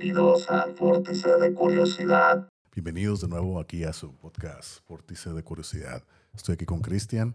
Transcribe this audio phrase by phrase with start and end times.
[0.00, 2.48] Bienvenidos al Vórtice de Curiosidad.
[2.72, 6.04] Bienvenidos de nuevo aquí a su podcast, Vórtice de Curiosidad.
[6.32, 7.34] Estoy aquí con Cristian,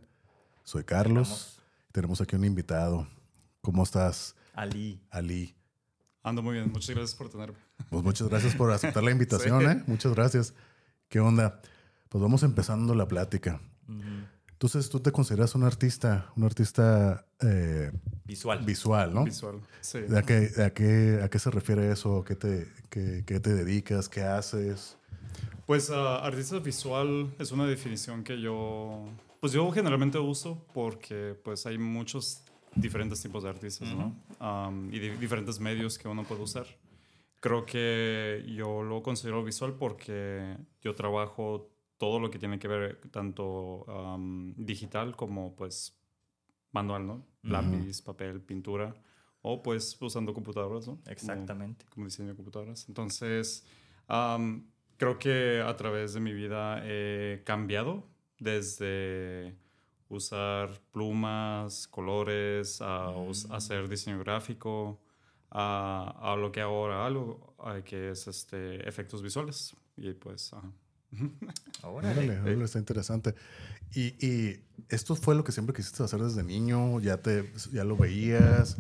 [0.64, 1.60] soy Carlos.
[1.92, 3.06] Tenemos aquí un invitado.
[3.60, 4.38] ¿Cómo estás?
[4.54, 5.02] Ali.
[5.10, 5.54] Ali.
[6.24, 7.58] Ando muy bien, muchas gracias por tenerme.
[7.90, 9.68] Pues muchas gracias por aceptar la invitación, Sí.
[9.68, 9.84] ¿eh?
[9.86, 10.54] Muchas gracias.
[11.10, 11.60] ¿Qué onda?
[12.08, 13.60] Pues vamos empezando la plática.
[14.64, 17.92] Entonces, ¿tú te consideras un artista, un artista eh,
[18.24, 18.64] Visual.
[18.64, 19.26] visual, no?
[19.26, 19.60] Visual.
[19.82, 19.98] Sí.
[20.16, 22.20] ¿A qué, a, qué, ¿A qué se refiere eso?
[22.20, 24.08] ¿A qué te, qué, qué te dedicas?
[24.08, 24.96] ¿Qué haces?
[25.66, 29.04] Pues ah, artista visual es una definición que yo,
[29.42, 32.44] pues yo generalmente uso porque pues hay muchos
[32.74, 34.16] diferentes tipos de artistas, ¿no?
[34.40, 36.68] Am, y di- diferentes medios que uno puede usar.
[37.42, 41.70] Creo que yo lo considero visual porque yo trabajo
[42.04, 43.86] todo lo que tiene que ver tanto
[44.58, 45.76] digital como pues
[46.74, 47.16] manual, ¿no?
[47.44, 48.94] Lápiz, papel, pintura
[49.42, 51.00] o pues usando computadoras, ¿no?
[51.08, 51.86] Exactamente.
[51.92, 52.88] como diseño de computadoras.
[52.90, 53.66] Entonces,
[54.98, 58.04] creo que a través de mi vida he cambiado
[58.40, 59.56] desde
[60.10, 65.00] usar plumas, colores, a us- hacer diseño gráfico,
[65.52, 69.76] a, a lo que ahora hago, a que es este, efectos visuales.
[69.98, 70.70] Y pues, ajá.
[71.84, 72.14] Órale.
[72.14, 73.36] Órale, órale, está interesante.
[73.94, 77.96] Y, y esto fue lo que siempre quisiste hacer desde niño, ya te ya lo
[77.98, 78.78] veías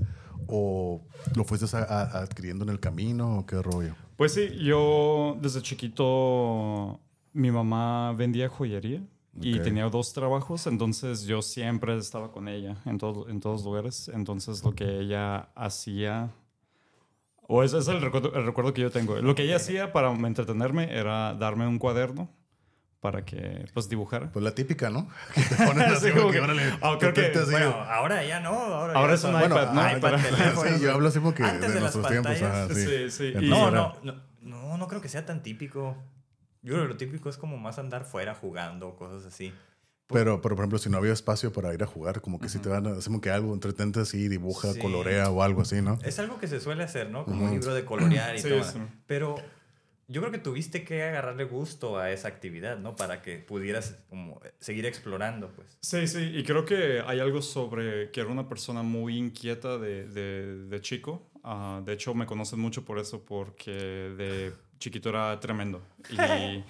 [0.48, 1.02] o
[1.36, 3.96] lo fuiste a- a- adquiriendo en el camino o qué rollo.
[4.18, 7.00] Pues sí, yo desde chiquito
[7.34, 9.02] mi mamá vendía joyería
[9.42, 14.10] y tenía dos trabajos, entonces yo siempre estaba con ella en, todo, en todos lugares.
[14.14, 16.32] Entonces lo que ella hacía,
[17.48, 20.10] o ese es el recuerdo, el recuerdo que yo tengo, lo que ella hacía para
[20.12, 22.30] entretenerme era darme un cuaderno
[23.00, 24.32] para que pues dibujara.
[24.32, 25.10] Pues la típica, ¿no?
[25.36, 27.32] Que te ponen así Sí, como como que, que- órale, ah, creo que-.
[27.52, 28.52] Bueno, ahora ya no.
[28.52, 29.82] Ahora, Ahora ya es un Bueno, iPad, ¿no?
[29.82, 30.70] ah, iPad, teléfono.
[30.78, 32.32] sí, yo hablo así como que Antes de, de nuestros tiempos.
[32.32, 32.86] pantallas, ajá, sí.
[32.86, 35.98] Sí, sí, y- Entonces No, era- no, no, no, no creo que sea tan típico.
[36.62, 39.54] Yo creo que lo típico es como más andar fuera jugando, cosas así.
[40.08, 42.60] Pero, pero, por ejemplo, si no había espacio para ir a jugar, como que si
[42.60, 44.80] te van a hacer como que algo, entretente así, dibuja, Sí.
[44.80, 45.98] colorea o algo así, ¿no?
[46.04, 47.26] Es algo que se suele hacer, ¿no?
[47.26, 48.64] Como un libro de colorear y Sí, todo.
[48.64, 48.80] sí.
[49.08, 49.36] Pero
[50.10, 52.96] yo creo que tuviste que agarrarle gusto a esa actividad, ¿no?
[52.96, 55.78] Para que pudieras como seguir explorando, pues.
[55.82, 60.08] Sí, sí, y creo que hay algo sobre que era una persona muy inquieta de,
[60.10, 61.30] de, de chico.
[61.44, 65.82] Ah, de hecho, me conocen mucho por eso, porque de chiquito era tremendo.
[66.10, 66.16] Y,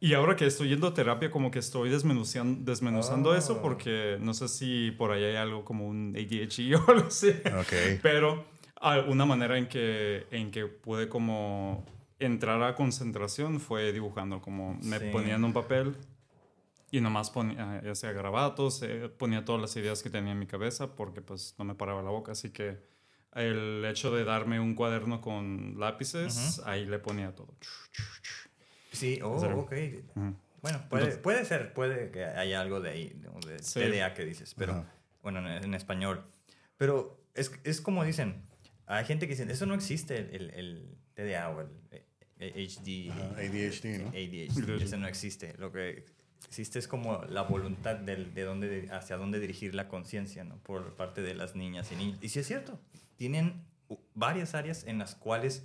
[0.00, 3.34] y ahora que estoy yendo a terapia, como que estoy desmenuzando, desmenuzando Oh.
[3.34, 7.28] eso, porque no sé si por ahí hay algo como un ADHD o algo así.
[7.58, 8.00] Ok.
[8.02, 8.44] Pero
[8.80, 11.84] ah, una manera en que, en que pude como
[12.18, 15.06] entrar a concentración fue dibujando, como me Sí.
[15.12, 15.96] ponía en un papel
[16.90, 20.46] y nomás ponía, ya sea grabatos, eh, ponía todas las ideas que tenía en mi
[20.46, 22.78] cabeza porque pues no me paraba la boca, así que
[23.34, 27.54] el hecho de darme un cuaderno con lápices, ahí le ponía todo.
[28.92, 29.72] Sí, oh, ok.
[30.62, 33.38] Bueno, puede, Entonces- puede ser, puede que haya algo de ahí, ¿no?
[33.40, 33.80] de Sí.
[33.80, 34.92] TDA que dices, pero Ajá.
[35.22, 36.22] bueno, en, en español.
[36.76, 38.42] Pero es, es como dicen,
[38.86, 43.24] hay gente que dice, eso no existe, el, el TDA o el eh, HD, Ajá,
[43.36, 44.08] ADHD, ¿no?
[44.08, 45.54] ADHD, eso no existe.
[45.58, 46.04] Lo que
[46.46, 50.56] existe es como la voluntad del- de, dónde, hacia dónde dirigir la conciencia, ¿no?
[50.58, 52.18] Por parte de las niñas y niños.
[52.22, 52.78] Y sí es cierto,
[53.16, 53.62] tienen
[54.14, 55.64] varias áreas en las cuales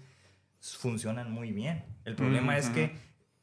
[0.61, 1.83] funcionan muy bien.
[2.05, 2.75] El problema es Ujú.
[2.75, 2.91] que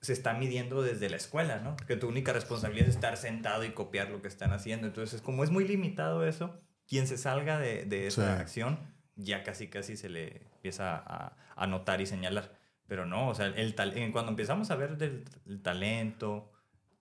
[0.02, 1.76] se está midiendo desde la escuela, ¿no?
[1.86, 4.86] Que tu única responsabilidad es estar sentado y copiar lo que están haciendo.
[4.88, 8.40] Entonces, como es muy limitado eso, quien se salga de, de esa Sí.
[8.42, 8.78] acción
[9.16, 12.52] ya casi casi se le empieza a, a notar y señalar.
[12.88, 16.50] Pero no, o sea, el tal- en- cuando empezamos a ver del, el talento,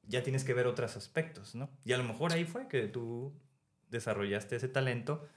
[0.04, 1.70] ya tienes que ver otros aspectos, ¿no?
[1.84, 3.34] Y a lo mejor ahí fue que tú
[3.90, 5.28] desarrollaste ese talento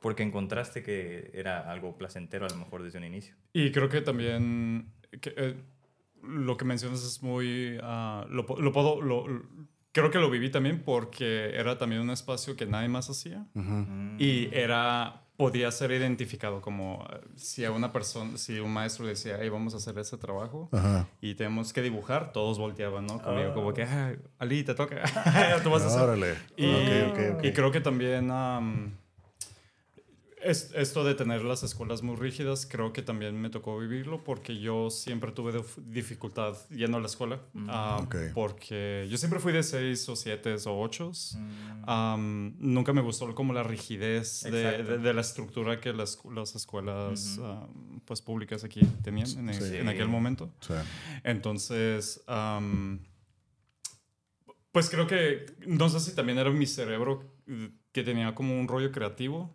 [0.00, 3.34] porque encontraste que era algo placentero a lo mejor desde un inicio.
[3.52, 5.54] Y creo que también que, eh,
[6.22, 7.78] lo que mencionas es muy...
[7.82, 9.00] ah, lo, po- lo puedo...
[9.02, 9.42] lo- lo-
[9.92, 13.46] creo que lo viví también porque era también un espacio que nadie más hacía.
[14.18, 15.18] Y era...
[15.36, 19.74] Podía ser identificado como eh, si a una persona, si un maestro decía, hey, vamos
[19.74, 21.08] a hacer ese trabajo Ajá.
[21.20, 23.20] y tenemos que dibujar, todos volteaban, ¿no?
[23.20, 23.54] Conmigo, Oh.
[23.54, 25.02] como que, "Ah, Ali, te toca.
[25.64, 26.00] Tú vas a hacer".
[26.02, 26.34] Órale.
[26.56, 26.66] Y,
[27.48, 28.92] y creo que también am,
[30.44, 34.58] es- esto de tener las escuelas muy rígidas, creo que también me tocó vivirlo porque
[34.58, 37.40] yo siempre tuve dif- dificultad yendo a la escuela.
[37.68, 38.16] ah, Ok.
[38.34, 41.12] Porque yo siempre fui de 6 o 7 o 8.
[41.34, 41.88] Mm.
[41.88, 46.54] Am, nunca me gustó como la rigidez de, de- de la estructura que las, las
[46.54, 49.76] escuelas am, pues, públicas aquí tenían en, Sí.
[49.76, 50.52] en aquel momento.
[50.60, 50.74] Sí.
[51.24, 53.00] Entonces, am,
[54.72, 57.34] pues creo que, no sé si también era mi cerebro
[57.92, 59.54] que tenía como un rollo creativo.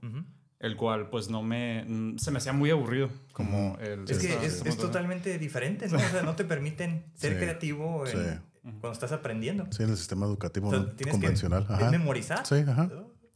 [0.60, 4.10] El cual pues no me, mm, se me hacía muy aburrido como el...
[4.10, 5.98] Es que esta- es, totalmente diferente, ¿no?
[5.98, 8.40] O sea, no te permiten ser Sí, creativo en- sí.
[8.64, 9.68] cuando estás aprendiendo.
[9.72, 11.68] Sí, en el sistema educativo O sea, no- convencional.
[11.68, 11.92] que Ajá.
[11.92, 12.46] memorizar.
[12.46, 12.90] Sí, ajá.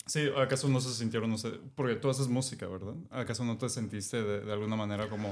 [0.07, 2.95] Sí, ¿acaso no se sintieron, no sé, porque tú haces música, ¿verdad?
[3.11, 5.29] ¿Acaso no te sentiste de, de alguna manera como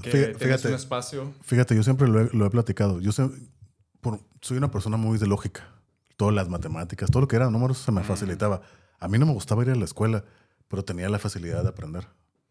[0.00, 0.68] que tienes fíjate.
[0.68, 1.32] un espacio?
[1.42, 3.00] Fíjate, yo siempre lo he, lo he platicado.
[3.00, 3.28] Yo sé-
[4.00, 5.68] por- soy una persona muy de lógica.
[6.16, 8.62] Todas las matemáticas, todo lo que eran números se me facilitaba.
[9.00, 10.24] A mí no me gustaba ir a la escuela,
[10.70, 12.06] pero tenía la facilidad de aprender.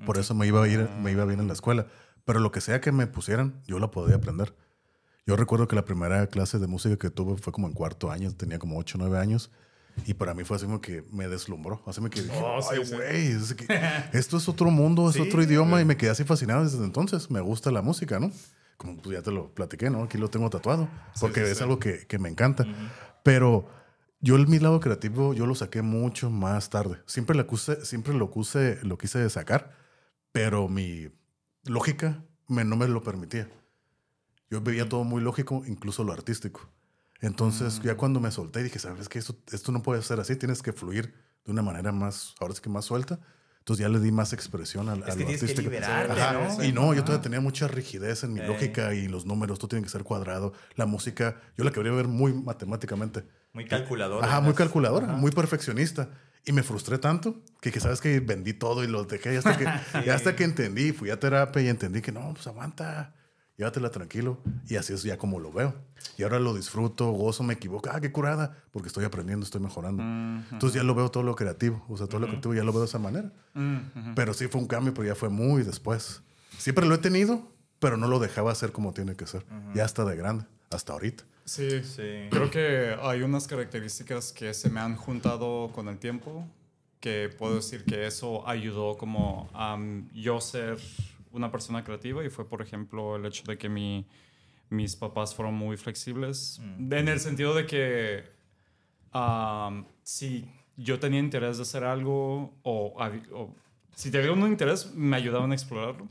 [0.06, 1.88] Por eso me iba, a ir, me iba bien en la escuela.
[2.25, 4.54] Pero lo que sea que me pusieran, yo la podía aprender.
[5.25, 8.31] Yo recuerdo que la primera clase de música que tuve fue como en cuarto año,
[8.36, 9.51] tenía como 8 o 9 años.
[10.06, 11.81] Y para mí fue así como que me deslumbró.
[11.86, 12.95] Así me quedé, Oh, sí, ay, sí.
[12.95, 13.66] güey, es que
[14.13, 15.81] esto es otro mundo, es Sí, otro idioma.
[15.81, 17.31] Y me quedé así fascinado desde entonces.
[17.31, 18.31] Me gusta la música, ¿no?
[18.77, 20.04] Como pues ya te lo platiqué, ¿no?
[20.04, 20.88] Aquí lo tengo tatuado.
[21.19, 21.63] Porque sí, es sí.
[21.63, 22.66] algo que, que me encanta.
[23.24, 23.68] Pero
[24.21, 26.98] yo el, mi lado creativo yo lo saqué mucho más tarde.
[27.06, 29.71] Siempre lo quise, siempre lo quise, lo quise sacar,
[30.31, 31.10] pero mi
[31.63, 33.50] lógica me, no me lo permitía.
[34.50, 36.69] Yo veía todo muy lógico, incluso lo artístico.
[37.21, 39.19] Entonces, ya cuando me solté, dije, ¿sabes qué?
[39.19, 41.13] Esto, esto no puede ser así, tienes que fluir
[41.45, 43.19] de una manera más, ahora sí que más suelta.
[43.60, 45.69] Entonces ya le di más expresión al, Es a que lo tienes que artístico.
[45.69, 46.63] liberarte, Ajá, ¿no?
[46.63, 48.48] Y no, yo todavía tenía mucha rigidez en mi Eh.
[48.48, 50.54] lógica y los números, todo tiene que ser cuadrado.
[50.75, 53.25] La música, yo la quería ver muy matemáticamente.
[53.53, 54.23] Muy calculador.
[54.23, 55.15] Ajá, muy calculadora, Ajá.
[55.17, 56.09] muy perfeccionista.
[56.45, 59.37] Y me frustré tanto que, que sabes que vendí todo y lo dejé.
[59.37, 59.65] Hasta que,
[60.05, 63.13] y hasta que entendí, fui a terapia y entendí que no, pues aguanta,
[63.57, 64.39] llévatela tranquilo.
[64.67, 65.75] Y así es ya como lo veo.
[66.17, 67.89] Y ahora lo disfruto, gozo, me equivoco.
[67.91, 70.01] Ah, qué curada, porque estoy aprendiendo, estoy mejorando.
[70.51, 71.83] Entonces ya lo veo todo lo creativo.
[71.89, 73.31] O sea, todo lo creativo ya lo veo de esa manera.
[74.15, 76.21] Pero sí fue un cambio, pero ya fue muy después.
[76.57, 79.45] Siempre lo he tenido, pero no lo dejaba hacer como tiene que ser.
[79.75, 81.25] Ya hasta de grande, hasta ahorita.
[81.49, 82.27] Sí, Sí.
[82.29, 86.45] creo que hay unas características que se me han juntado con el tiempo
[86.99, 90.77] que puedo decir que eso ayudó como a mm, yo ser
[91.31, 94.05] una persona creativa y fue por ejemplo el hecho de que mi,
[94.69, 98.23] mis papás fueron muy flexibles en el sentido de que
[99.11, 100.45] am, si
[100.77, 102.95] yo tenía interés de hacer algo o,
[103.33, 103.55] o
[103.95, 106.07] si tenía un interés me ayudaban a explorarlo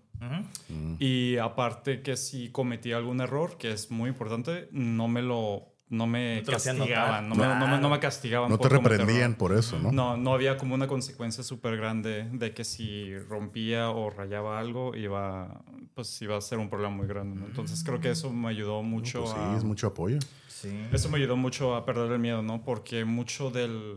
[0.98, 6.06] Y aparte que si cometí algún error, que es muy importante, no me lo no
[6.06, 8.00] me No castigaban, no, me, no me- no me Claro.
[8.00, 8.50] castigaban.
[8.50, 9.36] No por te reprendían error.
[9.38, 9.90] por eso, ¿no?
[9.90, 14.94] No, no había como una consecuencia súper grande de que si rompía o rayaba algo
[14.94, 17.40] iba, pues iba a ser un problema muy grande.
[17.40, 17.46] ¿no?
[17.46, 19.56] Entonces creo que eso me ayudó mucho Pues sí, a...
[19.56, 20.18] es mucho apoyo.
[20.48, 20.68] Sí.
[20.92, 22.62] Eso me ayudó mucho a perder el miedo, ¿no?
[22.62, 23.96] Porque mucho del,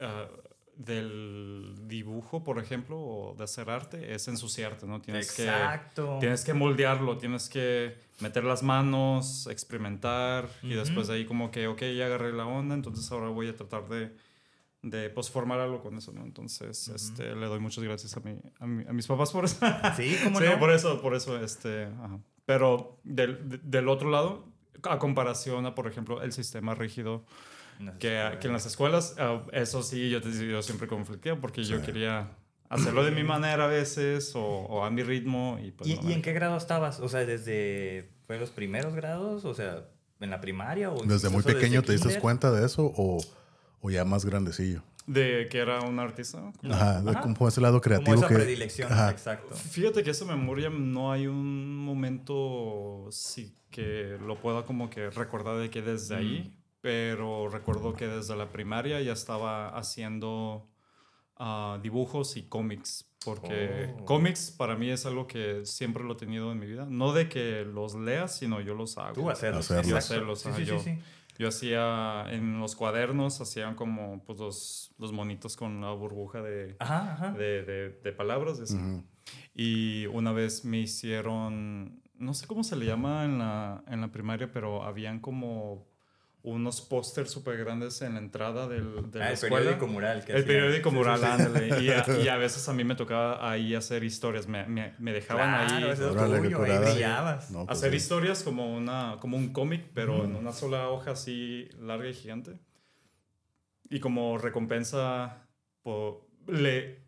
[0.00, 0.26] ah,
[0.76, 5.00] del dibujo, por ejemplo, o de hacer arte, es ensuciarte, ¿no?
[5.00, 6.18] Tienes que Exacto.
[6.20, 11.66] Tienes que moldearlo, tienes que meter las manos, experimentar y después de ahí como que,
[11.68, 14.14] ok, ya agarré la onda, entonces ahora voy a tratar de,
[14.82, 16.22] de pues, formar algo con eso, ¿no?
[16.24, 19.56] Entonces, este, le doy muchas gracias a, mi, a, mi- a mis papás por eso.
[19.96, 20.58] Sí, ¿cómo sí, no?
[20.58, 22.18] por eso, por eso, este, ajá.
[22.46, 24.46] Pero del, de- del otro lado,
[24.82, 27.24] a comparación a, por ejemplo, el sistema rígido
[27.78, 31.64] No, que, que en las escuelas, ah, eso sí, yo, te, yo siempre conflictía porque
[31.64, 32.30] yo quería
[32.68, 36.10] hacerlo de mi manera a veces o, o a mi ritmo y pues ¿Y, no
[36.10, 37.00] y en qué grado estabas?
[37.00, 39.84] O sea, desde fue los primeros grados, o sea,
[40.20, 43.18] en la primaria o Desde muy pequeño te diste cuenta de eso o,
[43.80, 44.82] o ya más grandecillo.
[45.06, 46.50] De que era un artista.
[46.70, 49.10] Ajá, de como ese lado creativo Como esa que predilección, ajá.
[49.10, 49.54] exacto.
[49.54, 55.58] Fíjate que esa memoria no hay un momento sí que lo pueda como que recordar
[55.58, 60.68] de que desde ahí, pero recuerdo que desde la primaria ya estaba haciendo
[61.38, 64.04] ah, dibujos y cómics, porque Oh.
[64.04, 67.30] cómics para mí es algo que siempre lo he tenido en mi vida, no de
[67.30, 69.14] que los leas, sino yo los hago.
[69.14, 69.70] Tú hacerlos.
[69.70, 69.88] Hacerlos.
[69.88, 70.98] Yo hacerlos, Sí, sí, yo- sí.
[71.38, 76.76] Yo hacía en los cuadernos, hacían como pues, los, los monitos con la burbuja de,
[76.80, 77.30] Ajá, ajá.
[77.32, 78.60] de, de, de palabras.
[79.54, 84.12] Y una vez me hicieron, no sé cómo se le llama en la, en la
[84.12, 85.88] primaria, pero habían como
[86.46, 89.56] unos pósters súper grandes en la entrada del, de Ah, la el escuela.
[89.56, 90.24] periódico mural.
[90.24, 90.46] que El hacían.
[90.46, 91.26] periódico Sí, sí, mural, sí.
[91.26, 91.68] ándale.
[91.82, 94.46] Y, a, y a veces a mí me tocaba ahí hacer historias.
[94.46, 97.50] Me, me, me dejaban Claro, ahí eso qué tuyo, ahí brillabas.
[97.50, 97.96] No, pues hacer sí.
[97.96, 102.58] historias como, una, como un cómic, pero en una sola hoja así larga y gigante.
[103.88, 105.46] Y como recompensa,
[105.82, 107.00] po- le,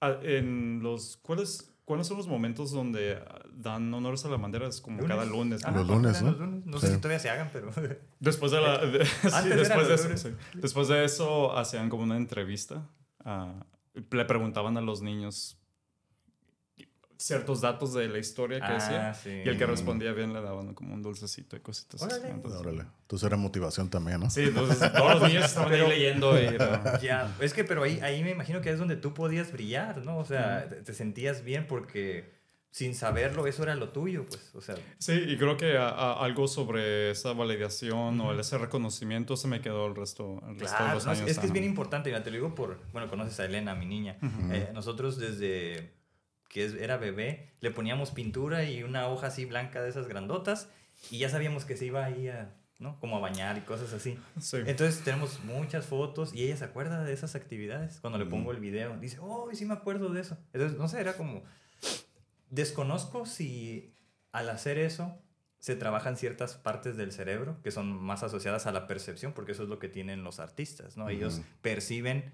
[0.00, 3.18] a- en los, ¿cuáles, ¿cuáles son los momentos donde
[3.54, 4.66] dan honores a la bandera?
[4.68, 5.62] Es como cada lunes.
[5.62, 5.68] ¿no?
[5.68, 6.30] Ah, Los no, lunes, ¿no?
[6.32, 6.66] los lunes.
[6.66, 6.94] No sé Sí.
[6.94, 7.70] si todavía se hagan, pero...
[8.20, 10.34] Después de, la, de- sí, Antes eran después, de eso, sí.
[10.52, 12.86] después de eso hacían como una entrevista.
[13.24, 13.54] ah,
[14.10, 15.58] le preguntaban a los niños.
[17.18, 19.14] Ciertos datos de la historia que Ah, decía.
[19.14, 19.30] sí.
[19.44, 22.02] Y el que respondía bien le daban como un dulcecito y cositas.
[22.02, 22.12] así.
[22.14, 22.30] Órale.
[22.30, 22.84] Entonces, Órale.
[23.02, 24.28] Entonces era motivación también, ¿no?
[24.30, 26.38] sí, entonces todos los niños estaban ahí leyendo.
[26.40, 26.46] Y
[27.02, 30.18] Ya, es que pero ahí, ahí me imagino que es donde tú podías brillar, ¿no?
[30.18, 32.34] O sea, te, te sentías bien porque
[32.70, 36.22] sin saberlo eso era lo tuyo, pues, o sea, Sí, y creo que a- a-
[36.22, 40.82] algo sobre esa validación o ese reconocimiento se me quedó el resto, el resto de
[40.82, 41.26] claro, los no, años.
[41.30, 43.86] es que es bien importante, mira, te lo digo por, bueno, conoces a Elena, mi
[43.86, 44.18] niña,
[44.52, 45.94] Eh, nosotros desde
[46.48, 50.68] que era bebé le poníamos pintura y una hoja así blanca de esas grandotas
[51.10, 52.98] y ya sabíamos que se iba ahí a, ¿no?
[53.00, 54.18] Como a bañar y cosas así.
[54.40, 54.58] Sí.
[54.66, 58.00] Entonces tenemos muchas fotos y ella se acuerda de esas actividades.
[58.00, 60.38] Cuando le pongo el video, dice, oh, sí me acuerdo de eso.
[60.52, 61.42] Entonces, no sé, era como,
[62.50, 63.94] desconozco si
[64.32, 65.18] al hacer eso
[65.58, 69.62] se trabajan ciertas partes del cerebro que son más asociadas a la percepción, porque eso
[69.62, 71.08] es lo que tienen los artistas, ¿no?
[71.08, 72.32] Ellos perciben,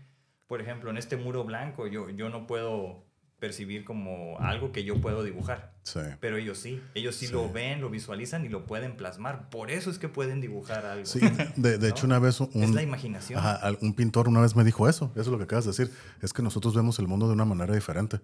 [0.49, 3.07] por ejemplo, en este muro blanco, yo, yo no puedo
[3.43, 5.73] percibir como algo que yo puedo dibujar.
[5.83, 5.99] Sí.
[6.21, 7.33] Pero ellos sí, ellos sí, Sí.
[7.33, 9.51] lo ven, lo visualizan y lo pueden plasmar.
[9.51, 11.05] Por eso es que pueden dibujar algo.
[11.05, 11.19] Sí,
[11.57, 13.41] de, de hecho una vez un, es la imaginación.
[13.41, 15.91] ajá, un pintor una vez me dijo eso, eso es lo que acabas de decir,
[16.21, 18.21] es que nosotros vemos el mundo de una manera diferente.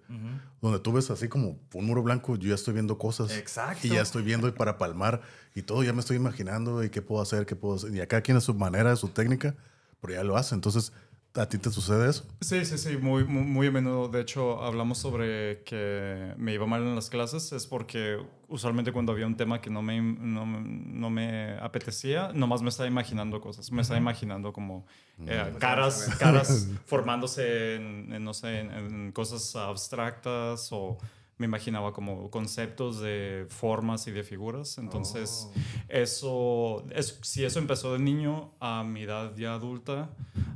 [0.61, 3.29] Donde tú ves así como un muro blanco, yo ya estoy viendo cosas.
[3.35, 3.85] Exacto.
[3.87, 5.19] Y ya estoy viendo y para palmar
[5.53, 7.93] y todo, ya me estoy imaginando y qué puedo hacer, qué puedo hacer.
[7.93, 9.55] Y acá quien a su manera, a su técnica,
[9.99, 10.55] pero ya lo hace.
[10.55, 10.93] Entonces,
[11.39, 12.25] ¿a ti te sucede eso?
[12.41, 14.07] Sí, sí, sí, muy, muy, muy a menudo.
[14.09, 17.51] De hecho, hablamos sobre que me iba mal en las clases.
[17.53, 18.17] Es porque
[18.47, 22.69] usualmente cuando había un tema que no me, no, me- no me apetecía, nomás me
[22.69, 23.71] estaba imaginando cosas.
[23.71, 24.85] Me estaba imaginando como
[25.25, 30.97] eh, caras, caras formándose en, en, no sé, en, en cosas abstractas o
[31.39, 34.77] me imaginaba como conceptos de formas y de figuras.
[34.77, 35.53] Entonces, Oh.
[35.87, 40.09] eso, es, si eso empezó de niño a mi edad ya adulta,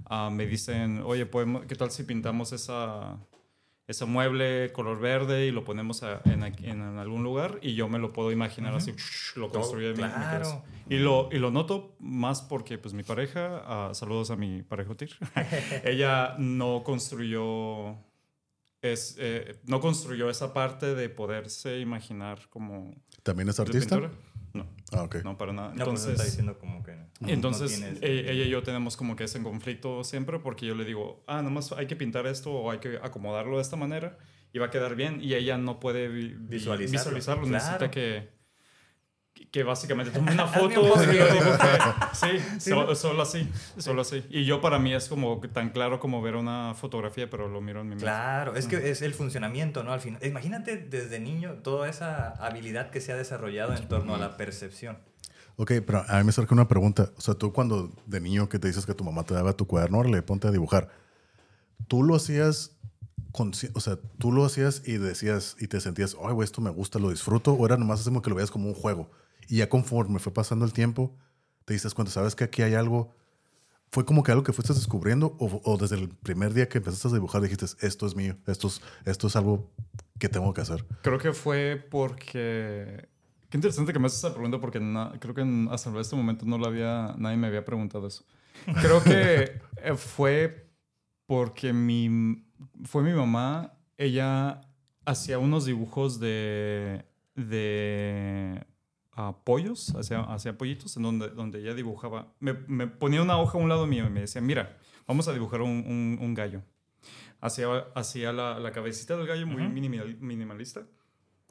[0.05, 3.17] ah, me dicen, oye, podemos- ¿qué tal si pintamos esa,
[3.87, 7.59] ese mueble color verde y lo ponemos a- en, en algún lugar?
[7.61, 8.93] Y yo me lo puedo imaginar así,
[9.37, 10.31] lo construyo en mi- en mi claro.
[10.43, 10.63] cabeza.
[10.89, 14.91] Y lo, y lo noto más porque pues mi pareja, ah, saludos a mi pareja
[14.91, 15.11] Otir,
[15.85, 17.95] ella no construyó...
[18.83, 23.97] Es, eh, no construyó esa parte de poderse imaginar como ¿También es artista?
[24.53, 25.15] No, Ah, ok.
[25.23, 25.69] no para nada.
[25.69, 27.07] No, pues Entonces, está diciendo como que no.
[27.27, 30.75] entonces no tienes- e- ella y yo tenemos como que ese conflicto siempre porque yo
[30.75, 34.17] le digo, ah, nomás hay que pintar esto o hay que acomodarlo de esta manera
[34.51, 37.15] y va a quedar bien y ella no puede vi- vi- Visualizarlo.
[37.15, 37.45] visualizarlo.
[37.47, 37.91] Necesita Claro.
[37.91, 38.29] que,
[39.51, 41.05] que básicamente tome una foto y post.
[41.05, 42.15] yo digo que
[42.59, 43.47] sí, so- solo así,
[43.77, 44.23] solo así.
[44.29, 47.81] Y yo para mí es como tan claro como ver una fotografía, pero lo miro
[47.81, 48.05] en mi mente.
[48.05, 49.93] Claro, es que es el funcionamiento, ¿no?
[49.93, 54.17] Al final, imagínate desde niño toda esa habilidad que se ha desarrollado en torno a
[54.17, 54.97] la percepción.
[55.57, 57.11] Ok, pero a mí me surge una pregunta.
[57.15, 59.67] O sea, tú cuando de niño que te dices que tu mamá te daba tu
[59.67, 60.89] cuaderno, le ponte a dibujar.
[61.87, 62.71] ¿Tú lo hacías,
[63.33, 66.97] o sea, tú lo hacías y decías y te sentías, ay, güey, esto me gusta,
[66.97, 67.53] lo disfruto?
[67.53, 69.11] ¿O era nomás así como que lo veías como un juego?
[69.47, 71.15] Y ya conforme fue pasando el tiempo,
[71.65, 73.13] te diste cuenta, ¿sabes que aquí hay algo?
[73.91, 77.07] ¿Fue como que algo que fuiste descubriendo o, o desde el primer día que empezaste
[77.09, 79.71] a dibujar dijiste, esto es mío, esto es, esto es algo
[80.17, 80.85] que tengo que hacer?
[81.03, 83.07] Creo que fue porque...
[83.49, 86.57] Qué interesante que me haces esa pregunta porque na- creo que hasta este momento no
[86.57, 88.25] lo había, nadie me había preguntado eso.
[88.81, 90.71] Creo que eh, fue
[91.27, 92.43] porque mi,
[92.85, 94.61] fue mi mamá, ella
[95.05, 98.65] hacía unos dibujos de, de
[99.15, 103.57] ah, pollos, hacía, hacía pollitos, en donde, donde ella dibujaba, me, me ponía una hoja
[103.57, 104.77] a un lado mío y me decía, mira,
[105.07, 106.61] vamos a dibujar un, un- un gallo.
[107.41, 109.73] Hacía, hacía la, la cabecita del gallo muy Ujú.
[109.73, 110.83] minimal- minimalista.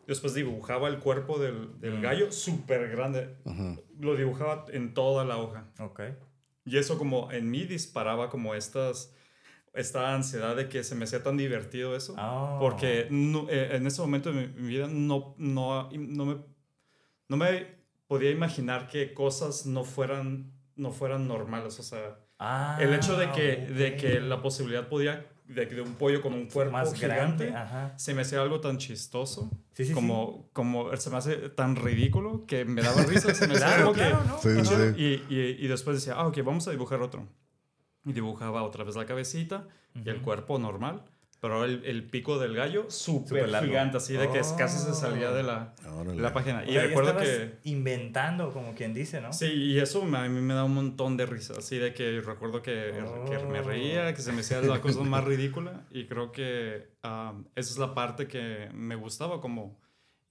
[0.07, 2.03] Después dibujaba el cuerpo del, del Mm.
[2.03, 3.37] gallo súper grande.
[4.01, 5.69] Lo dibujaba en toda la hoja.
[5.79, 6.01] Ok.
[6.65, 9.15] Y eso como en mí disparaba como estas,
[9.75, 12.15] esta ansiedad de que se me hacía tan divertido eso.
[12.19, 12.57] Ah.
[12.61, 16.37] Porque no- eh, en ese momento de mi vida no, no, no, me,
[17.33, 17.67] no me
[18.07, 21.79] podía imaginar que cosas no fueran, no fueran normales.
[21.81, 23.97] O sea, Ah, el hecho de que, de ok.
[24.01, 27.99] que la posibilidad podía, de, de un pollo con un cuerpo más gigante, grande, ajá.
[27.99, 29.49] se me hacía algo tan chistoso.
[29.75, 33.33] Sí, sí, como, como se me hace tan ridículo que me daba risa.
[33.33, 34.39] Se me Claro, que- claro.
[34.43, 35.03] Sí, sí, sí.
[35.31, 37.29] y, y, y después decía, ah, ok, vamos a dibujar otro.
[38.05, 41.05] Y dibujaba otra vez la cabecita y el cuerpo normal,
[41.43, 44.95] pero ahora el, el pico del gallo súper gigante, así de que es- casi se
[44.95, 45.75] salía de la,
[46.07, 46.61] de la página.
[46.61, 47.57] O Y sea, recuerdo que...
[47.65, 49.33] inventando, como quien dice, ¿no?
[49.33, 52.21] Sí, y eso me- a mí me da un montón de risa, así de que
[52.21, 52.93] recuerdo que,
[53.29, 53.63] que me Oh.
[53.65, 57.79] reía, que se me hacía la cosa más ridícula y creo que ah, esa es
[57.79, 59.81] la parte que me gustaba, como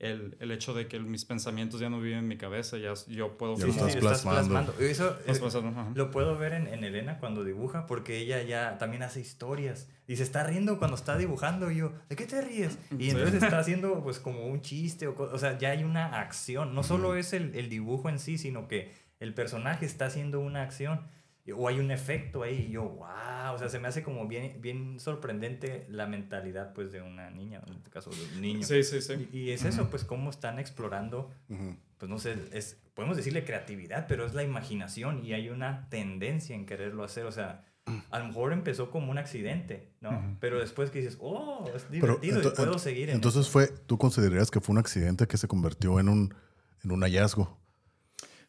[0.01, 3.38] el, el hecho de que mis pensamientos ya no viven en mi cabeza, ya yo
[3.38, 3.55] puedo...
[3.55, 4.74] Sí, sí, estás plasmando.
[4.79, 5.62] Eso Estás eh,
[5.93, 10.15] lo puedo ver en, en Elena cuando dibuja, porque ella ya también hace historias y
[10.15, 11.70] se está riendo cuando está dibujando.
[11.70, 12.79] Y yo, ¿de qué te ríes?
[12.98, 13.10] Y Sí.
[13.12, 16.74] entonces está haciendo pues como un chiste, o, o sea, ya hay una acción.
[16.74, 20.63] No solo es el, el dibujo en sí, sino que el personaje está haciendo una
[20.63, 21.01] acción.
[21.57, 24.62] O hay un efecto ahí, y yo, wow, o sea, se me hace como bien,
[24.62, 28.63] bien sorprendente la mentalidad, pues, de una niña, en este caso, de un niño.
[28.63, 29.27] Sí, sí, sí.
[29.31, 31.31] Y, y es eso, pues, cómo están explorando
[32.01, 36.55] pues no sé, es, podemos decirle creatividad, pero es la imaginación y hay una tendencia
[36.55, 37.27] en quererlo hacer.
[37.27, 37.63] O sea,
[38.10, 40.36] a lo mejor empezó como un accidente, ¿no?
[40.39, 43.51] Pero después que dices, oh, es divertido y puedo seguir en Entonces esto".
[43.51, 46.33] fue, tú considerarías que fue un accidente que se convirtió en un,
[46.83, 47.61] en un hallazgo.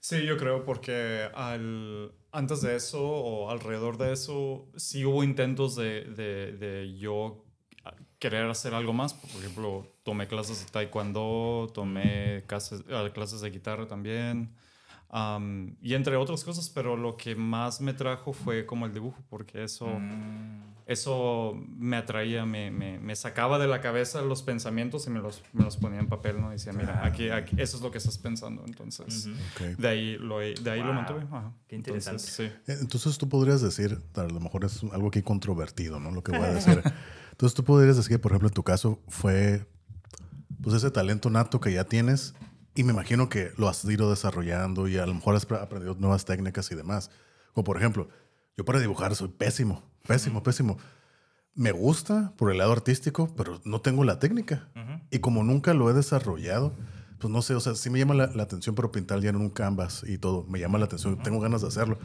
[0.02, 5.76] Sí, yo creo porque al, antes de eso o alrededor de eso sí hubo intentos
[5.76, 7.44] de, de, de yo
[8.18, 9.14] querer hacer algo más.
[9.14, 14.52] Por ejemplo, tomé clases de taekwondo, tomé clases, ah, de guitarra también.
[15.08, 19.22] am, y entre otras cosas, pero lo que más me trajo fue como el dibujo,
[19.30, 25.06] porque eso, Mm, eso me atraía, me, me, me sacaba de la cabeza los pensamientos
[25.06, 26.48] y me los, me los ponía en papel, ¿no?
[26.50, 28.62] Y decía, mira, aquí, aquí, eso es lo que estás pensando.
[28.66, 29.34] Entonces, ujú.
[29.72, 29.76] Ok.
[29.78, 30.94] de ahí lo, de ahí lo Wow.
[30.94, 31.22] mantuve.
[31.30, 31.52] Ajá.
[31.68, 32.22] Qué interesante.
[32.26, 32.72] Entonces, sí.
[32.72, 36.10] Eh, Entonces tú podrías decir, a lo mejor es algo aquí controvertido, ¿no?
[36.10, 36.82] Lo que voy a decir.
[37.32, 39.66] Entonces tú podrías decir que, por ejemplo, en tu caso fue
[40.62, 42.34] pues ese talento nato que ya tienes
[42.74, 45.94] y me imagino que lo has ido desarrollando y a lo mejor has pre- aprendido
[45.98, 47.10] nuevas técnicas y demás.
[47.52, 48.08] Como por ejemplo,
[48.56, 50.78] yo para dibujar soy pésimo, pésimo, pésimo.
[51.54, 54.68] Me gusta por el lado artístico, pero no tengo la técnica.
[54.74, 55.02] Ujú.
[55.10, 56.74] Y como nunca lo he desarrollado,
[57.22, 59.36] pues no sé, o sea, sí me llama la, la atención, pero pintar ya en
[59.36, 61.98] un canvas y todo, me llama la atención, tengo ganas de hacerlo,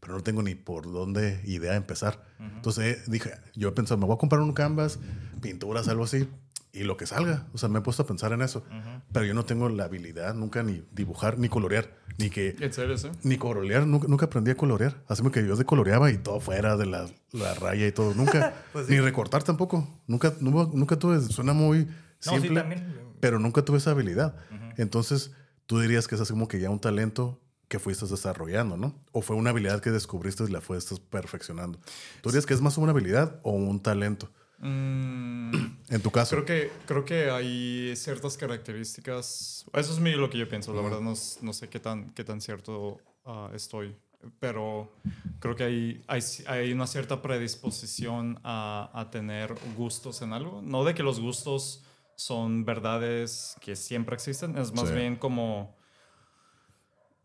[0.00, 2.24] pero no tengo ni por dónde idea empezar.
[2.38, 4.98] Entonces eh, dije, yo he pensado, me voy a comprar un canvas,
[5.42, 6.26] pinturas, algo así,
[6.72, 7.46] y lo que salga.
[7.52, 8.64] O sea, me he puesto a pensar en eso,
[9.12, 12.56] pero yo no tengo la habilidad nunca ni dibujar, ni colorear, ni que...
[12.60, 13.08] ¿En serio, sí?
[13.24, 15.02] Ni colorear, nunca, nunca aprendí a colorear.
[15.08, 18.14] Así que yo decoloreaba y todo fuera de la, la raya y todo.
[18.14, 18.92] Nunca, Pues sí.
[18.94, 19.86] ni recortar tampoco.
[20.06, 22.96] Nunca, nunca, nunca tuve, suena muy No, sí, simple, también.
[23.20, 24.34] pero nunca tuve esa habilidad.
[24.78, 25.32] Entonces,
[25.66, 27.38] tú dirías que es así como que ya un talento
[27.68, 29.02] que fuiste desarrollando, ¿no?
[29.12, 31.78] O fue una habilidad que descubriste y la fuiste perfeccionando.
[32.22, 34.30] ¿Tú dirías que es más una habilidad o un talento?
[34.62, 35.52] Mm,
[35.90, 36.36] En tu caso.
[36.36, 39.66] creo, que, creo que hay ciertas características.
[39.72, 40.72] Eso es mi- lo que yo pienso.
[40.72, 43.94] La verdad, no, no sé qué tan, qué tan cierto ah, estoy.
[44.38, 44.92] Pero
[45.40, 50.62] creo que hay, hay, hay una cierta predisposición a, a tener gustos en algo.
[50.62, 51.82] No de que los gustos
[52.14, 54.94] son verdades que siempre existen, es más Sí.
[54.94, 55.74] bien como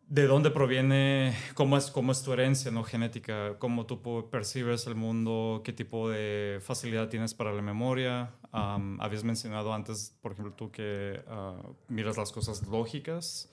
[0.10, 4.96] de dónde proviene, cómo es, cómo es tu herencia no genética, cómo tú percibes el
[4.96, 8.32] mundo, qué tipo de facilidad tienes para la memoria.
[8.52, 13.50] Habías mencionado antes, por ejemplo, tú que ah, miras las cosas lógicas.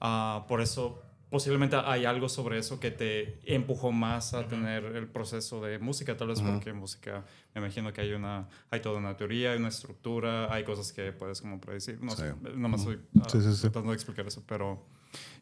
[0.00, 5.06] Ah, por eso, posiblemente hay algo sobre eso que te empujó más a tener el
[5.08, 9.14] proceso de música, tal vez porque música, me imagino que hay, una, hay toda una
[9.16, 12.02] teoría, hay una estructura, hay cosas que puedes como predecir.
[12.02, 12.22] No Sí.
[12.22, 13.60] sé, nada más estoy ah, Sí, sí, sí.
[13.60, 14.86] tratando de explicar eso, pero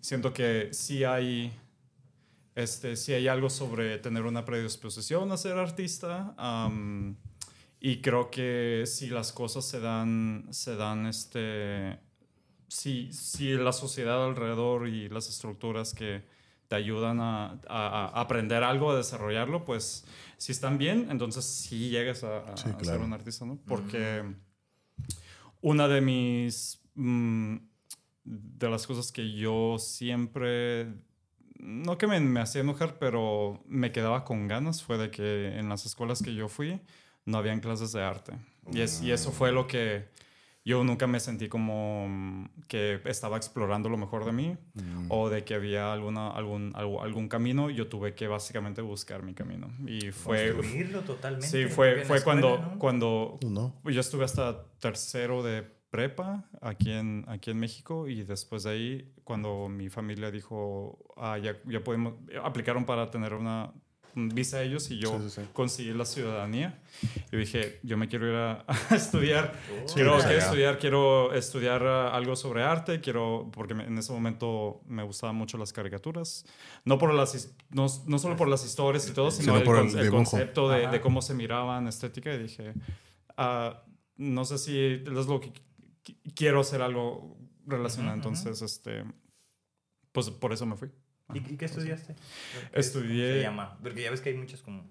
[0.01, 1.53] siento que sí hay,
[2.55, 6.35] este, sí hay algo sobre tener una predisposición a ser artista.
[6.39, 7.17] am,
[7.81, 11.99] y creo que si las cosas se dan, se dan, este,
[12.69, 16.25] si, si la sociedad alrededor y las estructuras que
[16.69, 20.05] te ayudan a, a- a aprender algo, a desarrollarlo, pues
[20.37, 23.05] si están bien, entonces sí llegas a, a- Sí, a ser claro.
[23.05, 23.59] un artista, ¿no?
[23.67, 24.25] Porque
[25.61, 26.81] una de mis...
[26.95, 27.57] mm,
[28.27, 30.93] de las cosas que yo siempre,
[31.59, 35.69] no que me, me hacía enojar, pero me quedaba con ganas, fue de que en
[35.69, 36.81] las escuelas que yo fui
[37.25, 38.33] no habían clases de arte.
[38.73, 40.09] Y, es, y eso fue lo que
[40.67, 44.57] yo nunca me sentí como mm, que estaba explorando lo mejor de mí
[45.09, 47.71] o de que había alguna, algún, algún camino.
[47.71, 49.71] Yo tuve que básicamente buscar mi camino.
[49.87, 50.53] Y fue...
[50.53, 51.47] Construirlo totalmente.
[51.47, 52.79] Sí, fue, fue escuela, cuando, ¿no?
[52.81, 53.81] cuando no.
[53.85, 59.13] yo estuve hasta tercero de prepa aquí en, aquí en México y después de ahí,
[59.25, 63.73] cuando mi familia dijo, ah, ya, ya podemos, aplicaron para tener una
[64.15, 65.49] un visa ellos y yo Sí, sí, sí.
[65.53, 66.81] conseguí la ciudadanía.
[67.31, 69.93] Y dije, yo me quiero ir a, a estudiar, Oh.
[69.93, 74.15] quiero, Sí, quiero estudiar, quiero estudiar ah, algo sobre arte, quiero, porque me- en ese
[74.15, 76.47] momento me gustaban mucho las caricaturas,
[76.87, 79.77] no, por las, no, no solo por las historias y todo, sino, Sino el, por
[80.01, 82.73] el concepto de, cómo se miraban, estética, y dije,
[83.37, 83.83] ah,
[84.17, 85.61] no sé si es lo que qu-
[86.35, 89.05] quiero hacer algo relacionado, entonces, este,
[90.13, 90.91] pues por eso me fui.
[91.35, 92.15] ¿Y, y qué estudiaste?
[92.15, 93.79] ¿Qué es- Estudié- ¿Cómo se llama?
[93.83, 94.89] Porque ya ves que hay muchas como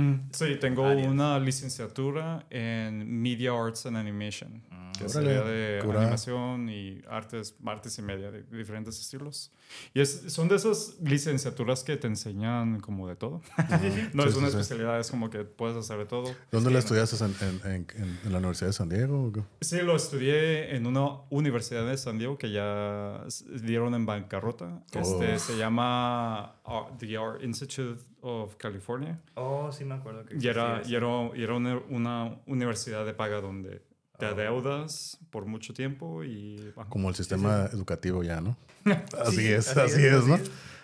[0.00, 1.08] Mm, Sí, tengo áreas.
[1.08, 4.62] una licenciatura en Media Arts and Animation,
[4.98, 6.02] que Órale, sería de curada.
[6.02, 9.52] animación y artes, artes y media de diferentes estilos.
[9.94, 13.40] Y es, son de esas licenciaturas que te enseñan como de todo.
[14.14, 14.56] no Sí, es sí, una sí.
[14.58, 16.34] especialidad, es como que puedes hacer de todo.
[16.50, 17.16] ¿Dónde la estudiaste?
[17.24, 19.32] ¿En, en, en- en- en la Universidad de San Diego?
[19.60, 23.24] Sí, lo estudié en una universidad de San Diego que ya
[23.62, 24.82] dieron en bancarrota.
[24.92, 25.38] Este, Oh.
[25.38, 29.20] se llama Ar- The Art Institute of California.
[29.34, 33.14] Oh, sí me acuerdo que Y era, y era, y era una, una universidad de
[33.14, 33.82] paga donde
[34.18, 34.30] te Oh.
[34.30, 36.72] adeudas por mucho tiempo y...
[36.90, 38.56] Como el sistema educativo ya, ¿no?
[39.24, 40.38] Así Sí, es, así, es, ¿no?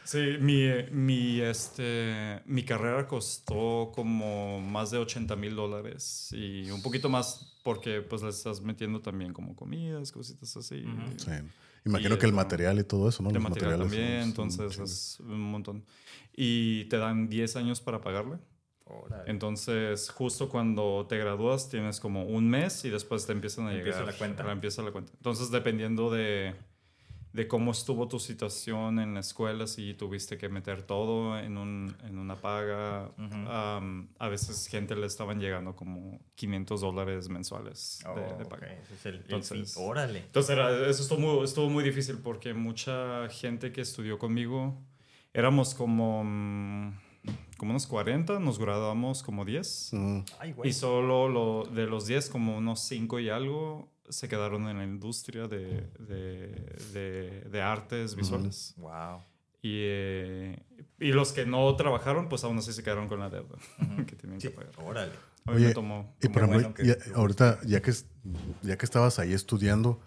[0.04, 6.80] Sí, mi, mi, este, mi carrera costó como más de 80 mil dólares y un
[6.80, 10.84] poquito más porque pues le estás metiendo también como comidas, cositas así.
[11.16, 11.32] Sí.
[11.86, 13.30] Imagino Y que el material y todo eso, ¿no?
[13.30, 14.90] de Los material materiales también, son- son entonces chidos.
[14.90, 15.84] es un montón.
[16.34, 18.38] Y te dan 10 años para pagarle.
[18.84, 19.28] Órale.
[19.30, 24.00] Entonces, justo cuando te gradúas, tienes como un mes y después te empiezan a Empieza
[24.00, 24.12] llegar.
[24.12, 24.52] la cuenta.
[24.52, 25.12] Empieza la cuenta.
[25.16, 26.54] Entonces, dependiendo de,
[27.32, 31.94] de cómo estuvo tu situación en la escuela, si tuviste que meter todo en, un,
[32.04, 33.50] en una paga, Ujú.
[33.50, 38.66] am, a veces gente le estaban llegando como 500 dólares mensuales de, de Oh, paga.
[38.68, 39.82] ok, ese es el, el Entonces- fee.
[39.84, 40.18] Órale.
[40.20, 44.82] Entonces, era, eso estuvo muy, estuvo muy difícil porque mucha gente que estudió conmigo,
[45.34, 46.92] éramos como, mm,
[47.58, 49.90] como unos 40, nos graduamos como 10.
[49.92, 50.70] Mm, Ay, güey.
[50.70, 54.84] Y solo lo, de los 10, como unos 5 y algo, se quedaron en la
[54.84, 56.48] industria de, de,
[56.92, 58.74] de- de artes visuales.
[58.76, 59.22] Wow.
[59.62, 60.62] y, eh,
[61.00, 63.56] y los que no trabajaron, pues aún así se quedaron con la deuda
[64.06, 64.72] que tenían Sí, que pagar.
[64.84, 65.12] órale.
[65.44, 66.16] A mí Oye, me tomó...
[66.22, 67.92] Y por ejemplo, bueno que- ya- ahorita, ya que,
[68.62, 70.00] ya que estabas ahí estudiando,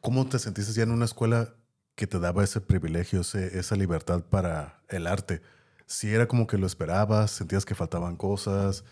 [0.00, 1.54] ¿cómo te sentiste ya en una escuela
[1.94, 5.42] que te daba ese privilegio, ese- esa libertad para el arte?
[5.86, 8.84] Si era como que lo esperabas, sentías que faltaban cosas,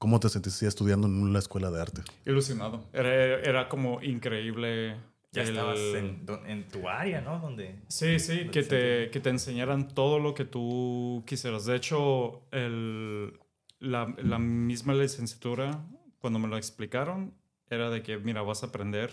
[0.00, 2.00] ¿cómo te sentiste estudiando en una escuela de arte?
[2.26, 2.82] Ilusionado.
[2.92, 4.96] Era, era como increíble.
[5.30, 7.38] Ya el- estabas en, en tu área, ¿no?
[7.38, 7.76] Donde...
[7.86, 11.66] Sí, sí, que te, que te enseñaran todo lo que tú quisieras.
[11.66, 13.38] De hecho, el,
[13.78, 15.86] la, la misma licenciatura,
[16.18, 17.32] cuando me lo explicaron,
[17.68, 19.12] era de que, mira, vas a aprender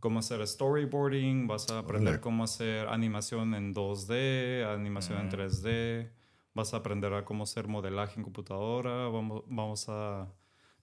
[0.00, 5.30] cómo hacer storyboarding, vas a aprender cómo hacer animación en 2D, animación en Mm.
[5.32, 6.10] 3D,
[6.56, 10.26] vas a aprender a cómo hacer modelaje en computadora, vamos, vamos a,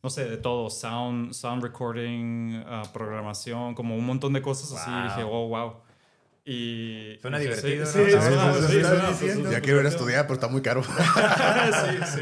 [0.03, 4.89] no sé, de todo, sound, sound recording, ah, programación, como un montón de cosas así.
[4.91, 5.03] Y Wow.
[5.03, 5.73] dije, oh, wow.
[6.45, 8.05] Y Suena dije, divertido, sí, ¿no?
[8.05, 9.86] sí, Sí, suena- sí, sí, sí, suena- sí, pues, sí, pues, Ya pues, quiero ir
[9.88, 10.83] a pues, estudiar, pero está muy caro.
[10.83, 12.21] sí, sí.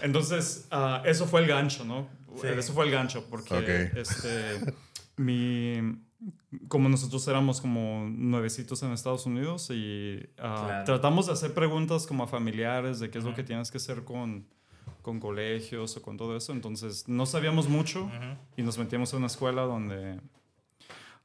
[0.00, 2.08] Entonces, ah, eso fue el gancho, ¿no?
[2.40, 2.46] Sí.
[2.46, 3.96] Eso fue el gancho, porque Ok.
[3.98, 4.60] este,
[5.16, 5.80] mi,
[6.68, 10.84] como nosotros éramos como nuevecitos en Estados Unidos y ah, Claro.
[10.84, 13.36] tratamos de hacer preguntas como a familiares de qué es lo Ujú.
[13.36, 14.46] que tienes que hacer con,
[15.02, 16.52] con colegios o con todo eso.
[16.52, 18.36] Entonces, no sabíamos mucho Ujú.
[18.56, 20.20] y nos metíamos en una escuela donde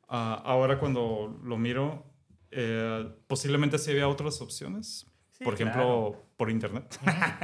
[0.09, 2.03] ah, ahora cuando lo miro,
[2.51, 5.07] eh, posiblemente sí había otras opciones.
[5.31, 6.23] Sí, por ejemplo, claro.
[6.37, 6.99] por internet.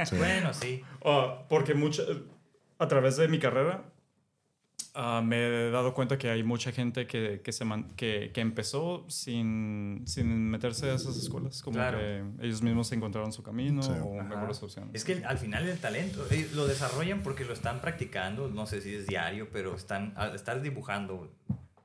[0.06, 0.16] Sí.
[0.16, 0.82] Bueno, sí.
[1.04, 2.02] Ah, porque mucha,
[2.78, 3.82] a través de mi carrera
[4.94, 8.40] ah, me he dado cuenta que hay mucha gente que, que, se man- que, que
[8.40, 11.62] empezó sin, sin meterse a esas escuelas.
[11.62, 11.98] Como Claro.
[11.98, 13.92] que ellos mismos encontraron su camino Sí.
[14.02, 14.28] o Ajá.
[14.28, 14.90] mejores opciones.
[14.94, 18.80] Es que al final el talento eh, lo desarrollan porque lo están practicando, no sé
[18.80, 21.32] si es diario, pero están al estar dibujando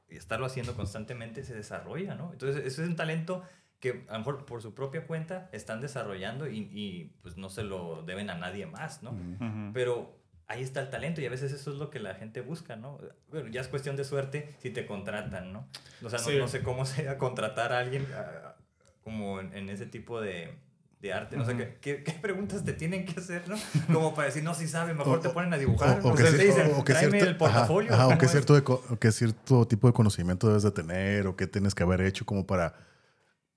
[0.10, 2.32] y estarlo haciendo constantemente se desarrolla, ¿no?
[2.32, 3.44] Entonces, ese es un talento
[3.80, 7.64] que a lo mejor por su propia cuenta están desarrollando y, y, pues no se
[7.64, 9.12] lo deben a nadie más, ¿no?
[9.12, 9.72] Ujú.
[9.74, 12.76] Pero ahí está el talento y a veces eso es lo que la gente busca,
[12.76, 13.00] ¿no?
[13.30, 15.68] Bueno, ya es cuestión de suerte si te contratan, ¿no?
[16.04, 16.38] O sea, no, Sí.
[16.38, 18.56] no sé cómo sea contratar a alguien ah,
[19.04, 20.58] como en, en ese tipo de,
[21.02, 21.38] de arte.
[21.38, 23.56] No sé qué, qué, preguntas te tienen que hacer, ¿no?
[23.94, 26.00] Como para decir, no, si sabe, mejor O- te ponen a dibujar.
[26.04, 27.92] O, o O que, sea, te dicen, que cierto, el portafolio.
[27.94, 28.32] ajá, ajá, o ¿cómo que es?
[28.32, 31.76] cierto, de co- o que cierto tipo de conocimiento debes de tener o qué tienes
[31.76, 32.74] que haber hecho como para,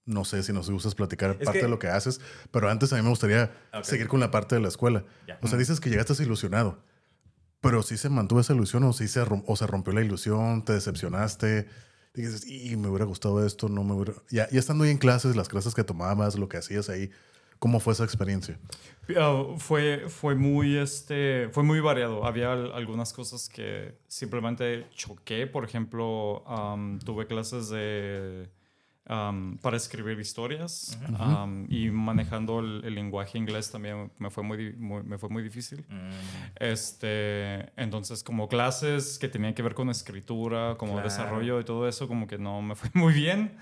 [0.08, 2.92] no sé si nos gustas platicar Es parte que- de lo que haces, pero antes
[2.92, 5.04] a mí me gustaría seguir con la parte de la escuela.
[5.42, 6.82] O sea, dices que llegaste ilusionado,
[7.60, 10.72] pero sí se mantuvo esa ilusión o sí se, o se rompió la ilusión, te
[10.72, 11.66] decepcionaste.
[12.14, 14.14] Y dices, y me hubiera gustado esto, no me hubiera...
[14.30, 17.10] Ya, ya estando ahí en clases, las clases que tomabas, lo que hacías ahí,
[17.58, 18.58] ¿cómo fue esa experiencia?
[19.16, 22.24] Ah, fue, fue, muy, este, fue muy variado.
[22.24, 25.46] Había al- algunas cosas que simplemente choqué.
[25.46, 26.42] Por ejemplo,
[27.04, 28.48] tuve clases de
[29.08, 34.72] um, para escribir historias um, y manejando el, el lenguaje inglés también me fue muy,
[34.74, 35.84] muy- me fue muy difícil.
[35.88, 36.10] Mm,
[36.60, 41.08] Este, entonces, como clases que tenían que ver con escritura, como Claro.
[41.08, 43.56] desarrollo y todo eso, como que no me fue muy bien.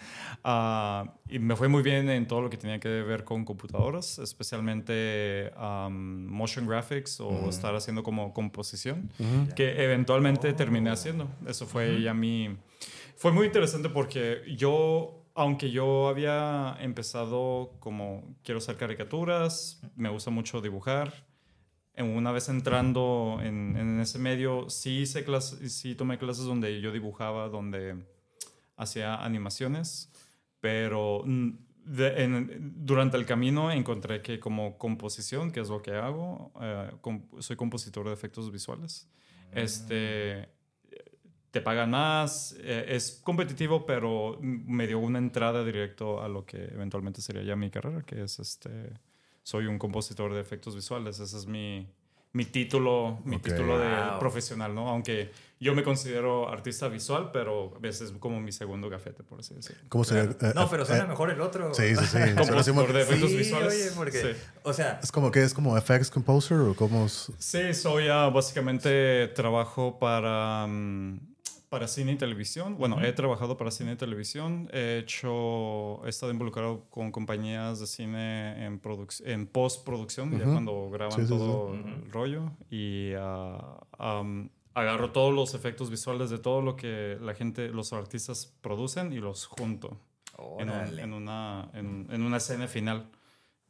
[0.44, 4.18] Ah, y me fue muy bien en todo lo que tenía que ver con computadoras,
[4.18, 9.10] especialmente um, motion graphics o estar haciendo como composición,
[9.54, 11.28] que eventualmente terminé haciendo.
[11.46, 12.56] Eso fue ya mi...
[13.16, 20.30] Fue muy interesante porque yo, aunque yo había empezado como quiero hacer caricaturas, me gusta
[20.30, 21.26] mucho dibujar,
[21.98, 26.92] una vez entrando en, en ese medio, sí, hice clases, sí tomé clases donde yo
[26.92, 27.96] dibujaba, donde
[28.76, 30.12] hacía animaciones,
[30.60, 31.50] pero mm,
[31.86, 36.90] de- en- durante el camino encontré que como composición, que es lo que hago, eh,
[37.00, 39.08] com- soy compositor de efectos visuales.
[39.52, 40.48] Este,
[41.56, 46.58] te pagan más, eh, es competitivo, pero me dio una entrada directo a lo que
[46.64, 48.92] eventualmente sería ya mi carrera, que es este,
[49.42, 51.88] soy un compositor de efectos visuales, ese es mi,
[52.34, 53.42] mi título, mi Ok.
[53.44, 54.18] título de Wow.
[54.18, 54.90] profesional, ¿no?
[54.90, 59.40] Aunque yo me considero artista visual, pero a veces es como mi segundo gafete, por
[59.40, 59.84] así decirlo.
[59.88, 60.24] ¿Cómo sería?
[60.24, 61.72] Eh, No, pero suena eh, mejor el otro.
[61.72, 62.18] Sí, sí, sí.
[62.36, 63.72] Compositor de efectos Sí, visuales.
[63.72, 64.40] oye, porque, Sí.
[64.64, 68.28] o sea, Es como que es como FX Composer o como es- Sí, soy ah,
[68.28, 71.35] básicamente trabajo para, mm,
[71.68, 72.76] para cine y televisión.
[72.78, 74.68] Bueno, he trabajado para cine y televisión.
[74.72, 80.52] He hecho, he estado involucrado con compañías de cine en, produc- en postproducción, ya Ujú.
[80.52, 81.38] cuando graban Sí, sí, sí.
[81.38, 82.52] todo el rollo.
[82.70, 87.92] Y ah, am, agarro todos los efectos visuales de todo lo que la gente, los
[87.92, 90.00] artistas producen y los junto
[90.58, 93.10] en, un- en una, en, en una escena final.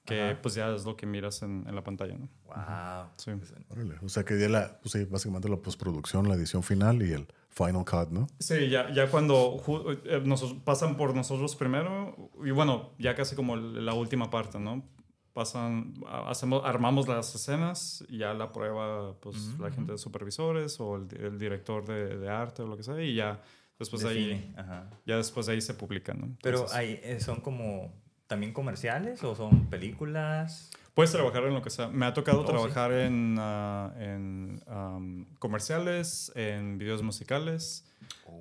[0.04, 0.38] Que Ajá.
[0.40, 2.28] pues ya es lo que miras en, en la pantalla, ¿no?
[2.44, 3.09] Wow.
[3.16, 3.32] Sí.
[3.70, 3.94] Órale.
[4.04, 7.26] O sea que ya la, pues sí, básicamente la postproducción, la edición final y el
[7.56, 8.26] final cut, ¿no?
[8.38, 9.62] Sí, ya, ya cuando
[10.04, 14.84] eh, nos pasan por nosotros primero, y bueno, ya casi como la última parte, ¿no?
[15.32, 15.94] Pasan,
[16.26, 21.08] hacemos, armamos las escenas y ya la prueba, pues, la gente de supervisores o el,
[21.18, 23.40] el director de, de arte o lo que sea, y ya
[23.78, 24.90] después de, ahí, ajá.
[25.06, 26.36] ya después de ahí se publican, ¿no?
[26.42, 27.92] Pero Entonces, hay, eh, son como
[28.26, 30.70] también comerciales o son películas.
[30.96, 31.88] Puedes trabajar en lo que sea.
[31.88, 32.48] Me ha tocado Oh, sí.
[32.52, 37.85] trabajar en, ah, en comerciales, en videos musicales,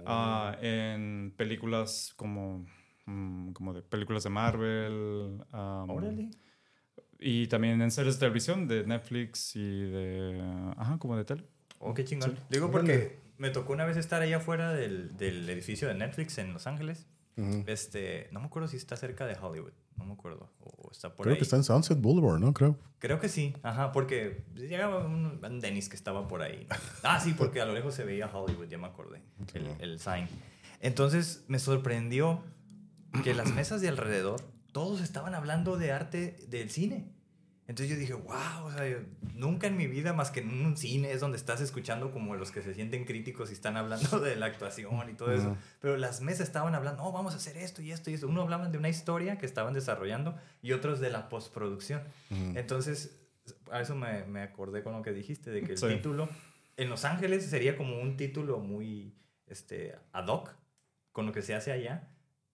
[0.08, 2.65] ah, en películas como,
[3.06, 5.44] mm, como de películas de Marvel.
[5.52, 6.32] Órale.
[7.20, 10.41] y también en series de televisión de Netflix y de...
[10.78, 11.44] Ajá, como de tele.
[11.80, 12.32] Oh, qué chingón.
[12.38, 12.44] Sí.
[12.50, 16.54] Digo porque me tocó una vez estar allá afuera del, del edificio de Netflix en
[16.54, 17.06] Los Ángeles.
[17.38, 17.63] Ujú.
[17.67, 21.24] Este, no me acuerdo si está cerca de Hollywood, no me acuerdo, o está por
[21.26, 21.38] Creo ahí.
[21.38, 22.54] que está en Sunset Boulevard, ¿no?
[22.54, 22.78] Creo.
[23.00, 26.65] Creo que sí, ajá, porque llegaba un, un Dennis que estaba por ahí.
[27.04, 29.21] Ah, sí, porque a lo lejos se veía Hollywood, ya me acordé,
[29.54, 30.28] el, el sign.
[30.82, 32.41] Entonces me sorprendió
[33.24, 37.14] que las mesas de alrededor, todos estaban hablando de arte del cine.
[37.67, 38.99] Entonces yo dije, wow, o sea, yo-
[39.34, 42.51] nunca en mi vida más que en un cine es donde estás escuchando como los
[42.51, 45.49] que se sienten críticos y están hablando de la actuación y todo eso.
[45.51, 45.58] Ujú.
[45.82, 48.28] Pero las mesas estaban hablando, no, vamos a hacer esto y esto y esto.
[48.28, 52.04] Uno hablaban de una historia que estaban desarrollando y otros de la postproducción.
[52.56, 53.19] Entonces,
[53.71, 55.88] a eso me, me acordé con lo que dijiste, de que el Sí.
[55.88, 56.30] título
[56.78, 59.15] en Los Ángeles sería como un título muy
[59.47, 60.51] este, ad hoc
[61.12, 62.10] con lo que se hace allá,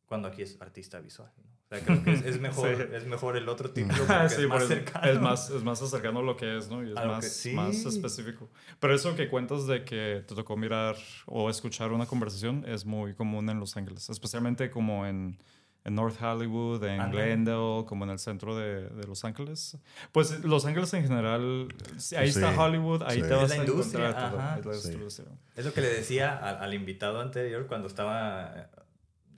[0.05, 1.31] cuando aquí es artista visual.
[1.37, 1.50] ¿no?
[1.71, 2.83] O sea, creo que es, es mejor, Sí.
[2.95, 5.07] es mejor el otro título porque Sí, es más cercano.
[5.09, 6.83] Es más, es más cercano a lo que es, ¿no?
[6.83, 7.51] Y es más, que- sí.
[7.53, 8.49] más específico.
[8.81, 10.95] Pero eso que cuentas de que te tocó mirar
[11.27, 15.37] o escuchar una conversación es muy común en Los Ángeles, especialmente como en,
[15.85, 17.09] en North Hollywood, en.
[17.09, 19.77] Glendale, como en el centro de, de Los Ángeles.
[20.11, 21.69] Pues Los Ángeles en general,
[22.17, 22.39] ahí Sí.
[22.39, 23.27] está Hollywood, ahí Sí.
[23.27, 25.27] te vas Es la a industria, encontrar todo, es la industria.
[25.55, 28.69] Es lo que le decía al, al invitado anterior cuando estaba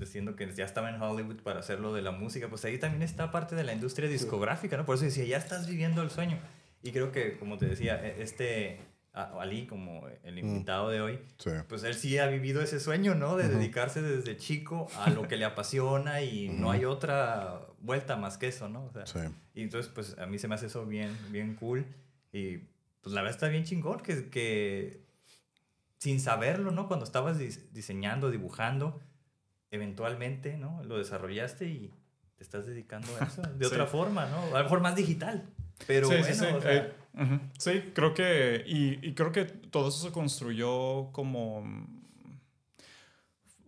[0.05, 3.01] diciendo que ya estaba en Hollywood para hacer lo de la música, pues ahí también
[3.03, 4.85] está parte de la industria discográfica, ¿no?
[4.85, 6.37] Por eso decía, ya estás viviendo el sueño.
[6.81, 8.79] Y creo que, como te decía, e- este
[9.13, 11.51] Ali, como el invitado de hoy, Sí.
[11.69, 13.37] pues él sí ha vivido ese sueño, ¿no?
[13.37, 18.37] De dedicarse desde chico a lo que le apasiona y no hay otra vuelta más
[18.39, 18.85] que eso, ¿no?
[18.85, 19.19] O sea, Sí.
[19.53, 21.85] y entonces, pues a mí se me hace eso bien, bien cool.
[22.31, 22.57] Y
[23.01, 25.03] pues la verdad está bien chingón que, que
[25.99, 26.87] sin saberlo, ¿no?
[26.87, 28.99] Cuando estabas dis- diseñando, dibujando,
[29.73, 30.83] eventualmente, ¿no?
[30.83, 31.91] Lo desarrollaste y
[32.37, 33.73] te estás dedicando a eso de Sí.
[33.73, 34.55] otra forma, ¿no?
[34.55, 35.49] A lo mejor más digital.
[35.87, 36.45] Pero sí, bueno, sí, sí.
[36.45, 36.93] o sea, Eh.
[37.57, 38.63] Sí, creo que.
[38.67, 41.63] Y, y creo que todo eso se construyó como.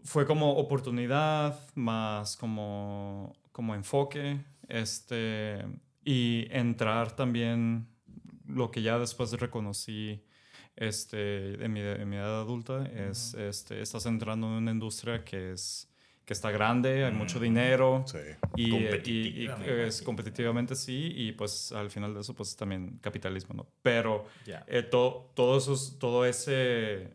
[0.03, 4.39] Fue como oportunidad, más como, como enfoque.
[4.67, 5.65] Este.
[6.03, 7.87] Y entrar también.
[8.47, 10.23] Lo que ya después reconocí
[10.75, 13.33] este, en, mi, en mi edad adulta es.
[13.33, 15.91] Este, estás entrando en una industria que es
[16.25, 18.03] que está grande, hay mucho dinero.
[18.07, 18.17] Sí.
[18.55, 19.47] Y,
[19.87, 23.67] es competitivamente sí, y pues al final de eso, pues también capitalismo, ¿no?
[23.83, 24.25] Pero
[24.67, 27.13] eh, to- todo, esos, todo ese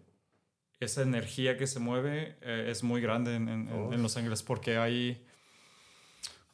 [0.79, 3.92] esa energía que se mueve eh, es muy grande en, en- en- Oh.
[3.92, 5.27] en Los Ángeles porque hay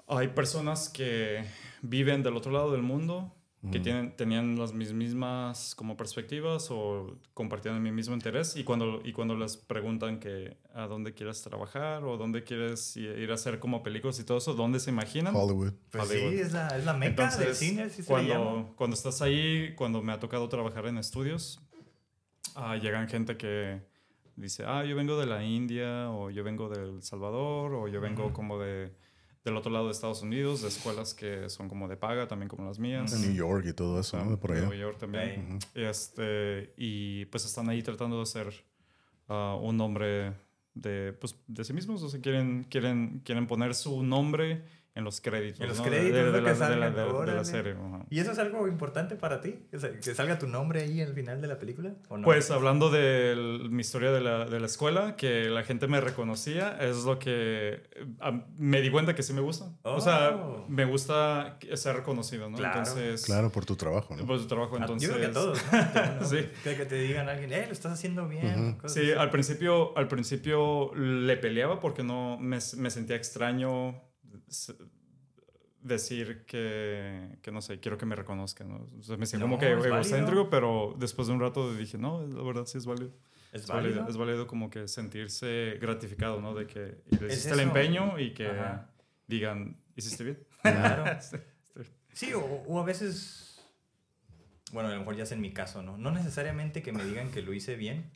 [0.08, 1.44] hay personas que
[1.82, 3.32] viven del otro lado del mundo
[3.72, 9.00] que tienen, tenían las mis- mismas como perspectivas o compartían el mismo interés y cuando,
[9.02, 13.58] y cuando les preguntan que a dónde quieres trabajar o dónde quieres ir a hacer
[13.58, 15.34] como películas y todo eso, ¿dónde se imaginan?
[15.34, 15.72] Hollywood.
[15.90, 16.30] Pues Hollywood.
[16.30, 18.44] sí, es la, es la meca del cine, así se le llama.
[18.44, 21.60] cuando, cuando estás ahí, cuando me ha tocado trabajar en estudios,
[22.54, 23.80] ah, llegan gente que
[24.36, 28.00] dice, ah, yo vengo de la India, o yo vengo de El Salvador, o yo
[28.00, 28.92] vengo como de,
[29.46, 32.66] del otro lado de Estados Unidos, de escuelas que son como de paga, también como
[32.66, 33.12] las mías.
[33.12, 34.32] De New York y todo eso, ¿no?
[34.32, 34.66] De por de allá.
[34.66, 35.58] Nueva York también.
[35.72, 38.52] Este, y pues están ahí tratando de ser
[39.28, 40.34] ah, un nombre
[40.74, 42.02] de, pues, de sí mismos.
[42.02, 44.64] O sea, quieren, quieren, quieren poner su nombre
[44.96, 45.60] en los créditos.
[45.60, 45.84] En los ¿no?
[45.84, 46.32] créditos, de, ¿no?
[46.32, 47.44] de que la, de la- salgan, de- de la órale.
[47.44, 47.72] serie.
[47.74, 48.04] ajá.
[48.10, 49.54] ¿Y eso es algo importante para ti?
[49.70, 51.94] ¿Que sa- ¿Que salga tu nombre ahí al final de la película?
[52.08, 52.24] ¿o no?
[52.24, 56.00] Pues hablando de el- mi historia de la, de la escuela, que la gente me
[56.00, 57.82] reconocía, es lo que
[58.20, 59.66] a- me di cuenta que sí me gusta.
[59.82, 60.64] O sea, Oh.
[60.68, 62.56] me gusta ser reconocido, ¿no?
[62.56, 62.78] Claro.
[62.78, 64.26] Entonces, Claro, por tu trabajo, ¿no?
[64.26, 65.08] por su trabajo, Ah, entonces...
[65.08, 65.62] Yo creo que a todos,
[66.20, 66.26] ¿no?
[66.26, 66.48] Sí.
[66.64, 68.74] Que, que te digan a alguien, eh, lo estás haciendo bien.
[68.76, 69.12] cosas Sí, así.
[69.12, 74.00] al principio, al principio le peleaba porque no me, me sentía extraño
[75.82, 78.68] decir que, que, no sé, quiero que me reconozcan.
[78.68, 78.86] ¿no?
[78.98, 79.94] O sea, me sentía No, como que es válido.
[79.96, 83.12] egocéntrico, pero después de un rato dije, no, la verdad sí es válido.
[83.52, 84.10] ¿Es Es válido, válido?
[84.10, 86.54] es válido como que sentirse gratificado, ¿no?
[86.54, 88.90] De que le Es hiciste el empeño y que Ajá.
[89.26, 90.38] digan, ¿hiciste bien?
[90.62, 91.04] Claro.
[92.12, 93.60] Sí, o, o a veces,
[94.72, 95.98] bueno, a lo mejor ya es en mi caso, ¿no?
[95.98, 98.10] No necesariamente que me digan que lo hice bien,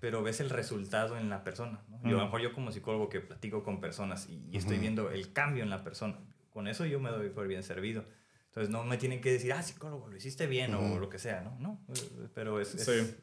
[0.00, 1.98] pero ves el resultado en la persona, ¿no?
[2.08, 4.80] Yo, a lo mejor yo como psicólogo que platico con personas y, y estoy Ujú.
[4.82, 6.18] viendo el cambio en la persona,
[6.50, 8.04] con eso yo me doy por bien servido.
[8.46, 10.98] Entonces no me tienen que decir, ah, psicólogo, lo hiciste bien o Ujú.
[11.00, 11.56] lo que sea, ¿no?
[11.60, 11.84] No,
[12.34, 13.14] pero es, es, Sí.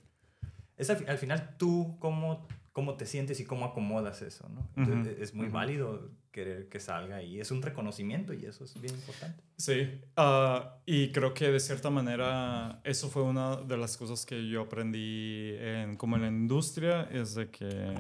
[0.78, 4.70] es al, al final tú cómo, cómo te sientes y cómo acomodas eso, ¿no?
[4.76, 8.94] Entonces, Es muy válido querer que salga y es un reconocimiento y eso es bien
[8.94, 9.42] importante.
[9.56, 14.46] Sí, ah, y creo que de cierta manera eso fue una de las cosas que
[14.50, 17.96] yo aprendí en, como en la industria, es de que,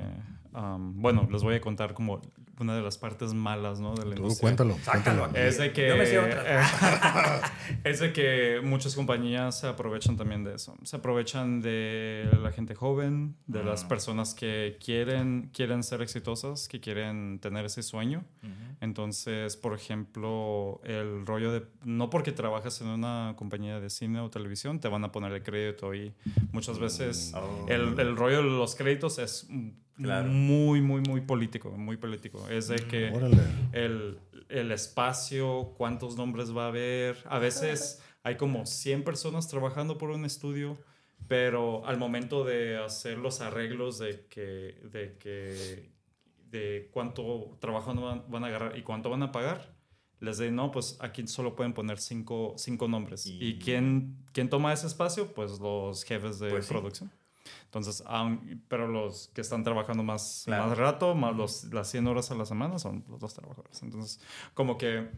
[0.51, 2.21] bueno, les voy a contar como
[2.59, 3.95] una de las partes malas, ¿no?
[3.95, 4.41] De la Tú industria.
[4.41, 4.77] cuéntalo.
[4.83, 5.37] Sácalo aquí.
[5.37, 6.03] Es de que, Yo me
[7.83, 10.75] es de que muchas compañías se aprovechan también de eso.
[10.83, 13.87] Se aprovechan de la gente joven, de las Mm.
[13.87, 18.23] personas que quieren, quieren ser exitosas, que quieren tener ese sueño.
[18.81, 24.29] Entonces, por ejemplo, el rollo de, no porque trabajas en una compañía de cine o
[24.29, 26.13] televisión, te van a poner el crédito y
[26.51, 27.65] muchas veces Oh.
[27.67, 30.27] el, el rollo de los créditos es mm, Claro.
[30.29, 32.47] muy, muy, muy político, muy político.
[32.49, 33.37] Es de que Órale.
[33.71, 37.17] el, el espacio, cuántos nombres va a haber.
[37.29, 40.77] A veces hay como 100 personas trabajando por un estudio,
[41.27, 45.91] pero al momento de hacer los arreglos de que, de que
[46.51, 49.75] de cuánto trabajo van, van a agarrar y cuánto van a pagar,
[50.19, 53.25] les digo, no, pues aquí solo pueden poner cinco, cinco nombres.
[53.27, 55.33] Y- ¿Y, quién, quién toma ese espacio?
[55.33, 57.05] Pues los jefes de Pues sí.
[57.75, 60.67] Entonces, aun- pero los que están trabajando más, Claro.
[60.67, 63.83] más rato, más los, las 100 horas a la semana, son los dos trabajadores.
[63.83, 64.21] Entonces,
[64.53, 65.09] como que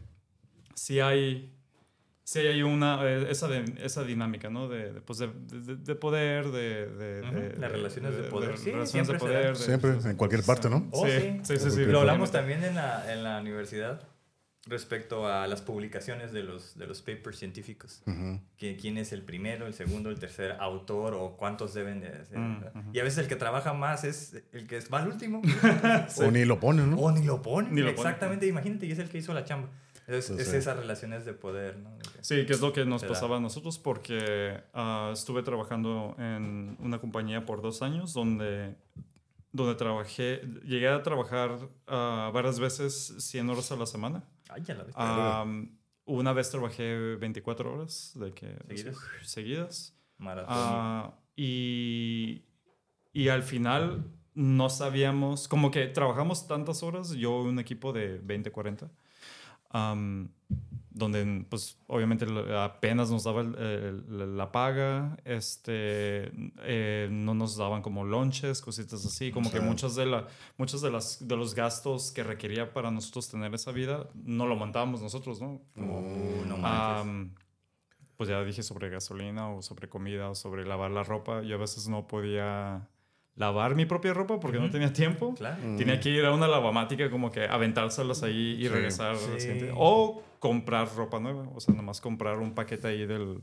[0.74, 1.54] sí hay,
[2.24, 4.68] sí hay una, eh, esa, de- esa dinámica, ¿no?
[4.68, 6.86] De, de, pues de, de- de poder, de...
[6.86, 8.58] de- Ujú, de- las relaciones de poder.
[8.58, 9.56] Sí, relaciones siempre de poder.
[9.56, 10.88] Siempre, en cualquier parte, ¿no?
[10.90, 11.40] Oh, sí, sí.
[11.44, 14.02] sí, sí, sí, Lo Lo hablamos también en la, en la universidad
[14.68, 18.02] respecto a las publicaciones de los, de los papers científicos.
[18.56, 22.38] Que, ¿Quién es el primero, el segundo, el tercer autor o cuántos deben de ser?
[22.38, 22.90] Mm.
[22.92, 25.42] Y a veces el que trabaja más es el que va al último.
[26.18, 26.96] O ni lo ponen, ¿no?
[26.98, 27.70] O ni lo pone.
[27.70, 28.08] Ni lo pone.
[28.08, 29.68] Exactamente, imagínate, y es el que hizo la chamba.
[30.06, 30.56] Es, Pues es sí.
[30.56, 31.90] esas relaciones de poder, ¿no?
[32.22, 36.98] Sí, que es lo que nos pasaba a nosotros porque ah, estuve trabajando en una
[36.98, 38.74] compañía por dos años donde,
[39.52, 44.24] donde trabajé, llegué a trabajar ah, varias veces 100 horas a la semana.
[44.48, 44.94] Ay, ya la ves.
[44.96, 48.96] Am, una vez trabajé 24 horas de que, ¿Seguidas?
[49.22, 49.94] seguidas.
[50.16, 50.54] Maratón.
[50.56, 52.42] Ah, y,
[53.12, 58.50] y al final no sabíamos, como que trabajamos tantas horas, yo un equipo de 20,
[58.50, 58.90] 40,
[59.70, 60.30] am,
[60.90, 66.30] donde pues obviamente apenas nos daba el- el- la paga, este,
[66.62, 70.90] eh, no nos daban como lunches, cositas así, como que muchas de, la, muchos de,
[70.90, 75.40] las, de los gastos que requería para nosotros tener esa vida, no lo montábamos nosotros,
[75.40, 75.60] ¿no?
[75.74, 76.66] Como, Uh, no.
[76.66, 77.34] Am,
[78.16, 81.42] pues ya dije sobre gasolina o sobre comida o sobre lavar la ropa.
[81.42, 82.88] Yo a veces no podía
[83.38, 85.34] lavar mi propia ropa porque no tenía tiempo.
[85.34, 85.56] Claro.
[85.76, 88.68] Tenía que ir a una lavamática como que aventárselas ahí y Sí.
[88.68, 89.16] regresar.
[89.16, 89.40] Sí.
[89.40, 89.72] siguiente.
[89.76, 91.48] O comprar ropa nueva.
[91.54, 93.40] O sea, nomás comprar un paquete ahí del,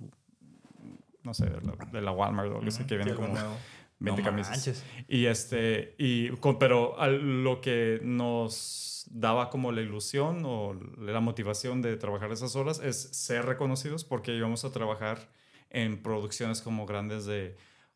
[1.23, 3.55] no sé, de la, de la Walmart o algo así que viene como nuevo.
[3.99, 4.51] 20 No camisas.
[4.57, 4.83] manches.
[5.07, 11.21] Y este, y, con- pero al- lo que nos daba como la ilusión o la
[11.21, 15.29] motivación de trabajar esas horas es ser reconocidos porque íbamos a trabajar
[15.69, 17.55] en producciones como grandes de,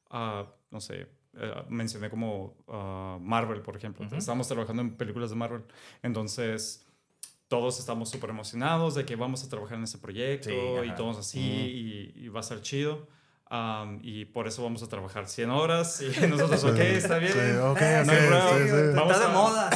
[0.09, 1.07] ah, no sé,
[1.39, 4.05] eh, mencioné como ah, Marvel, por ejemplo.
[4.15, 5.63] Estamos trabajando en películas de Marvel.
[6.03, 6.85] Entonces,
[7.47, 10.55] todos estamos súper emocionados de que vamos a trabajar en ese proyecto Sí,
[10.87, 13.07] y todos así y, y va a ser chido.
[13.51, 17.31] Am, y por eso vamos a trabajar 100 horas y nosotros, ok, está bien.
[17.33, 18.95] Sí, ok, Eh, ok, no hay sí, sí.
[18.95, 19.69] Vamos Está de a- moda.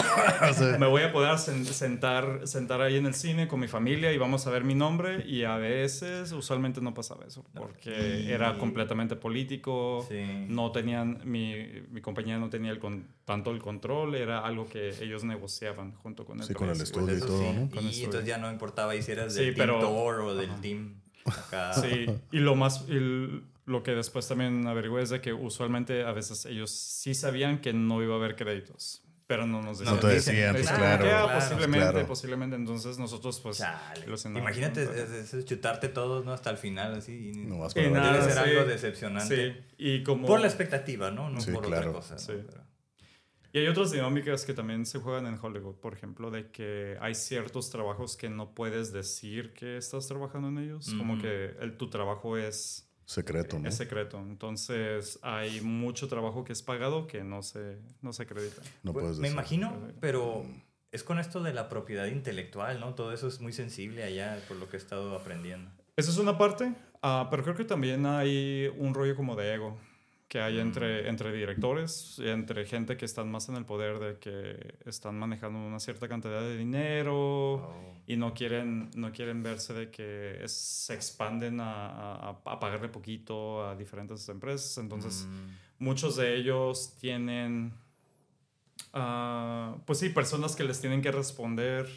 [0.80, 4.20] Me voy a poder sen- sentar, sentar ahí en el cine con mi familia y
[4.20, 9.16] vamos a ver mi nombre y a veces, usualmente no pasaba eso, porque era completamente
[9.16, 10.22] político, Sí.
[10.50, 11.56] no tenían, mi,
[11.90, 16.26] mi compañía no tenía el con- tanto el control, era algo que ellos negociaban junto
[16.26, 17.08] con el Sí, con el estudio.
[17.08, 17.46] Pues y todo, sí.
[17.56, 17.70] ¿no?
[17.72, 18.06] Con Y estudio.
[18.06, 20.62] entonces ya no importaba si eras Sí, del pero- Team Thor o del Ajá.
[20.62, 20.94] Team
[21.26, 21.74] acá.
[21.74, 26.04] Sí, y lo más, y l- lo que después también averigüé es de que usualmente
[26.04, 29.96] a veces ellos sí sabían que no iba a haber créditos, pero no nos decían.
[29.96, 31.06] No te dicen, decían, pues Decían, claro.
[31.06, 32.08] "Ah, claro, posiblemente, claro.
[32.08, 32.56] posiblemente.
[32.58, 33.58] Entonces nosotros pues...
[33.60, 34.06] Chale.
[34.38, 34.92] Imagínate ¿no?
[34.92, 36.34] es- es- es chutarte todos ¿no?
[36.34, 37.32] hasta el final así.
[37.34, 37.92] y- Y para ver.
[37.92, 38.50] nada, Debe ser sí.
[38.50, 39.52] algo decepcionante.
[39.54, 40.28] Sí, y como...
[40.28, 41.30] Por la expectativa, ¿no?
[41.30, 41.90] No Sí, por claro.
[41.92, 42.14] otra cosa.
[42.16, 42.20] ¿no?
[42.20, 42.34] Sí.
[42.46, 42.64] Pero-
[43.54, 47.14] Y hay otras dinámicas que también se juegan en Hollywood, por ejemplo, de que hay
[47.16, 51.22] ciertos trabajos que no puedes decir que estás trabajando en ellos, como Ujú.
[51.22, 53.68] que el, tu trabajo es, Secreto, ¿no?
[53.68, 54.18] es secreto.
[54.20, 58.62] Entonces hay mucho trabajo que es pagado que no se, no se acredita.
[58.84, 59.34] No Pues, puedes me decir.
[59.34, 60.46] imagino, pero
[60.92, 62.94] es con esto de la propiedad intelectual, ¿no?
[62.96, 65.70] Todo eso es muy sensible allá, por lo que he estado aprendiendo.
[65.96, 69.78] Esa es una parte, ah, pero creo que también hay un rollo como de ego
[70.34, 70.62] que hay Mm.
[70.62, 75.60] entre, entre directores, entre gente que están más en el poder de que están manejando
[75.60, 77.94] una cierta cantidad de dinero Oh.
[78.08, 82.90] y no quieren, no quieren verse de que es- se expanden a, a- a pagarle
[82.90, 84.76] poquito a diferentes empresas.
[84.80, 87.72] Entonces, Mm, muchos de ellos tienen,
[88.92, 91.88] ah, pues sí, personas que les tienen que responder,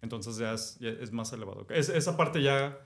[0.00, 1.66] entonces ya es, ya es más elevado.
[1.70, 2.78] Es- esa parte ya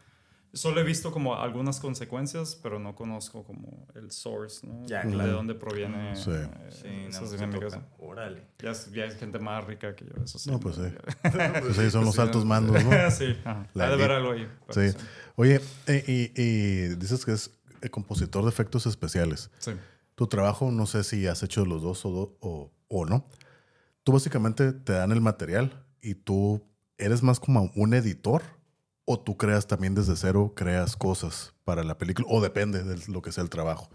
[0.55, 4.87] solo he visto como algunas consecuencias, pero no conozco como el source, ¿no?
[4.87, 5.33] Ya, De claro.
[5.33, 6.31] dónde proviene Sí.
[6.33, 7.79] eh, sí, esas dinámicas.
[7.99, 8.47] Órale.
[8.63, 10.51] Ya es, ya es gente más rica que yo, eso sí.
[10.51, 10.83] No, pues sí.
[11.61, 12.91] Pues sí, son los Sí, altos no, mandos, ¿no?
[13.11, 13.67] sí, ajá.
[13.75, 14.13] La ha de elite.
[14.15, 14.49] algo ahí.
[14.67, 14.97] pero Sí.
[15.37, 17.51] Oye, eh, y, y dices que es
[17.83, 19.51] el compositor de efectos especiales.
[19.59, 19.73] sí.
[20.17, 23.27] Tu trabajo, no sé si has hecho los dos o, do- o, o no.
[24.05, 26.63] Tú básicamente te dan el material y tú
[26.99, 28.43] eres más como un editor
[29.05, 33.23] o tú creas también desde cero, creas cosas para la película o depende de lo
[33.23, 33.91] que sea el trabajo.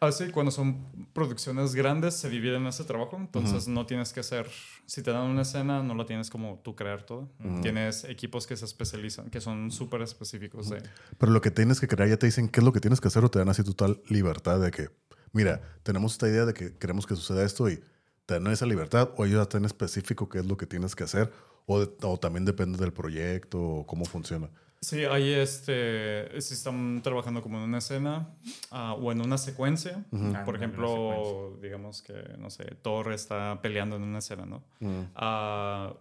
[0.00, 4.48] Ah, sí, cuando son producciones grandes se dividen ese trabajo, entonces no tienes que hacer,
[4.86, 7.28] si te dan una escena, no la tienes como tú crear todo.
[7.62, 10.82] Tienes equipos que se especializan, que son súper específicos de...
[11.18, 13.08] Pero lo que tienes que crear ya te dicen qué es lo que tienes que
[13.08, 14.88] hacer o te dan así total libertad de que,
[15.32, 17.82] mira, tenemos esta idea de que queremos que suceda esto y
[18.26, 21.02] te dan esa libertad o ellos ya dan específico qué es lo que tienes que
[21.02, 21.32] hacer
[21.68, 24.48] o, de- o también depende del proyecto o cómo funciona.
[24.80, 28.28] Sí, ahí este, si están trabajando como en una escena
[28.70, 30.04] ah, o en una secuencia.
[30.12, 34.46] Ah, en Por una ejemplo, digamos que, no sé, Thor está peleando en una escena,
[34.46, 34.62] ¿no?
[35.16, 35.94] Ah,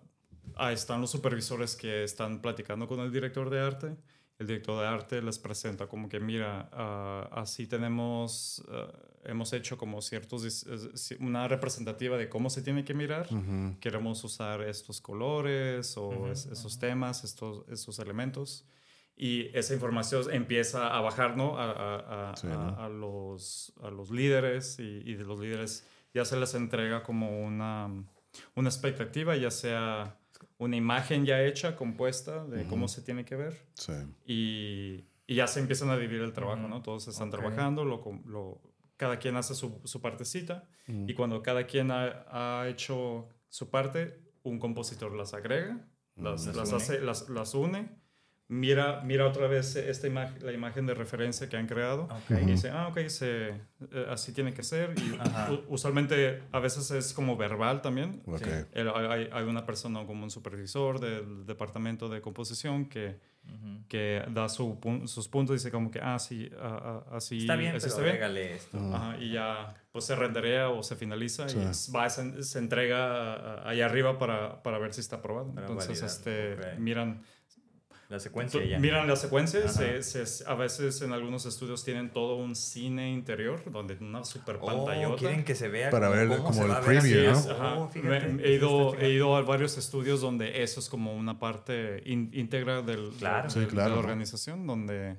[0.55, 3.95] ahí están los supervisores que están platicando con el director de arte.
[4.39, 8.91] El director de arte les presenta como que, mira, ah, así tenemos, ah,
[9.28, 10.65] hemos hecho como ciertos,
[11.19, 13.28] una representativa de cómo se tiene que mirar.
[13.80, 18.65] Queremos usar estos colores o es- esos temas, estos, estos elementos.
[19.19, 21.57] Y esa información empieza a bajar, ¿no?
[21.57, 22.80] A, a- a- Sí, ¿no?
[22.80, 27.43] a los, a los líderes y, y de los líderes ya se les entrega como
[27.45, 27.88] una,
[28.55, 30.19] una expectativa, ya sea
[30.59, 33.93] una imagen ya hecha, compuesta de cómo se tiene que ver Sí.
[34.25, 36.82] y, y ya se empiezan a dividir el trabajo, ¿no?
[36.84, 37.36] Todos están Ok.
[37.39, 38.61] trabajando, lo, lo-
[38.97, 42.25] cada quien hace su, su partecita y cuando cada quien ha,
[42.61, 45.85] ha hecho su parte, un compositor las agrega,
[46.15, 46.77] las, Las las une.
[46.77, 47.89] hace, las, las une,
[48.47, 52.41] mira, mira otra vez esta imagen, la imagen de referencia que han creado Ok.
[52.41, 55.19] y dice, ah, ok, se, eh, así tiene que ser y
[55.67, 58.23] usualmente a veces es como verbal también.
[58.25, 58.37] Ok.
[58.43, 58.49] Sí.
[58.71, 63.19] El- hay, hay una persona como un supervisor del departamento de composición que.
[63.87, 67.37] Que da su pun- sus puntos y dice como que, ah, sí, ah, ah, así
[67.37, 68.15] Está bien, eso pero está bien.
[68.15, 68.77] agrégale esto.
[68.93, 71.57] Ajá, y ya pues se renderea o se finaliza Sí.
[71.57, 75.53] y va, se, se entrega ahí arriba para, para ver si está aprobado.
[75.53, 77.21] Para Entonces, validar, este, miran,
[78.10, 78.80] La secuencia ya.
[78.80, 83.62] Miran la secuencia, se- se- a veces en algunos estudios tienen todo un cine interior,
[83.70, 85.18] donde una super Oh, pantallota.
[85.18, 87.45] quieren que se vea Para ver cómo como se el preview, es.
[87.47, 87.84] ¿no?
[87.84, 91.38] Oh, fíjate, Me- he, ido, he ido a varios estudios donde eso es como una
[91.38, 93.43] parte in- íntegra del, Claro.
[93.43, 93.99] del- Sí, de claro, la ¿no?
[94.01, 95.18] organización, donde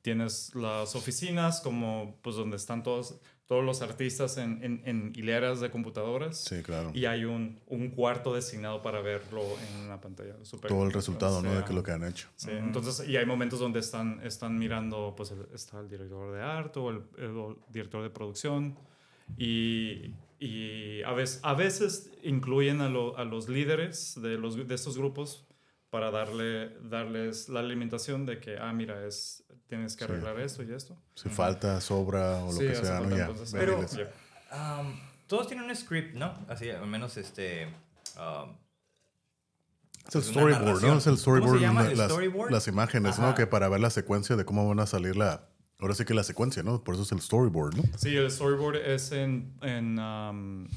[0.00, 5.60] tienes las oficinas, como pues donde están todos, todos los artistas en, en- en hileras
[5.60, 6.38] de computadoras.
[6.38, 6.90] Sí, claro.
[6.94, 10.36] Y hay un, un cuarto designado para verlo en una pantalla.
[10.42, 11.50] super Todo el resultado, ¿no?
[11.50, 12.28] Sí, De que lo que han hecho.
[12.36, 16.40] Sí, entonces, y hay momentos donde están, están mirando, pues el- está el director de
[16.42, 18.78] arte o el, el- o el director de producción
[19.36, 24.74] y, y a, veces, a veces incluyen a, lo- a los líderes de, los, de
[24.74, 25.46] estos grupos
[25.90, 29.41] para darle, darles la alimentación de que, ah, mira, es,
[29.76, 30.12] tienes que Sí.
[30.12, 30.94] arreglar esto y esto.
[31.14, 33.16] Si falta, sobra o lo Sí, que sea, ¿no?
[33.16, 33.24] Ya.
[33.26, 33.78] entonces, pero-.
[33.78, 36.34] Um, todos tienen un script, ¿no?
[36.46, 37.68] Así, al menos este.
[38.18, 38.54] um,
[40.06, 40.98] Es el Es una storyboard, ¿no?
[40.98, 41.82] Es el ¿Cómo se storyboard, llama?
[41.84, 42.50] la- ¿El las, storyboard?
[42.52, 43.34] las imágenes, ¿no?
[43.34, 45.48] Que para ver la secuencia de cómo van a salir la...
[45.78, 46.84] Ahora sí que la secuencia, ¿no?
[46.84, 47.82] Por eso es el storyboard, ¿no?
[47.96, 49.54] Sí, el storyboard es en...
[49.62, 50.68] en um,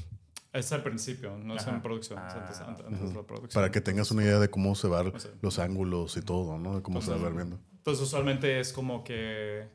[0.54, 2.64] es al principio, no es en producción, es antes, Ah.
[2.68, 3.60] antes- antes de la producción.
[3.60, 6.56] Para que tengas una idea de cómo se van O sea, los ángulos y todo,
[6.58, 6.76] ¿no?
[6.76, 7.58] De cómo se va a ver viendo.
[7.86, 9.68] Entonces, usualmente es como que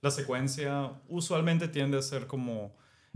[0.00, 2.72] la secuencia usualmente tiende a ser como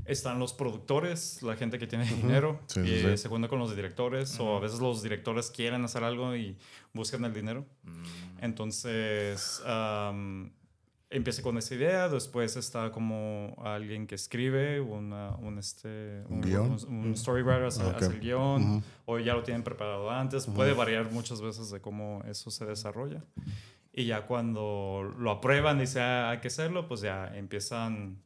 [0.07, 3.76] están los productores, la gente que tiene dinero, Sí, y sí, se cuenta con los
[3.76, 6.59] directores, o a veces los directores quieren hacer algo y
[6.92, 7.64] buscan el dinero.
[7.84, 8.03] mm,
[8.40, 10.51] Entonces, am,
[11.11, 16.76] empieza con esa idea, después está como alguien que escribe una, un, este, ¿Un guion?
[16.88, 20.46] un, un storywriter hace, el guion, o ya lo tienen preparado antes.
[20.46, 23.22] Puede variar muchas veces de cómo eso se desarrolla.
[24.01, 28.18] Y ya cuando lo aprueban y dice "Ah, hay que hacerlo, pues ya empiezan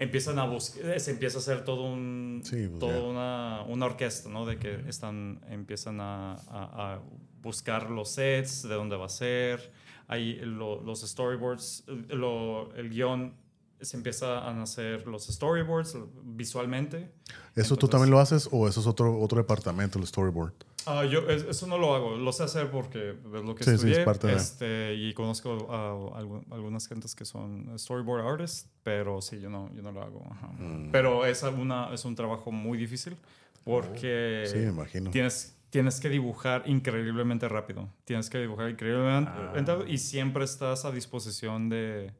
[0.00, 4.28] empiezan a buscar, se empieza a hacer todo un, Sí, pues toda una, una orquesta,
[4.28, 4.46] ¿no?
[4.46, 7.00] De que están, empiezan a, a- a
[7.42, 9.72] buscar los sets, de dónde va a ser,
[10.06, 13.34] hay lo- los storyboards, lo- el guion,
[13.80, 17.10] se empiezan a hacer los storyboards visualmente.
[17.54, 20.52] ¿Eso tú Entonces- también lo haces o eso es otro, otro departamento, el storyboard?
[20.86, 23.70] Ah, yo es- eso no lo hago, lo sé hacer porque es lo que Sí,
[23.70, 28.26] sí, estudié es parte de- este, y conozco a algu- algunas gentes que son storyboard
[28.26, 30.24] artists, pero sí, yo no, yo no lo hago.
[30.58, 30.90] Mm.
[30.90, 33.16] Pero es, una, es un trabajo muy difícil
[33.64, 35.10] porque Sí, me imagino.
[35.10, 37.88] tienes, tienes que dibujar increíblemente rápido.
[38.04, 39.78] Tienes que dibujar increíblemente Ah.
[39.86, 42.12] y siempre estás a disposición de,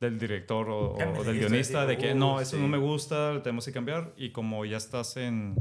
[0.00, 2.62] del director o, del guionista de que uh, no, eso sí.
[2.62, 4.12] no me gusta, lo tenemos que cambiar.
[4.16, 5.54] Y como ya estás en,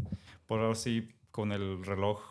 [0.45, 2.21] por ahora sí, con el reloj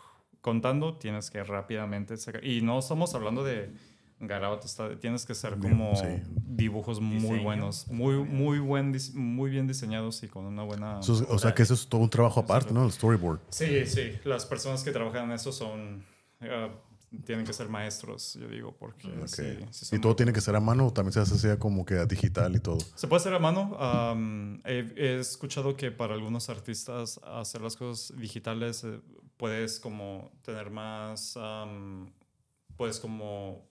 [0.41, 2.45] contando, tienes que rápidamente sacar.
[2.45, 3.71] Y no estamos hablando de
[4.19, 6.05] garabatos, está- tienes que ser como sí.
[6.47, 7.43] dibujos muy Diseño.
[7.43, 10.99] buenos, muy, muy, buen, muy bien diseñados y con una buena...
[10.99, 12.85] Eso es- o sea que eso es todo un trabajo aparte, ¿no?
[12.85, 13.39] El storyboard.
[13.49, 16.05] Sí, sí, las personas que trabajan en eso son,
[16.39, 16.69] eh,
[17.23, 19.27] tienen que ser maestros, yo digo, porque Ok.
[19.27, 21.35] sí, sí son ¿Y todo muy- tiene que ser a mano o también se hace
[21.35, 22.79] así como que a digital y todo?
[22.95, 23.75] Se puede hacer a mano.
[23.79, 28.99] am, he, he escuchado que para algunos artistas hacer las cosas digitales eh,
[29.37, 32.11] puedes como tener más, am,
[32.77, 33.67] puedes como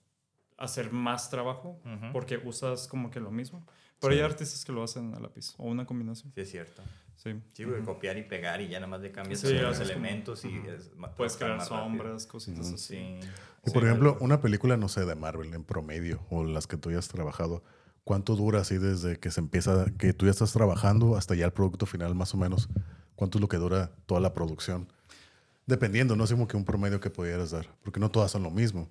[0.57, 1.79] hacer más trabajo
[2.13, 3.65] porque usas como que lo mismo.
[3.99, 6.31] Pero hay artistas que lo hacen a lápiz o una combinación.
[6.33, 6.81] Sí, es cierto.
[7.25, 7.41] Sí.
[7.53, 10.45] Sí, güey, copiar y pegar y ya nada más le cambias Sí, los como- elementos
[10.45, 12.77] y es Puedes crear más sombras, cositas así.
[12.77, 13.19] Sí.
[13.65, 16.77] Y por Sí, ejemplo, una película, no sé, de Marvel en promedio o las que
[16.77, 17.63] tú ya has trabajado,
[18.03, 21.51] ¿cuánto dura así desde que se empieza, que tú ya estás trabajando hasta ya el
[21.51, 22.69] producto final más o menos?
[23.15, 24.87] ¿Cuánto es lo que dura toda la producción?
[25.65, 28.51] Dependiendo, no sé como que un promedio que pudieras dar, porque no todas son lo
[28.51, 28.87] mismo.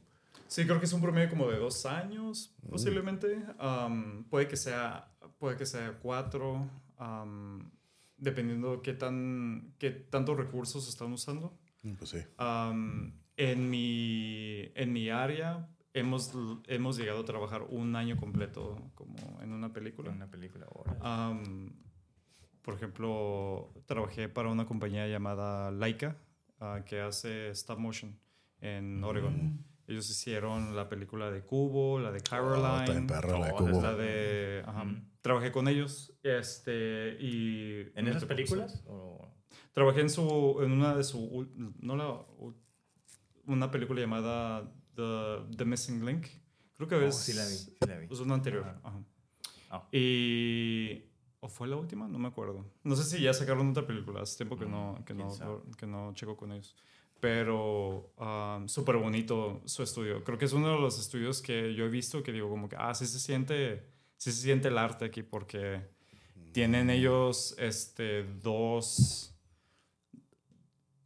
[0.48, 3.44] Sí, creo que es un promedio como de dos años, posiblemente.
[3.60, 5.08] Am, puede que sea,
[5.38, 6.68] puede que sea cuatro,
[8.24, 11.56] dependiendo qué tan, qué tantos recursos están usando.
[11.82, 12.18] Mm, Pues sí.
[13.36, 16.32] En mi, en mi área hemos,
[16.68, 20.10] hemos llegado a trabajar un año completo como en una película.
[20.10, 20.96] Una película ahora.
[22.62, 26.16] Por ejemplo, trabajé para una compañía llamada Laika,
[26.60, 28.18] ah, que hace stop motion
[28.60, 29.62] en Oregon.
[29.86, 32.22] Ellos hicieron la película de Cubo, la de Mm.
[32.22, 33.82] Oh, está Caroline, en perra la de todas Cubo.
[33.82, 34.62] la de...
[34.64, 34.82] ajá.
[34.84, 34.94] Ujú.
[35.24, 37.90] Trabajé con ellos este, y...
[37.94, 38.84] ¿En esas películas?
[38.86, 39.26] O-
[39.72, 41.48] Trabajé en, su, en una de su...
[41.80, 42.20] No la,
[43.46, 46.26] una película llamada The, The Missing Link.
[46.76, 47.16] Creo que Oh, es...
[47.16, 48.06] sí la vi, sí la vi.
[48.10, 48.64] Es una anterior.
[48.64, 48.80] Ajá.
[48.84, 49.04] ajá.
[49.70, 49.88] Ah.
[49.90, 51.04] Y...
[51.40, 52.06] ¿O fue la última?
[52.06, 52.70] No me acuerdo.
[52.82, 54.20] No sé si ya sacaron otra película.
[54.20, 56.76] Hace tiempo que no, que no, que no checo con ellos.
[57.18, 60.22] Pero um, súper bonito su estudio.
[60.22, 62.76] Creo que es uno de los estudios que yo he visto que digo como que,
[62.78, 63.86] ah, sí se siente,
[64.24, 65.82] sí se siente el arte aquí porque
[66.52, 69.34] tienen ellos este, dos,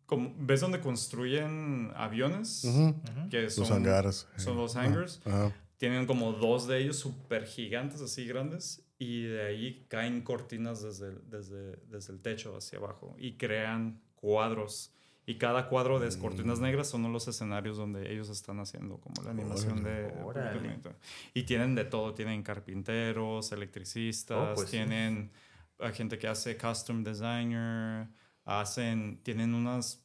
[0.07, 2.63] como, ¿ves donde construyen aviones?
[3.29, 4.29] Que son Los hangares.
[4.37, 4.61] Son eh.
[4.61, 5.21] los hangars.
[5.79, 11.17] Tienen como dos de ellos súper gigantes, así grandes, y de ahí caen cortinas desde,
[11.29, 14.95] desde, desde el techo hacia abajo y crean cuadros.
[15.31, 16.21] Y cada cuadro de Mm.
[16.21, 20.11] cortinas negras son los escenarios donde ellos están haciendo como la animación de...
[20.25, 20.81] Órale.
[21.35, 25.31] Y tienen de todo, tienen carpinteros, electricistas, Oh, pues tienen
[25.93, 28.09] gente que hace custom designer,
[28.47, 30.03] hacen, tienen unas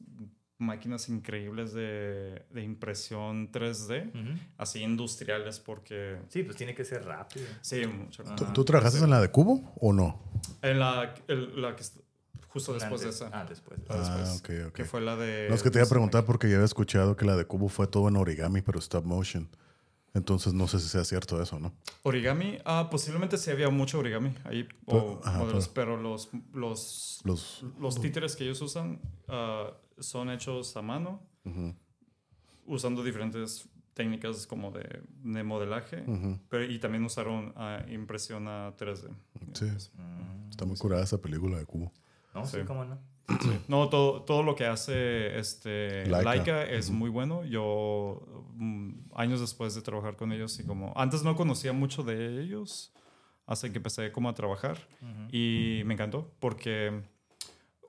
[0.57, 4.39] máquinas increíbles de, de impresión 3D Ujú.
[4.57, 7.47] así industriales porque Sí, pues tiene que ser rápido.
[7.61, 10.19] sí mucho ¿Tú, tú trabajaste en la de Cubo o no?
[10.61, 11.84] en la, el- la que
[12.54, 13.80] justo después de esa Ah, después.
[13.89, 14.74] Ah, después, ok, ok.
[14.76, 17.16] que fue la de No, es que te iba a preguntar porque ya había escuchado
[17.16, 19.49] que la de Cubo fue todo en origami, pero stop motion.
[20.14, 21.74] Entonces no sé si sea cierto eso, ¿no?
[22.04, 27.20] origami ah posiblemente sí había mucho origami ahí o Pero- ajá, modelos, pero los los
[27.24, 27.66] Los.
[27.80, 31.20] los títeres que ellos usan ah, son hechos a mano
[32.66, 36.04] usando diferentes técnicas como de, de modelaje
[36.49, 37.54] pero, y también usaron
[37.89, 39.10] impresión a 3D
[39.54, 39.66] Sí,
[39.97, 41.91] Mm, está muy curada esa película de Cubo.
[42.34, 42.63] No, sí, Sí.
[42.65, 42.97] cómo no.
[43.41, 43.57] Sí.
[43.69, 46.29] No, todo, todo lo que hace este Laika.
[46.29, 47.45] Laika, es muy bueno.
[47.45, 48.21] Yo,
[48.55, 52.93] mm, años después de trabajar con ellos, y como antes no conocía mucho de ellos,
[53.45, 54.77] hasta que empecé como a trabajar.
[55.31, 57.01] Y me encantó porque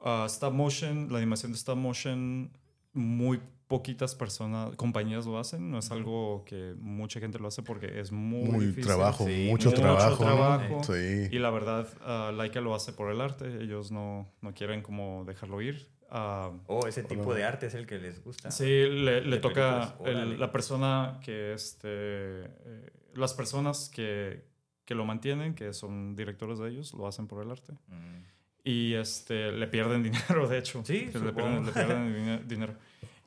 [0.05, 2.51] ah, stop motion, la animación de stop motion,
[2.92, 5.71] muy poquitas personas, compañías lo hacen.
[5.71, 8.85] No es algo que mucha gente lo hace porque es muy, Muy difícil.
[8.85, 10.83] trabajo, Sí, mucho, mucho trabajo.
[10.85, 11.29] Sí.
[11.31, 13.47] Y la verdad, ah, Laika lo hace por el arte.
[13.62, 15.89] Ellos no, no quieren como dejarlo ir.
[16.11, 18.51] Ah, Oh, ese tipo de arte es el que les gusta.
[18.51, 24.45] sí, le, toca el- la persona que, este, eh, las personas que,
[24.85, 27.73] que lo mantienen, que son directores de ellos, lo hacen por el arte.
[27.89, 28.23] Mm.
[28.67, 30.03] Y este, le pierden
[30.39, 30.83] dinero, de hecho.
[30.85, 32.75] Sí, le pierden, le pierden dine- dinero.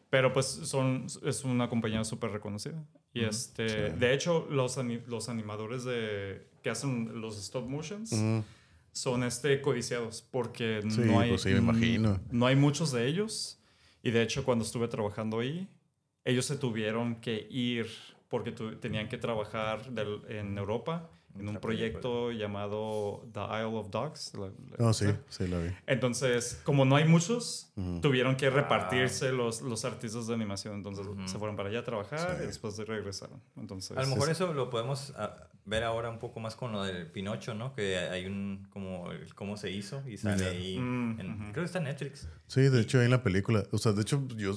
[0.10, 2.84] Pero pues son, es una compañía súper reconocida.
[3.14, 3.30] Y Ujú.
[3.30, 3.98] este, Sí.
[4.00, 4.78] de hecho, los,
[5.08, 8.44] los animadores de, que hacen los stop motions Ujú.
[8.92, 11.30] son este, codiciados porque Sí, no hay...
[11.30, 12.20] pues sí, me imagino.
[12.32, 13.60] No hay muchos de ellos.
[14.04, 15.68] Y de hecho, cuando estuve trabajando ahí,
[16.24, 17.88] ellos se tuvieron que ir
[18.30, 21.10] porque tu- tenían que trabajar del- en Europa
[21.40, 24.34] en un proyecto llamado The Isle of Dogs.
[24.36, 25.70] la- la- No, sí, sí, la vi.
[25.86, 27.72] Entonces, como no hay muchos,
[28.02, 30.76] tuvieron que repartirse los, los artistas de animación.
[30.76, 32.44] Entonces, se fueron para allá a trabajar Sí.
[32.44, 33.42] y después regresaron.
[33.56, 36.84] Entonces, A lo mejor eso lo podemos ah, ver ahora un poco más con lo
[36.84, 37.74] del Pinocho, ¿no?
[37.76, 40.80] Que hay un como el cómo se hizo y sale ahí.
[40.80, 41.38] Mm, en-.
[41.52, 42.28] Creo que está en Netflix.
[42.48, 43.64] Sí, de hecho, ahí en la película.
[43.72, 44.54] O sea, de hecho, yo.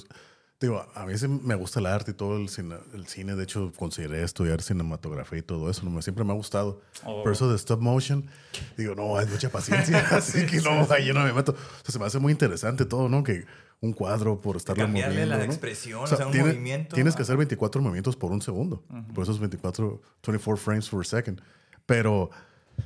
[0.61, 2.75] Digo, a mí sí me gusta el arte y todo el cine.
[2.93, 5.81] El cine de hecho, consideré estudiar cinematografía y todo eso.
[6.03, 6.79] Siempre me ha gustado.
[7.03, 7.23] Oh.
[7.23, 8.29] Pero eso de stop motion,
[8.77, 9.97] digo, no, hay mucha paciencia.
[10.11, 11.53] así que no, ahí yo no me meto.
[11.53, 13.23] O sea, se me hace muy interesante todo, ¿no?
[13.23, 13.43] Que
[13.79, 15.35] un cuadro por estarlo Cambiarle moviendo.
[15.37, 15.51] la ¿no?
[15.51, 16.93] expresión, O o sea, sea, un tiene- movimiento.
[16.93, 18.83] Tienes que ah, hacer 24 movimientos por un segundo.
[19.15, 21.41] Por eso es 24, 24 frames per second.
[21.87, 22.29] Pero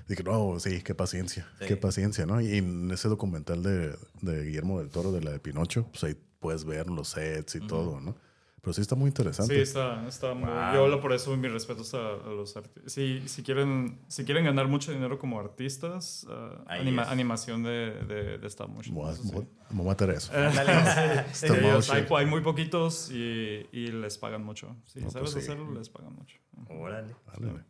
[0.07, 1.65] dije, no, sí, qué paciencia, Sí.
[1.67, 2.39] qué paciencia, ¿no?
[2.41, 6.15] Y en ese documental de, de Guillermo del Toro, de la de Pinocho, pues ahí
[6.39, 8.15] puedes ver los sets y todo, ¿no?
[8.61, 9.53] Pero sí está muy interesante.
[9.53, 10.49] Sí, está, está muy...
[10.49, 10.73] Wow.
[10.73, 12.91] Yo hablo por eso mis respetos a, a los artistas.
[12.93, 16.25] Si, si, quieren, si quieren ganar mucho dinero como artistas,
[16.65, 17.09] Ahí anima- es.
[17.09, 18.95] animación de, de, de stop motion.
[18.95, 19.29] Voy a, eso sí.
[19.31, 20.31] voy- me voy a meter eso.
[20.35, 21.25] Ándale.
[21.33, 24.75] Sí, Stop ellos- hay, hay muy poquitos y, y les pagan mucho.
[24.85, 25.51] Si No, sabes pues sí.
[25.51, 26.39] hacerlo, les pagan mucho.
[26.69, 27.13] Órale.
[27.35, 27.63] Ándale.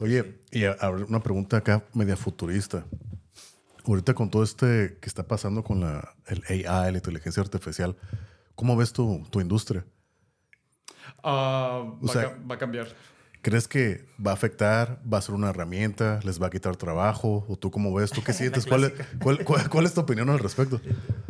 [0.00, 0.76] Oye, y a,
[1.08, 2.84] una pregunta acá media futurista.
[3.86, 7.96] Ahorita con todo este que está pasando con la, el AI, la inteligencia artificial,
[8.54, 9.84] ¿cómo ves tu, tu industria?
[11.22, 12.88] Ah, va, sea- a, ca- va a cambiar.
[13.42, 15.02] ¿Crees que va a afectar?
[15.10, 16.18] ¿Va a ser una herramienta?
[16.24, 17.44] ¿Les va a quitar trabajo?
[17.46, 18.10] ¿O tú cómo ves?
[18.10, 18.64] ¿Tú qué sientes?
[18.64, 18.92] ¿Cuál, es-
[19.22, 20.80] cuál, cuál- cuál es tu opinión al respecto?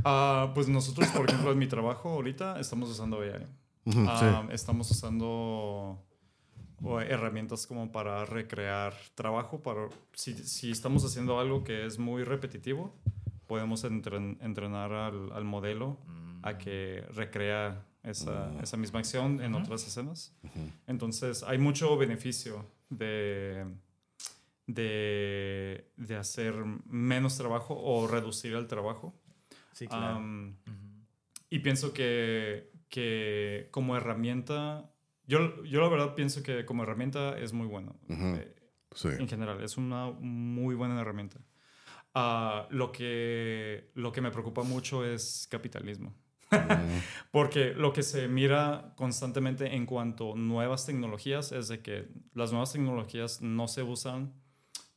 [0.05, 3.47] Ah, pues nosotros, por ejemplo, en mi trabajo ahorita estamos usando AI.
[3.87, 6.01] Ujú, Ah, Estamos usando
[6.85, 9.63] o, herramientas como para recrear trabajo.
[9.63, 12.95] Para, si, si estamos haciendo algo que es muy repetitivo,
[13.47, 15.99] podemos entren- entrenar al, al modelo
[16.43, 20.37] a que recrea esa, esa misma acción en otras escenas.
[20.87, 23.65] Entonces, hay mucho beneficio de,
[24.67, 26.55] de, de hacer
[26.87, 29.15] menos trabajo o reducir el trabajo.
[29.73, 30.17] Sí, claro.
[30.17, 31.07] Am, Ujú.
[31.51, 34.91] y pienso que, que como herramienta,
[35.27, 37.97] yo, yo la verdad pienso que como herramienta es muy bueno.
[38.09, 38.37] Ujú.
[38.37, 38.55] eh,
[38.95, 39.09] Sí.
[39.19, 41.41] en general, es una muy buena herramienta.
[42.15, 46.15] Ah, lo, que, lo que me preocupa mucho es capitalismo.
[47.33, 52.53] Porque lo que se mira constantemente en cuanto a nuevas tecnologías es de que las
[52.53, 54.33] nuevas tecnologías no se usan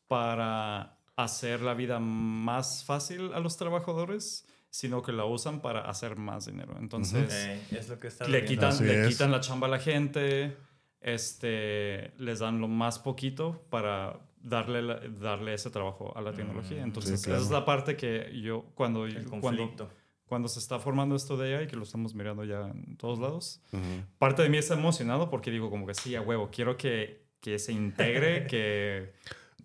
[0.08, 4.46] para hacer la vida más fácil a los trabajadores,
[4.80, 6.76] sino que la usan para hacer más dinero.
[6.80, 9.08] Entonces, Eh, es lo que está le, quitan, Así le es.
[9.08, 10.56] quitan la chamba a la gente,
[11.02, 16.82] este, les dan lo más poquito para darle, la- darle ese trabajo a la tecnología.
[16.82, 17.40] Mm, Entonces, claro.
[17.40, 19.90] esa es la parte que yo, cuando, El cuando,
[20.28, 23.62] cuando se está formando esto de AI, que lo estamos mirando ya en todos lados,
[23.74, 23.82] Ujú.
[24.20, 27.58] parte de mí está emocionado porque digo como que sí, a huevo, quiero que, que
[27.58, 29.14] se integre, que...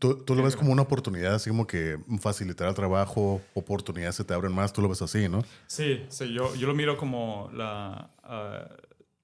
[0.03, 4.24] ¿Tú, tú lo ves como una oportunidad, así como que facilitar el trabajo, oportunidades se
[4.24, 5.44] te abren más, tú lo ves así, ¿no?
[5.68, 8.11] Sí, sí, yo, yo lo miro como la...
[8.24, 8.68] ah,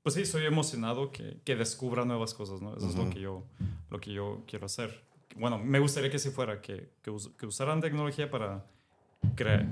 [0.04, 2.76] pues sí, soy emocionado que, que descubra nuevas cosas, ¿no?
[2.76, 3.42] Eso es lo que, yo,
[3.90, 5.02] lo que yo quiero hacer.
[5.34, 8.64] Bueno, me gustaría que sí fuera, que, que, us- que usaran tecnología para,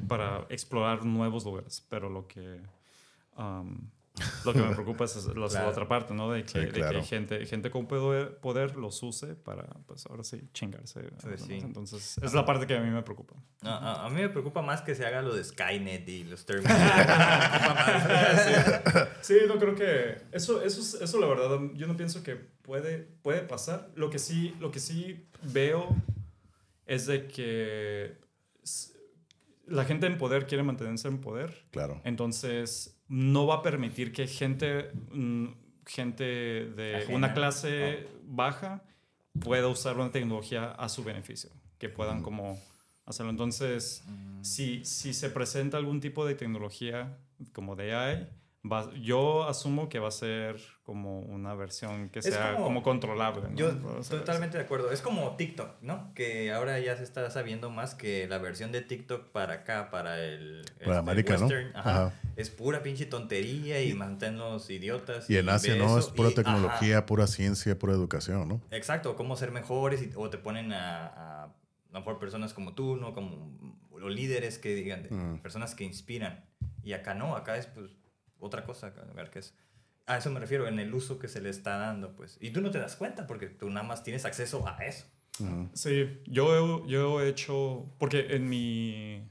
[0.09, 2.61] para explorar nuevos lugares, pero lo que...
[3.39, 3.79] um,
[4.45, 5.69] lo que me preocupa es es la, Claro.
[5.69, 6.31] otra parte, ¿no?
[6.31, 7.01] De que, Sí, de claro.
[7.01, 11.03] que gente, gente con poder, poder los use para, pues ahora sí, chingarse.
[11.23, 11.55] Pues sí.
[11.63, 13.35] Entonces, es la parte que a mí me preocupa.
[13.63, 16.45] A, a- a mí me preocupa más que se haga lo de Skynet y los
[16.47, 16.77] Terminator.
[19.21, 22.99] Sí, no creo que eso, eso, es- eso la verdad, yo no pienso que puede,
[23.23, 23.91] puede pasar.
[23.97, 25.89] Lo que sí, lo que sí veo
[26.87, 28.19] es de que
[29.67, 32.01] la gente en poder quiere mantenerse en poder, Claro.
[32.05, 35.47] entonces no va a permitir que gente, mm,
[35.87, 37.17] gente de Ajena.
[37.17, 38.83] una clase baja
[39.41, 42.59] pueda usar una tecnología a su beneficio, que puedan como
[43.05, 43.31] hacerlo.
[43.31, 44.05] Entonces,
[44.43, 47.19] si, si se presenta algún tipo de tecnología
[47.53, 48.29] como de AI,
[48.71, 52.83] va- yo asumo que va a ser como una versión que Es sea como, como-
[52.83, 53.49] controlable.
[53.51, 53.57] ¿no?
[53.57, 53.75] Yo
[54.09, 54.91] totalmente de acuerdo.
[54.93, 56.13] Es como TikTok, ¿no?
[56.15, 60.23] Que ahora ya se está sabiendo más que la versión de TikTok para acá, para
[60.25, 61.47] el Para este, América, ¿no?
[61.47, 62.13] western, ajá, Ajá.
[62.37, 65.29] es pura pinche tontería y manténlos idiotas.
[65.29, 65.99] Y en Asia, ¿no?
[65.99, 68.61] Es pura y- tecnología, ajá, pura ciencia, pura educación, ¿no?
[68.71, 71.49] exacto, cómo ser mejores y- o te ponen a, a, a
[71.93, 73.13] lo mejor personas como tú, ¿no?
[73.15, 75.39] Como los líderes que digan, de- Mm.
[75.41, 76.45] personas que inspiran.
[76.85, 77.91] Y acá no, acá es pues
[78.41, 79.55] otra cosa, ver qué es.
[80.07, 82.39] A eso me refiero, en el uso que se le está dando, pues.
[82.41, 85.07] Y tú no te das cuenta porque tú nada más tienes acceso a eso.
[85.41, 85.69] Ujú.
[85.75, 89.29] Sí, yo he, yo he hecho, porque en mi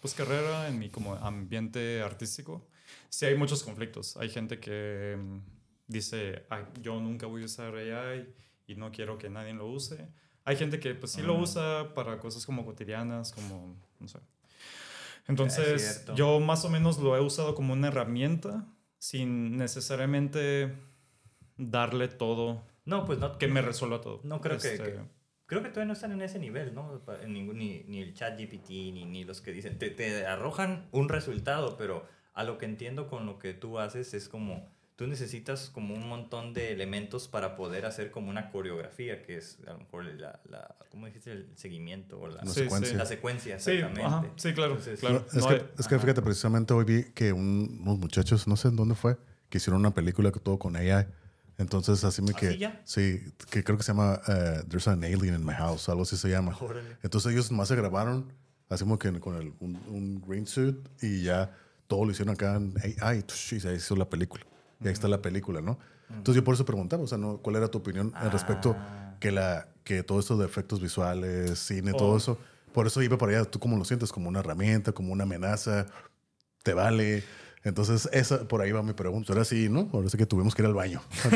[0.00, 2.66] pues, carrera, en mi como ambiente artístico,
[3.08, 4.16] sí hay muchos conflictos.
[4.16, 5.38] Hay gente que mm,
[5.86, 8.28] dice, "Ay, yo nunca voy a usar AI
[8.66, 10.08] y no quiero que nadie lo use.
[10.44, 11.42] Hay gente que pues sí lo Mm.
[11.42, 14.18] usa para cosas como cotidianas, como, no sé.
[15.28, 18.66] Es Entonces, yo más o menos lo he usado como una herramienta
[18.98, 20.72] sin necesariamente
[21.56, 24.20] darle todo, No, pues no, que me resuelva todo.
[24.24, 27.00] No creo que- Este, que- Creo que todavía no están en ese nivel, ¿no?
[27.26, 27.42] Ni,
[27.84, 29.78] ni el chat GPT, ni, ni los que dicen.
[29.78, 34.12] Te, te arrojan un resultado, pero a lo que entiendo con lo que tú haces
[34.14, 34.70] es como.
[34.98, 39.58] Tú necesitas como un montón de elementos para poder hacer como una coreografía, que es
[39.68, 40.40] a lo mejor la.
[40.50, 41.30] la ¿Cómo dijiste?
[41.30, 42.96] El seguimiento o la, Sí, secuencia.
[42.98, 44.02] la secuencia, Sí, exactamente.
[44.04, 45.20] ajá, sí, claro, Entonces, claro.
[45.20, 46.02] No, es, No que, hay- es que ajá.
[46.02, 49.16] fíjate, precisamente hoy vi que un- unos muchachos, no sé en dónde fue,
[49.48, 51.06] que hicieron una película que todo con AI.
[51.58, 52.50] Entonces, así me ¿Ah, que.
[52.84, 53.20] sí?
[53.22, 56.16] Sí, que creo que se llama eh, There's an Alien in My House, algo así
[56.16, 56.58] se llama.
[56.60, 56.96] Órale.
[57.04, 58.32] Entonces, ellos más se grabaron,
[58.68, 62.56] así como que con el, un, un green suit y ya todo lo hicieron acá
[62.56, 63.24] en AI.
[63.28, 64.44] Y se hizo la película.
[64.80, 65.78] Y ahí está la película, ¿no?
[66.10, 67.38] Entonces, yo por eso preguntaba, o sea, ¿no?
[67.38, 69.16] ¿cuál era tu opinión al respecto Ah.
[69.20, 72.16] que, la, que todo esto de efectos visuales, cine, todo Oh.
[72.16, 72.38] eso?
[72.72, 73.44] Por eso iba para allá.
[73.50, 74.12] ¿Tú cómo lo sientes?
[74.12, 75.86] ¿Como una herramienta, como una amenaza?
[76.62, 77.24] ¿Te vale?
[77.64, 79.32] Entonces, esa, por ahí va mi pregunta.
[79.32, 79.88] Ahora sí, ¿no?
[79.92, 81.00] Ahora sí que tuvimos que ir al baño.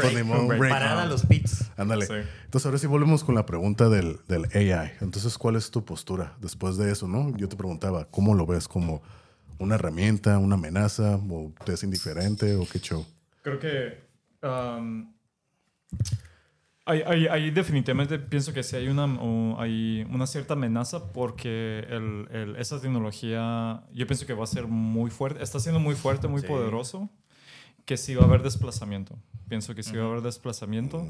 [0.00, 0.72] Pues, ni modo, un break.
[0.72, 1.70] Parada a los pits.
[1.76, 2.06] Ándale.
[2.06, 2.12] Sí.
[2.44, 4.92] Entonces, ahora sí volvemos con la pregunta del, del AI.
[5.00, 7.34] Entonces, ¿cuál es tu postura después de eso, no?
[7.36, 8.66] Yo te preguntaba, ¿cómo lo ves?
[8.68, 9.02] ¿Como
[9.58, 11.16] una herramienta, una amenaza?
[11.30, 12.54] ¿O te es indiferente?
[12.56, 13.04] ¿O qué show?
[13.42, 13.98] Creo que
[14.42, 15.12] um,
[16.84, 21.80] hay, hay- hay definitivamente pienso que sí hay una, o hay una cierta amenaza porque
[21.88, 25.94] el, el- esa tecnología yo pienso que va a ser muy fuerte, está siendo muy
[25.94, 26.46] fuerte, muy Sí.
[26.48, 27.08] poderoso,
[27.84, 29.16] que sí va a haber desplazamiento.
[29.48, 31.06] Pienso que sí va a haber desplazamiento.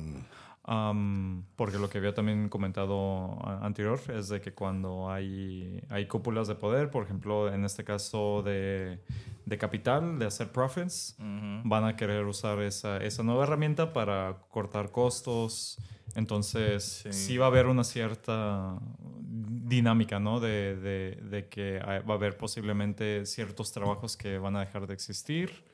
[0.64, 6.46] Um, porque lo que había también comentado anterior es de que cuando hay, hay cúpulas
[6.46, 9.00] de poder, por ejemplo, en este caso de,
[9.44, 14.92] de capital, de hacer profits, van a querer usar esa, esa nueva herramienta para cortar
[14.92, 15.78] costos.
[16.14, 17.12] Entonces, Sí.
[17.12, 18.78] sí, va a haber una cierta
[19.18, 20.38] dinámica, ¿no?
[20.38, 24.94] De, de- de que va a haber posiblemente ciertos trabajos que van a dejar de
[24.94, 25.64] existir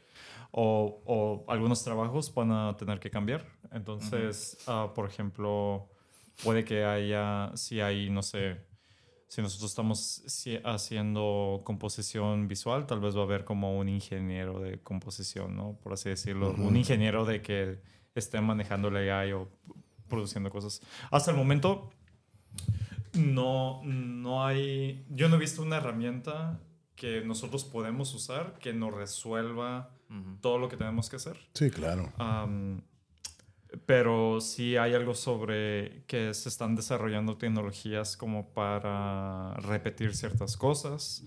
[0.50, 3.44] o, o algunos trabajos van a tener que cambiar.
[3.72, 5.88] Entonces, ah, por ejemplo,
[6.42, 8.68] puede que haya, si hay, no sé,
[9.28, 10.22] si nosotros estamos
[10.64, 15.78] haciendo composición visual, tal vez va a haber como un ingeniero de composición, ¿no?
[15.82, 17.78] Por así decirlo, un ingeniero de que
[18.14, 19.48] esté manejando la AI o
[20.08, 20.80] produciendo cosas.
[21.10, 21.90] Hasta el momento,
[23.12, 26.60] no, no hay, yo no he visto una herramienta
[26.96, 29.90] que nosotros podemos usar que nos resuelva
[30.40, 31.36] todo lo que tenemos que hacer.
[31.52, 32.10] Sí, claro.
[33.86, 41.24] Pero sí hay algo sobre que se están desarrollando tecnologías como para repetir ciertas cosas,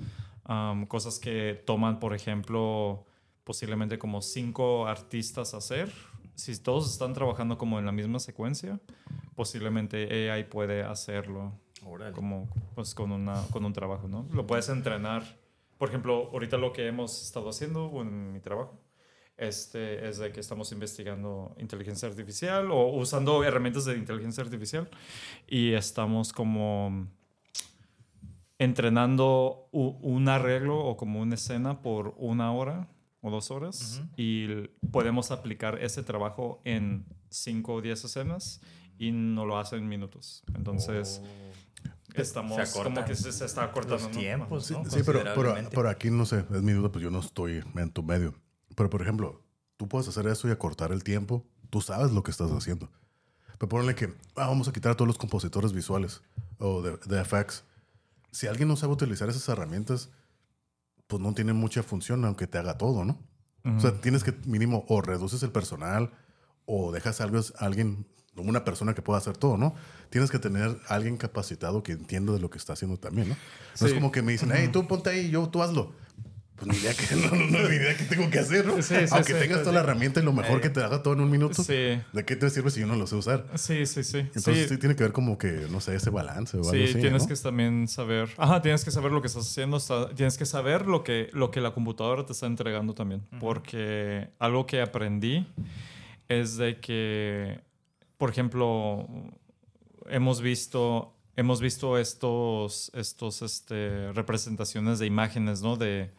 [0.87, 3.05] cosas que toman, por ejemplo,
[3.43, 5.91] posiblemente como cinco artistas hacer.
[6.35, 8.79] Si todos están trabajando como en la misma secuencia,
[9.35, 11.53] posiblemente AI puede hacerlo
[11.85, 12.13] Órale.
[12.13, 14.27] como pues con una con un trabajo, ¿no?
[14.31, 15.39] Lo puedes entrenar.
[15.77, 18.79] Por ejemplo, ahorita lo que hemos estado haciendo en mi trabajo
[19.41, 24.87] este es de que estamos investigando inteligencia artificial o usando herramientas de inteligencia artificial
[25.47, 27.07] y estamos como
[28.59, 32.87] entrenando un arreglo o como una escena por una hora
[33.21, 34.09] o dos horas Ujú.
[34.17, 38.61] y l- podemos aplicar ese trabajo en cinco o diez escenas
[38.99, 40.43] y no lo hace en minutos.
[40.55, 42.21] Entonces Oh.
[42.21, 44.19] estamos Se como que se, se está cortando los ¿no?
[44.19, 44.83] tiempos, Sí, ¿no?
[44.85, 45.75] sí, pero, pero, Considerablemente.
[45.75, 48.35] pero aquí no sé, es mi duda, pues yo no estoy en tu medio.
[48.81, 49.43] Pero por ejemplo,
[49.77, 52.89] tú puedes hacer eso y acortar el tiempo, tú sabes lo que estás haciendo.
[53.59, 56.23] Pero ponle que ah, vamos a quitar a todos los compositores visuales
[56.57, 57.63] o de, de FX.
[58.31, 60.09] Si alguien no sabe utilizar esas herramientas,
[61.05, 63.19] pues no tiene mucha función, aunque te haga todo, ¿no?
[63.63, 66.09] O sea, tienes que mínimo o reduces el personal
[66.65, 69.75] o dejas algo, a alguien, una persona que pueda hacer todo, ¿no?
[70.09, 73.35] Tienes que tener alguien capacitado que entienda de lo que está haciendo también, ¿no?
[73.79, 73.93] No es Sí.
[73.99, 75.93] como que me dicen, hey, tú ponte ahí, yo, tú hazlo.
[76.63, 78.75] Pues ni idea que, no, no, no, ni idea qué tengo que hacer, ¿no?
[78.83, 79.63] Sí, sí, Aunque sí, tengas sí.
[79.63, 80.61] toda la herramienta y lo mejor Eh.
[80.61, 81.73] que te haga todo en un minuto, Sí,
[82.13, 83.45] ¿de qué te sirve si yo no lo sé usar?
[83.55, 84.19] sí, sí, sí.
[84.19, 84.77] Entonces sí, sí.
[84.77, 87.27] tiene que ver como que, no sé, ese balance o algo Sí, así, tienes ¿no?
[87.27, 88.29] que también saber.
[88.37, 89.77] Ajá, tienes que saber lo que estás haciendo.
[89.77, 93.23] está- tienes que saber lo que, lo que la computadora te está entregando también.
[93.39, 95.47] Porque algo que aprendí
[96.29, 97.59] es de que,
[98.17, 99.07] por ejemplo,
[100.09, 105.75] hemos visto, hemos visto estos, estos este, representaciones de imágenes, ¿no?
[105.75, 106.11] De,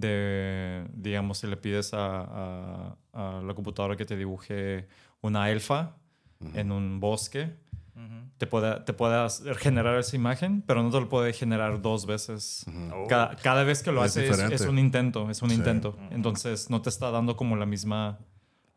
[0.00, 4.88] de, digamos, si le pides a, a- a la computadora que te dibuje
[5.22, 5.96] una elfa
[6.54, 7.62] en un bosque
[8.38, 12.66] te puede, te puede generar esa imagen, pero no te lo puede generar dos veces.
[12.92, 13.06] Oh.
[13.08, 15.54] Cada, cada vez que lo Es hace es, un intento, es un Sí.
[15.54, 15.96] intento.
[16.10, 18.18] Entonces no te está dando como la misma,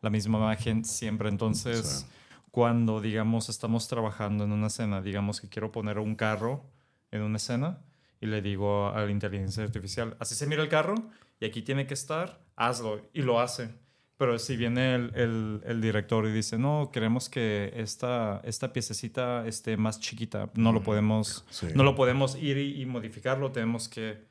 [0.00, 1.28] la misma imagen siempre.
[1.28, 2.46] Entonces Sí.
[2.52, 6.64] cuando, digamos, estamos trabajando en una escena, digamos que quiero poner un carro
[7.10, 7.80] en una escena
[8.20, 10.94] y le digo a la inteligencia artificial, así se mira el carro
[11.40, 13.08] y aquí tiene que estar, hazlo.
[13.12, 13.70] Y lo hace.
[14.16, 19.46] Pero si viene el, el- el director y dice, no, queremos que esta, esta piececita
[19.46, 21.68] esté más chiquita, no lo podemos, Sí.
[21.76, 24.26] no lo podemos ir y, y modificarlo, tenemos que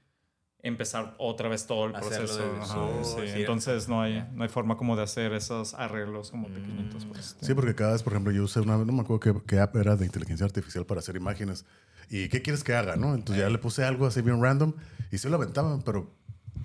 [0.68, 2.52] empezar otra vez todo el Hacerlo proceso.
[2.54, 3.04] desde Ajá,
[3.34, 3.40] sí.
[3.42, 7.06] Entonces no hay, no hay forma como de hacer esos arreglos como pequeñitos.
[7.06, 7.36] pues.
[7.42, 9.76] Sí, porque cada vez, por ejemplo, yo usé una, no me acuerdo qué, qué app
[9.76, 11.66] era de inteligencia artificial para hacer imágenes.
[12.10, 13.16] ¿Y qué quieres que haga, no?
[13.16, 14.74] Entonces ya le puse algo así bien random
[15.12, 16.12] y sí lo aventaba, pero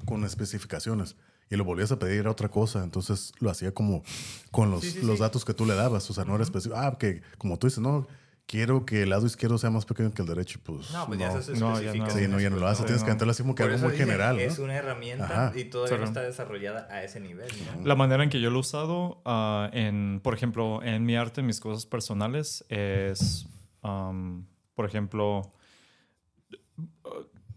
[0.04, 1.16] con especificaciones.
[1.50, 2.82] Y lo volvías a pedir era otra cosa.
[2.82, 4.02] Entonces lo hacía como
[4.50, 5.20] con los, Sí, sí, los sí.
[5.22, 6.08] datos que tú le dabas.
[6.10, 6.80] O sea, no era específico.
[6.80, 8.06] Ah, que como tú dices, no,
[8.46, 10.60] quiero que el lado izquierdo sea más pequeño que el derecho.
[10.62, 12.10] Pues No, pues ya esas No, ya no.
[12.10, 12.82] Sí, no, ya no lo hace.
[12.82, 12.86] no.
[12.86, 13.12] Tienes que no.
[13.12, 14.64] entrarlo así como que Por algo eso muy general, Es ¿no?
[14.64, 15.58] una herramienta Ajá.
[15.58, 17.48] y todavía no está desarrollada a ese nivel.
[17.78, 17.86] ¿no?
[17.86, 21.40] La manera en que yo lo he usado, ah, en, por ejemplo, en mi arte,
[21.40, 23.46] en mis cosas personales, es,
[23.80, 25.52] por ejemplo,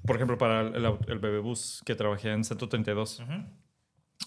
[0.06, 3.32] por ejemplo, para el, el, aut- el bebé bus que trabajé en 132, Ujú.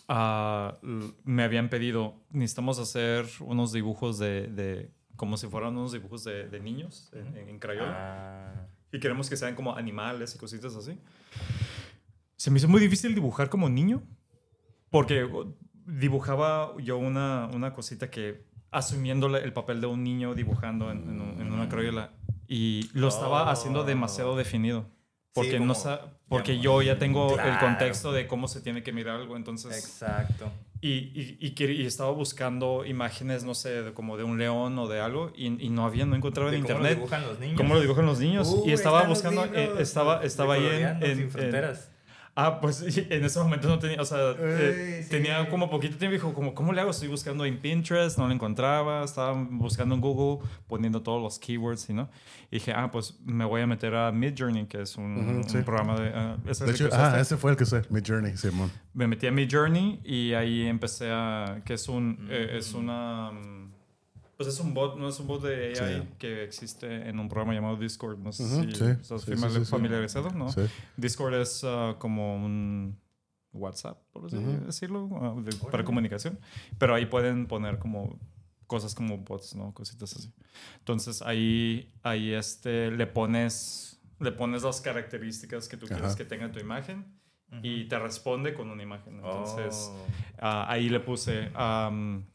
[0.09, 5.93] ah, l- me habían pedido, necesitamos hacer unos dibujos de, de- como si fueran unos
[5.93, 7.93] dibujos de, de niños en, en, en crayola.
[7.95, 10.99] Ah, Y queremos que sean como animales y cositas así.
[12.37, 14.03] Se me hizo muy difícil dibujar como niño.
[14.91, 15.29] Porque
[15.85, 21.41] dibujaba yo una, una cosita que asumiendo el papel de un niño dibujando en, en
[21.41, 22.12] en una crayola.
[22.47, 23.49] Y lo estaba Oh.
[23.51, 24.87] haciendo demasiado definido.
[25.35, 28.93] Porque, Sí, no como- porque yo ya tengo el contexto de cómo se tiene que
[28.93, 29.37] mirar algo.
[29.37, 30.51] Entonces, exacto.
[30.81, 35.01] y, y, y, estaba buscando imágenes, no sé, de- como de un león o de
[35.01, 35.33] algo.
[35.37, 36.97] Y, y no había, no encontraba en ¿De ¿Cómo lo internet.
[36.99, 37.57] dibujan los niños?
[37.57, 38.49] ¿Cómo lo dibujan los niños?
[38.49, 41.51] Uh, y estaba buscando, eh, estaba, estaba ahí en, en- Sin en-.
[42.41, 42.80] Ah, pues
[43.11, 45.11] en ese momento no tenía, o sea, eh, sí.
[45.11, 46.93] tenía como poquito tiempo y dijo, como, ¿cómo le hago?
[46.93, 51.91] Estoy buscando en Pinterest, no lo encontraba, estaba buscando en Google, poniendo todos los keywords,
[51.91, 52.09] y ¿no?
[52.53, 55.49] Y dije, ah, pues me voy a meter a Midjourney, que es un, Ujú, un
[55.49, 55.59] sí.
[55.62, 56.12] programa de...
[56.14, 58.70] ah, ¿ese es De el hecho, ah, ese fue el que usé, Mid Journey, Simón.
[58.95, 62.78] me metí a Midjourney y ahí empecé a que es un eh, es Mm.
[62.78, 63.58] una mm,
[64.39, 66.09] pues es un bot no es un bot de AI Sí.
[66.18, 69.51] que existe en un programa llamado Discord no sé Ujú, si sí, estás sí, familiar-
[69.51, 69.70] sí, sí, sí.
[69.70, 70.62] familiarizado no Sí.
[70.97, 72.99] Discord es ah, como un
[73.53, 74.64] WhatsApp por así Ujú.
[74.66, 76.39] decirlo ah, de- para comunicación
[76.78, 78.18] pero ahí pueden poner como
[78.68, 80.32] cosas como bots no cositas así
[80.78, 86.16] entonces ahí ahí este le pones le pones las características que tú quieres Ajá.
[86.16, 87.05] que tenga tu imagen
[87.62, 89.14] y te responde con una imagen.
[89.14, 90.07] Entonces, Oh.
[90.39, 92.26] ah, ahí le puse am,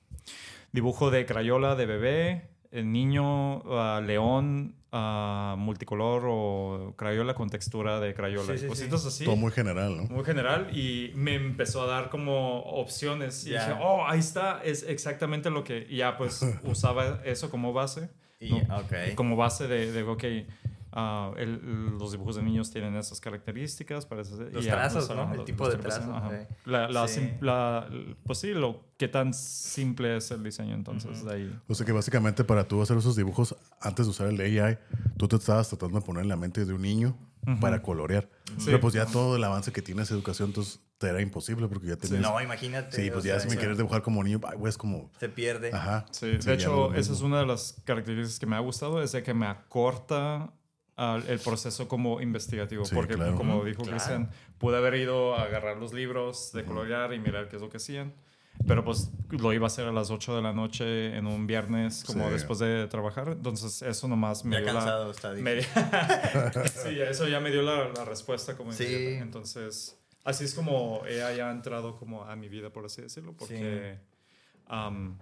[0.73, 7.99] dibujo de crayola de bebé, el niño, ah, león, ah, multicolor o crayola con textura
[7.99, 8.47] de crayola.
[8.47, 8.67] Sí, y sí, sí.
[8.67, 9.25] cositas así.
[9.25, 10.03] Todo muy general, ¿no?
[10.05, 14.83] Muy general y me empezó a dar como opciones y dije, oh, ahí está, es
[14.83, 18.09] exactamente lo que y ya pues usaba eso como base,
[18.39, 18.65] Y, ¿no?
[19.15, 20.23] como base de, de ok,
[20.95, 25.29] ah, el- los dibujos de niños tienen esas características, parece, Los ya, trazos, ¿no?
[25.31, 26.05] El los- tipo los de trazos.
[26.65, 27.19] La, la Sí.
[27.19, 27.89] sim- la-
[28.25, 31.59] pues sí, lo que tan simple es el diseño, entonces de ahí.
[31.67, 34.77] O sea que básicamente para tú hacer esos dibujos, antes de usar el AI,
[35.17, 37.17] tú te estabas tratando de poner en la mente de un niño
[37.59, 38.29] para colorear.
[38.63, 41.87] Pero pues ya todo el avance que tiene esa educación, entonces te era imposible porque
[41.87, 42.21] ya tenías...
[42.21, 42.95] No, imagínate.
[42.95, 45.11] Sí, pues ya sea, si me quieres dibujar como niño, ay, güey, es como...
[45.19, 45.69] Se pierde.
[45.73, 46.05] Ajá.
[46.11, 49.11] Sí, Sí, de hecho, esa es una de las características que me ha gustado, es
[49.11, 50.53] de que me acorta
[50.97, 52.85] ah, el proceso como investigativo.
[52.85, 53.35] Sí, porque, claro.
[53.35, 53.97] como dijo claro.
[53.97, 57.69] Cristian, pude haber ido a agarrar los libros de colorear y mirar qué es lo
[57.69, 58.13] que hacían.
[58.67, 62.03] Pero pues lo iba a hacer a las 8 de la noche en un viernes,
[62.05, 62.33] como Sí.
[62.33, 63.29] después de trabajar.
[63.29, 65.61] Entonces, eso nomás me Ya dio la- cansado está me-
[66.69, 68.83] sí, eso ya me dio la, la respuesta como Sí.
[68.83, 69.23] inmediata.
[69.23, 73.33] Entonces, así es como ella ya ha entrado como a mi vida, por así decirlo,
[73.33, 73.97] porque
[74.67, 75.17] am,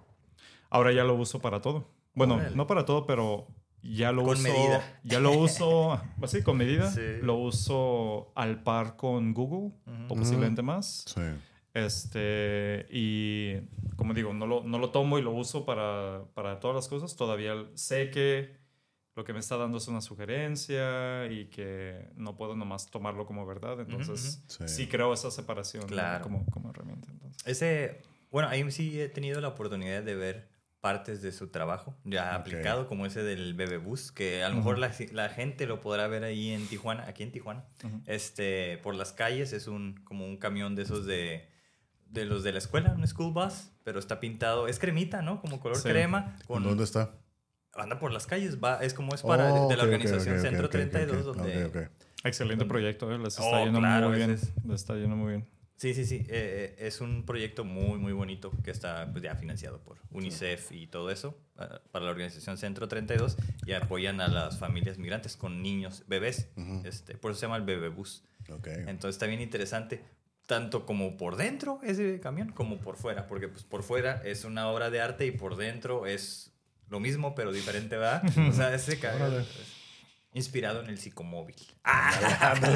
[0.68, 1.88] ahora ya lo uso para todo.
[2.14, 2.54] Bueno, Órale.
[2.54, 3.46] no para todo, pero
[3.82, 4.42] ya lo Con uso.
[4.42, 5.00] medida.
[5.04, 6.90] Ya lo uso, así, con medida.
[6.90, 7.00] Sí.
[7.22, 9.72] Lo uso al par con Google
[10.08, 11.04] o posiblemente más.
[11.06, 11.20] Sí.
[11.74, 13.56] Este, y
[13.96, 17.16] como digo, no lo, no lo tomo y lo uso para, para todas las cosas.
[17.16, 18.56] Todavía sé que
[19.14, 23.46] lo que me está dando es una sugerencia y que no puedo nomás tomarlo como
[23.46, 23.80] verdad.
[23.80, 24.68] Entonces, ujú.
[24.68, 24.74] sí.
[24.82, 24.86] Sí.
[24.88, 25.88] creo esa separación ¿no?
[25.88, 26.22] Claro.
[26.22, 27.08] como, como herramienta.
[27.10, 27.42] Entonces.
[27.46, 30.51] Ese, bueno, ahí sí he tenido la oportunidad de ver
[30.82, 34.78] partes de su trabajo ya aplicado, como ese del bebé bus, que a lo mejor
[34.78, 37.64] la, la gente lo podrá ver ahí en Tijuana, aquí en Tijuana,
[38.06, 41.48] este, por las calles, es un, como un camión de esos de,
[42.06, 45.40] de los de la escuela, un school bus, pero está pintado, es cremita, ¿no?
[45.40, 45.88] Como color Sí.
[45.88, 47.14] crema, con, ¿Dónde está?
[47.74, 50.34] anda por las calles, va, es como es para, Oh, de la ok, ok, organización
[50.34, 51.90] ok, ok, Centro ok, 32, ok, donde...
[52.24, 53.18] Excelente proyecto, ¿eh?
[53.18, 54.30] les está Oh, yendo claro, muy bien.
[54.32, 55.48] ese es- Les está yendo muy bien.
[55.82, 56.18] Sí, sí, sí.
[56.28, 60.70] eh, eh, es un proyecto muy, muy bonito que está pues, ya financiado por UNICEF
[60.70, 65.36] y todo eso ah, para la organización Centro 32 y apoyan a las familias migrantes
[65.36, 66.50] con niños, bebés.
[66.84, 68.22] este, por eso se llama el Bebé Bus.
[68.48, 68.68] Ok.
[68.68, 70.04] Entonces está bien interesante,
[70.46, 74.68] tanto como por dentro ese camión como por fuera, porque pues, por fuera es una
[74.68, 76.52] obra de arte y por dentro es
[76.90, 78.22] lo mismo pero diferente, ¿verdad?
[78.48, 79.44] O sea, ese ca- Órale.
[80.34, 81.56] Inspirado en el psicomóvil.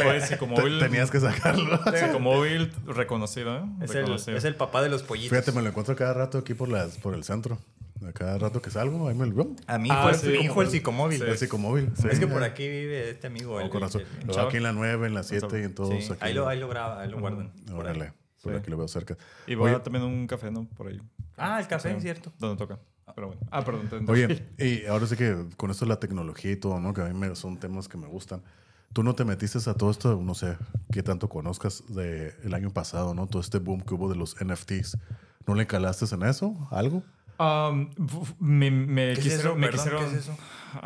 [0.02, 1.80] Fue psicomóvil, Te- Tenías que sacarlo.
[1.96, 3.62] psicomóvil reconocido, ¿eh?
[3.82, 5.30] Es el, es el papá de los pollitos.
[5.30, 7.58] Fíjate, me lo encuentro cada rato aquí por, las, por el centro.
[8.06, 10.66] A cada rato que salgo, ahí me lo A mi Ah, el- sí, hijo el
[10.68, 11.22] el- psicomóvil.
[11.22, 11.90] El psicomóvil.
[11.96, 12.08] sí.
[12.10, 13.58] Es que por aquí vive este amigo.
[13.60, 14.02] El- con razón.
[14.20, 16.18] el- Lo veo aquí en la 9, en la 7 y en todos sí, aquí.
[16.20, 17.50] ahí, lo, ahí lo graba, ahí lo guardan.
[17.74, 18.12] Órale.
[18.42, 19.16] Por aquí lo veo cerca.
[19.46, 20.66] Y va Oye, también un café, ¿no?
[20.76, 21.00] Por ahí.
[21.36, 22.00] Ah, el café, Sí.
[22.02, 22.32] cierto.
[22.38, 22.78] Donde toca.
[23.16, 23.42] Pero bueno.
[23.50, 23.88] Ah, perdón.
[23.88, 26.92] te Oye, y ahora sí que con esto de la tecnología y todo, ¿no?
[26.92, 28.42] Que a mí me, son temas que me gustan.
[28.92, 30.56] Tú no te metiste a todo esto, no sé
[30.92, 33.26] qué tanto conozcas del el año pasado, ¿no?
[33.26, 34.98] Todo este boom que hubo de los NFTs.
[35.46, 36.68] ¿No le calaste en eso?
[36.70, 37.02] ¿Algo?
[37.38, 37.90] Um,
[38.38, 39.46] me, me ¿Qué es quisieron.
[39.46, 39.54] eso?
[39.56, 40.36] me Perdón, quisieron ¿qué es eso?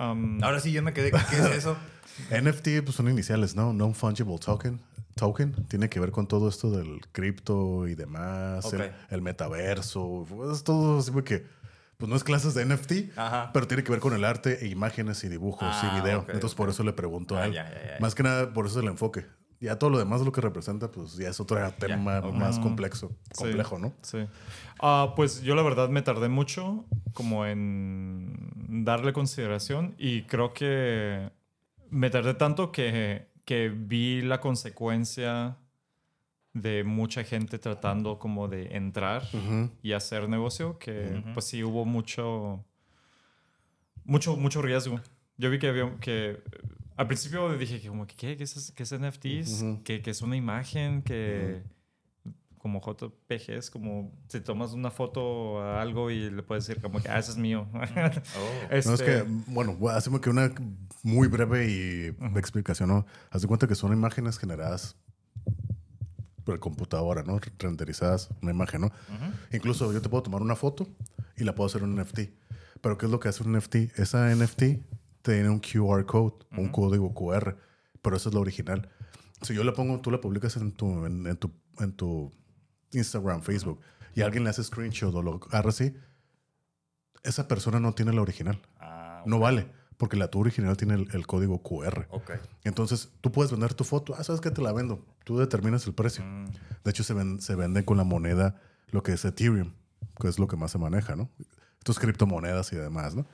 [0.01, 1.77] um, Ahora sí yo me quedé con qué es eso.
[2.31, 3.73] NFT pues son iniciales, ¿no?
[3.73, 4.81] Non-fungible token.
[5.17, 8.75] Token tiene que ver con todo esto del cripto y demás, Ok.
[8.75, 11.45] el, el metaverso, es todo así que
[12.01, 13.51] pues no es clases de NFT, Ajá.
[13.53, 16.21] pero tiene que ver con el arte e imágenes y dibujos Ah, y video.
[16.21, 17.53] ok, Entonces por eso le pregunto a Ah, él.
[17.53, 17.97] ya, ya, ya.
[18.01, 19.25] Más que nada por eso el enfoque.
[19.61, 23.43] Ya todo lo demás lo que representa pues ya es otro tema más complejo, Sí.
[23.45, 23.93] complejo, ¿no?
[24.01, 24.27] Sí.
[24.81, 31.31] Ah, pues yo la verdad me tardé mucho como en darle consideración y creo que
[31.91, 35.57] me tardé tanto que, que vi la consecuencia
[36.53, 39.23] de mucha gente tratando como de entrar
[39.83, 42.65] y hacer negocio que pues sí hubo mucho
[44.05, 45.01] mucho mucho riesgo.
[45.37, 46.43] Yo vi que había que
[46.97, 50.23] al principio dije que como que qué, ¿Qué es, qué es NFTs, que, que es
[50.23, 51.63] una imagen que
[52.59, 57.09] como JPGs, como si tomas una foto a algo y le puedes decir como que,
[57.09, 57.67] ah, eso es mío.
[57.73, 58.69] Oh.
[58.71, 60.53] No, es Este, que, bueno, hacemos que una
[61.03, 63.07] muy breve y explicación, ¿no?
[63.31, 64.95] Haz de cuenta que son imágenes generadas
[66.51, 67.39] por computadora, ¿no?
[67.59, 68.91] Renderizadas, una imagen, ¿no?
[69.53, 70.89] Incluso yo te puedo tomar una foto
[71.37, 72.21] y la puedo hacer un NFT.
[72.81, 73.99] Pero ¿qué es lo que hace un NFT?
[73.99, 74.63] Esa NFT
[75.23, 77.57] tiene un QR code, un código QR,
[78.03, 78.89] pero eso es lo original.
[79.43, 82.33] Si yo la pongo, tú la publicas en tu, en, en tu, en tu
[82.93, 83.81] Instagram, Facebook,
[84.15, 85.95] y alguien le hace screenshot o lo agarra así,
[87.23, 88.61] esa persona no tiene la original.
[88.79, 89.71] Ah, No vale.
[90.01, 92.07] Porque la tu original tiene el, el código QR.
[92.11, 92.31] Ok.
[92.65, 94.15] Entonces, tú puedes vender tu foto.
[94.19, 94.51] Ah, ¿sabes qué?
[94.51, 95.05] Te la vendo.
[95.25, 96.25] Tú determinas el precio.
[96.25, 96.47] Mm.
[96.83, 98.59] De hecho, se, ven- se venden con la moneda,
[98.93, 99.75] lo que es Ethereum,
[100.19, 101.29] que es lo que más se maneja, ¿no?
[101.85, 103.27] Tus criptomonedas y demás, ¿no?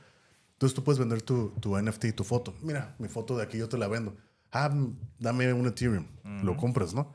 [0.54, 2.52] Entonces, tú puedes vender tu, tu NFT, tu foto.
[2.62, 4.16] Mira, mi foto de aquí yo te la vendo.
[4.50, 6.06] Ah, mm, dame un Ethereum.
[6.42, 7.12] Lo compras, ¿no?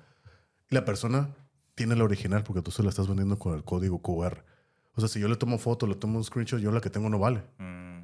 [0.70, 1.36] Y la persona
[1.76, 4.45] tiene la original porque tú se la estás vendiendo con el código QR.
[4.95, 7.10] O sea, si yo le tomo foto, le tomo un screenshot, yo la que tengo
[7.10, 7.43] no vale.
[7.58, 8.01] Mm.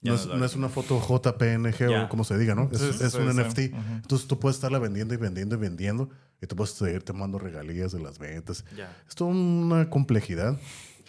[0.00, 2.04] No es, no es una foto JPNG Ya.
[2.04, 2.68] o como se diga, ¿no?
[2.72, 3.40] Es, Sí, es sí, un sí.
[3.40, 3.58] NFT.
[4.02, 6.08] Entonces tú puedes estarla vendiendo y vendiendo y vendiendo
[6.40, 8.64] y tú puedes seguir tomando regalías de las ventas.
[8.76, 8.96] Ya.
[9.08, 10.56] Es toda una complejidad.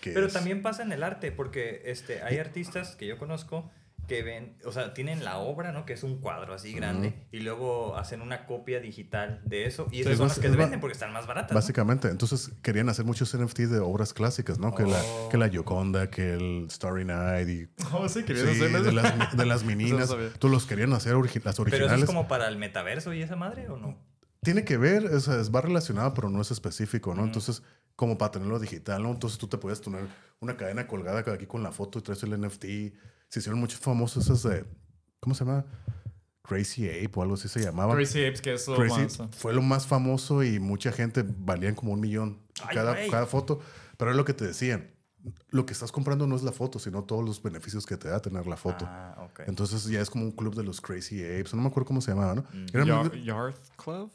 [0.01, 3.69] Que Pero es- también pasa en el arte, porque este, hay artistas que yo conozco
[4.09, 5.85] que ven, o sea, tienen la obra, ¿no?
[5.85, 10.01] Que es un cuadro así grande, y luego hacen una copia digital de eso, y
[10.01, 11.51] esas Sí, son las que es se ba- venden porque están más baratas.
[11.51, 11.55] ¿no?
[11.55, 14.75] Básicamente, entonces querían hacer muchos NFT de obras clásicas, ¿no?
[14.75, 15.29] Que, la, Oh.
[15.29, 19.37] que la Yoconda, que el Starry Night y Oh, sí, querías sí, hacer de las,
[19.37, 20.13] de las meninas.
[20.39, 21.93] Tú los querían hacer origi- las Pero originales.
[21.93, 23.97] eso es como para el metaverso y esa madre, ¿o no?
[24.41, 27.13] Tiene que ver, es, es- va relacionado, pero no es específico.
[27.13, 27.23] ¿no?
[27.23, 27.61] Entonces,
[27.95, 29.11] como para tenerlo digital, ¿no?
[29.11, 30.05] Entonces tú te puedes tener
[30.39, 32.65] una cadena colgada aquí con la foto y traes el NFT.
[33.29, 34.65] Se hicieron muchos famosos esas de,
[35.19, 35.65] ¿cómo se llama?
[36.41, 37.93] Crazy Ape o algo así se llamaba.
[37.93, 39.21] Crazy Apes, que es lo Crazy más...
[39.37, 43.59] fue lo más famoso y mucha gente valían como un millón Ay, cada, cada foto.
[43.97, 44.91] Pero es lo que te decían.
[45.49, 48.21] Lo que estás comprando no es la foto, sino todos los beneficios que te da
[48.21, 48.85] tener la foto.
[48.87, 49.41] Ah, ok.
[49.47, 51.53] Entonces ya es como un club de los Crazy Apes.
[51.53, 52.41] No me acuerdo cómo se llamaba, ¿no?
[52.53, 52.65] Mm.
[52.73, 54.09] Era Yard Club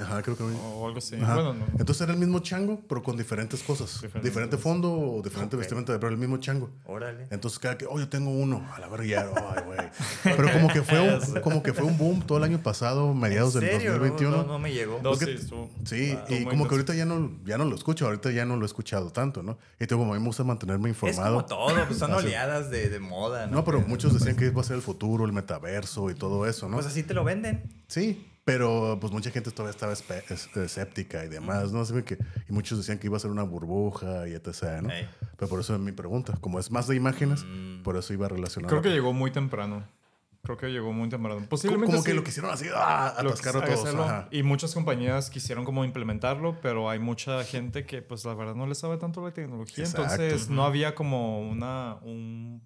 [0.00, 0.42] Ajá, creo que...
[0.42, 1.16] o algo así.
[1.16, 1.34] Ajá.
[1.34, 1.64] Bueno, no.
[1.78, 3.92] Entonces era el mismo chango, pero con diferentes cosas.
[4.00, 6.70] Diferentes diferente fondo o diferente vestimenta, pero el mismo chango.
[6.86, 7.26] Órale.
[7.30, 9.20] Entonces cada que, oh, yo tengo uno, a la verga, ya,
[9.54, 9.78] ay, güey.
[10.36, 13.54] Pero como que fue un, como que fue un boom todo el año pasado, mediados
[13.56, 13.92] ¿En del serio?
[13.92, 14.36] No, 2021.
[14.38, 14.98] No, no me llegó.
[15.02, 18.06] No, Porque- sí, estuvo- Sí, y como que ahorita ya no, ya no lo escucho,
[18.06, 19.58] ahorita ya no lo he escuchado tanto, ¿no?
[19.78, 21.34] Y tengo como a mí me gusta mantenerme Es informado.
[21.36, 23.56] como todo, pues son oleadas de, de moda, ¿no?
[23.56, 26.46] No, pero Que- muchos decían que iba a ser el futuro, el metaverso y todo
[26.46, 26.76] eso, ¿no?
[26.76, 27.62] Pues así te lo venden.
[27.88, 29.92] Sí, pero pues mucha gente todavía estaba
[30.64, 31.80] escéptica y demás, ¿no?
[31.80, 32.18] Así que,
[32.48, 34.90] y muchos decían que iba a ser una burbuja y etc., ¿no?
[34.90, 35.08] Ey.
[35.36, 36.36] Pero por eso es mi pregunta.
[36.40, 37.82] Como es más de imágenes, Mm.
[37.82, 38.68] por eso iba relacionado.
[38.70, 39.84] Creo que llegó muy temprano.
[40.44, 41.46] Creo que llegó muy temprano.
[41.48, 42.16] Posiblemente como que sí.
[42.16, 43.14] lo quisieron así, ¡ah!
[43.16, 43.94] atascar a todos.
[43.94, 44.28] Ajá.
[44.32, 48.66] Y muchas compañías quisieron como implementarlo, pero hay mucha gente que pues la verdad no
[48.66, 49.84] le sabe tanto la tecnología.
[49.84, 50.20] Exacto.
[50.20, 52.60] Entonces no había como una, un,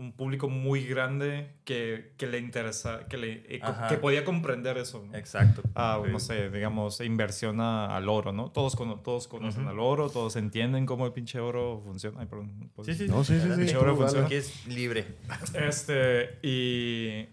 [0.00, 5.04] un público muy grande que, que le interesa, que, le, eh, que podía comprender eso.
[5.06, 5.14] ¿no?
[5.16, 5.60] Exacto.
[5.74, 6.26] Ah, no Sí.
[6.28, 8.50] sé, digamos, inversión a- al oro, ¿no?
[8.50, 12.18] Todos, cono- todos conocen al oro, todos entienden cómo el pinche oro funciona.
[12.20, 12.70] Ay, perdón.
[12.74, 13.74] pues, Sí, sí, No, sí, sí, sí.
[13.74, 13.96] Ahora tú dale.
[13.96, 14.26] funciona.
[14.26, 15.04] Aquí es libre.
[15.54, 17.28] Este, y,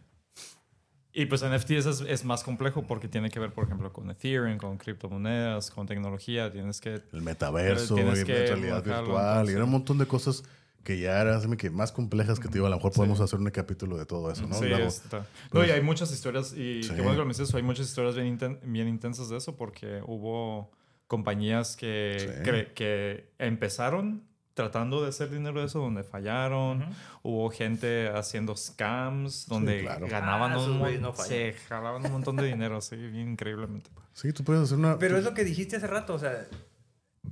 [1.14, 4.58] y pues NFTs es, es más complejo porque tiene que ver, por ejemplo, con Ethereum,
[4.58, 6.52] con criptomonedas, con tecnología.
[6.52, 7.02] Tienes que...
[7.14, 9.56] El metaverso, Tienes y que realidad manejarlo, virtual, y entonces.
[9.56, 10.44] era un montón de cosas
[10.88, 12.66] que ya eran que más complejas que te digo.
[12.68, 14.56] A lo mejor podemos hacer un capítulo de todo eso, ¿no?
[14.56, 15.18] Sí, Luego- está.
[15.20, 16.92] No, pues- y hay muchas historias, y Sí.
[16.92, 20.02] qué bueno que lo mencionas, hay muchas historias bien, inten- bien intensas de eso porque
[20.08, 20.72] hubo
[21.08, 22.50] compañías que, Sí.
[22.50, 24.24] cre- que empezaron
[24.54, 26.86] tratando de hacer dinero de eso, donde fallaron.
[27.22, 30.08] Hubo gente haciendo scams, donde claro.
[30.08, 33.90] ganaban, Ah, un, no se jalaban un montón de dinero, así, bien increíblemente.
[34.14, 34.98] Sí, tú puedes hacer una...
[34.98, 36.48] Pero es lo que dijiste hace rato, o sea,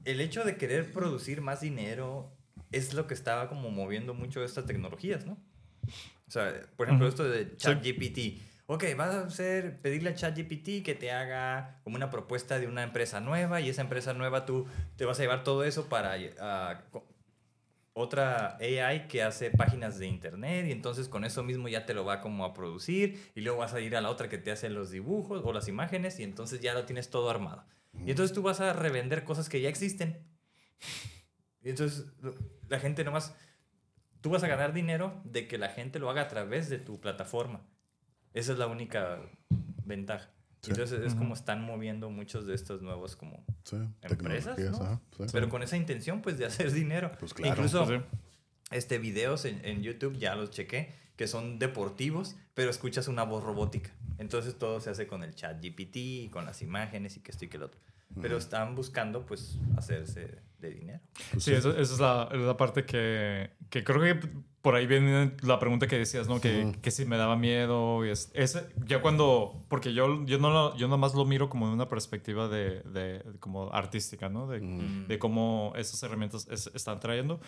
[0.04, 2.32] el hecho de querer producir más dinero
[2.72, 5.38] es lo que estaba como moviendo mucho estas tecnologías, ¿no?
[6.28, 7.12] O sea, por ejemplo, Ujú.
[7.12, 8.42] esto de ChatGPT.
[8.68, 12.82] Ok, vas a hacer, pedirle a ChatGPT que te haga como una propuesta de una
[12.82, 16.82] empresa nueva y esa empresa nueva tú te vas a llevar todo eso para ah,
[17.94, 22.06] otra AI que hace páginas de internet y entonces con eso mismo ya te lo
[22.06, 24.70] va como a producir y luego vas a ir a la otra que te hace
[24.72, 27.66] los dibujos o las imágenes y entonces ya lo tienes todo armado.
[28.06, 30.28] Y entonces tú vas a revender cosas que ya existen.
[31.64, 32.06] Y entonces
[32.70, 33.36] la gente nomás,
[34.22, 37.00] tú vas a ganar dinero de que la gente lo haga a través de tu
[37.00, 37.62] plataforma.
[38.34, 39.20] Esa es la única
[39.86, 40.30] ventaja.
[40.62, 40.72] Sí.
[40.72, 44.78] Entonces es como están moviendo muchos de estos nuevos como Sí, empresas, ¿no?
[44.78, 45.26] ajá, sí.
[45.32, 47.12] pero con esa intención pues de hacer dinero.
[47.20, 47.54] Pues claro.
[47.54, 48.02] Incluso Pues
[48.72, 53.44] este videos en, en YouTube ya los chequé que son deportivos, pero escuchas una voz
[53.44, 53.92] robótica.
[54.18, 57.46] Entonces todo se hace con el chat GPT y con las imágenes y que esto
[57.46, 57.80] y que lo otro.
[58.22, 61.00] Pero están buscando pues hacerse de dinero.
[61.38, 64.28] Sí, esa, esa es, la, la parte que, que creo que
[64.62, 66.42] por ahí viene la pregunta que decías, ¿no?
[66.42, 66.82] Que, Ujú.
[66.82, 68.04] que si me daba miedo.
[68.06, 71.68] Y es, es- ya cuando, porque yo, yo, no lo, yo nomás lo miro como
[71.68, 74.48] de una perspectiva de, de- de como artística, ¿no?
[74.48, 75.08] De, Mm.
[75.08, 77.40] de cómo esas herramientas es- están trayendo,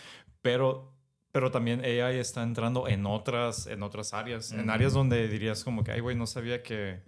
[0.43, 0.93] pero,
[1.31, 4.71] pero también AI está entrando en otras, en otras áreas, en Ujú.
[4.71, 7.01] áreas donde dirías como que, ay, güey, no sabía que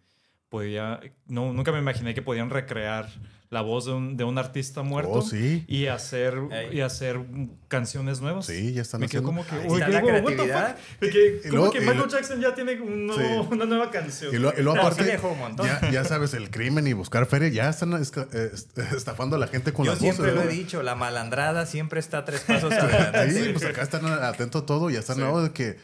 [0.49, 3.07] podía, no, nunca me imaginé que podían recrear
[3.51, 5.65] la voz de un, de un artista muerto Oh, sí.
[5.67, 6.77] y hacer Ey.
[6.77, 7.19] y hacer
[7.67, 8.45] canciones nuevas.
[8.45, 9.27] Sí, ya están me haciendo.
[9.27, 10.75] como que, Ahí "Oye, está la what the creatividad.
[10.77, 11.01] fuck?".
[11.01, 13.47] Me quedé Y como luego- que Michael Jackson ya tiene un nuevo- Sí.
[13.51, 14.33] una nueva canción.
[14.35, 15.65] Y, lo- y luego No, sí aparte, dejó un montón.
[15.65, 17.93] ya, ya sabes, el crimen y buscar feria, ya están
[18.95, 20.45] estafando a la gente con Yo las siempre voces.
[20.45, 23.31] lo he dicho, la malandrada siempre está tres pasos adelante.
[23.31, 25.21] Sí, pues acá están atentos a todo y ya están Sí.
[25.23, 25.77] nuevos de que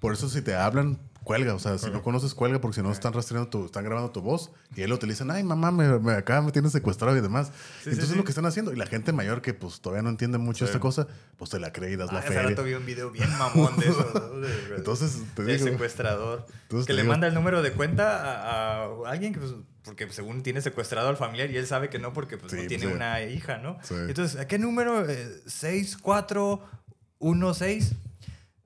[0.00, 1.54] por eso si te hablan, cuelga.
[1.54, 4.20] O sea, si no conoces, cuelga porque si no están rastreando tu, están grabando tu
[4.22, 7.50] voz y ahí lo utilizan, ay mamá, me, me- acá me tienen secuestrado y demás.
[7.84, 8.14] Entonces sí.
[8.16, 10.78] lo que están haciendo, y la gente mayor que pues todavía no entiende mucho esta
[10.80, 12.42] cosa, pues te la cree y das Ah, la hace feria.
[12.50, 14.32] rato vi un video bien mamón de eso.
[14.76, 15.64] Entonces, te digo.
[15.66, 16.46] secuestrador.
[16.62, 17.12] Entonces que le digo.
[17.12, 19.52] manda el número de cuenta a, a alguien que, pues,
[19.84, 22.66] porque según tiene secuestrado al familiar y él sabe que no porque pues, Sí, no
[22.68, 22.92] tiene sí.
[22.92, 23.78] una hija, ¿no?
[23.82, 23.94] Sí.
[24.08, 25.08] Entonces, ¿a qué número?
[25.10, 27.92] Eh, 6416.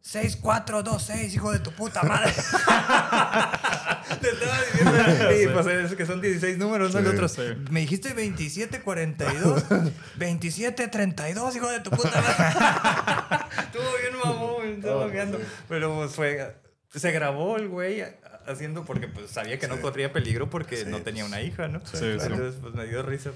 [0.03, 2.33] 6426, hijo de tu puta madre.
[4.23, 5.33] Le estaba diciendo.
[5.43, 7.01] Y pues es que son 16 números, ¿no?
[7.01, 7.43] Sí, El otro, sí.
[7.71, 9.69] Me dijiste 2742.
[9.69, 13.45] 2732, hijo de tu puta madre.
[13.63, 15.39] Estuvo bien mamón, estaba bloqueando.
[15.69, 16.57] Pero pues fue.
[16.95, 18.03] Se grabó el güey
[18.47, 21.81] haciendo porque pues sabía que no corría peligro porque Sí, no tenía una hija, ¿no?
[21.87, 22.05] Sí, sí.
[22.05, 23.31] Entonces pues me dio risa.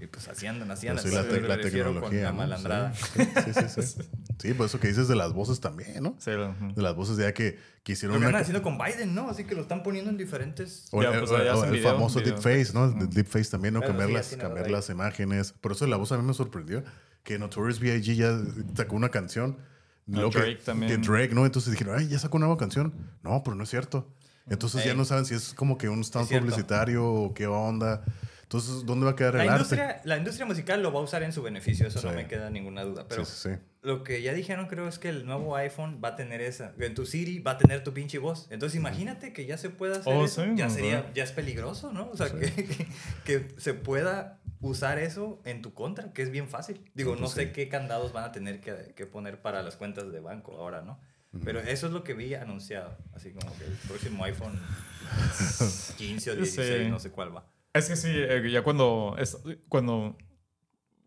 [0.00, 1.04] Y pues así andan, así andan.
[1.04, 2.22] sí, la, te- la tecnología.
[2.24, 2.36] la ¿no?
[2.38, 2.94] malandrada.
[2.94, 3.82] Sí, sí, sí.
[3.82, 4.02] Sí,
[4.38, 6.14] Sí, por eso que dices de las voces también, ¿no?
[6.20, 6.30] Sí.
[6.30, 8.26] De las voces ya que, que Lo hicieron una...
[8.28, 9.28] andan haciendo con Biden, ¿no?
[9.28, 10.86] Así que lo están poniendo en diferentes.
[10.92, 12.34] O el, pues, el famoso video.
[12.34, 12.84] deepface, ¿no?
[12.84, 13.80] El deepface también, ¿no?
[13.80, 15.52] Cambiar sí, las, cambiar las imágenes.
[15.52, 16.84] Por eso la voz a mí me sorprendió.
[17.24, 18.14] Que Notorious B.I.G.
[18.14, 18.38] ya
[18.76, 19.58] sacó una canción.
[20.06, 21.00] Drake también.
[21.02, 21.44] Que Drake, ¿no?
[21.44, 22.94] Entonces dijeron, ay, ya sacó una nueva canción.
[23.22, 24.08] No, pero no es cierto.
[24.48, 26.28] Entonces ya no saben si es como que un cierto.
[26.38, 28.02] publicitario o qué onda.
[28.48, 29.62] Entonces, ¿dónde va a quedar La el arte?
[29.62, 32.48] industria, la industria musical lo va a usar en su beneficio, eso no me queda
[32.48, 33.04] ninguna duda.
[33.06, 33.60] Pero sí, sí, sí.
[33.82, 36.72] lo que ya dijeron creo es que el nuevo iPhone va a tener esa.
[36.78, 38.46] En tu Siri va a tener tu pinche voz.
[38.50, 40.46] Entonces imagínate que ya se pueda hacer Oh, eso.
[40.54, 40.70] ya ¿no?
[40.74, 42.08] sería, ya es peligroso, ¿no?
[42.10, 42.86] O sea, que, que,
[43.26, 46.90] que se pueda usar eso en tu contra, que es bien fácil.
[46.94, 50.20] Digo, no sé qué candados van a tener que, que poner para las cuentas de
[50.20, 50.98] banco ahora, ¿no?
[51.44, 52.96] Pero eso es lo que vi anunciado.
[53.14, 54.58] Así como que el próximo iPhone
[55.98, 56.90] 15 o 16, Sí.
[56.90, 57.44] no sé cuál va.
[57.78, 59.38] Es que sí, eh, ya cuando, es-
[59.68, 60.16] cuando,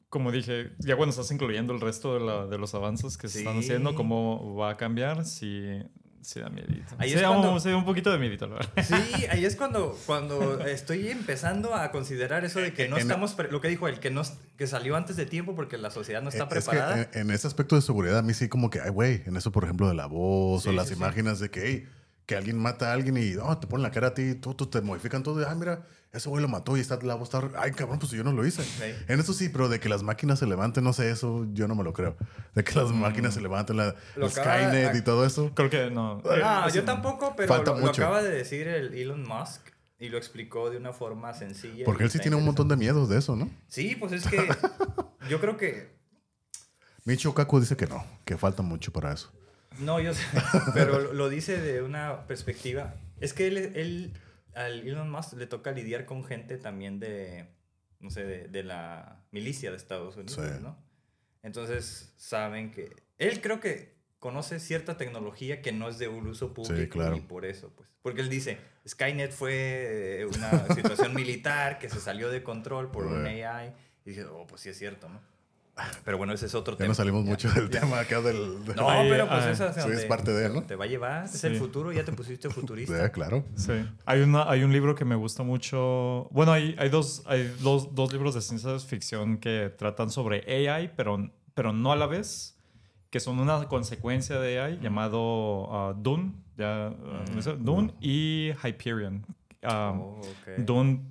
[0.10, 3.39] como dije, ya cuando estás incluyendo el resto de, la- de los avances que se
[3.39, 3.60] están Sí.
[3.60, 5.80] haciendo, cómo va a cambiar, sí,
[6.22, 6.93] sí da miedito.
[6.98, 8.72] Ahí sí, es da cuando- un, sí da un poquito de miedito, la verdad.
[8.84, 13.35] Sí, ahí es cuando, cuando estoy empezando a considerar eso de que no En- estamos,
[13.49, 14.22] lo que dijo él, que, no,
[14.57, 17.02] que salió antes de tiempo porque la sociedad no está Eh, preparada.
[17.02, 19.23] Es que en, en ese aspecto de seguridad, a mí sí como que, ay, güey,
[19.26, 20.99] en eso, por ejemplo, de la voz o Sí, las sí, sí.
[20.99, 21.88] imágenes de que, hey,
[22.26, 24.68] que alguien mata a alguien y oh, te ponen la cara a ti, tú, tú
[24.68, 27.71] te modifican todo, ay, mira, ese güey lo mató y está la voz está, ay,
[27.71, 28.63] cabrón, pues yo no lo hice.
[28.63, 28.93] Sí.
[29.07, 31.75] En eso sí, pero de que las máquinas se levanten, no sé, eso yo no
[31.75, 32.17] me lo creo.
[32.53, 34.19] De que las máquinas se levanten, la, Mm.
[34.19, 35.51] Lo acaba- Skynet ah, y todo eso.
[35.55, 36.21] Creo que no.
[36.23, 39.61] No, Eh, yo tampoco, pero Falta lo, acaba de decir el Elon Musk
[39.99, 41.85] y lo explicó de una forma sencilla.
[41.85, 43.49] Porque él sí tiene un montón de miedos de eso, ¿no?
[43.67, 44.38] Sí, pues es que
[45.29, 45.95] yo creo que
[47.05, 49.31] Micho Kaku dice que no, que falta mucho para eso.
[49.79, 50.23] No, yo sé,
[50.73, 52.93] pero lo- lo dice de una perspectiva.
[53.21, 54.13] Es que él, él,
[54.56, 57.48] al Elon Musk le toca lidiar con gente también de,
[57.99, 60.61] no sé, de, de la milicia de Estados Unidos, Sí.
[60.61, 60.78] ¿no?
[61.44, 66.53] Entonces saben que él creo que conoce cierta tecnología que no es de un uso
[66.53, 67.15] público claro.
[67.15, 67.90] y por eso, pues.
[68.03, 68.57] Porque él dice,
[68.88, 73.26] Skynet fue una situación militar que se salió de control por un.
[73.26, 73.73] AI.
[74.06, 75.19] Y dije, oh, pues sí es cierto, ¿no?
[76.06, 76.88] Pero bueno, ese es otro Ya tema.
[76.90, 77.30] no salimos Ya.
[77.32, 78.64] mucho del tema acá del...
[78.66, 80.64] del- No, Ahí, pero pues esa es, sí, parte de él, ¿no?
[80.64, 81.48] Te va a llevar, es Sí.
[81.48, 82.98] el futuro, ya te pusiste futurista.
[82.98, 83.44] Ya, claro.
[83.56, 83.74] Sí.
[84.06, 86.28] Hay, una, hay un libro que me gusta mucho.
[86.32, 90.91] Bueno, hay, hay, dos, hay dos, dos libros de ciencia ficción que tratan sobre AI,
[90.95, 92.58] pero, pero no a la vez,
[93.10, 96.94] que son una consecuencia de AI, llamado ah, Dune, ya,
[97.34, 97.56] ¿no sé?
[97.60, 99.26] Dune y Hyperion.
[99.64, 100.58] Ah, Oh, ok.
[100.66, 101.02] Dune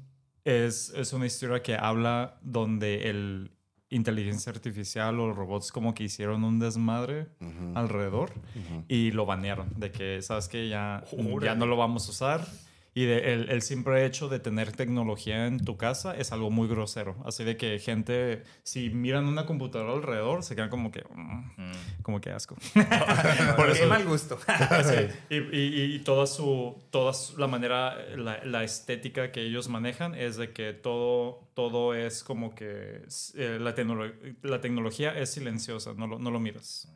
[0.44, 3.50] es, es una historia que habla donde el
[3.90, 8.84] inteligencia artificial o robots como que hicieron un desmadre Ujú, alrededor ujú.
[8.88, 11.04] y lo banearon de que sabes que ya,
[11.42, 12.46] ya no lo vamos a usar.
[12.92, 16.66] Y de el, el simple hecho de tener tecnología en tu casa es algo muy
[16.66, 17.14] grosero.
[17.24, 22.20] Así de que gente si miran una computadora alrededor se quedan como que mm, como
[22.20, 22.56] que asco.
[23.56, 24.38] Por eso- Qué mal gusto.
[25.30, 30.16] y, y- y toda su toda su- la manera la, la estética que ellos manejan
[30.16, 33.02] es de que todo todo es como que
[33.34, 36.88] eh, la, tecnolo- la tecnología es silenciosa no lo, no lo miras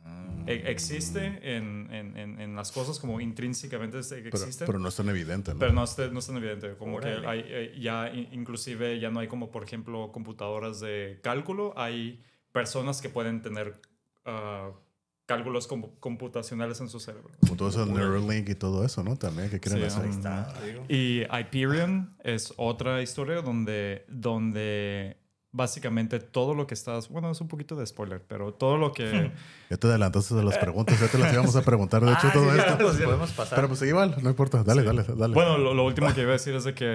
[0.47, 4.87] E- existe en, en- en- en las cosas como intrínsecamente es- Pero, existe pero no
[4.89, 5.59] es tan evidente, ¿no?
[5.59, 6.75] pero no es, no es tan evidente.
[6.77, 11.19] Como que hay, eh, ya in- inclusive ya no hay como, por ejemplo, computadoras de
[11.21, 11.73] cálculo.
[11.77, 12.21] Hay
[12.51, 13.79] personas que pueden tener
[14.25, 14.71] ah,
[15.25, 17.31] cálculos com- computacionales en su cerebro.
[17.41, 19.15] Como todo eso, Neuralink y todo eso, ¿no?
[19.17, 20.03] También que quieren Sí, hacer.
[20.03, 20.53] ahí Está.
[20.87, 25.17] Y Hyperion es otra historia donde, donde
[25.55, 29.31] básicamente todo lo que estás, bueno, es un poquito de spoiler, pero todo lo que...
[29.69, 32.31] Ya te adelantaste de las preguntas, ya te las íbamos a preguntar, de hecho, Ah,
[32.33, 32.77] todo sí, esto.
[32.77, 33.55] pues podemos pasar.
[33.55, 34.63] Pero pues igual, no importa.
[34.63, 35.33] Dale, dale, dale.
[35.33, 36.85] Bueno, lo, lo último que iba a decir es de que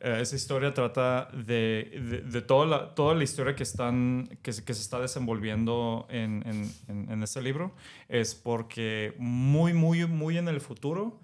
[0.00, 4.52] eh, esa historia trata de, de, de toda, la, toda la historia que, están, que,
[4.52, 7.74] se, que se está desenvolviendo en, en, en, en este libro.
[8.08, 11.20] Es porque muy, muy, muy en el futuro,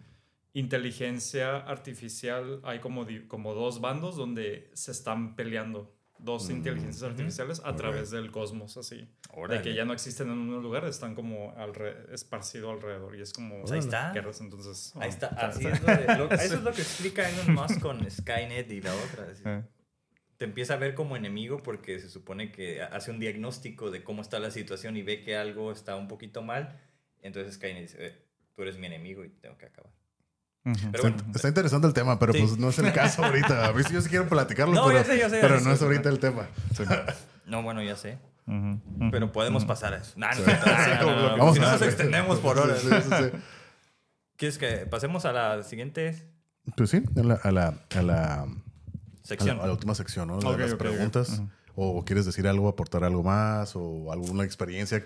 [0.55, 5.95] inteligencia artificial, hay como, como dos bandos donde se están peleando.
[6.23, 9.09] Dos inteligencias artificiales a través del cosmos, así.
[9.49, 13.17] De que ya no existen en un lugar, están como alre- esparcido alrededor.
[13.17, 14.13] Y es como Pues ahí está.
[14.13, 14.93] guerras, entonces...
[14.97, 15.27] Ahí oh, está.
[15.29, 18.11] está- Así está- es lo, de- lo- eso es lo que explica Elon Musk con
[18.11, 19.27] Skynet y la otra.
[19.33, 19.43] así.
[19.47, 19.63] Eh.
[20.37, 24.23] Te empieza a ver como enemigo porque se supone que hace un diagnóstico de cómo
[24.23, 26.79] está la situación y ve que algo está un poquito mal.
[27.23, 29.93] Entonces Skynet dice, "Eh, tú eres mi enemigo y tengo que acabar.
[30.63, 32.41] Pero Está, bueno, está interesante el tema, pero Sí.
[32.41, 33.67] pues no es el caso ahorita.
[33.67, 35.61] A ver si yo sí quiero platicarlo, No, pero, ya sé, ya sé, ya pero
[35.61, 36.47] no es ahorita el tema.
[37.47, 38.19] no, bueno, ya sé.
[39.13, 40.13] Pero podemos pasar a eso.
[40.17, 40.43] Nah, no, Sí.
[40.51, 42.81] no, no, no, no, Vamos si no a nos extendemos por horas.
[42.81, 43.39] Sí, sí, sí.
[44.37, 46.27] ¿Quieres que pasemos a la siguiente
[46.77, 48.47] Pues sí, a la, a la, a la, a
[49.23, 49.59] sección?
[49.59, 50.41] la- a la última sección, ¿no?
[50.41, 51.43] La Ok, de las preguntas.
[51.77, 55.05] O quieres decir algo, aportar algo más, o alguna experiencia,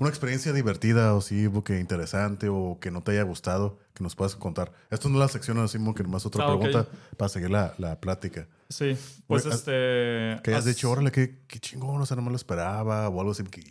[0.00, 4.14] una experiencia divertida o sí, que interesante o que no te haya gustado, que nos
[4.14, 4.72] puedas contar.
[4.90, 7.74] Esto no es la sección, así como que más otra Ah, pregunta para seguir la,
[7.78, 8.46] la plática.
[8.68, 8.96] Sí,
[9.26, 10.42] pues Oye, este...
[10.42, 13.32] Que has- dicho, órale, qué, qué chingón, o sea, no me lo esperaba, o algo
[13.32, 13.62] así, que,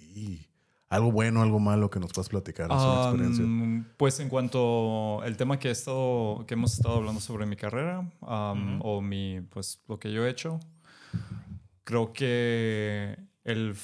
[0.89, 3.43] algo bueno, algo malo que nos puedas platicar, es una experiencia.
[3.43, 7.55] Um, pues en cuanto al tema que he estado, que hemos estado hablando sobre mi
[7.57, 10.59] carrera um, o mi, pues lo que yo he hecho,
[11.83, 13.75] creo que el,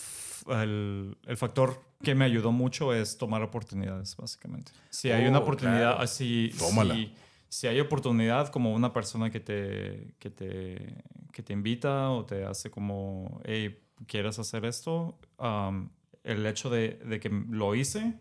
[0.48, 4.72] el factor que me ayudó mucho es tomar oportunidades, básicamente.
[4.90, 6.00] Si hay una Oh, oportunidad, claro.
[6.02, 7.16] así, si,
[7.50, 12.46] si hay oportunidad como una persona que te, que te, que te invita o te
[12.46, 15.18] hace como, hey, ¿quieres hacer esto?
[15.40, 15.90] Um,
[16.24, 18.16] el hecho de, de que lo hice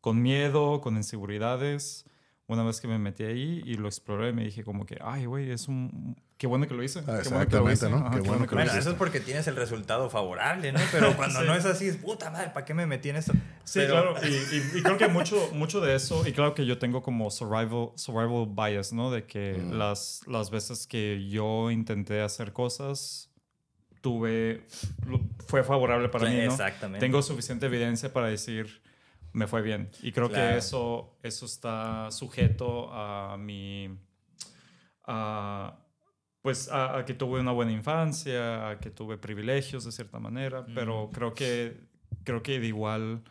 [0.00, 2.06] con miedo, con inseguridades,
[2.48, 5.50] una vez que me metí ahí y lo exploré, me dije como que, ay, güey,
[5.50, 6.16] es un...
[6.42, 6.98] Qué bueno que lo hice.
[6.98, 7.40] Ah, qué bueno que lo
[7.70, 7.88] exactamente, hice.
[7.90, 7.96] ¿no?
[7.98, 10.80] Ajá, Qué bueno que lo Bueno, eso es porque tienes el resultado favorable, ¿no?
[10.90, 11.46] Pero cuando Sí.
[11.46, 13.32] no es así, es puta madre, ¿para qué me metí en eso?
[13.62, 14.32] Sí, Pero- claro, y,
[14.74, 17.90] y- y creo que mucho, mucho de eso, y claro que yo tengo como survival,
[17.94, 19.12] survival bias, ¿no?
[19.12, 19.74] De que Mm.
[19.74, 23.30] las, las veces que yo intenté hacer cosas,
[24.00, 24.66] tuve,
[25.46, 26.50] fue favorable para Sí, mí, ¿no?
[26.50, 27.06] Exactamente.
[27.06, 28.82] Tengo suficiente evidencia para decir,
[29.32, 29.90] me fue bien.
[30.02, 30.50] Y creo Claro.
[30.54, 33.96] que eso, eso está sujeto a mi...
[35.04, 35.78] a-
[36.42, 40.66] pues a, a que tuve una buena infancia, a que tuve privilegios de cierta manera,
[40.74, 41.80] pero creo que,
[42.24, 43.22] creo que de igual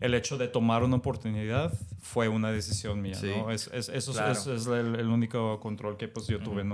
[0.00, 3.32] el hecho de tomar una oportunidad fue una decisión mía, Sí.
[3.36, 3.50] ¿no?
[3.50, 4.32] Es, es- eso es- Claro.
[4.32, 6.64] eso es el, el único control que pues yo tuve,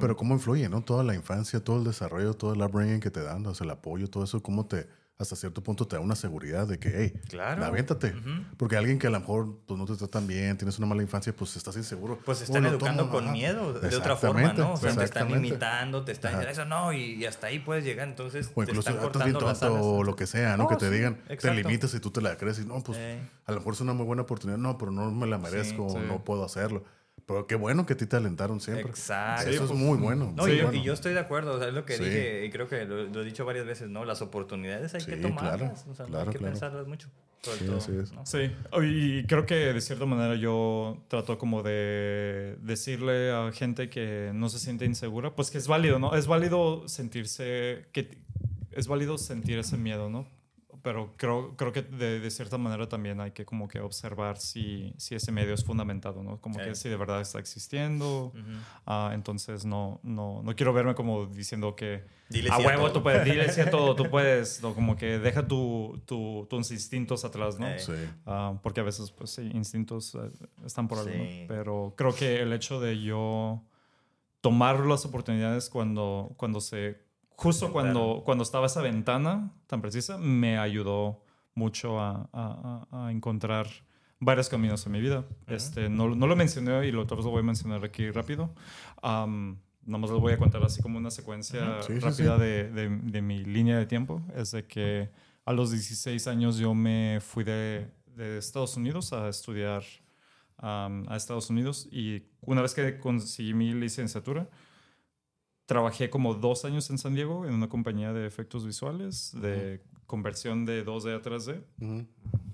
[0.00, 0.82] Pero, ¿cómo influye, no?
[0.82, 3.70] Toda la infancia, todo el desarrollo, todo el upbringing que te dan, o sea, el
[3.70, 4.86] apoyo, todo eso, ¿cómo te,
[5.20, 7.64] hasta cierto punto te da una seguridad de que, hey, Claro.
[7.64, 8.14] aviéntate?
[8.56, 11.02] Porque alguien que a lo mejor pues, no te está tan bien, tienes una mala
[11.02, 12.18] infancia, pues estás inseguro.
[12.24, 13.32] Pues se están educando tomo, con ajá.
[13.32, 14.72] miedo, de otra forma, ¿no?
[14.72, 15.48] O sea, te están exactamente.
[15.48, 16.40] imitando, te están...
[16.48, 19.24] Eso no, y, y hasta ahí puedes llegar, entonces O te incluso están ah, estás
[19.24, 19.86] bien cortando las tonto alas.
[19.86, 20.64] o lo que sea, ¿no?
[20.64, 22.96] No, que te sí, digan, te limitas y tú te la crees y no, pues
[22.98, 23.20] Eh.
[23.46, 24.58] a lo mejor es una muy buena oportunidad.
[24.58, 25.98] No, pero no me la merezco, sí.
[26.08, 26.82] no puedo hacerlo.
[27.30, 28.88] Pero qué bueno que a ti te alentaron siempre.
[28.90, 29.48] Exacto.
[29.48, 30.32] Eso es muy bueno.
[30.34, 30.78] No, muy yo, bueno.
[30.78, 32.02] y yo estoy de acuerdo, o sea, es lo que Sí.
[32.04, 34.04] dije y creo que lo, lo he dicho varias veces, ¿no?
[34.04, 36.52] Las oportunidades hay Sí, que tomarlas, claro, o sea, no claro, hay que claro.
[36.54, 37.08] pensarlas mucho.
[37.42, 38.12] sobre Sí, todo, así es.
[38.12, 38.26] ¿no?
[38.26, 38.50] Sí,
[38.82, 44.48] y creo que de cierta manera yo trato como de decirle a gente que no
[44.48, 46.14] se siente insegura, pues que es válido, ¿no?
[46.16, 48.18] Es válido sentirse, que
[48.72, 50.26] es válido sentir ese miedo, ¿no?
[50.82, 54.94] Pero creo, creo que de, de cierta manera también hay que como que observar si,
[54.96, 56.40] si ese medio es fundamentado, ¿no?
[56.40, 56.64] Como Sí.
[56.64, 58.32] que si de verdad está existiendo.
[58.86, 62.92] Ah, entonces no, no, no quiero verme como diciendo que Dile a huevo todo".
[62.92, 66.70] tú puedes, dile sí a todo, tú puedes, no, como que deja tu, tu- tus
[66.70, 67.66] instintos atrás, ¿no?
[67.78, 67.92] Sí.
[68.24, 70.30] Ah, porque a veces, pues sí, instintos eh,
[70.64, 71.24] están por algo, ¿no?
[71.24, 71.44] Sí.
[71.48, 73.62] Pero creo que el hecho de yo
[74.40, 77.08] tomar las oportunidades cuando, cuando se...
[77.42, 81.22] Justo cuando, cuando estaba esa ventana tan precisa, me ayudó
[81.54, 83.66] mucho a, a- encontrar
[84.18, 85.24] varios caminos en mi vida.
[85.46, 88.54] este, no, no lo mencioné y lo otro lo voy a mencionar aquí rápido.
[89.02, 92.40] Am, Nomás les voy a contar así como una secuencia sí, rápida sí.
[92.42, 94.20] De, de- de mi línea de tiempo.
[94.36, 95.08] Es de que
[95.46, 99.82] a los 16 años yo me fui de, de Estados Unidos a estudiar
[100.58, 104.48] am, a Estados Unidos y una vez que conseguí mi licenciatura,
[105.70, 110.64] trabajé como dos años en San Diego en una compañía de efectos visuales, de conversión
[110.64, 112.06] de 2D a 3D, Ujú.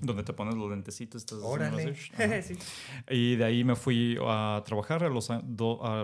[0.02, 1.22] donde te pones los lentecitos.
[1.22, 1.94] estás Órale.
[2.43, 2.59] Sí.
[3.09, 5.40] Y de ahí me fui a trabajar a Los, a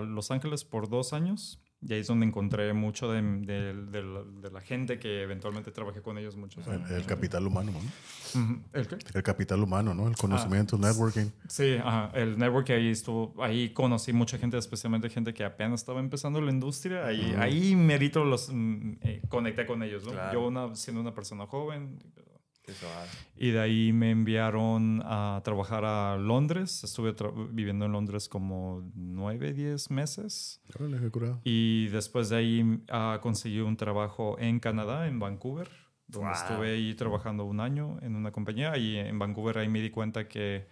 [0.01, 1.61] Los Ángeles por dos años.
[1.85, 5.73] Y ahí es donde encontré mucho de, de- de la, de la gente que eventualmente
[5.73, 6.89] trabajé con ellos muchos años.
[6.91, 8.61] El, el capital humano, ¿no?
[8.73, 8.97] ¿El qué?
[9.15, 10.07] El capital humano, ¿no?
[10.09, 11.27] El conocimiento, networking.
[11.49, 12.11] Sí, ajá.
[12.15, 16.53] el network ahí estuvo, ahí conocí mucha gente, especialmente gente que apenas estaba empezando la
[16.53, 17.05] industria.
[17.05, 20.13] Ahí, ahí merito los mm, eh, conecté con ellos, ¿no?
[20.13, 20.33] Claro.
[20.41, 21.99] Yo una, siendo una persona joven.
[23.37, 26.85] Y de ahí me enviaron a trabajar a Londres.
[26.85, 27.15] Estuve
[27.51, 30.61] viviendo en Londres como nueve, diez meses.
[30.79, 30.99] Órale.
[31.45, 35.69] Y después de ahí ah, conseguí un trabajo en Canadá, en Vancouver,
[36.07, 36.37] donde Wow.
[36.37, 38.77] estuve ahí trabajando un año en una compañía.
[38.77, 40.67] Y en Vancouver ahí me di cuenta que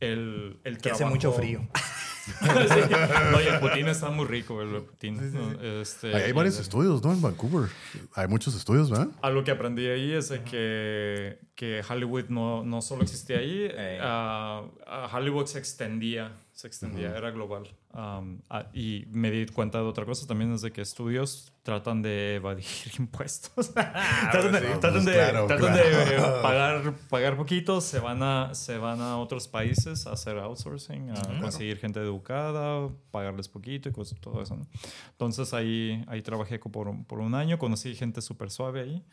[0.00, 1.60] el, el Que hace trabajo- mucho frío.
[2.24, 2.32] Sí.
[3.32, 5.32] No, y el Putin está muy rico, el Putin.
[5.32, 5.80] ¿no?
[5.80, 7.12] Este, Hay, varios estudios, ¿no?
[7.12, 7.70] En Vancouver.
[8.14, 9.08] Hay muchos estudios, ¿verdad?
[9.22, 13.70] Algo que aprendí ahí es que, que Hollywood no, no solo existía ahí,
[14.00, 17.74] ah, ah, Hollywood se extendía, se extendía, era global.
[17.94, 22.02] Um, ah, y me di cuenta de otra cosa también, es de que estudios tratan
[22.02, 22.66] de evadir
[22.98, 23.72] impuestos.
[23.72, 24.66] tratan de, sí.
[24.78, 25.88] tratan Pues de- claro, tratan claro.
[25.88, 30.36] de, eh, pagar, pagar poquito, se van, a, se van a otros países a hacer
[30.38, 34.54] outsourcing, a conseguir gente educada, pagarles poquito y cosas, todo eso.
[34.56, 34.66] ¿no?
[35.12, 39.04] Entonces ahí, ahí trabajé por, un- por un año, conocí gente súper suave ahí.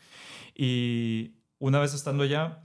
[0.54, 2.62] Y una vez estando allá,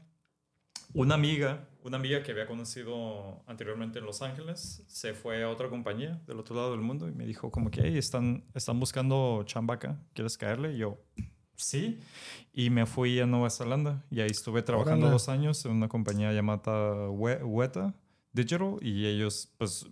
[0.93, 5.69] una amiga, una amiga que había conocido anteriormente en Los Ángeles, se fue a otra
[5.69, 9.43] compañía del otro lado del mundo y me dijo como que, hey, están, están buscando
[9.45, 10.73] chamba acá, ¿quieres caerle?
[10.73, 10.97] Y yo,
[11.55, 11.99] sí.
[12.53, 16.31] Y me fui a Nueva Zelanda y ahí estuve trabajando dos años en una compañía
[16.31, 17.93] llamada We- Weta
[18.31, 19.85] Digital y ellos, pues,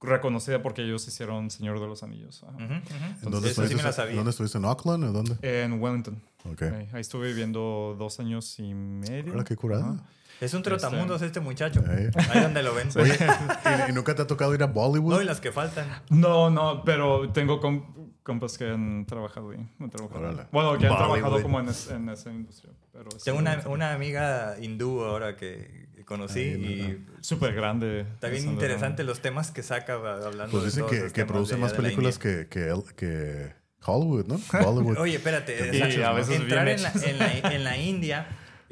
[0.00, 2.42] reconocida porque ellos hicieron Señor de los Anillos.
[2.42, 2.56] ajá.
[2.56, 3.24] Ujú, ujú.
[3.26, 3.92] ¿En dónde, Eso sí me la estuviste?
[3.92, 4.16] sabía.
[4.16, 4.58] ¿Dónde estuviste?
[4.58, 5.36] ¿En Auckland o dónde?
[5.42, 6.20] En Wellington.
[6.44, 6.62] Ok.
[6.62, 9.32] Ahí, ahí estuve viviendo dos años y medio.
[9.32, 9.90] Órale, qué curada.
[9.92, 10.04] Ajá.
[10.42, 11.82] Es un trotamundos este muchacho.
[11.90, 12.08] Ey.
[12.30, 12.88] Ahí donde lo ven.
[12.96, 13.16] Oye,
[13.86, 15.14] ¿y, y nunca te ha tocado ir a Bollywood?
[15.14, 15.86] No, y las que faltan.
[16.10, 19.66] No, no, pero tengo com- compas que han trabajado ahí.
[19.80, 20.48] han trabajado.
[20.50, 20.96] Bueno, que han Bollywood.
[21.18, 22.72] trabajado como en, es- en esa industria.
[22.92, 28.00] Pero Tengo una, una amiga hindú ahora que conocí y Súper grande.
[28.00, 31.72] está bien interesante los temas que saca hablando Pues de dicen que, que de más
[31.72, 33.54] películas que, que, el- que
[33.86, 34.40] Hollywood, ¿no?
[34.64, 34.98] Bollywood.
[34.98, 35.70] Oye, espérate.
[35.76, 37.02] Y o sea, a veces entrar bien en la, hechas.
[37.04, 38.26] en, la, en la India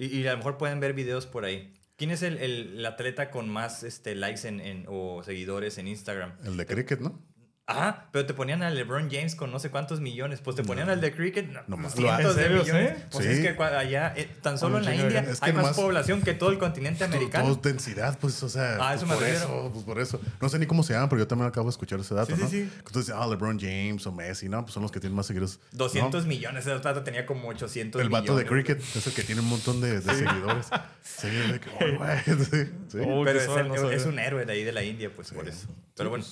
[0.05, 1.73] y, a lo mejor pueden ver videos por ahí.
[1.97, 6.33] ¿Quién es el, el- atleta con más este, likes en- o seguidores en Instagram?
[6.45, 7.23] El de cricket, ¿no?
[7.71, 10.41] Ajá, pero te ponían a LeBron James con no sé cuántos millones.
[10.41, 11.95] Pues te ponían al de cricket, no, No más.
[11.95, 12.99] cientos ¿En de millones.
[12.99, 13.05] sí?
[13.13, 13.33] Pues Sí.
[13.33, 15.31] es que allá, eh, tan solo en la India, gente.
[15.33, 17.45] Es que hay más población que todo el continente americano.
[17.57, 19.45] Todo densidad, pues, o sea, Ah, pues, eso me por refiero.
[19.45, 20.21] eso, pues por eso.
[20.41, 22.35] No sé ni cómo se llaman, pero yo también acabo de escuchar ese dato, Sí,
[22.37, 22.49] sí, ¿no?
[22.51, 22.71] sí.
[22.87, 24.63] Entonces, ah, LeBron James o Messi, ¿no?
[24.63, 25.61] Pues son los que tienen más seguidores.
[25.73, 28.65] 200 millones, el vato tenía como 800 El vato de millones.
[28.67, 30.67] cricket es el que tiene un montón de, de seguidores.
[31.03, 32.99] Sí, de que, oh, sí, sí.
[33.07, 35.69] Oh, Pero es, el- es un héroe de ahí de la India, pues por eso.
[35.97, 36.25] Pero bueno,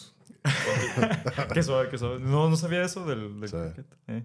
[1.54, 2.18] Qué suave, qué suave.
[2.20, 3.56] No, no sabía eso del, del Sí.
[3.56, 3.86] cricket.
[4.08, 4.24] eh.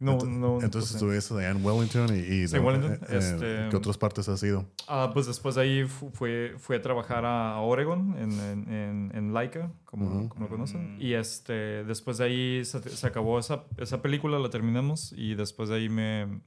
[0.00, 0.54] No, Ento- no.
[0.62, 4.28] Entonces pues, estuviste allá en Wellington y, y Sí, Wellington, eh, este- ¿qué otras partes
[4.28, 4.64] has ido?
[4.86, 9.10] Ah, pues después de ahí fu- fue, fui a trabajar a Oregon, en, en, en,
[9.12, 10.96] en Laika, como, como lo conocen.
[11.00, 15.12] Y este, después de ahí se, se acabó esa, esa película, la terminamos.
[15.16, 16.42] Y después de ahí me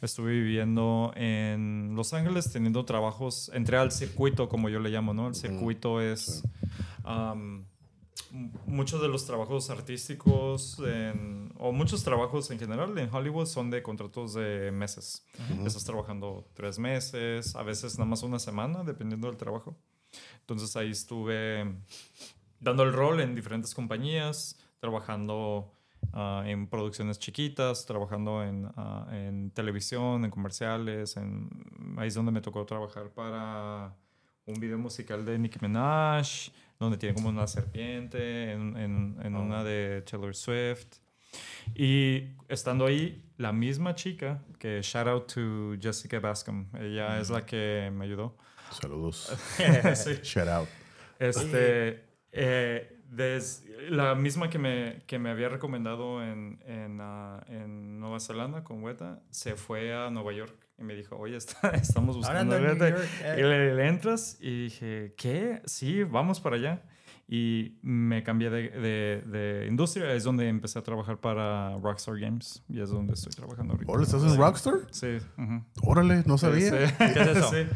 [0.00, 3.50] estuve viviendo en Los Ángeles, teniendo trabajos.
[3.54, 5.26] Entré al circuito, como yo le llamo, ¿no?
[5.26, 6.44] El circuito es.
[8.66, 13.82] Muchos de los trabajos artísticos en- o muchos trabajos en general en Hollywood son de
[13.82, 15.24] contratos de meses.
[15.66, 19.76] Estás trabajando tres meses, a veces nada más una semana, dependiendo del trabajo.
[20.40, 21.64] Entonces ahí estuve
[22.60, 25.72] dando el rol en diferentes compañías, trabajando
[26.12, 31.16] ah, en producciones chiquitas, trabajando en, ah, en televisión, en comerciales.
[31.16, 31.48] En,
[31.96, 33.96] ahí es donde me tocó trabajar para
[34.46, 36.50] un video musical de Nicki Minaj,
[36.84, 40.86] donde tiene como una serpiente, en, en- en una de Taylor Swift.
[41.74, 47.44] Y estando ahí, la misma chica, que shout out to Jessica Bascom, ella es la
[47.44, 48.36] que me ayudó.
[48.70, 49.32] Saludos.
[49.94, 50.18] Sí.
[50.22, 50.68] Shout out.
[51.18, 57.98] Este, eh, des- la misma que me, que me había recomendado en, en, ah, en
[58.00, 62.16] Nueva Zelanda con Weta, se fue a Nueva York y me dijo, oye, está- estamos
[62.16, 62.90] Ahora buscando ando en gente".
[62.90, 63.36] New York, eh.
[63.38, 65.62] Y le, le entras y dije, ¿qué?
[65.64, 66.82] Sí, vamos para allá.
[67.26, 72.62] Y me cambié de, de, de industria, es donde empecé a trabajar para Rockstar Games
[72.68, 73.90] y es donde estoy trabajando ahorita.
[73.90, 74.74] ¿Órale, estás en Rockstar?
[74.90, 75.16] Sí.
[75.38, 75.64] ujú.
[75.82, 76.70] Órale, no sabía.
[76.98, 77.50] ¿Qué es eso?
[77.50, 77.66] Sí.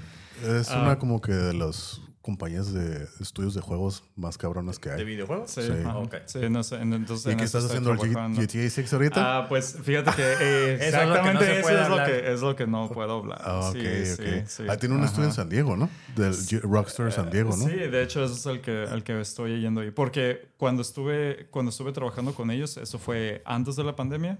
[0.46, 0.82] Es Ah.
[0.82, 5.04] una como que de los compañías de estudios de juegos más cabronas que ¿De hay.
[5.04, 5.50] videojuegos?
[5.50, 5.72] Sí, Sí.
[5.82, 5.96] ajá.
[5.96, 6.14] Ok.
[6.26, 6.76] Sí, no sé.
[6.76, 7.98] en- Entonces, ¿Y qué eso estás haciendo el.
[8.36, 9.38] GTA 6 ahorita?
[9.38, 12.32] Ah, pues fíjate que eh, Eso es lo que no exactamente eso es lo, que,
[12.34, 13.40] es lo que no puedo hablar.
[13.42, 14.18] Ah, ok, sí, ok.
[14.26, 14.62] sí, sí.
[14.68, 15.36] Ah, tiene un estudio en Ajá.
[15.36, 15.88] San Diego, ¿no?
[16.16, 16.34] Del
[16.64, 17.64] Rockstar San Diego, ¿no?
[17.64, 19.90] Sí, de hecho ese es el que, el que estoy yendo ahí.
[19.90, 24.38] Porque cuando estuve, cuando estuve trabajando con ellos, eso fue antes de la pandemia.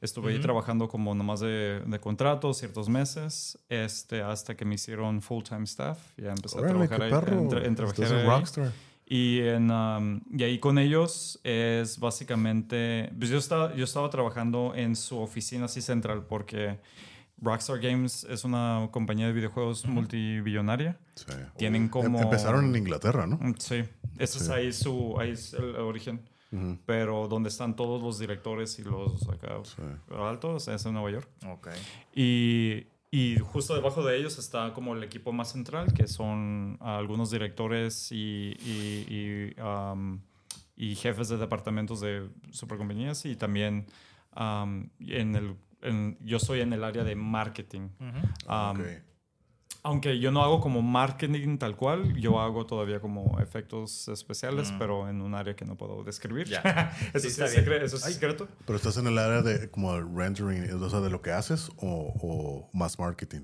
[0.00, 5.22] Estuve ahí trabajando como nomás de, de contrato, ciertos meses, este, hasta que me hicieron
[5.22, 5.98] full-time staff.
[6.18, 7.10] Ya empecé Órale, a trabajar ahí.
[7.10, 7.40] perro.
[7.42, 8.38] entré- entré a Estás trabajar en ahí.
[8.38, 8.72] Rockstar.
[9.08, 14.72] Y, en, um, y ahí con ellos es básicamente, pues yo estaba, yo estaba trabajando
[14.74, 16.78] en su oficina así central porque
[17.40, 20.98] Rockstar Games es una compañía de videojuegos multibillonaria.
[21.14, 21.24] Sí.
[21.56, 22.20] Tienen Em- como...
[22.20, 23.36] Empezaron en Inglaterra, ¿no?
[23.36, 23.84] Mm, Sí,
[24.18, 26.20] ese es ahí su, ahí es el origen.
[26.86, 29.82] Pero donde están todos los directores y los acá Sí.
[30.16, 31.28] altos es en Nueva York.
[32.14, 37.30] Y, y justo debajo de ellos está como el equipo más central, que son algunos
[37.30, 39.06] directores y, y,
[39.56, 40.20] y, um,
[40.76, 43.24] y jefes de departamentos de supercompañías.
[43.26, 43.86] Y también
[44.36, 47.88] um, en el, en- yo soy en el área de marketing.
[48.48, 48.80] Um, Ok.
[49.86, 55.08] Aunque yo no hago como marketing tal cual, yo hago todavía como efectos especiales, pero
[55.08, 56.48] en un área que no puedo describir.
[56.52, 56.60] Eso,
[57.14, 57.64] Sí, sí está es bien.
[57.64, 58.48] secre- eso es secreto.
[58.66, 61.70] Pero estás en el área de como el rendering, o sea, de lo que haces
[61.76, 63.42] o, o más marketing.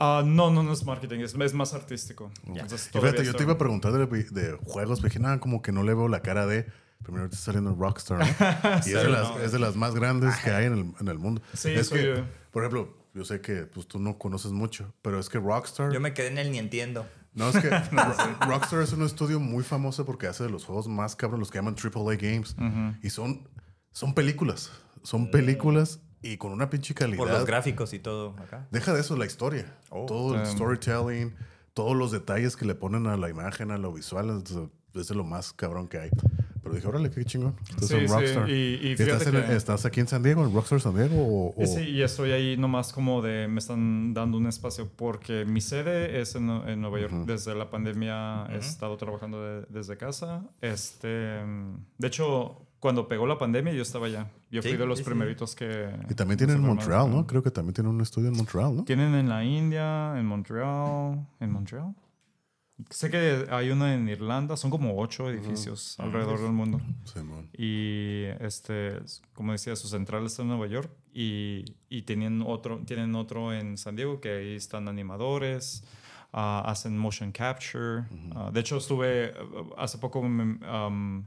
[0.00, 2.30] Ah, no, no, no es marketing, es, es más artístico.
[2.46, 5.38] Entonces, Y todavía fíjate, yo te iba a preguntar de, de juegos, pero dije, nada,
[5.40, 6.66] como que no le veo la cara de.
[7.02, 8.24] Primero está saliendo en Rockstar, ¿no?
[8.86, 11.18] Y es, de las, es de las más grandes que hay en el, en el
[11.18, 11.40] mundo.
[11.54, 12.24] Sí, es soy que, yo.
[12.50, 15.90] por ejemplo, yo sé que pues, tú no conoces mucho, pero es que Rockstar.
[15.90, 17.06] Yo me quedé en el ni entiendo.
[17.32, 20.86] No, es que Ro- Rockstar es un estudio muy famoso porque hace de los juegos
[20.86, 22.54] más cabros, los que llaman AAA Games.
[23.02, 23.48] Y son,
[23.90, 24.70] son películas.
[25.02, 27.16] Son películas y con una pinche calidad.
[27.18, 28.66] Por los gráficos y todo acá.
[28.70, 29.74] Deja de eso la historia.
[29.88, 30.04] Oh.
[30.06, 31.34] todo el storytelling,
[31.72, 34.42] todos los detalles que le ponen a la imagen, a lo visual,
[34.94, 36.10] es de lo más cabrón que hay.
[36.66, 37.54] Pero dije, órale, qué chingón.
[37.68, 38.50] Estás Sí, en sí, Rockstar.
[38.50, 38.52] y-
[38.82, 41.16] y estás, en- aquí en San Diego, en Rockstar San Diego?
[41.16, 44.88] O, o- Y Sí, y estoy ahí nomás como de, me están dando un espacio
[44.96, 47.12] porque mi sede es en, en Nueva York.
[47.26, 50.42] Desde la pandemia he estado trabajando de- desde casa.
[50.60, 54.26] Este, de hecho, cuando pegó la pandemia yo estaba allá.
[54.50, 55.10] Yo Sí, fui de los sí, sí.
[55.10, 55.88] primeritos que...
[56.10, 57.10] Y también tienen en Montreal.
[57.10, 57.26] ¿no?
[57.26, 58.84] Creo que también tienen un estudio en Montreal, ¿no?
[58.84, 61.94] Tienen en la India, en Montreal, en Montreal.
[62.90, 66.78] Sé que hay una en Irlanda, son como ocho edificios alrededor del mundo.
[67.04, 67.48] Simón.
[67.56, 68.98] Y este,
[69.32, 73.78] como decía, su central está en Nueva York y, y tienen, otro, tienen otro en
[73.78, 75.84] San Diego que ahí están animadores,
[76.34, 78.04] ah, hacen motion capture.
[78.34, 79.32] Ah, de hecho, estuve
[79.78, 81.24] hace poco, um,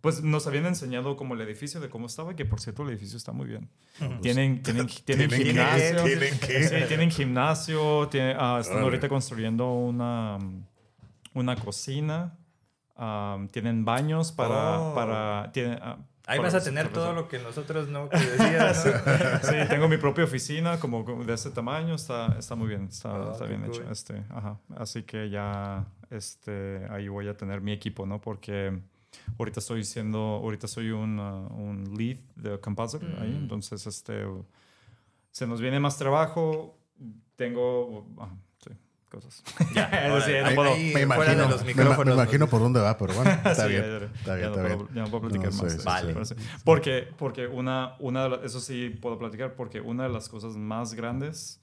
[0.00, 3.16] pues nos habían enseñado como el edificio de cómo estaba, que por cierto el edificio
[3.16, 3.68] está muy bien.
[4.20, 5.44] Tienen, tienen, tienen ¿Tienen qué?
[5.46, 6.04] gimnasio.
[6.04, 10.38] ¿Tienen tienen gimnasio, tiene- ah, están ahorita construyendo una,
[11.34, 12.36] una cocina.
[12.96, 14.80] um, tienen baños para...
[14.80, 14.94] Oh.
[14.94, 18.86] para tienen, ah, Ahí para vas a tener todo lo que nosotros no que decías.
[18.86, 18.92] ¿no?
[19.42, 23.30] Sí, tengo mi propia oficina como de ese tamaño, está, está muy bien, está, Ah,
[23.32, 23.70] está bien cool.
[23.74, 23.90] hecho.
[23.90, 24.56] Este, ajá.
[24.76, 28.20] Así que ya este, ahí voy a tener mi equipo, ¿no?
[28.20, 28.78] Porque
[29.36, 33.36] ahorita estoy siendo, ahorita soy un, uh, un lead de compositor ahí, Mm.
[33.42, 34.24] entonces este,
[35.32, 36.78] se nos viene más trabajo,
[37.34, 38.26] tengo, sí,
[39.12, 39.44] cosas.
[39.74, 41.74] Ya, Es decir, ahora, no puedo- ahí Me fuera de imagino, los me,
[42.04, 43.84] me imagino por dónde va, pero bueno, está Sí, bien.
[43.84, 44.88] Está bien, ya no está puedo- bien.
[44.94, 45.72] ya no puedo platicar No, más.
[45.72, 46.24] sí, Vale.
[46.24, 46.34] sí.
[46.64, 50.56] Porque, porque una, una de las- eso sí puedo platicar, porque una de las cosas
[50.56, 51.60] más grandes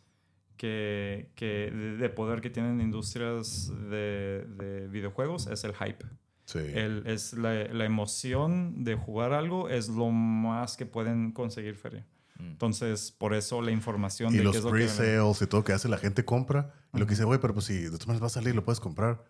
[0.57, 6.05] que, que de, de poder que tienen industrias de, de videojuegos es el hype.
[6.45, 6.59] Sí.
[6.59, 12.05] El, es la, la emoción de jugar algo es lo más que pueden conseguir feria.
[12.39, 12.43] Mm.
[12.51, 15.63] Entonces, por eso la información y de los qué es lo que pre-sales y todo
[15.63, 16.73] que hace la gente compra.
[16.93, 18.65] Y lo que dice, güey, pero pues si de todas maneras va a salir, lo
[18.65, 19.23] puedes comprar.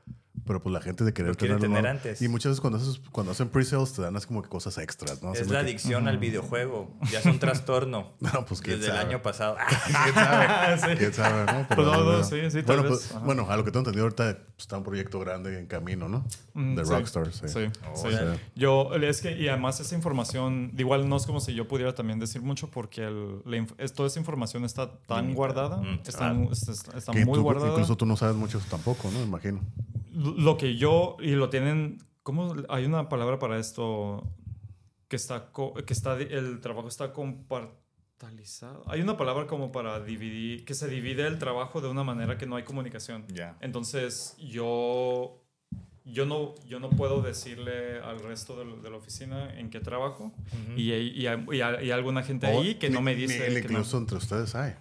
[0.46, 1.90] Pero pues la gente de querer tenerlo, tener ¿no?
[1.90, 2.22] antes.
[2.22, 5.22] Y muchas veces cuando, haces, cuando hacen pre-sales te dan así como que cosas extras,
[5.22, 5.32] ¿no?
[5.32, 6.96] Así Es como la que- adicción al videojuego.
[7.12, 8.14] Ya es un trastorno.
[8.22, 9.10] No, pues quién Desde el sabe.
[9.10, 9.58] año pasado.
[10.04, 10.78] ¿Quién sabe?
[10.80, 10.98] Sí.
[10.98, 11.68] ¿Quién sabe, no?
[11.68, 14.38] Pues no, no, bueno, sí, sí, bueno, pues, bueno, a lo que tengo entendido ahorita
[14.38, 16.24] pues, está un proyecto grande en camino, ¿no?
[16.54, 16.92] Mm, De sí.
[16.92, 17.48] Rockstar, sí.
[17.48, 18.06] Sí, sí.
[18.08, 18.40] Órale.
[18.56, 22.18] Yo, es que, y además esa información, igual no es como si yo pudiera también
[22.20, 26.50] decir mucho porque el- la toda esa información está tan guardada, Mm, está, claro.
[26.52, 27.72] está- está- muy guardada.
[27.74, 29.22] incluso tú no sabes mucho tampoco, ¿no?
[29.22, 29.60] Imagino.
[30.14, 32.56] Lo que yo, y lo tienen, ¿cómo?
[32.70, 34.28] Hay una palabra para esto
[35.08, 35.50] que está,
[35.86, 38.84] que está, el trabajo está compartalizado.
[38.88, 42.46] Hay una palabra como para dividir, que se divide el trabajo de una manera que
[42.46, 43.26] no hay comunicación.
[43.34, 43.56] Ya.
[43.62, 45.42] Entonces, yo,
[46.06, 49.80] yo, no, yo no puedo decirle al resto de, la- de la oficina en qué
[49.80, 50.32] trabajo.
[50.76, 53.50] y, hay, y, y y hay alguna gente O ahí que no me dice.
[53.50, 53.80] ni que no.
[53.80, 54.74] incluso entre ustedes hay.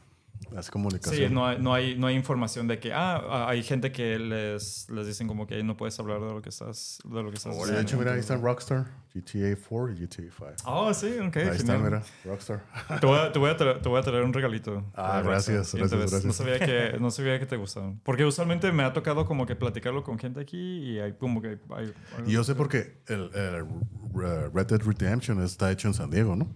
[0.56, 1.28] Hace comunicación.
[1.28, 4.88] Sí, no hay, no, hay, no hay información de que, ah, hay gente que les,
[4.90, 7.54] les dicen como que no puedes hablar de lo que estás, de lo que estás
[7.54, 7.76] Sí, haciendo.
[7.76, 10.46] de hecho, mira, ahí está Rockstar, GTA 4 y GTA 5.
[10.64, 11.36] Oh, sí, ok.
[11.36, 12.62] ahí está, mira, Rockstar.
[13.00, 14.84] Te voy, a, te, voy a traer, te voy a traer un regalito.
[14.94, 16.24] Ah, gracias, gracias, Entonces, gracias.
[16.24, 18.00] No sabía, que, no sabía que te gustaban.
[18.02, 21.58] Porque usualmente me ha tocado como que platicarlo con gente aquí y hay como que...
[21.70, 21.92] Hay,
[22.26, 26.36] Y yo sé porque el, el, uh, Red Dead Redemption está hecho en San Diego,
[26.36, 26.48] ¿no?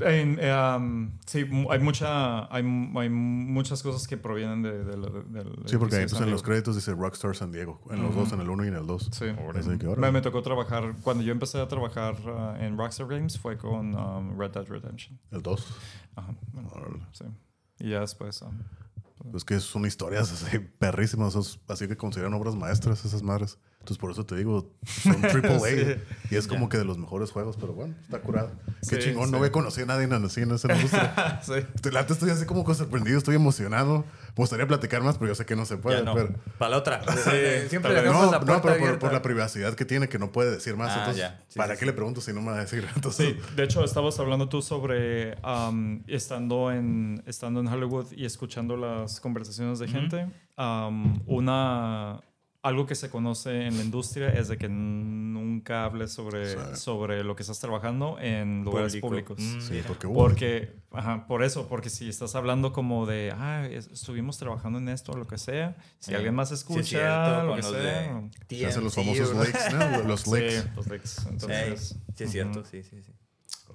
[0.00, 2.62] En, eh, um, sí, hay, mucha, hay,
[2.96, 6.94] hay muchas cosas que provienen de, del Sí, porque ahí pues, en los créditos dice
[6.94, 7.80] Rockstar San Diego.
[7.90, 9.10] En los dos, en el 1 y en el 2.
[9.12, 9.26] Sí.
[9.78, 13.56] Que, Me, me tocó trabajar, cuando yo empecé a trabajar uh, en Rockstar Games fue
[13.56, 15.18] con um, Red Dead Redemption.
[15.30, 15.66] El 2.
[16.16, 17.24] Ajá, bueno, sí.
[17.78, 18.42] Y ya después...
[18.42, 18.58] um,
[19.34, 21.30] Es que son historias así perrísimas.
[21.30, 23.58] esos- así que consideran obras maestras esas madres.
[23.80, 25.58] Entonces, por eso te digo, son triple A.
[25.60, 26.02] Sí.
[26.30, 28.50] Y es como que de los mejores juegos, pero bueno, está curado.
[28.88, 29.30] Qué Sí, chingón.
[29.30, 29.42] No sí.
[29.42, 31.40] me conocía a nadie en, así en esa industria.
[31.42, 31.52] sí.
[31.84, 34.04] Neta estoy así como sorprendido, estoy emocionado.
[34.30, 35.98] Me gustaría platicar más, pero yo sé que no se puede.
[35.98, 36.14] Ya no.
[36.14, 37.02] pero- Para la otra.
[37.68, 40.76] Siempre dejamos no, la no, pero por, la privacidad que tiene, que no puede decir
[40.76, 40.92] más.
[40.92, 41.40] Ah, entonces, ya.
[41.48, 41.86] Sí, ¿para sí, qué sí.
[41.86, 42.86] le pregunto si no me va a decir?
[42.94, 48.24] Entonces, Sí, de hecho estabas hablando tú sobre um, estando, en, estando en Hollywood y
[48.24, 50.26] escuchando las conversaciones de gente.
[50.56, 52.20] Um, una,
[52.62, 56.58] algo que se conoce en la industria es de que nunca hables sobre, Sí.
[56.74, 59.34] sobre lo que estás trabajando en lugares Público.
[59.34, 59.40] públicos.
[59.40, 63.66] Mm, sí, porque, uh, Porque, ajá, por eso, porque si estás hablando como de, ah,
[63.70, 66.14] es- estuvimos trabajando en esto o lo que sea, si Sí.
[66.14, 67.80] alguien más es escucha cierto, lo que los sea.
[68.48, 69.78] de se hacen los famosos leaks, ¿no?
[70.06, 70.54] Los leaks.
[70.64, 71.26] Sí, los leaks.
[71.30, 73.12] Entonces, Sí, sí, es cierto, sí, sí, sí.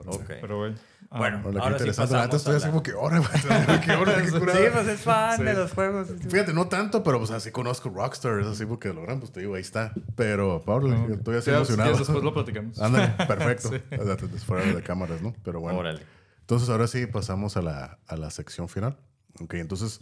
[0.05, 0.23] Ok.
[0.41, 0.73] pero güey.
[1.09, 2.13] ah, Bueno, ahora sí interesante.
[2.13, 3.41] Neta pasamos estoy así como que, órale, güey.
[4.55, 5.57] Sí, pues es fan de Sí.
[5.57, 6.07] los juegos.
[6.29, 9.39] Fíjate, no tanto, pero pues así conozco Rockstar, es así porque lo logran, pues te
[9.41, 9.93] digo, ahí está.
[10.15, 11.91] Pero, Pablo, no, estoy así emocionado.
[11.91, 12.79] quieres, después lo platicamos.
[12.79, 13.69] Ándale, perfecto.
[13.69, 14.39] Sí.
[14.45, 15.33] Fuera de cámaras, ¿no?
[15.43, 15.79] Pero bueno.
[15.79, 16.01] Órale.
[16.41, 18.97] Entonces, ahora sí pasamos a la, a la sección final.
[19.41, 19.99] Ok, entonces,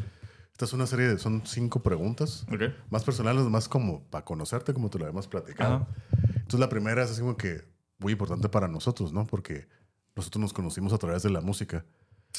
[0.51, 2.45] esta es una serie de, son cinco preguntas.
[2.51, 2.61] Ok.
[2.89, 5.75] Más personales, más como para conocerte, como te lo habíamos platicado.
[5.75, 5.87] Ajá.
[6.35, 7.61] Entonces, la primera es así como que
[7.99, 9.25] muy importante para nosotros, ¿no?
[9.25, 9.67] Porque
[10.15, 11.85] nosotros nos conocimos a través de la música.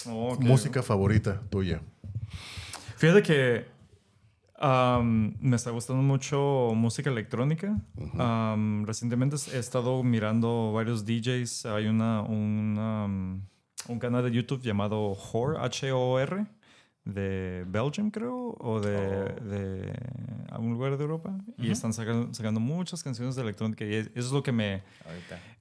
[0.09, 0.41] Ok.
[0.41, 1.83] Música favorita tuya.
[2.97, 3.75] Fíjate que
[4.61, 7.77] me está gustando mucho música electrónica.
[8.85, 11.67] Recientemente he estado mirando varios DJs.
[11.67, 13.43] Hay una, un
[14.01, 16.47] canal de YouTube llamado Hor, H-O-R,
[17.05, 19.45] de Belgium, creo, o de, Oh.
[19.45, 19.93] de
[20.51, 21.37] algún lugar de Europa.
[21.59, 23.85] Y están sacando, sacando muchas canciones de electrónica.
[23.85, 24.83] Y eso es lo que me,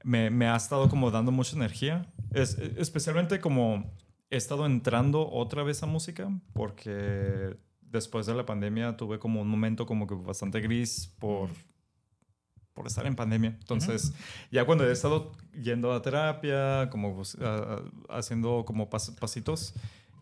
[0.04, 2.06] me, me ha estado como dando mucha energía.
[2.32, 3.92] Es, especialmente como
[4.30, 9.48] he estado entrando otra vez a música porque después de la pandemia tuve como un
[9.48, 11.50] momento como que bastante gris por,
[12.74, 13.56] por estar en pandemia.
[13.60, 14.14] Entonces,
[14.52, 19.76] ya cuando he estado yendo a terapia, como a- haciendo como pas- pasitos,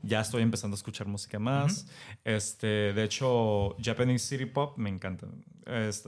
[0.04, 1.86] ya estoy empezando a escuchar música más.
[2.24, 5.28] este, de hecho, Japanese City Pop me encanta.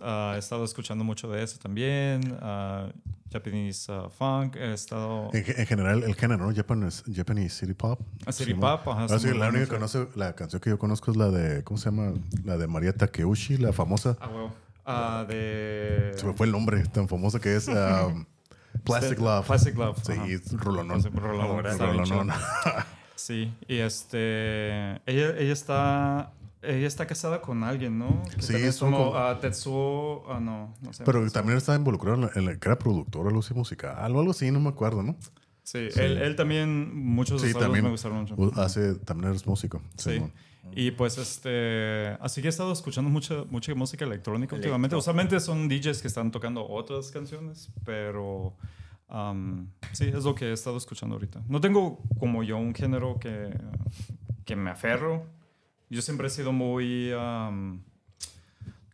[0.01, 2.37] Ah, he estado escuchando mucho de eso también.
[2.41, 2.89] ah,
[3.31, 4.55] Japanese ah, Funk.
[4.57, 5.29] He estado...
[5.33, 6.55] En, ge- en general, el género, ¿no?
[6.55, 7.99] Japanese, Japanese City Pop.
[8.25, 11.09] Ah, City Pop, ajá, Ah, sí, la única que conoce, la canción que yo conozco
[11.11, 12.13] es la de, ¿cómo se llama?
[12.43, 14.17] La de María Takeuchi, la famosa.
[14.19, 15.27] Ah, huevo.
[15.29, 16.11] De...
[16.15, 18.25] Se me fue el nombre tan famosa que es um,
[18.83, 19.47] Plastic Love.
[19.47, 19.97] Plastic Love.
[20.03, 21.01] Sí, rolonón.
[21.15, 22.29] Rolonón,
[23.25, 24.95] Sí, y este...
[25.05, 26.33] Ella, ella está...
[26.61, 28.21] Ella está casada con alguien, ¿no?
[28.35, 30.25] Que Sí, es como como- ah, Tetsuo...
[30.29, 31.03] Ah, no, no sé.
[31.05, 34.29] Pero también está involucrado en la, en la- que era productor, algo así musical, algo
[34.31, 35.15] así, no me acuerdo, ¿no?
[35.63, 36.93] Sí, Él, él también...
[36.95, 37.85] Muchos de Sí, también.
[37.85, 38.35] me gustaron mucho.
[38.59, 39.81] Hace, también eres músico.
[39.97, 40.21] Sí.
[40.75, 44.95] Y pues este, así que he estado escuchando mucha, mucha música electrónica últimamente.
[44.97, 48.53] Usualmente son DJs que están tocando otras canciones, pero
[49.13, 51.41] um, sí, es lo que he estado escuchando ahorita.
[51.47, 53.55] No tengo como yo un género que,
[54.45, 55.25] que me aferro.
[55.89, 57.11] Yo siempre he sido muy...
[57.13, 57.81] um,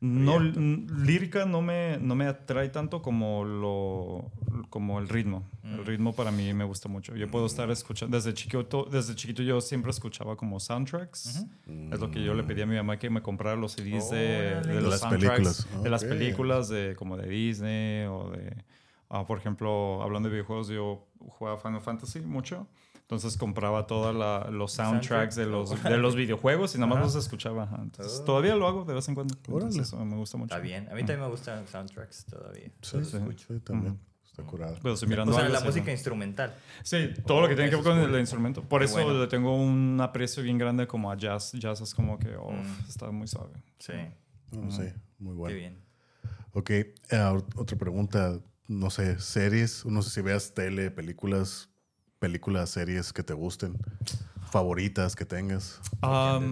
[0.01, 4.31] no, lírica no me, no me atrae tanto como, lo,
[4.69, 5.43] como el ritmo.
[5.61, 7.15] El ritmo para mí me gusta mucho.
[7.17, 11.45] Yo puedo estar escuchando, desde chiquito, desde chiquito yo siempre escuchaba como soundtracks.
[11.91, 14.53] Es lo que yo le pedí a mi mamá que me comprara los CDs de,
[14.53, 14.67] Órale.
[14.67, 15.35] de De los las soundtracks,
[15.65, 15.83] películas.
[15.83, 18.55] de las películas de, como de Disney o de...
[19.09, 22.67] ah, por ejemplo, hablando de videojuegos, yo jugaba Final Fantasy mucho.
[23.01, 24.13] Entonces compraba todos
[24.53, 27.67] los soundtracks de los, de los videojuegos y nada más los escuchaba.
[27.81, 28.23] Entonces, Oh.
[28.23, 29.33] todavía lo hago de vez en cuando.
[29.33, 30.53] Entonces, eso me gusta mucho.
[30.53, 30.87] Está bien.
[30.89, 32.69] A mí también me gustan soundtracks todavía.
[32.83, 33.47] Sí, Los sí, escucho.
[33.55, 33.99] sí, también.
[34.23, 34.77] Está curado.
[34.83, 35.91] Pero estoy mirando O sea, algo la así, música ¿no?
[35.91, 36.53] instrumental.
[36.83, 38.61] Sí, todo lo que tiene que ver con el instrumento.
[38.61, 39.19] Por Qué eso bueno.
[39.19, 41.51] le tengo un aprecio bien grande como a jazz.
[41.53, 42.87] Jazz es como que, oh, Mm.
[42.87, 43.53] está muy suave.
[43.79, 43.93] Sí.
[44.51, 44.83] No, sí,
[45.17, 45.55] muy bueno.
[45.55, 45.81] Qué bien.
[46.53, 48.39] Ok, eh, otra pregunta.
[48.69, 51.71] No sé, series, no sé si veas tele, películas,
[52.19, 53.75] películas, series que te gusten.
[54.51, 55.81] favoritas que tengas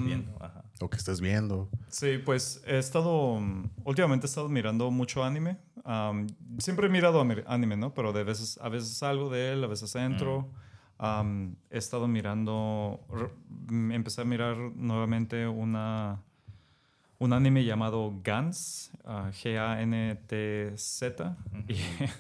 [0.04, 0.64] viendo, ajá.
[0.82, 1.70] o que estés viendo.
[1.90, 5.58] Sí, pues he estado, mm, últimamente he estado mirando mucho anime.
[6.58, 7.94] Siempre he mirado anime, ¿no?
[7.94, 10.52] Pero de veces, a veces salgo de él, a veces entro.
[10.98, 13.00] Am, he estado mirando,
[13.70, 16.24] mm, empecé a mirar nuevamente una,
[17.20, 21.36] un anime llamado Gans, ah, G-A-N-T-Z.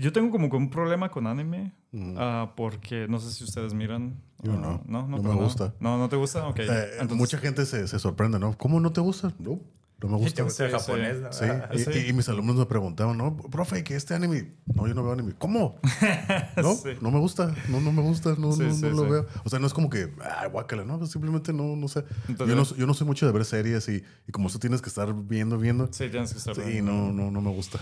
[0.00, 1.72] Yo tengo como que un problema con anime,
[2.16, 4.16] ah, porque no sé si ustedes miran.
[4.42, 4.82] Yo ah, no.
[4.86, 5.44] no, No me para nada.
[5.44, 5.74] gusta.
[5.80, 6.60] No, no te gusta, ok.
[6.60, 8.56] Eh, Entonces- mucha gente se, se sorprende, ¿no?
[8.56, 9.32] ¿Cómo no te gusta?
[9.38, 9.60] No,
[10.08, 10.48] no me gusta.
[10.50, 11.22] Sí, japonés, sí.
[11.22, 11.32] ¿no?
[11.32, 11.90] Sí, Ah, y, Sí.
[11.94, 13.36] y- y mis alumnos me preguntaban, ¿no?
[13.36, 14.54] Profe, ¿qué este anime?
[14.74, 15.32] No, yo no veo anime.
[15.38, 15.76] ¿Cómo?
[16.56, 16.90] No, Sí.
[17.00, 19.10] no me gusta, no, no me gusta, no, Sí, no, sí, no lo sí.
[19.10, 19.26] veo.
[19.44, 22.04] O sea, no es como que, ah, guácala, no, simplemente no, no sé.
[22.28, 24.80] Entonces- yo, no, yo no soy mucho de ver series y, y como tú tienes
[24.82, 26.54] que estar viendo, viendo, Sí, tienes que estar.
[26.54, 27.78] sí, no, no, no me gusta.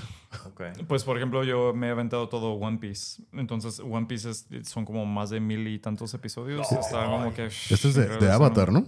[0.47, 0.61] ok.
[0.89, 3.23] Pues, por ejemplo, yo me he aventado todo One Piece.
[3.33, 6.71] Entonces, One Piece es- son como más de mil y tantos episodios.
[6.71, 7.47] Está como que.
[7.47, 8.87] Este es de, Avatar, ¿no?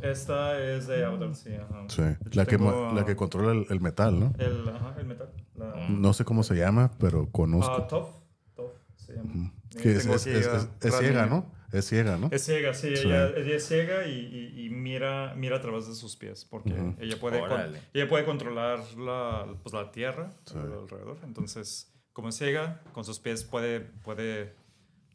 [0.00, 1.54] Esta es de Avatar, sí.
[1.54, 1.84] Ajá.
[1.88, 4.32] Sí, hecho, la que, tengo, ma- la que controla el, el metal, ¿no?
[4.38, 5.30] El, ajá, el metal.
[5.54, 7.72] La, No sé cómo se llama, pero conozco.
[7.72, 8.08] ah, Toph.
[8.54, 9.52] Toph se llama.
[9.80, 10.46] que es, es- es-
[10.82, 11.46] es- ciega, ¿no?
[11.72, 12.28] Es ciega, ¿no?
[12.30, 13.06] Es ciega, sí, Sí.
[13.06, 16.72] Ella, ella es ciega y, y- y mira, mira a través de sus pies, porque
[16.74, 16.94] Ujú.
[17.00, 17.60] ella, puede con-
[17.94, 20.58] ella puede controlar la, pues, la tierra Sí.
[20.58, 21.16] alrededor.
[21.24, 24.54] Entonces, como es ciega, con sus pies puede, puede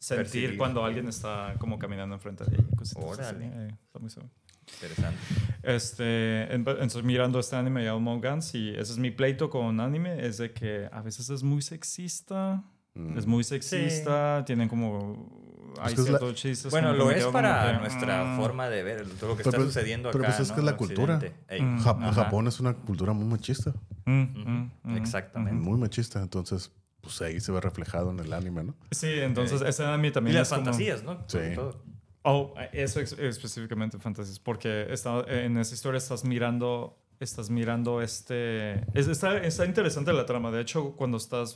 [0.00, 0.56] sentir Percibir.
[0.58, 2.64] cuando alguien está como caminando enfrente de ella.
[2.76, 3.04] cositas.
[3.04, 3.46] Órale.
[3.46, 4.28] Eh, está muy suave.
[4.74, 5.18] Interesante.
[5.62, 10.24] Este, en- entonces mirando este anime llamado Us y ese es mi pleito con anime,
[10.26, 12.62] es de que a veces es muy sexista,
[12.94, 13.18] Mm.
[13.18, 15.46] es muy sexista, tienen como...
[15.80, 18.36] Hay la- ciertos chistes Bueno, lo es para que, nuestra mm.
[18.38, 20.34] forma de ver todo lo que Pero, está pues, sucediendo pero acá.
[20.36, 21.18] pues es que es la cultura.
[21.18, 21.78] Mm.
[21.78, 22.24] Jap- Ajá.
[22.24, 23.72] Japón es una cultura muy machista,
[24.06, 25.60] Mm, Exactamente.
[25.60, 28.74] muy machista, entonces pues ahí se ve reflejado en el anime, ¿no?
[28.90, 29.68] Sí, entonces Ok.
[29.68, 31.22] ese anime Y también las es como- fantasías, ¿no?
[31.28, 31.54] Sobre Sí.
[31.54, 31.82] todo.
[32.24, 39.08] Oh, eso específicamente fantasías, porque está, en esa historia estás mirando, estás mirando este, es-
[39.08, 40.50] está, está interesante la trama.
[40.50, 41.54] De hecho, cuando estás,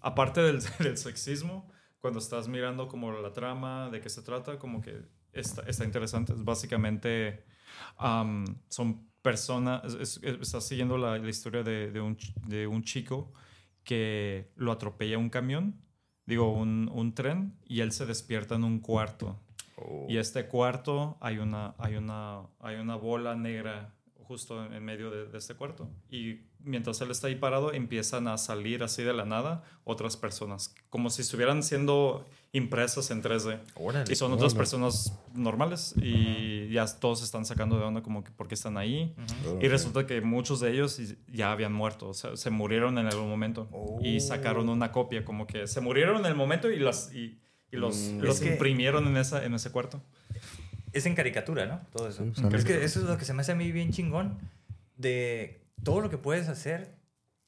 [0.00, 1.68] aparte del, del sexismo,
[2.00, 5.02] cuando estás mirando como la trama, de qué se trata, como que
[5.32, 6.32] está, está interesante.
[6.32, 7.44] Es básicamente,
[7.98, 12.82] am, son personas, es- es- estás siguiendo la, la historia de, de un, de un
[12.84, 13.32] chico
[13.84, 15.80] que lo atropella un camión,
[16.26, 19.40] digo, un, un tren, y él se despierta en un cuarto.
[19.80, 20.06] Oh.
[20.08, 23.94] Y este cuarto hay una, hay una, hay una bola negra
[24.26, 25.88] justo en medio de, de este cuarto.
[26.08, 30.72] Y mientras él está ahí parado, empiezan a salir así de la nada otras personas,
[30.88, 33.58] como si estuvieran siendo impresas en 3D.
[33.74, 34.12] Órale.
[34.12, 34.58] Y son otras Órale.
[34.58, 39.16] personas normales y ya todos están sacando de onda como que por qué están ahí.
[39.60, 43.28] Y resulta que muchos de ellos ya habían muerto, o sea, se murieron en algún
[43.28, 43.68] momento
[44.00, 44.20] y Oh.
[44.20, 47.40] sacaron una copia, como que se murieron en el momento y, las, y,
[47.72, 48.20] y los, Mm.
[48.20, 50.02] los Es que- imprimieron en, esa, en ese cuarto.
[50.92, 51.80] Es en caricatura, ¿no?
[51.92, 52.24] Todo eso.
[52.34, 54.38] Sí, Pero es que eso es lo que se me hace a mí bien chingón
[54.96, 56.94] de todo lo que puedes hacer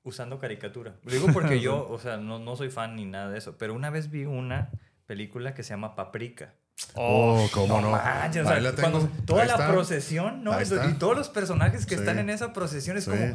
[0.04, 0.94] usando caricatura.
[1.04, 3.74] Lo digo porque yo, o sea, no, no soy fan ni nada de eso, pero
[3.74, 4.70] una vez vi una
[5.06, 6.54] película que se llama Paprika.
[6.94, 7.90] Oh, cómo no.
[7.90, 8.90] manches, o sea, Ahí la tengo.
[8.90, 9.68] cuando toda Ahí la está.
[9.70, 10.52] procesión, ¿no?
[10.60, 12.00] Y todos los personajes que Sí.
[12.00, 13.10] están en esa procesión es Sí.
[13.10, 13.34] como,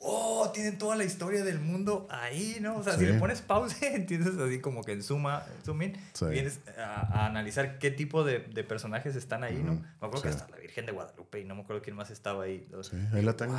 [0.00, 2.76] oh, tienen toda la historia del mundo ahí, ¿no?
[2.76, 6.26] O sea, si le pones pausa, entiendes así como que en suma, zoom in, Sí.
[6.26, 9.72] vienes a, a analizar qué tipo de, de personajes están ahí, ¿no?
[9.72, 9.80] Ujú.
[9.82, 12.44] Me acuerdo que hasta la Virgen de Guadalupe y no me acuerdo quién más estaba
[12.44, 12.66] ahí.
[12.82, 13.58] Sí, ahí la tengo.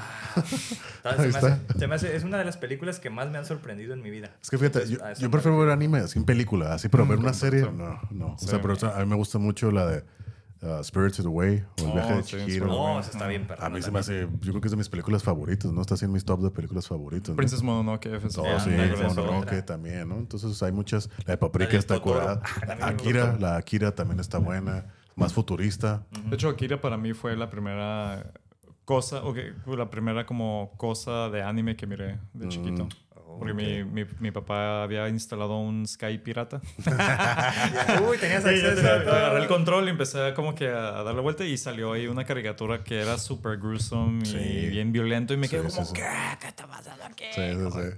[1.04, 1.20] ¿sabes?
[1.20, 3.38] Ahí Se, me hace, se me hace- es una de las películas que más me
[3.38, 4.32] han sorprendido en mi vida.
[4.42, 7.20] Es que fíjate, Entonces, yo, prefiero ver anime así en película, así, pero Mm, ver
[7.20, 8.34] una serie, no, no.
[8.34, 10.04] O sea, pero o sea, a mí me gusta mucho la de
[10.62, 12.68] uh, Spirited Away o El Oh, viaje de Chihiro.
[12.68, 13.74] No, eso está bien, A perdón.
[13.74, 15.82] mí se me hace, yo creo que es de mis películas favoritas, ¿no?
[15.82, 17.30] Está en mis top de películas favoritas.
[17.30, 17.36] ¿no?
[17.36, 18.28] Princess Mononoke, F.
[18.38, 20.18] Oh, Ya, sí, es Mononoke también, ¿no?
[20.18, 21.10] Entonces hay muchas.
[21.26, 22.42] La de Paprika está curada.
[22.82, 24.86] Ah, Akira, la Akira también está buena.
[25.16, 26.06] Más futurista.
[26.30, 28.34] De hecho, Akira para mí fue la primera
[28.86, 32.50] cosa, o que- la primera como cosa de anime que miré de Mm.
[32.50, 32.88] chiquito.
[33.40, 36.60] Porque mi, mi, mi papá había instalado un Sky pirata.
[38.08, 39.14] Uy, tenías Sí, acceso a todo.
[39.16, 42.84] agarré el control y empecé como que a darle vuelta y salió ahí una caricatura
[42.84, 44.38] que era súper gruesome Sí.
[44.38, 45.94] y bien violento y me Sí, quedé sí, como, sí.
[45.94, 46.08] ¿qué?
[46.42, 47.26] ¿Qué está pasando aquí?
[47.32, 47.98] Sí, sí, sí.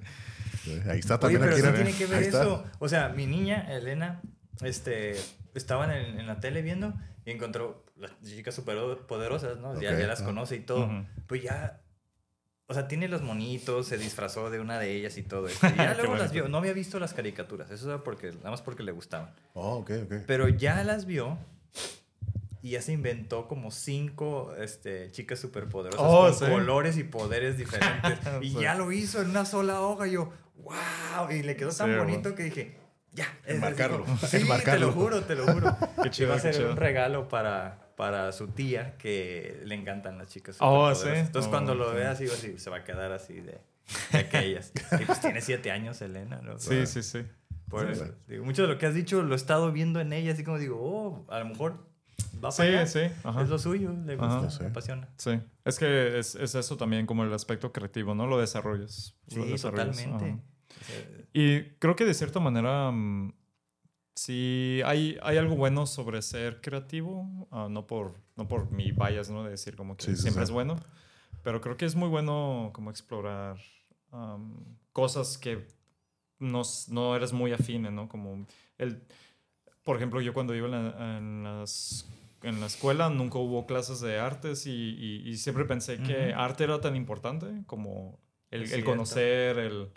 [0.64, 1.76] Sí, Ahí está Oye, también pero sí Akira.
[1.76, 2.41] tiene que ver Ahí está.
[2.41, 2.64] eso.
[2.80, 4.22] O sea, mi niña, Elena,
[4.61, 5.16] este,
[5.56, 6.94] estaban en, en la tele viendo
[7.26, 9.80] y encontró las chicas superpoderosas, ¿no?
[9.80, 10.86] Ya, Ok, ya las conoce y todo.
[10.86, 11.06] Ujú.
[11.28, 11.80] Pues ya,
[12.70, 15.60] o sea, tiene los monitos, se disfrazó de una de ellas y todo eso.
[15.74, 16.48] Y ya luego las vio.
[16.48, 19.32] No había visto las caricaturas, eso era porque, nada más porque le gustaban.
[19.54, 20.14] Oh, ok, ok.
[20.28, 21.38] Pero ya las vio
[22.62, 26.46] y ya se inventó como cinco este, chicas superpoderosas Oh, con sí.
[26.46, 28.20] colores y poderes diferentes.
[28.41, 28.60] y Sí.
[28.62, 30.08] ya lo hizo en una sola hoja.
[30.08, 31.32] Y yo, wow.
[31.32, 32.36] Y le quedó tan Sí, bonito bueno.
[32.36, 32.78] que dije,
[33.14, 33.28] Ya.
[33.48, 34.88] Enmarcarlo, Sí, enmarcarlo.
[34.90, 35.76] te lo juro, te lo juro.
[36.04, 36.70] Qué chido, Iba a ser chido.
[36.72, 40.56] un regalo para, para su tía que le encantan las chicas.
[40.62, 40.96] Oh.
[40.96, 41.10] ¿sí?
[41.14, 41.96] Entonces Oh, cuando lo ok.
[41.96, 43.60] veas, digo así, se va a quedar así de,
[44.14, 44.72] de aquellas.
[45.02, 46.58] y pues tiene siete años, Elena, ¿no?
[46.58, 47.24] Sí, sí, sí.
[47.68, 48.02] Por Sí, eso.
[48.04, 48.16] bueno.
[48.30, 50.58] Digo, mucho de lo que has dicho lo he estado viendo en ella, así como
[50.58, 51.90] digo, oh, a lo mejor
[52.42, 52.88] va Sí, para allá.
[52.88, 53.42] sí, ajá.
[53.42, 54.50] Es lo suyo, le gusta, Ajá.
[54.50, 54.60] Sí.
[54.64, 55.10] le apasiona.
[55.18, 55.32] Sí,
[55.66, 58.28] es que es, es eso también, como el aspecto creativo, ¿no?
[58.28, 59.14] Lo desarrollas.
[59.36, 60.26] lo Sí, desarrollas, totalmente.
[60.26, 60.40] ajá.
[61.34, 63.34] Y creo que de cierta manera, mm,
[64.24, 69.30] sí, hay, hay algo bueno sobre ser creativo, ah, no, por, no por mi bias,
[69.30, 69.44] ¿no?
[69.44, 70.50] De decir como que Sí, siempre sí.
[70.50, 70.76] es bueno,
[71.44, 73.58] pero creo que es muy bueno como explorar
[74.12, 74.58] am,
[74.94, 75.66] cosas que
[76.40, 78.08] no, no eres muy afine, ¿no?
[78.10, 78.46] Como
[78.78, 79.02] el,
[79.84, 82.06] por ejemplo, yo cuando iba en la, en las-
[82.41, 86.40] en la escuela nunca hubo clases de artes y, y- y siempre pensé que Ujú.
[86.40, 88.18] arte era tan importante como
[88.52, 89.90] el, el conocer, el,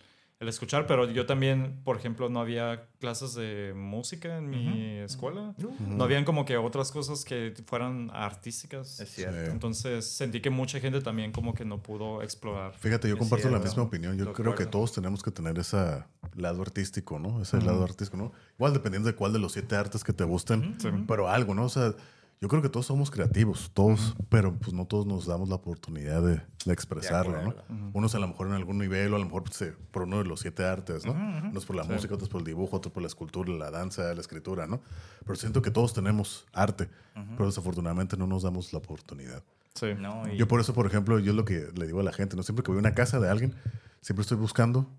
[0.42, 5.54] el escuchar, pero yo también, por ejemplo, no había clases de música en mi escuela.
[5.78, 8.98] No habían como que otras cosas que fueran artísticas.
[8.98, 9.44] es cierto.
[9.44, 9.50] Sí.
[9.52, 12.74] Entonces sentí que mucha gente también como que no pudo explorar.
[12.76, 14.18] Fíjate, yo comparto la misma opinión.
[14.18, 16.02] Yo creo que todos tenemos que tener ese
[16.34, 17.40] lado artístico, ¿no?
[17.40, 18.32] Ese lado artístico, ¿no?
[18.56, 21.66] Igual dependiendo de cuál de los siete artes que te gusten, pero algo, ¿no?
[21.66, 21.94] O sea,
[22.42, 26.20] yo creo que todos somos creativos, todos, pero pues no todos nos damos la oportunidad
[26.22, 27.50] de, de expresarlo, ¿no?
[27.50, 27.64] acuerdo.
[27.94, 30.24] Unos a lo mejor en algún nivel, o a lo mejor pues, por uno de
[30.24, 31.12] los siete artes, ¿no?
[31.12, 31.92] Unos por la Sí.
[31.92, 34.80] música, otros por el dibujo, otros por la escultura, la danza, la escritura, ¿no?
[35.24, 36.90] Pero siento que todos tenemos arte,
[37.36, 39.42] pero desafortunadamente no nos damos la oportunidad.
[39.74, 39.86] Sí.
[39.98, 42.36] No, y- Yo por eso, por ejemplo, yo lo que le digo a la gente,
[42.36, 42.42] ¿no?
[42.42, 43.54] Siempre que voy a una casa de alguien,
[44.00, 44.90] siempre estoy buscando,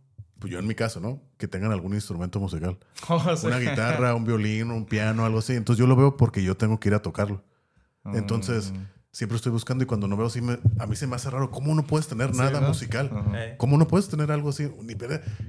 [0.43, 1.21] pues yo en mi caso, ¿no?
[1.37, 2.77] Que tengan algún instrumento musical.
[3.07, 3.47] Oh, sí.
[3.47, 5.53] Una guitarra, un violín, un piano, algo así.
[5.53, 7.41] Entonces yo lo veo porque yo tengo que ir a tocarlo.
[8.13, 8.85] Entonces, Mm.
[9.13, 11.49] siempre estoy buscando y cuando no veo así, me- a mí se me hace raro.
[11.49, 13.09] ¿Cómo no puedes tener Sí, nada musical?
[13.57, 14.69] ¿Cómo no puedes tener algo así?
[14.81, 14.95] Ni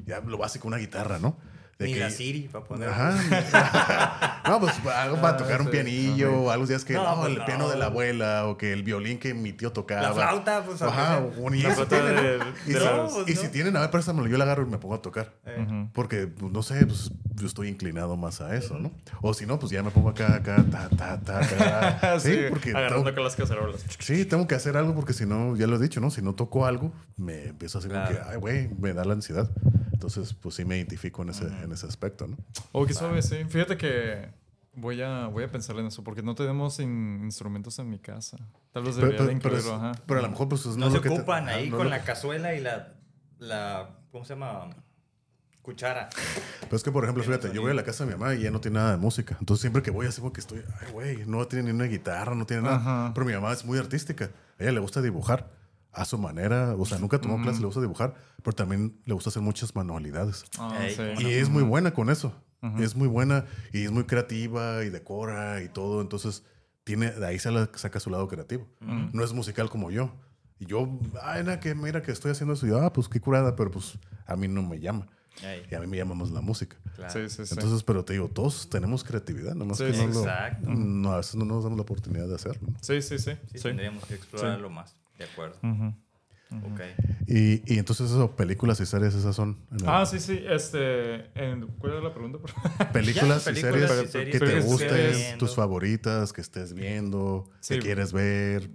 [0.07, 1.37] ya lo básico, una guitarra, ¿no?
[1.79, 2.89] De ni que- la Siri para poner.
[2.89, 4.43] Ajá.
[4.49, 5.73] no, pues algo para Ah, tocar un sí.
[5.73, 7.47] pianillo, o algo días que No, no, pues el no.
[7.47, 10.03] piano de la abuela o que el violín que mi tío tocaba.
[10.03, 12.23] La flauta, pues Ajá, un- y La eso flauta tiene, ¿no?
[12.23, 13.51] de- Y, de si, las- y si ¿no?
[13.51, 15.33] tienen, a ver, préstamelo, yo la agarro y me pongo a tocar.
[15.47, 15.89] Eh.
[15.93, 18.93] Porque, pues, no sé, pues yo estoy inclinado más a eso, ¿no?
[19.21, 21.41] O si no, pues ya me pongo acá, acá, ta, ta, ta,
[22.01, 22.21] ta.
[22.21, 23.85] Sí, porque agarrando tengo, con las cacerolas.
[23.99, 26.11] sí, tengo que hacer algo porque si no, ya lo he dicho, ¿no?
[26.11, 28.25] Si no toco algo, me empiezo a hacer como Claro.
[28.25, 29.51] que, ay, güey, me da la ansiedad.
[29.95, 32.37] Entonces, pues sí me identifico en ese, en ese aspecto, ¿no?
[32.73, 33.37] Oh, qué suave, sí.
[33.49, 34.29] Fíjate que
[34.75, 38.37] voy a, voy a pensar en eso porque no tenemos in- instrumentos en mi casa.
[38.73, 40.03] Tal vez Pero, debería de pero- pero incluirlo, es- ajá.
[40.07, 41.85] pero a lo mejor, pues, no, se lo que te- ocupan ajá, ahí no con
[41.87, 42.93] lo- la cazuela y la,
[43.39, 43.99] la.
[44.11, 44.71] ¿Cómo se llama?
[45.63, 46.11] Cuchara.
[46.61, 48.41] Pero es que, por ejemplo, fíjate, yo voy a la casa de mi mamá y
[48.41, 49.35] ella no tiene nada de música.
[49.41, 52.35] Entonces, siempre que voy así como que estoy, ay, güey, no tiene ni una guitarra,
[52.35, 52.77] no tiene nada.
[52.77, 53.13] Ajá.
[53.15, 54.27] Pero mi mamá es muy artística.
[54.59, 55.49] A ella le gusta dibujar
[55.95, 56.75] a su manera.
[56.79, 60.45] O sea, nunca tomó clases, le gusta dibujar, pero también le gusta hacer muchas manualidades.
[60.59, 61.03] Ah, sí.
[61.25, 62.33] Y es muy buena con eso.
[62.79, 63.45] Es muy buena
[63.75, 66.01] y es muy creativa y decora y todo.
[66.01, 66.45] Entonces,
[66.83, 68.67] tiene, de ahí se la- saca su lado creativo.
[69.13, 70.15] No es musical como yo.
[70.59, 70.89] Y yo,
[71.23, 72.65] ay, nada, que mira que estoy haciendo eso.
[72.67, 75.07] Y yo, ah, pues qué curada, pero pues a mí no me llama.
[75.71, 76.77] Y a mí me llama más la música.
[76.95, 77.13] claro.
[77.13, 77.55] Sí, sí, sí.
[77.55, 80.15] Entonces, pero te digo, todos tenemos creatividad, nomás Sí, que no, sí.
[80.15, 80.71] lo, Exacto.
[80.71, 82.69] no, a veces no nos damos la oportunidad de hacerlo.
[82.71, 82.79] ¿no?
[82.81, 83.33] sí, sí, sí.
[83.53, 83.63] Sí, sí.
[83.63, 84.97] tendríamos que explorarlo más.
[85.19, 85.57] De acuerdo.
[85.63, 85.95] Ujú.
[86.73, 86.81] Ok.
[87.27, 89.59] Y, y entonces, eso, películas y series, esas son.
[89.73, 90.41] en el- Ah, sí, sí.
[90.47, 92.39] Este, en- ¿Cuál era la pregunta?
[92.93, 97.51] películas, Ya, y, películas series y series que te gusten, tus favoritas, que estés viendo,
[97.61, 97.75] Sí.
[97.75, 98.71] que quieres ver.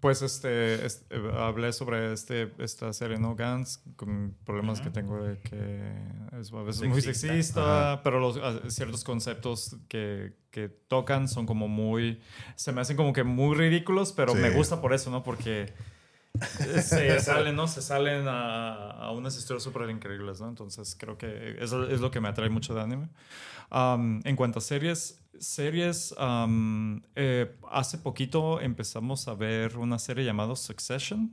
[0.00, 5.22] Pues este, es- eh, hablé sobre este, esta serie No Guns, con problemas que tengo
[5.22, 5.92] de que
[6.40, 8.00] es a veces muy Sexista.
[8.04, 12.20] pero los, a- ciertos conceptos que, que tocan son como muy,
[12.56, 14.38] se me hacen como que muy ridículos, pero Sí.
[14.38, 15.22] me gusta por eso, ¿no?
[15.22, 15.72] Porque
[16.40, 17.68] se salen, ¿no?
[17.68, 20.48] Se salen a, a unas historias súper increíbles, ¿no?
[20.48, 23.08] Entonces creo que eso es lo que me atrae mucho de anime.
[23.74, 30.24] Um, en cuanto a series, series, um, eh, hace poquito empezamos a ver una serie
[30.24, 31.30] llamada Succession,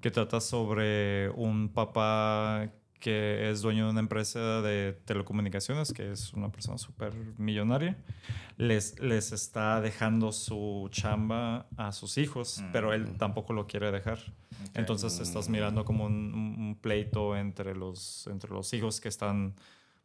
[0.00, 2.68] que trata sobre un papá
[2.98, 7.96] que es dueño de una empresa de telecomunicaciones, que es una persona súper millonaria,
[8.56, 14.18] les, les está dejando su chamba a sus hijos, pero él tampoco lo quiere dejar.
[14.74, 19.54] Entonces estás mirando como un- un pleito entre los, entre los hijos que están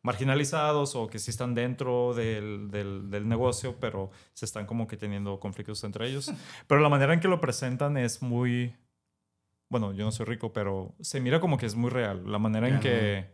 [0.01, 4.97] marginalizados o que sí están dentro del, del- del negocio, pero se están como que
[4.97, 6.31] teniendo conflictos entre ellos.
[6.67, 8.75] Pero la manera en que lo presentan es muy...
[9.71, 12.23] Bueno, yo no soy rico, pero se mira como que es muy real.
[12.31, 13.29] La manera en que,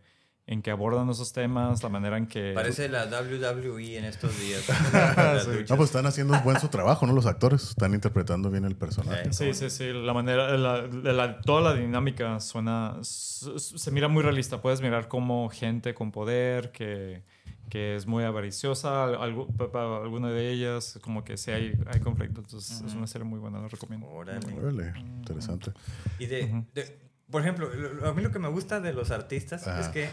[0.48, 2.52] en que abordan esos temas, la manera en que...
[2.54, 4.64] Parece la WWE en estos días.
[5.68, 7.12] No, pues están haciendo buen su trabajo, ¿no?
[7.12, 9.32] Los actores están interpretando bien el personaje.
[9.32, 9.92] Sí, sí, sí.
[9.92, 14.60] La manera, la- la- toda la dinámica suena, se mira muy realista.
[14.62, 17.24] Puedes mirar como gente con poder, que,
[17.68, 21.98] que es muy avariciosa, algo, pa- pa- alguna de ellas, como que sí hay, hay
[22.00, 22.40] conflicto.
[22.40, 24.06] Entonces es una serie muy buena, la recomiendo.
[24.06, 24.54] Órale.
[24.54, 25.72] Órale, interesante.
[26.20, 29.10] Y de, de- por ejemplo, lo- lo- a mí lo que me gusta de los
[29.10, 29.80] artistas Ajá.
[29.80, 30.08] es que,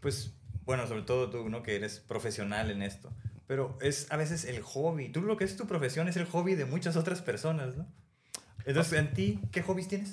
[0.00, 0.32] pues,
[0.64, 1.62] bueno, sobre todo tú, ¿no?
[1.62, 3.10] Que eres profesional en esto.
[3.46, 5.10] Pero es a veces el hobby.
[5.10, 7.86] Tú lo que es tu profesión es el hobby de muchas otras personas, ¿no?
[8.64, 10.12] Entonces, ¿en ti qué hobbies tienes?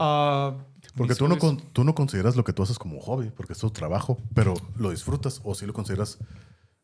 [0.00, 0.56] Ah,
[0.96, 3.58] Porque tú no, hobbies- tú no consideras lo que tú haces como hobby, porque es
[3.60, 6.18] tu trabajo, pero lo disfrutas o si lo consideras.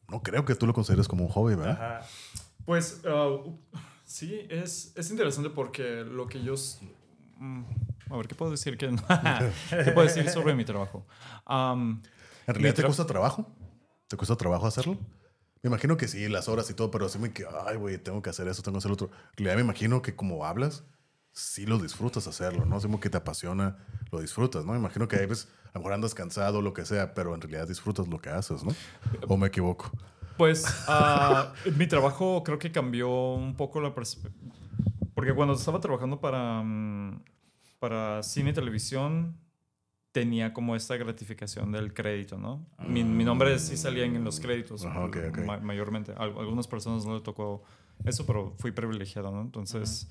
[0.09, 1.73] No creo que tú lo consideres como un hobby, ¿verdad?
[1.99, 2.07] Ajá.
[2.65, 3.39] Pues ah,
[4.05, 6.55] sí, es, es interesante porque lo que yo...
[7.39, 7.63] mm,
[8.13, 8.77] a ver, ¿qué puedo decir?
[8.77, 8.89] que
[9.71, 11.07] ¿Qué puedo decir sobre mi trabajo?
[11.47, 12.03] Am,
[12.47, 13.47] ¿En realidad te cuesta trabajo?
[14.09, 14.99] ¿Te cuesta trabajo hacerlo?
[15.63, 18.21] Me imagino que sí, las horas y todo, pero así me que, ay, güey, tengo
[18.21, 19.11] que hacer eso, tengo que hacer otro.
[19.13, 20.85] En realidad me imagino que como hablas,
[21.33, 22.77] sí lo disfrutas hacerlo, ¿no?
[22.77, 23.79] Es como que te apasiona,
[24.11, 24.73] lo disfrutas, ¿no?
[24.73, 27.41] Me imagino que a veces a lo mejor andas cansado lo que sea, pero en
[27.41, 28.75] realidad disfrutas lo que haces, ¿no?
[29.29, 29.91] ¿O me equivoco?
[30.37, 34.55] Pues ah, mi trabajo creo que cambió un poco la perspectiva.
[35.15, 37.23] Porque cuando estaba trabajando para, mm,
[37.83, 39.37] para cine y televisión,
[40.13, 42.65] tenía como esta gratificación del crédito, ¿no?
[42.87, 45.39] Mi, mi nombre sí salía en los créditos, Ajá, ok, ok.
[45.39, 46.13] ma- mayormente.
[46.13, 47.65] A algunas personas no le tocó
[48.05, 49.41] eso, pero fui privilegiado, ¿no?
[49.41, 50.09] Entonces,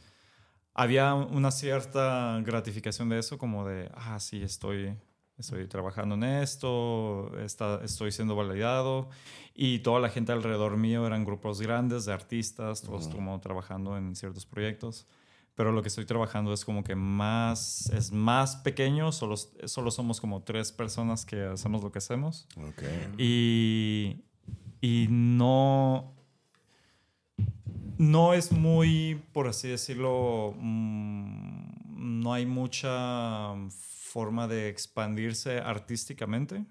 [0.73, 4.93] había una cierta gratificación de eso, como de, ah, sí, estoy,
[5.37, 9.07] estoy trabajando en esto, está, estoy siendo validado.
[9.55, 14.13] Y toda la gente alrededor mío eran grupos grandes de artistas, todos como trabajando en
[14.13, 15.07] ciertos proyectos.
[15.55, 20.21] Pero lo que estoy trabajando es como que más, es más pequeño, solo, solo somos
[20.21, 22.47] como tres personas que hacemos lo que hacemos.
[22.57, 22.83] Ok.
[23.17, 24.23] Y,
[24.79, 26.15] y no,
[27.97, 36.65] no es muy, por así decirlo, mm, no hay mucha forma de expandirse artísticamente.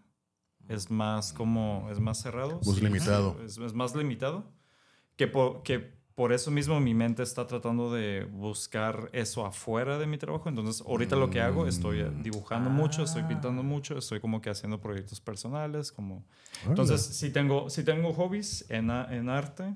[0.69, 2.61] Es más como, es más cerrado.
[2.61, 3.37] Pues limitado.
[3.45, 4.53] Es, es más limitado.
[5.17, 10.07] Que por, que por eso mismo mi mente está tratando de buscar eso afuera de
[10.07, 10.51] mi trabajo.
[10.51, 14.51] Entonces, ahorita lo que hago, estoy eh, dibujando mucho, estoy pintando mucho, estoy como que
[14.51, 16.27] haciendo proyectos personales, como...
[16.67, 19.75] Entonces, sí tengo, sí tengo hobbies en, en arte,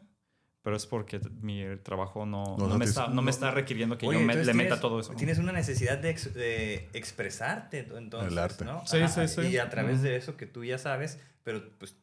[0.60, 4.06] pero es porque mi trabajo no, No no, me, está, no me está requiriendo que
[4.06, 5.14] Oye, yo me- le meta tienes- todo eso.
[5.14, 8.66] Tienes una necesidad de, ex- de expresarte, entonces, El arte.
[8.66, 8.86] ¿no?
[8.86, 9.40] Sí, sí, sí.
[9.48, 11.96] Y a través de eso que tú ya sabes, pero pues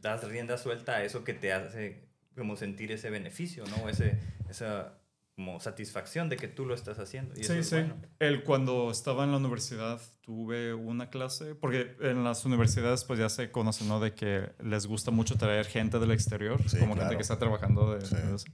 [0.00, 3.88] das rienda suelta a eso que te hace como sentir ese beneficio, ¿no?
[3.88, 4.96] Ese, esa
[5.36, 7.34] como satisfacción de que tú lo estás haciendo.
[7.34, 7.74] Y eso Sí, es sí.
[7.76, 7.96] bueno.
[8.18, 13.30] El, cuando estaba en la universidad tuve una clase, porque en las universidades pues ya
[13.30, 14.00] se conoce, ¿no?
[14.00, 17.08] De que les gusta mucho traer gente del exterior, Sí, como claro.
[17.08, 18.16] gente que está trabajando de, Sí.
[18.16, 18.46] de eso.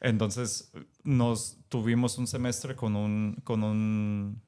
[0.00, 0.72] Entonces
[1.04, 4.42] nos tuvimos un semestre con un, con un,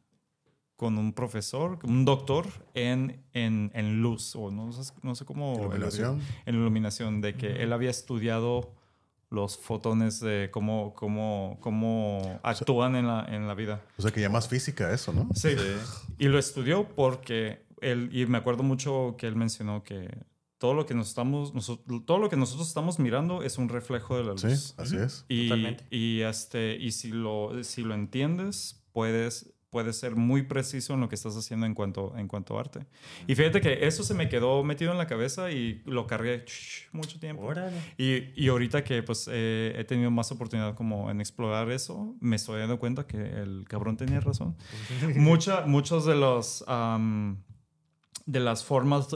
[0.76, 5.54] con un profesor, un doctor en, en, en luz, o no, sé- no sé cómo...
[5.60, 6.20] Iluminación.
[6.46, 8.74] En iluminación, de que él había estudiado
[9.30, 13.82] los fotones de cómo, cómo, cómo actúan en la, en la vida.
[13.98, 15.28] O sea que ya más física eso, ¿no?
[15.34, 15.50] Sí.
[16.18, 20.08] Y lo estudió porque él, y me acuerdo mucho que él mencionó que
[20.58, 24.16] todo lo que, nos estamos, noso- todo lo que nosotros estamos mirando es un reflejo
[24.16, 24.40] de la luz.
[24.42, 25.24] Sí, así es.
[25.28, 25.84] Y, Totalmente.
[25.90, 31.08] y, este, y si, lo, si lo entiendes, puedes, puedes ser muy preciso en lo
[31.08, 32.86] que estás haciendo en cuanto, en cuanto a arte.
[33.26, 36.44] Y fíjate que eso se me quedó metido en la cabeza y lo cargué
[36.92, 37.52] mucho tiempo.
[37.98, 42.36] Y, y ahorita que pues eh, he tenido más oportunidad como en explorar eso, me
[42.36, 44.54] estoy dando cuenta que el cabrón tenía razón.
[45.16, 47.42] Mucha, muchos de los am,
[48.26, 49.08] de las formas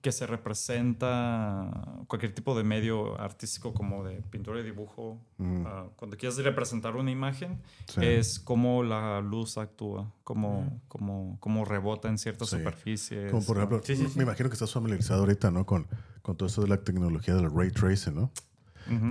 [0.00, 1.70] que se representa
[2.08, 5.64] cualquier tipo de medio artístico como de pintura y dibujo, Mm.
[5.66, 8.00] ah, cuando quieres representar una imagen, Sí.
[8.02, 12.56] es cómo la luz actúa, cómo, cómo, cómo rebota en ciertas Sí.
[12.56, 13.30] superficies.
[13.30, 15.66] Como por ejemplo, sí, me imagino que estás familiarizado ahorita, ¿no?
[15.66, 15.86] Con,
[16.22, 18.30] con todo esto de la tecnología del ray tracing, ¿no?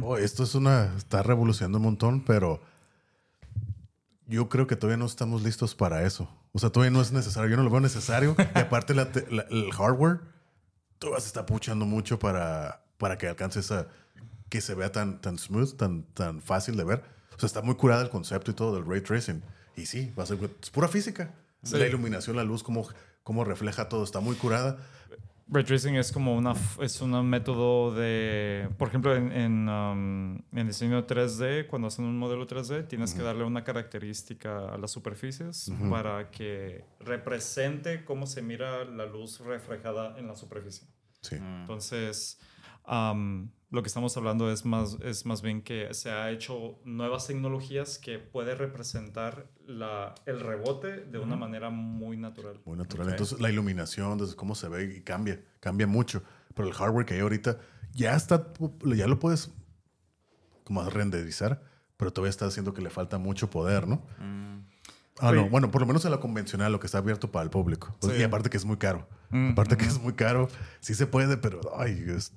[0.04, 0.96] Oh, esto es una.
[0.96, 2.62] Está revolucionando un montón, pero
[4.28, 6.30] yo creo que todavía no estamos listos para eso.
[6.54, 7.50] O sea, todavía no es necesario.
[7.50, 8.36] Yo no lo veo necesario.
[8.56, 10.22] y aparte, la te- la- el hardware
[11.00, 13.88] todavía se está puchando mucho para, para que alcance esa.
[14.50, 17.04] que se vea tan, tan smooth, tan, tan fácil de ver.
[17.36, 19.44] O sea, está muy curada el concepto y todo del ray tracing.
[19.76, 20.38] Y sí, va a ser.
[20.62, 21.34] Es pura física.
[21.64, 21.78] Sí.
[21.78, 22.88] La iluminación, la luz, cómo,
[23.24, 24.78] cómo refleja todo, está muy curada.
[25.48, 30.36] Ray tracing es como una, f- es un método de, por ejemplo, en, en, um,
[30.58, 34.90] en diseño 3D, cuando hacen un modelo 3D, tienes que darle una característica a las
[34.92, 40.88] superficies para que represente cómo se mira la luz reflejada en la superficie.
[41.22, 41.36] Sí.
[41.36, 42.40] Entonces,
[42.84, 47.28] am, lo que estamos hablando es más, es más bien que se ha hecho nuevas
[47.28, 52.62] tecnologías que puede representar la, el rebote de una manera muy natural.
[52.66, 53.10] Muy natural.
[53.10, 56.24] Entonces, la iluminación, desde cómo se ve y cambia, cambia mucho.
[56.54, 57.60] Pero el hardware que hay ahorita
[57.92, 58.54] ya está,
[58.86, 59.52] ya lo puedes
[60.64, 61.62] como renderizar,
[61.98, 64.06] pero todavía está haciendo que le falta mucho poder, ¿no?
[65.20, 65.42] Ah, no.
[65.42, 65.50] Oye.
[65.50, 67.96] Bueno, por lo menos en la convencional, lo que está abierto para el público.
[68.00, 68.22] Pues, Sí.
[68.22, 69.08] Y aparte que es muy caro.
[69.30, 70.50] Mm, aparte que es muy caro.
[70.82, 72.34] Sí se puede, pero ay, es,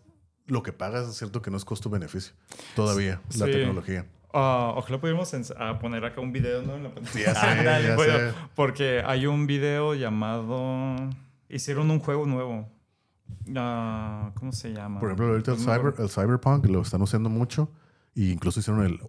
[0.48, 2.34] lo que pagas es cierto que no es costo-beneficio.
[2.74, 4.06] Todavía, la tecnología.
[4.34, 6.76] Ah, ojalá pudiéramos ens- ah, poner acá un video, ¿no?
[6.76, 7.12] En la pantalla.
[7.34, 8.34] Sí, sé, ya Bueno, sé.
[8.54, 10.96] porque hay un video llamado...
[11.48, 12.68] Hicieron un juego nuevo.
[13.56, 15.00] Ah, ¿Cómo se llama?
[15.00, 17.70] Por ejemplo, ahorita el, cyber, el Cyberpunk lo están usando mucho
[18.14, 19.00] y incluso hicieron el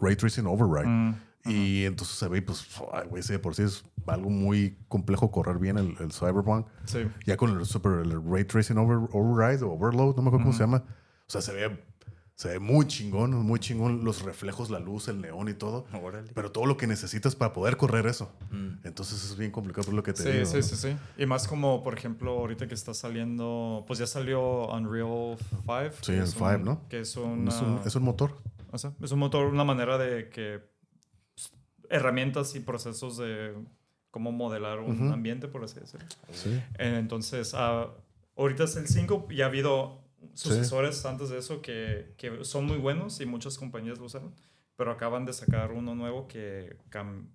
[0.00, 0.86] Ray Tracing Override.
[0.88, 1.14] Mm,
[1.46, 2.66] Y entonces se ve, pues,
[3.10, 6.66] güey, ese de por sí es algo muy complejo correr bien el, el Cyberpunk.
[6.86, 7.00] sí.
[7.26, 10.52] Ya con el super el Ray Tracing over- Override o Overload, no me acuerdo cómo
[10.52, 10.84] se llama.
[11.26, 11.84] O sea, se ve,
[12.34, 15.86] se ve muy chingón, muy chingón los reflejos, la luz, el neón y todo.
[16.02, 16.30] Órale.
[16.34, 18.32] Pero todo lo que necesitas para poder correr eso.
[18.50, 18.78] Mm.
[18.86, 20.46] Entonces es bien complicado por lo que te Sí, digo.
[20.46, 20.62] sí, ¿no?
[20.62, 20.96] sí, sí.
[21.18, 25.96] Y más como, por ejemplo, ahorita que está saliendo, pues ya salió Unreal 5.
[26.00, 26.88] Sí, el es 5, un- ¿no?
[26.88, 28.34] Que es Es, una, un, es un motor.
[28.70, 30.72] o sea, es un motor, una manera de que
[31.90, 33.54] herramientas y procesos de
[34.10, 35.12] cómo modelar un Ujú.
[35.12, 36.06] ambiente, por así decirlo.
[36.32, 36.60] Sí.
[36.78, 37.88] Entonces, ah,
[38.36, 40.00] ahorita es el 5 y ha habido
[40.34, 44.32] sucesores antes de eso que, que son muy buenos y muchas compañías lo usaron,
[44.76, 47.26] pero acaban de sacar uno nuevo que cam-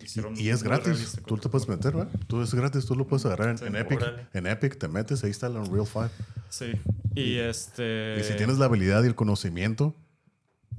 [0.00, 1.18] hicieron Y, y es gratis.
[1.26, 2.12] Tú te puedes meter, ¿verdad?
[2.26, 3.98] Tú es gratis, tú lo puedes agarrar en, Sí, en Epic.
[4.00, 4.26] órale.
[4.32, 6.08] En Epic te metes, ahí está el Unreal 5.
[6.50, 6.72] Sí.
[7.14, 8.16] Y este...
[8.20, 9.94] Y si tienes la habilidad y el conocimiento,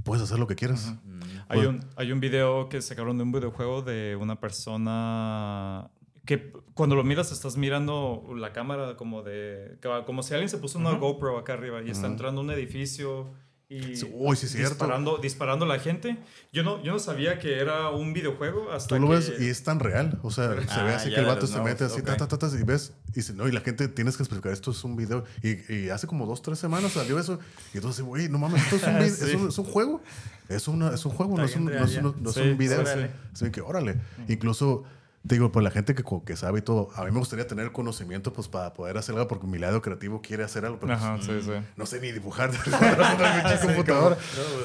[0.10, 0.96] puedes hacer lo que quieras.
[1.50, 5.92] Hay un, hay un video que sacaron de un videojuego de una persona
[6.26, 9.78] que cuando lo miras estás mirando la cámara como de
[10.08, 13.30] como si alguien se puso una GoPro acá arriba y está entrando a un edificio
[13.72, 14.70] y uy, sí, es cierto.
[14.74, 16.18] disparando, disparando a la gente.
[16.52, 19.16] Yo no, yo no sabía que era un videojuego hasta Tú lo que...
[19.18, 20.20] ves y es tan real.
[20.24, 22.06] O sea, se ve Ah, así que el vato se mete así, ok.
[22.08, 22.94] ta, ta, ta, ta, y ves.
[23.10, 25.24] Y, dice, no, y la gente tienes que explicar, esto es un video.
[25.44, 27.40] Y, y hace como dos, tres semanas salió eso.
[27.74, 29.26] Y entonces, güey, no mames, esto es un, vid- Sí.
[29.30, 30.02] es un, es un juego.
[30.50, 32.82] Es, una, es un juego, no es un, no es no es Sí, un video.
[32.82, 33.12] órale.
[33.34, 33.96] Así que, órale.
[34.28, 34.84] Incluso,
[35.28, 37.66] te digo, pues la gente que, que sabe y todo, a mí me gustaría tener
[37.66, 40.80] el conocimiento pues para poder hacer algo, porque mi lado creativo quiere hacer algo.
[40.80, 41.52] Pero, pues, Ajá, sí, sí.
[41.76, 42.52] no sé ni dibujar
[43.62, 44.18] computadora.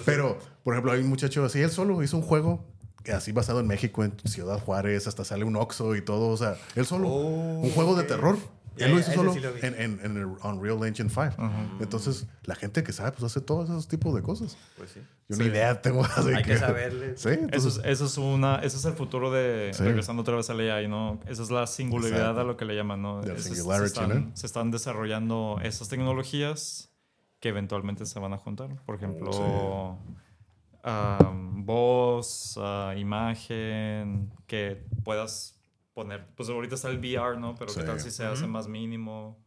[0.04, 2.64] Pero, por ejemplo, hay un muchacho así, él solo hizo un juego
[3.12, 6.28] así basado en México, en Ciudad Juárez, hasta sale un Oxxo y todo.
[6.28, 7.08] O sea, él solo.
[7.08, 8.08] Oh, un juego de ok.
[8.08, 8.38] terror.
[8.76, 11.34] Él lo ya, hizo solo sí lo en, en, en el Unreal Engine 5.
[11.80, 14.56] Entonces, la gente que sabe, pues hace todos esos tipos de cosas.
[14.76, 15.00] Pues sí.
[15.28, 15.42] Yo Sí.
[15.42, 16.04] ni idea tengo.
[16.16, 17.16] así Hay que saberle.
[17.16, 19.82] Sí, Eso entonces, es, eso, es una, eso es el futuro de, Sí.
[19.84, 21.20] regresando otra vez al AI, ¿no?
[21.26, 22.40] Esa es la singularidad Exacto.
[22.40, 23.20] a lo que le llaman, ¿no?
[23.20, 24.36] The Eso es- singularity, se, están, ¿no?
[24.36, 26.90] se están desarrollando esas tecnologías
[27.40, 28.68] que eventualmente se van a juntar.
[28.86, 29.98] Por ejemplo,
[30.82, 35.53] am, voz, ah, imagen, que puedas
[35.94, 37.54] poner, pues ahorita está el VR, ¿no?
[37.54, 37.80] Pero Sí.
[37.80, 39.38] qué tal si se hace más mínimo.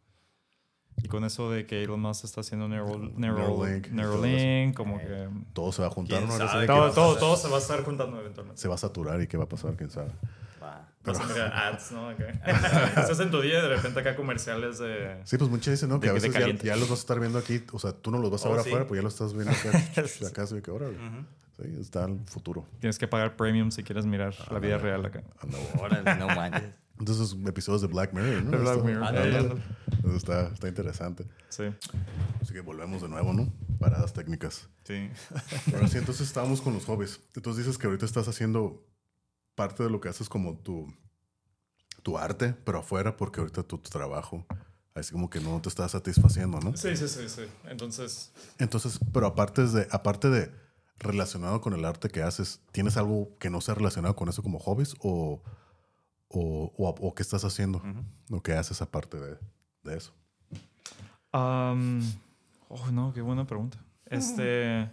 [1.04, 5.30] Y con eso de que Elon Musk está haciendo Neural, Neural- Neuralink Neuralink, como que...
[5.54, 6.18] todo se va a juntar.
[6.26, 6.38] ¿Quién ¿no?
[6.48, 8.60] Sabe Todo, va a todo, todo se va a estar juntando eventualmente.
[8.60, 10.10] Se va a saturar y qué va a pasar, quién sabe.
[10.64, 10.90] Va.
[11.04, 12.10] Vas a mirar ads, ¿no?
[12.10, 12.26] Acá.
[13.00, 15.22] Estás en tu día y de repente acá comerciales de...
[15.24, 16.00] Sí, pues muchos dicen, ¿no?
[16.00, 17.64] Que De- a veces ya, ya los vas a estar viendo aquí.
[17.74, 18.70] O sea, tú no los vas a Oh, ver sí.
[18.70, 19.70] afuera, pues ya los estás viendo acá.
[20.28, 20.88] acá así que ahora.
[21.60, 22.68] Sí, está el futuro.
[22.80, 25.24] Tienes que pagar premium si quieres mirar la vida real acá.
[25.80, 26.72] Órale, no manches.
[27.00, 28.52] Entonces, episodios de Black Mirror, ¿no?
[28.52, 29.62] De Black Está- Mirror.
[30.16, 31.26] Está, está interesante.
[31.50, 31.64] Sí,
[32.42, 33.52] Así que volvemos de nuevo, ¿no?
[33.80, 34.68] Paradas técnicas.
[34.84, 35.10] sí.
[35.74, 37.20] Ahora sí, entonces estábamos con los hobbies.
[37.36, 38.84] Entonces dices que ahorita estás haciendo
[39.56, 40.88] parte de lo que haces como tu,
[42.04, 44.46] tu arte, pero afuera, porque ahorita tu, tu trabajo,
[44.96, 46.76] así como que no te está satisfaciendo, ¿no?
[46.78, 47.42] Sí, sí, sí, sí.
[47.66, 50.52] Entonces, Entonces, pero aparte de, aparte de
[51.00, 54.60] relacionado con el arte que haces, ¿tienes algo que no sea relacionado con eso como
[54.60, 55.42] hobbies o,
[56.28, 57.82] o, o, o qué estás haciendo?
[58.32, 59.38] ¿O qué haces aparte de,
[59.84, 60.14] de eso?
[61.32, 62.02] am,
[62.70, 63.78] oh, no, qué buena pregunta.
[64.06, 64.90] Este...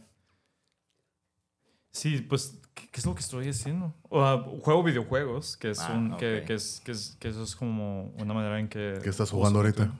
[1.92, 3.94] Sí, pues, ¿qué, qué es lo que estoy haciendo?
[4.08, 6.16] O, ah, juego videojuegos, que es Ah, un...
[6.16, 8.98] Que, es, que, es, que eso es como una manera en que...
[9.02, 9.92] ¿Qué estás jugando ahorita?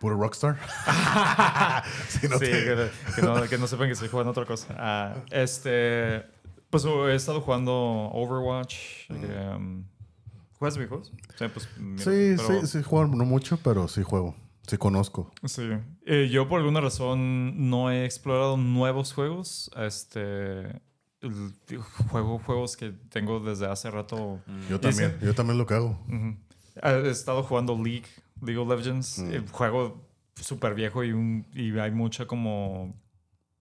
[0.00, 0.56] ¿Puro Rockstar?
[2.08, 4.74] Sí, no sí, te- que, no, que no sepan que estoy jugando otra cosa.
[4.78, 6.24] Ah, este,
[6.70, 7.72] pues he estado jugando
[8.12, 9.10] Overwatch.
[9.10, 9.84] em,
[10.58, 11.12] ¿Juegas videojuegos?
[11.38, 14.34] Sí, pues, mira, Sí, pero- sí, sí, juego no mucho, pero sí juego.
[14.66, 15.30] Sí, conozco.
[15.46, 15.68] Sí.
[16.04, 19.70] Eh, yo por alguna razón no he explorado nuevos juegos.
[19.76, 20.80] Este
[22.10, 24.40] juego juegos que tengo desde hace rato.
[24.68, 25.98] Yo también, yo también lo que hago.
[26.82, 28.06] He estado jugando League,
[28.42, 29.46] League of Legends, Mm.
[29.50, 30.06] juego
[30.36, 32.94] súper viejo y, un, y hay mucha como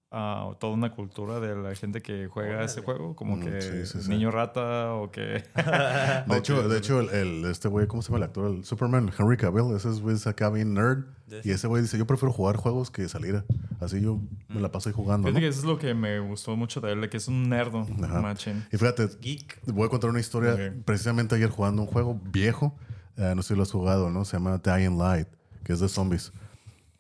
[0.10, 2.86] ah, toda una cultura de la gente que juega ese Órale.
[2.86, 4.10] juego, como Mm, que sí, sí, sí.
[4.10, 5.44] niño rata o que...
[6.28, 8.50] De hecho, de hecho el, el- este güey, ¿cómo se llama el actor?
[8.56, 11.04] El Superman, Henry Cavill, ese güey es acá bien nerd.
[11.44, 13.36] Y ese güey dice, yo prefiero jugar juegos que salir.
[13.36, 13.46] a-".
[13.84, 15.44] Así yo me la paso ahí jugando, Fíjate ¿no?
[15.46, 18.34] que eso es lo que me gustó mucho de él, que es un nerdo, Ajá.
[18.72, 19.60] Y fíjate, Geek.
[19.68, 20.74] voy a contar una historia.
[20.86, 22.78] Precisamente ayer jugando un juego viejo,
[23.18, 24.26] eh, no sé si lo has jugado, ¿no?
[24.26, 25.28] Se llama Dying Light,
[25.64, 26.32] que es de zombies.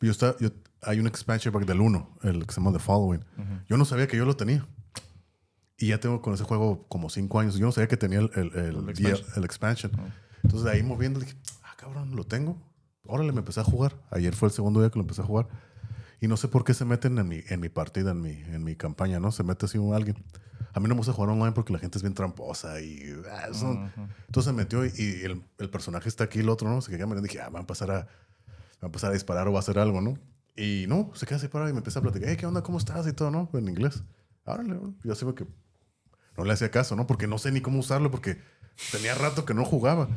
[0.01, 0.49] Yo está, yo,
[0.81, 3.23] hay un expansion pack del 1, el que se llama The Following.
[3.67, 4.67] Yo no sabía que yo lo tenía.
[5.79, 7.55] Y ya tengo con ese juego como 5 años.
[7.57, 9.33] Yo no sabía que tenía el, el, el, El día- expansion.
[9.37, 9.91] el expansion.
[10.43, 12.57] Entonces de ahí moviendo dije, ah, cabrón, lo tengo.
[13.03, 13.95] Órale, me empecé a jugar.
[14.11, 15.47] Ayer fue el segundo día que lo empecé a jugar.
[16.19, 18.63] Y no sé por qué se meten en mi, en mi partida, en mi, en
[18.63, 19.31] mi campaña, ¿no?
[19.31, 20.15] Se mete así un alguien.
[20.73, 23.13] A mí no me gusta jugar online porque la gente es bien tramposa y...
[23.31, 23.91] ah, son-
[24.27, 26.81] Entonces se metió y, y el, el personaje está aquí, el otro, ¿no?
[26.81, 28.07] Se queda mirando y dije, ah, va a pasar a, va
[28.81, 30.17] a empezar a disparar o va a hacer algo, ¿no?
[30.55, 32.63] Y no, se queda así parado y me empieza a platicar, hey, ¿qué onda?
[32.63, 33.05] ¿Cómo estás?
[33.07, 33.49] Y todo, ¿no?
[33.53, 34.03] En inglés.
[34.45, 35.45] Árale, yo así que
[36.35, 37.05] no le hacía caso, ¿no?
[37.07, 38.39] Porque no sé ni cómo usarlo porque
[38.91, 40.07] tenía rato que no jugaba.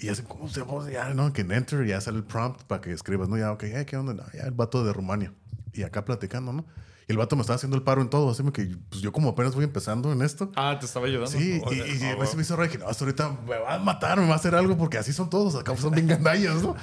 [0.00, 0.90] Y así, ¿cómo se llama?
[0.90, 1.32] Ya, ¿no?
[1.32, 3.38] Que en Enter ya sale el prompt para que escribas, ¿no?
[3.38, 4.12] Ya, ok, hey, ¿qué onda?
[4.12, 5.32] No, ya el vato de Rumania.
[5.72, 6.66] Y acá platicando, ¿no?
[7.08, 9.30] Y el vato me estaba haciendo el paro en todo, así que pues yo como
[9.30, 10.52] apenas voy empezando en esto.
[10.56, 11.30] Ah, te estaba ayudando.
[11.30, 12.26] Sí, Oh, y, y, oh, y wow.
[12.26, 12.68] se me hizo raro.
[12.68, 15.12] Dije, no, hasta ahorita me va a matar, me va a hacer algo, porque así
[15.12, 15.56] son todos.
[15.56, 16.76] Acá son bien gandallas, ¿no?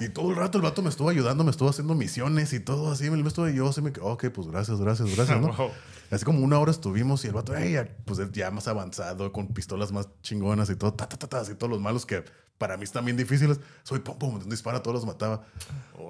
[0.00, 2.92] Y todo el rato el vato me estuvo ayudando, me estuvo haciendo misiones y todo
[2.92, 3.10] así.
[3.10, 5.48] Me estuvo, y yo así me quedé, ok, pues gracias, gracias, gracias, ¿no?
[5.56, 5.70] Wow.
[6.10, 9.48] Así como una hora estuvimos y el vato, "Ey, ya, pues ya más avanzado, con
[9.48, 12.24] pistolas más chingonas y todo, ta, ta, ta, ta, así todos los malos que
[12.58, 13.60] para mí están bien difíciles.
[13.84, 15.44] Soy pum, pum, un dispara, todos los mataba.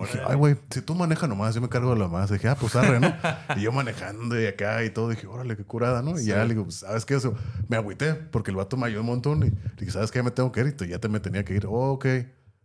[0.01, 2.31] Dije, ay, güey, si tú manejas nomás, yo me cargo de la más.
[2.31, 3.15] Dije, ah, pues arre, ¿no?
[3.57, 6.19] y yo manejando y acá y todo, dije, órale, qué curada, ¿no?
[6.19, 7.15] Y ya le digo, pues, ¿sabes qué?
[7.15, 7.35] Eso,
[7.69, 10.21] me agüité porque el vato me ayudó un montón y dije, ¿sabes qué?
[10.21, 11.67] Ya me tengo que ir y ya te me tenía que ir.
[11.67, 12.07] Oh, ok,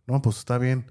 [0.07, 0.85] no, pues está bien.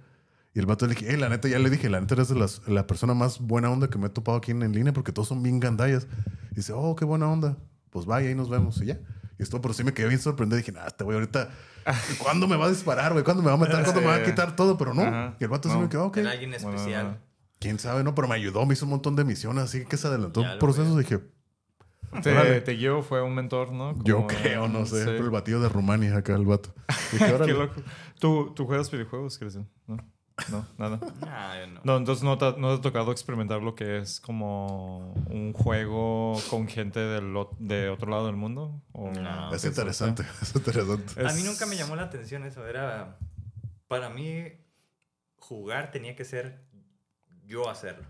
[0.54, 2.66] Y el vato le dije, hey, la neta, ya le dije, la neta eres las-
[2.68, 5.28] la persona más buena onda que me he topado aquí en, en línea porque todos
[5.28, 6.06] son bien gandallas.
[6.50, 7.56] Y dice, oh, qué buena onda.
[7.90, 8.80] Pues vaya, ahí nos vemos.
[8.82, 8.98] Y ya.
[9.38, 10.58] Y esto, pero sí me quedé bien sorprendido.
[10.58, 11.50] Dije, nah, este güey ahorita,
[12.22, 13.24] ¿cuándo me va a disparar, güey?
[13.24, 13.82] ¿Cuándo me va a matar?
[13.82, 14.76] ¿Cuándo me va a quitar todo?
[14.76, 15.02] Pero no.
[15.02, 15.36] Ajá.
[15.40, 15.80] Y el vato sí No.
[15.82, 16.18] me quedó, ok.
[16.18, 17.18] Era alguien Bueno, especial.
[17.58, 20.06] Quién sabe, no, pero me ayudó, me hizo un montón de misiones, así que se
[20.08, 20.94] adelantó Ya un lo proceso.
[20.94, 20.98] veo.
[20.98, 21.20] Dije,
[22.22, 23.94] Te, te guió, fue un mentor, ¿no?
[24.04, 25.04] yo creo, no sé, sí.
[25.06, 26.74] pero el batido de Rumania acá, el vato.
[27.12, 27.80] Dije, Qué loco.
[28.18, 29.68] ¿Tú, ¿Tú juegas videojuegos, Cristian?
[29.86, 29.96] No,
[30.50, 30.98] no, nada.
[31.22, 31.80] Ah, yo no.
[31.84, 35.52] No, entonces no te, ha- no te ha tocado experimentar lo que es como un
[35.52, 38.82] juego con gente del, de otro lado del mundo.
[38.92, 39.54] ¿O No.
[39.54, 41.20] Es interesante, es interesante.
[41.22, 42.66] Es- A mí nunca me llamó la atención eso.
[42.66, 43.18] Era.
[43.88, 44.44] Para mí,
[45.36, 46.64] jugar tenía que ser
[47.44, 48.06] yo hacerlo.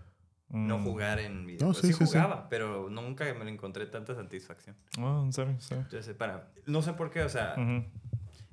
[0.49, 0.85] No Mm.
[0.85, 1.79] jugar en videojuegos.
[1.79, 2.13] sí, sí, sí, sí.
[2.13, 4.77] jugaba, pero nunca me lo encontré tanta satisfacción.
[4.99, 5.75] Ah, en serio, sí.
[5.75, 6.53] Entonces, para.
[6.67, 7.55] No sé por qué, o sea.
[7.57, 7.87] Ujú.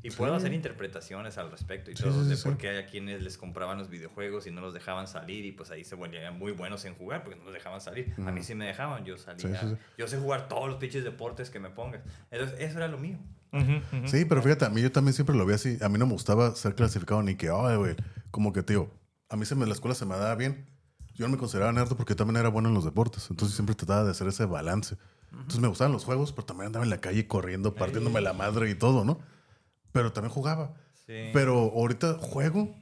[0.01, 2.85] Y puedo hacer interpretaciones al respecto y Sí, todo, sí, de por qué hay a
[2.85, 6.37] quienes les compraban los videojuegos y no los dejaban salir y pues ahí se volvían
[6.39, 8.13] muy buenos en jugar porque no los dejaban salir.
[8.25, 9.77] A mí sí me dejaban, yo salía.
[9.97, 12.01] Yo sé jugar todos los pinches deportes que me pongas.
[12.31, 13.17] Entonces, eso era lo mío.
[14.05, 15.77] Sí, pero fíjate, a mí yo también siempre lo vi así.
[15.81, 17.95] A mí no me gustaba ser clasificado ni que, ay, güey,
[18.31, 18.91] como que, tío,
[19.27, 20.65] a mí se me, la escuela se me daba bien.
[21.15, 23.29] Yo no me consideraba nerd porque también era bueno en los deportes.
[23.29, 24.95] Entonces siempre trataba de hacer ese balance.
[25.31, 28.69] Entonces me gustaban los juegos, pero también andaba en la calle corriendo, partiéndome la madre
[28.69, 29.19] y todo, ¿no?
[29.91, 30.73] Pero también jugaba.
[31.07, 31.29] Sí.
[31.33, 32.75] Pero ahorita juego,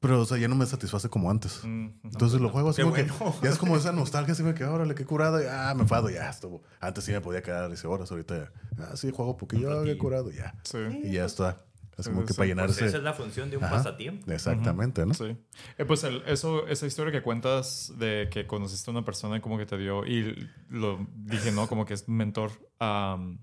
[0.00, 1.60] pero, o sea, ya no me satisface como antes.
[1.64, 1.88] Mm.
[2.04, 3.34] Entonces lo juego así como que bueno.
[3.42, 6.10] ya es como esa nostalgia, así me quedo, órale, qué curado, y, ah, me enfado,
[6.10, 6.62] ya estuvo.
[6.80, 10.30] Antes sí me podía quedar 10 horas, ahorita, ah, sí, juego poquillo, ah, qué curado,
[10.30, 10.54] ya.
[10.64, 10.78] Sí.
[11.04, 11.64] Y ya está.
[11.96, 12.36] Es como que sí.
[12.36, 12.86] para Pues llenarse.
[12.86, 13.76] esa es la función de un Ajá.
[13.76, 14.28] pasatiempo.
[14.30, 15.14] Exactamente, ¿no?
[15.14, 15.36] Sí.
[15.78, 19.40] Eh, pues el- eso, esa historia que cuentas de que conociste a una persona y
[19.40, 21.68] como que te dio, y lo dije, ¿no?
[21.68, 22.50] Como que es mentor.
[22.80, 23.38] am,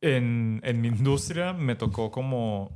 [0.00, 2.70] en, en mi industria me tocó como,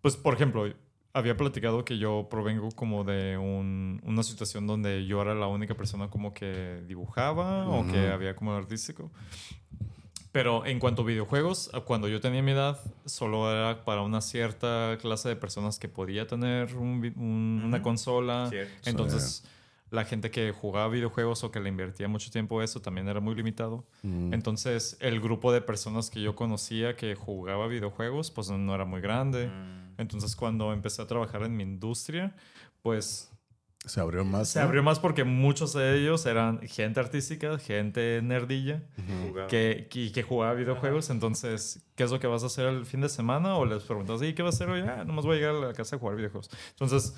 [0.00, 0.72] pues por ejemplo,
[1.12, 5.74] había platicado que yo provengo como de un- una situación donde yo era la única
[5.74, 9.10] persona como que dibujaba o que había como artístico.
[10.30, 14.96] Pero en cuanto a videojuegos, cuando yo tenía mi edad, solo era para una cierta
[15.00, 17.82] clase de personas que podía tener un un- una Ujú.
[17.84, 18.46] consola.
[18.50, 18.72] Cierto.
[18.90, 19.42] Entonces,
[19.90, 23.20] la gente que jugaba videojuegos o que le invertía mucho tiempo a eso también era
[23.20, 23.86] muy limitado.
[24.02, 24.34] Mm.
[24.34, 29.00] Entonces, el grupo de personas que yo conocía que jugaba videojuegos, pues no era muy
[29.00, 29.48] grande.
[29.48, 30.00] Mm.
[30.00, 32.34] Entonces, cuando empecé a trabajar en mi industria,
[32.82, 33.32] pues
[33.86, 34.48] Se abrió más.
[34.50, 34.66] Se ¿no?
[34.66, 38.82] abrió más porque muchos de ellos eran gente artística, gente nerdilla,
[39.48, 41.08] que, que jugaba videojuegos.
[41.10, 43.56] Entonces, ¿qué es lo que vas a hacer el fin de semana?
[43.56, 44.80] O les preguntas, ¿y qué vas a hacer hoy?
[44.80, 46.50] Ah, nomás voy a llegar a la casa a jugar videojuegos.
[46.70, 47.14] Entonces,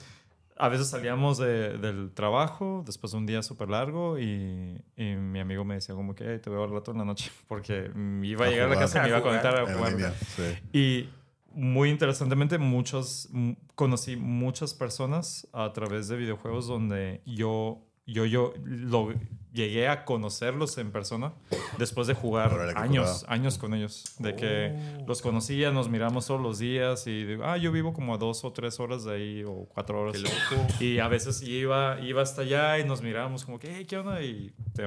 [0.61, 5.41] a veces salíamos de- del trabajo después de un día súper largo y, y mi
[5.41, 7.91] amigo me decía como que "Hey, te veo al rato en la noche porque
[8.23, 8.78] iba a, A llegar a la jugar.
[8.78, 9.41] casa y me iba a jugar.
[9.43, 9.93] conectar a jugar.
[9.93, 10.43] línea, sí.
[10.73, 11.09] Y
[11.53, 13.28] muy interesantemente, muchos,
[13.74, 19.12] conocí muchas personas a través de videojuegos donde yo, yo, yo lo,
[19.53, 21.33] llegué a conocerlos en persona
[21.79, 24.05] después de jugar Órale, años, años con ellos.
[24.19, 25.05] De que Oh.
[25.09, 28.45] los conocía, nos miramos todos los días y digo, ah, yo vivo como a dos
[28.45, 30.13] o tres horas de ahí o cuatro horas.
[30.15, 30.67] Qué loco.
[30.81, 34.23] Y a veces iba, iba hasta allá y nos mirábamos como que, "Hey, ¿qué onda?
[34.23, 34.87] Y, te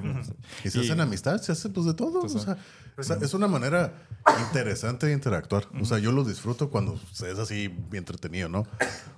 [0.64, 2.22] Y se hacen amistad, se hace pues de todo.
[2.22, 2.58] O sea,
[2.98, 3.94] o sea, es una manera
[4.48, 5.68] interesante de interactuar.
[5.82, 8.66] O sea, yo lo disfruto cuando es así bien entretenido, ¿no?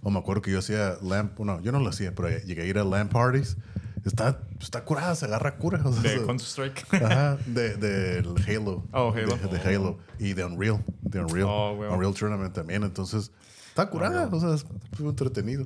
[0.02, 2.66] O me acuerdo que yo hacía LAMP, no, yo no lo hacía, pero llegué a
[2.66, 3.58] ir a LAMP parties.
[4.06, 5.82] Está, está curada, se agarra cura.
[5.84, 6.94] O sea, de Counter-Strike.
[7.04, 8.86] Ajá, de, del Halo.
[8.92, 9.36] Oh, Halo.
[9.38, 9.98] De, de Halo.
[10.20, 10.86] Y de Unreal.
[11.02, 11.48] De Unreal.
[11.50, 11.72] Oh.
[11.92, 12.84] Unreal Tournament también.
[12.84, 13.32] Entonces,
[13.70, 14.30] está curada.
[14.32, 14.66] O sea, es
[15.00, 15.66] muy entretenido.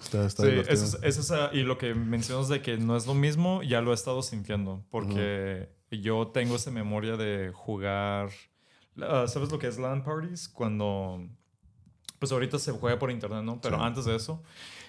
[0.00, 2.96] Está, está Sí, eso es, eso es, ah, y lo que mencionas de que no
[2.96, 8.28] es lo mismo, ya lo he estado sintiendo, porque yo tengo esa memoria de jugar,
[9.00, 10.50] ah, ¿sabes lo que es LAN parties?
[10.50, 11.26] Cuando,
[12.18, 13.58] pues ahorita se juega por internet, ¿no?
[13.62, 13.82] Pero Sí.
[13.82, 14.42] antes de eso,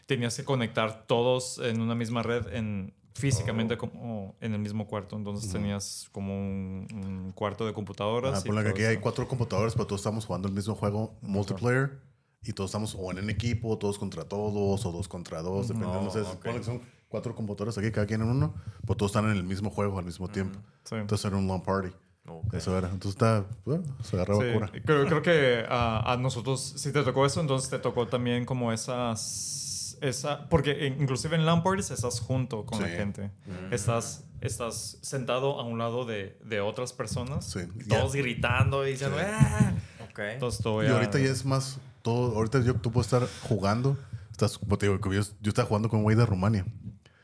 [0.07, 3.77] tenías que conectar todos en una misma red, en físicamente Oh.
[3.77, 8.33] como en el mismo cuarto, entonces tenías como un, un cuarto de computadoras.
[8.33, 9.01] Ajá, y ponle que aquí hay eso.
[9.01, 11.99] cuatro computadores, pero todos estamos jugando el mismo juego multiplayer.
[12.43, 16.03] Y todos estamos o en un equipo, todos contra todos, o dos contra dos, dependiendo.
[16.03, 16.27] No, sé, ok.
[16.31, 18.53] supone que son cuatro computadores aquí, cada quien en uno,
[18.85, 20.59] pero todos están en el mismo juego al mismo tiempo.
[20.83, 20.95] Sí.
[20.95, 21.89] Entonces era un long party.
[22.27, 22.53] Ok.
[22.53, 22.87] Eso era.
[22.89, 24.71] Entonces está, bueno, se agarraba Sí, cura.
[24.85, 28.71] Creo, creo que ah, a nosotros, si te tocó eso, entonces te tocó también como
[28.71, 29.63] esas...
[30.01, 32.93] Esa, porque inclusive en LAN parties estás junto con la Sí.
[32.95, 33.31] gente.
[33.71, 37.45] Estás, estás sentado a un lado de, de otras personas.
[37.45, 37.61] Sí.
[37.89, 39.17] Todos gritando y diciendo...
[39.19, 39.73] "Ah".
[40.09, 40.19] Ok.
[40.19, 43.97] Entonces todo Y ahorita ya es más, todo, ahorita yo, tú puedes estar jugando,
[44.31, 46.65] estás, te digo, yo, yo estaba jugando con un güey de Rumania.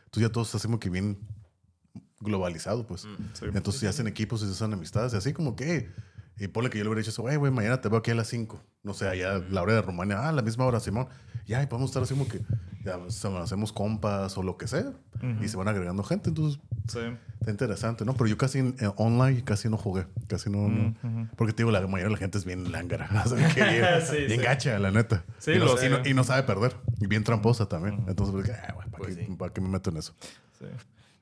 [0.06, 1.20] Entonces ya todos hacemos que bien
[2.20, 3.02] globalizado, pues.
[3.34, 3.46] Sí.
[3.54, 5.90] Entonces se hacen equipos y se hacen amistades, y así como que,
[6.40, 8.16] y ponle que yo le hubiera dicho eso, güey, güey, mañana te veo aquí a
[8.16, 8.62] las 5.
[8.84, 11.08] No sé, allá la hora de Rumania, ah, la misma hora, Simón.
[11.46, 12.42] Ya, y podemos estar así como que,
[12.86, 12.98] ya,
[13.42, 14.94] hacemos compas o lo que sea,
[15.42, 17.00] y se van agregando gente, entonces Sí.
[17.40, 18.14] Está interesante, ¿no?
[18.14, 20.06] Pero yo casi en, en online casi no jugué.
[20.28, 20.68] Casi no.
[20.68, 23.10] no- Porque te digo, la mayoría de la gente es bien lángara.
[23.26, 24.38] Sí, bien sí.
[24.38, 25.24] gacha, la neta.
[25.40, 26.76] Sí, y, no, y no- y no sabe perder.
[27.00, 28.04] Y bien tramposa también.
[28.08, 29.36] Entonces, pues, ah, ¿para, Pues qué, sí.
[29.36, 30.14] para qué me meto en eso?
[30.60, 30.66] Sí.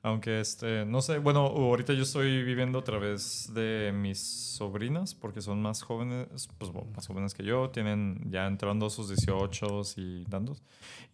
[0.04, 5.40] Aunque, este, no sé, bueno, ahorita yo estoy viviendo a través de mis sobrinas, porque
[5.40, 9.82] son más jóvenes, pues bueno, más jóvenes que yo, tienen ya entrando a sus 18
[9.96, 10.60] y tantos.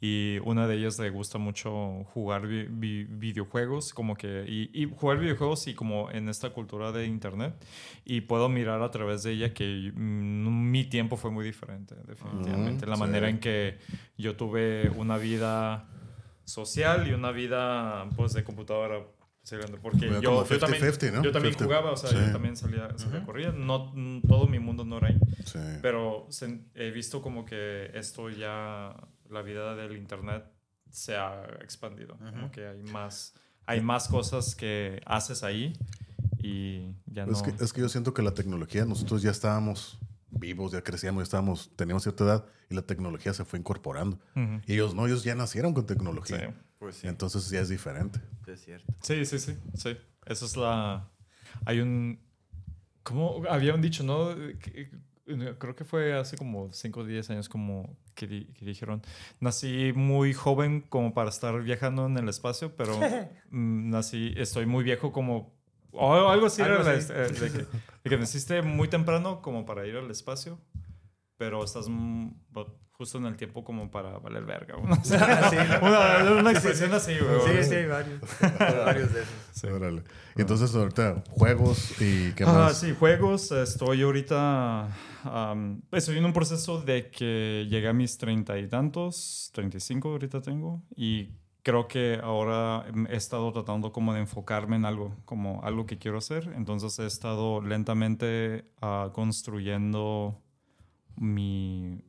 [0.01, 4.87] Y una de ellas le gusta mucho jugar vi- vi- videojuegos, como que, y, y
[4.91, 7.55] jugar videojuegos y como en esta cultura de internet.
[8.07, 12.87] Y puedo mirar a través de ella que mm, mi tiempo fue muy diferente, definitivamente.
[12.87, 13.01] Mm, La sí.
[13.01, 13.77] manera en que
[14.17, 15.87] yo tuve una vida
[16.49, 19.01] social y una vida pues de computadora
[19.49, 21.23] pues, porque Bueno, yo, yo también, 50-50, ¿no?
[21.23, 21.65] yo también 50.
[21.65, 22.17] jugaba, o sea, Sí.
[22.17, 23.55] yo también salía, salía a correr.
[23.55, 25.59] No, mm, todo mi mundo no era ahí, Sí.
[25.81, 28.95] pero se- he visto como que esto ya,
[29.31, 30.45] la vida del internet
[30.91, 33.33] se ha expandido, como que hay más,
[33.65, 35.73] hay más cosas que haces ahí
[36.41, 37.33] y ya no...
[37.33, 39.99] Es, que, es que yo siento que la tecnología, nosotros ya estábamos
[40.31, 44.17] vivos, ya crecíamos, ya estábamos, teníamos cierta edad y la tecnología se fue incorporando.
[44.37, 44.61] Ujú.
[44.67, 45.89] Y ellos no, ellos ya nacieron con Sí.
[45.95, 46.55] tecnología.
[46.79, 47.09] Pues sí.
[47.09, 48.21] Entonces ya es diferente.
[48.45, 48.95] sí, es cierto.
[49.03, 49.97] Sí, sí, sí, sí.
[50.27, 51.09] Eso es la...
[51.65, 52.21] Hay un...
[53.03, 53.43] ¿Cómo?
[53.49, 54.35] Había un dicho, ¿no?
[55.59, 59.03] Creo que fue hace como 5 o 10 años como que, di- que dijeron,
[59.41, 62.99] nací muy joven como para estar viajando en el espacio, pero
[63.51, 65.58] mm, nací, estoy muy viejo como...
[65.93, 67.13] O algo así, Algo era, así.
[67.13, 67.67] eh, de, que, de
[68.11, 70.59] que naciste muy temprano como para ir al espacio,
[71.37, 74.75] pero estás bo- justo en el tiempo como para valer verga.
[75.05, 75.15] Sí,
[75.83, 77.63] una, una expresión así, güey.
[77.63, 78.21] Sí, sí, hay varios.
[78.85, 79.35] varios de esos.
[79.53, 79.67] Sí.
[79.69, 80.03] Órale.
[80.37, 82.81] Y entonces ahorita juegos y qué Ah, más.
[82.81, 83.51] sí, juegos.
[83.53, 84.89] Estoy ahorita.
[85.25, 90.43] am, estoy en un proceso de que llegué a mis treinta y tantos, 35 ahorita
[90.43, 90.83] tengo.
[90.97, 91.31] Y
[91.69, 96.17] creo que ahora he estado tratando como de enfocarme en algo, como algo que quiero
[96.17, 96.51] hacer.
[96.57, 100.41] Entonces he estado lentamente ah, construyendo
[101.17, 102.01] mi.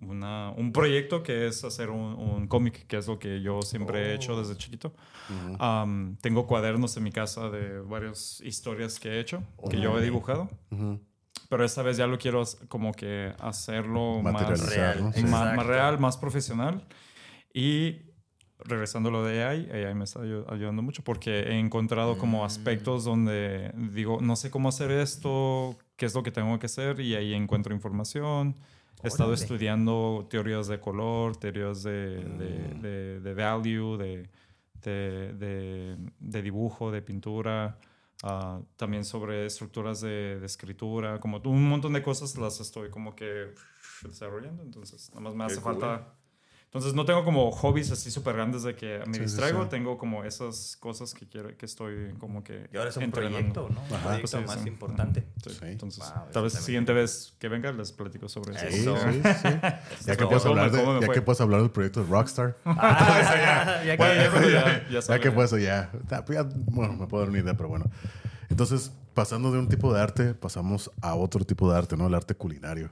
[0.00, 4.12] Una, un proyecto que es hacer un, un cómic, que es lo que yo siempre
[4.12, 4.94] he hecho desde chiquito.
[5.28, 5.56] Ujú.
[5.58, 10.02] Am, tengo cuadernos en mi casa de varias historias que he hecho, que yo he
[10.02, 10.48] dibujado.
[10.70, 11.00] Ujú.
[11.50, 14.98] Pero esta vez ya lo quiero como que hacerlo más, real.
[15.00, 15.04] ¿no?
[15.06, 15.24] más, Sí.
[15.24, 16.86] más real, más profesional.
[17.52, 18.05] Y
[18.64, 22.44] regresando a lo de AI, AI me está ayu- ayudando mucho porque he encontrado como
[22.44, 27.00] aspectos donde digo, no sé cómo hacer esto, qué es lo que tengo que hacer
[27.00, 28.54] y ahí encuentro información.
[29.04, 34.28] He estado estudiando teorías de color, teorías de, de, de- de value, de,
[36.42, 37.78] dibujo, de pintura,
[38.22, 43.14] ah, también sobre estructuras de, de escritura, como un montón de cosas las estoy como
[43.14, 43.52] que
[44.02, 45.72] desarrollando, entonces nada más me Qué hace cool.
[45.74, 46.14] falta...
[46.66, 49.68] Entonces no tengo como hobbies así súper grandes de que me Sí, distraigo, sí.
[49.70, 53.52] tengo como esas cosas que quiero, que estoy como que Y ahora es un entrenando.
[53.52, 53.80] proyecto, ¿no?
[53.88, 54.02] Un Ajá.
[54.08, 54.68] proyecto Pues sí, más sí.
[54.68, 55.26] importante.
[55.42, 55.64] Sí, Sí.
[55.64, 58.96] Entonces, Wow, tal vez la siguiente vez que venga les platico sobre eso.
[58.96, 59.48] sí, sí.
[60.06, 62.56] Ya que, puedes hablar de, ¿Cómo me ya que puedes hablar del proyecto de Rockstar.
[62.66, 67.86] Ah, ya, que- puedes, ya, ya, ya, Bueno, me puedo dar una idea, pero bueno.
[68.50, 72.06] Entonces, pasando de un tipo de arte, pasamos a otro tipo de arte, ¿no?
[72.06, 72.90] El arte culinario.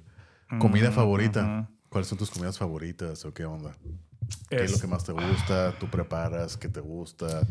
[0.59, 1.68] Comida favorita.
[1.95, 3.73] ¿Cuáles son tus comidas favoritas o qué onda?
[4.51, 5.73] ¿Qué es, Es- lo que más te gusta?
[5.79, 6.57] ¿Tú preparas?
[6.57, 7.47] ¿Qué te gusta?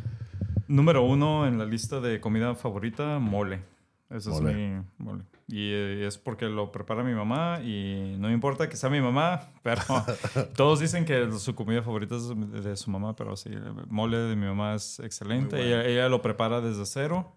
[0.68, 3.64] Número uno en la lista de comida favorita, mole.
[4.10, 4.52] Ese Mole.
[4.52, 5.24] es mi mole.
[5.48, 9.00] Y eh, es porque lo prepara mi mamá y no me importa que sea mi
[9.00, 9.82] mamá, pero
[10.58, 12.28] todos dicen que su comida favorita es
[12.66, 15.56] de su mamá, pero sí, el mole de mi mamá es excelente.
[15.56, 15.70] Bueno.
[15.70, 17.34] ella, ella lo prepara desde cero.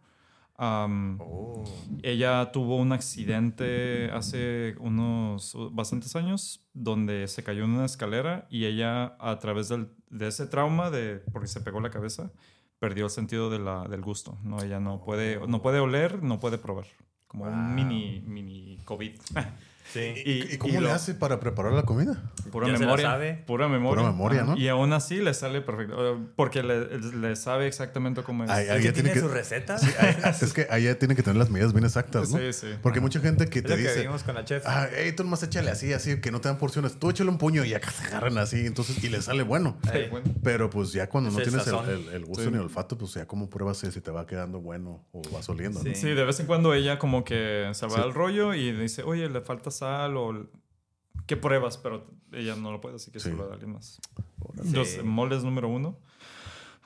[0.59, 1.65] Oh.
[2.03, 8.65] ella tuvo un accidente hace unos bastantes años donde se cayó en una escalera y
[8.67, 12.31] ella a través del- de ese trauma de porque se pegó la cabeza
[12.79, 14.39] perdió el sentido de la, del gusto.
[14.43, 16.87] No, ella no puede, no puede oler, no puede probar.
[17.27, 17.53] Como Wow.
[17.55, 19.13] un mini, mini COVID.
[19.93, 20.13] Sí.
[20.25, 22.23] ¿Y, y cómo y le lo- hace para preparar la comida?
[22.51, 23.07] Pura Ya se la memoria.
[23.11, 23.45] sabe.
[23.47, 24.03] Pura memoria.
[24.03, 24.43] Pura memoria.
[24.45, 24.57] ¿no?
[24.57, 26.19] Y aún así le sale perfecto.
[26.37, 28.51] Porque le, le sabe exactamente cómo es.
[28.51, 29.83] Ay, ¿Es Ahí que ya tiene tiene que- sus recetas?
[30.43, 32.39] Es que allá tiene que tener las medidas bien exactas, ¿no?
[32.39, 32.67] Sí, sí.
[32.83, 34.63] Porque mucha gente que Es te lo que dice, vimos con la chef.
[34.67, 36.99] ah, hey, tú nomás échale así, así, que no te dan porciones.
[36.99, 39.77] Tú échale un puño y acá se agarran así, entonces, y le sale bueno.
[40.43, 41.91] Pero pues ya cuando Es no el tienes el, sazón.
[41.91, 42.51] el- el gusto Sí.
[42.51, 45.79] ni el olfato, pues ya como pruebas si te va quedando bueno o vas oliendo,
[45.83, 45.85] ¿no?
[45.85, 45.95] Sí.
[45.95, 48.01] Sí, de vez en cuando ella como que se va Sí.
[48.03, 50.47] al rollo y dice, oye, le falta sal o...
[51.27, 51.77] ¿Qué pruebas?
[51.79, 53.31] Pero ella no lo puede, así que Sí.
[53.31, 54.01] se lo da a alguien más.
[54.63, 54.73] Sí.
[54.73, 55.99] Los moles número uno.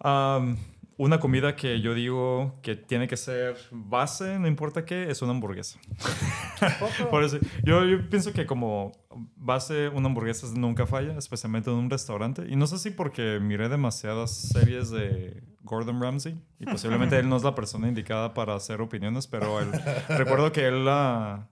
[0.01, 0.57] Am,
[0.97, 5.33] una comida que yo digo que tiene que ser base, no importa qué, es una
[5.33, 5.79] hamburguesa.
[7.11, 8.93] Por eso, yo, yo pienso que como
[9.37, 12.47] base una hamburguesa nunca falla, especialmente en un restaurante.
[12.49, 17.37] Y no sé si porque miré demasiadas series de Gordon Ramsay y posiblemente él no
[17.37, 19.71] es la persona indicada para hacer opiniones, pero él-
[20.09, 21.49] recuerdo que él, ah,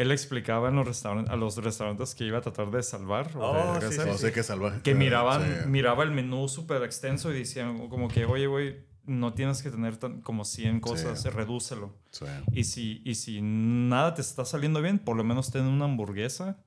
[0.00, 3.52] él explicaba en los restaurantes, a los restaurantes que iba a tratar de salvar o
[3.54, 4.80] de sí, regresar, No sé qué salvaje.
[4.82, 5.68] que miraban, Sí.
[5.68, 9.96] miraba el menú súper extenso y decían como que, oye, güey, no tienes que tener
[9.96, 11.28] tan- como 100 cosas, Sí.
[11.30, 11.94] redúcelo.
[12.10, 12.26] Sí.
[12.52, 16.58] Y si, y si nada te está saliendo bien, por lo menos ten una hamburguesa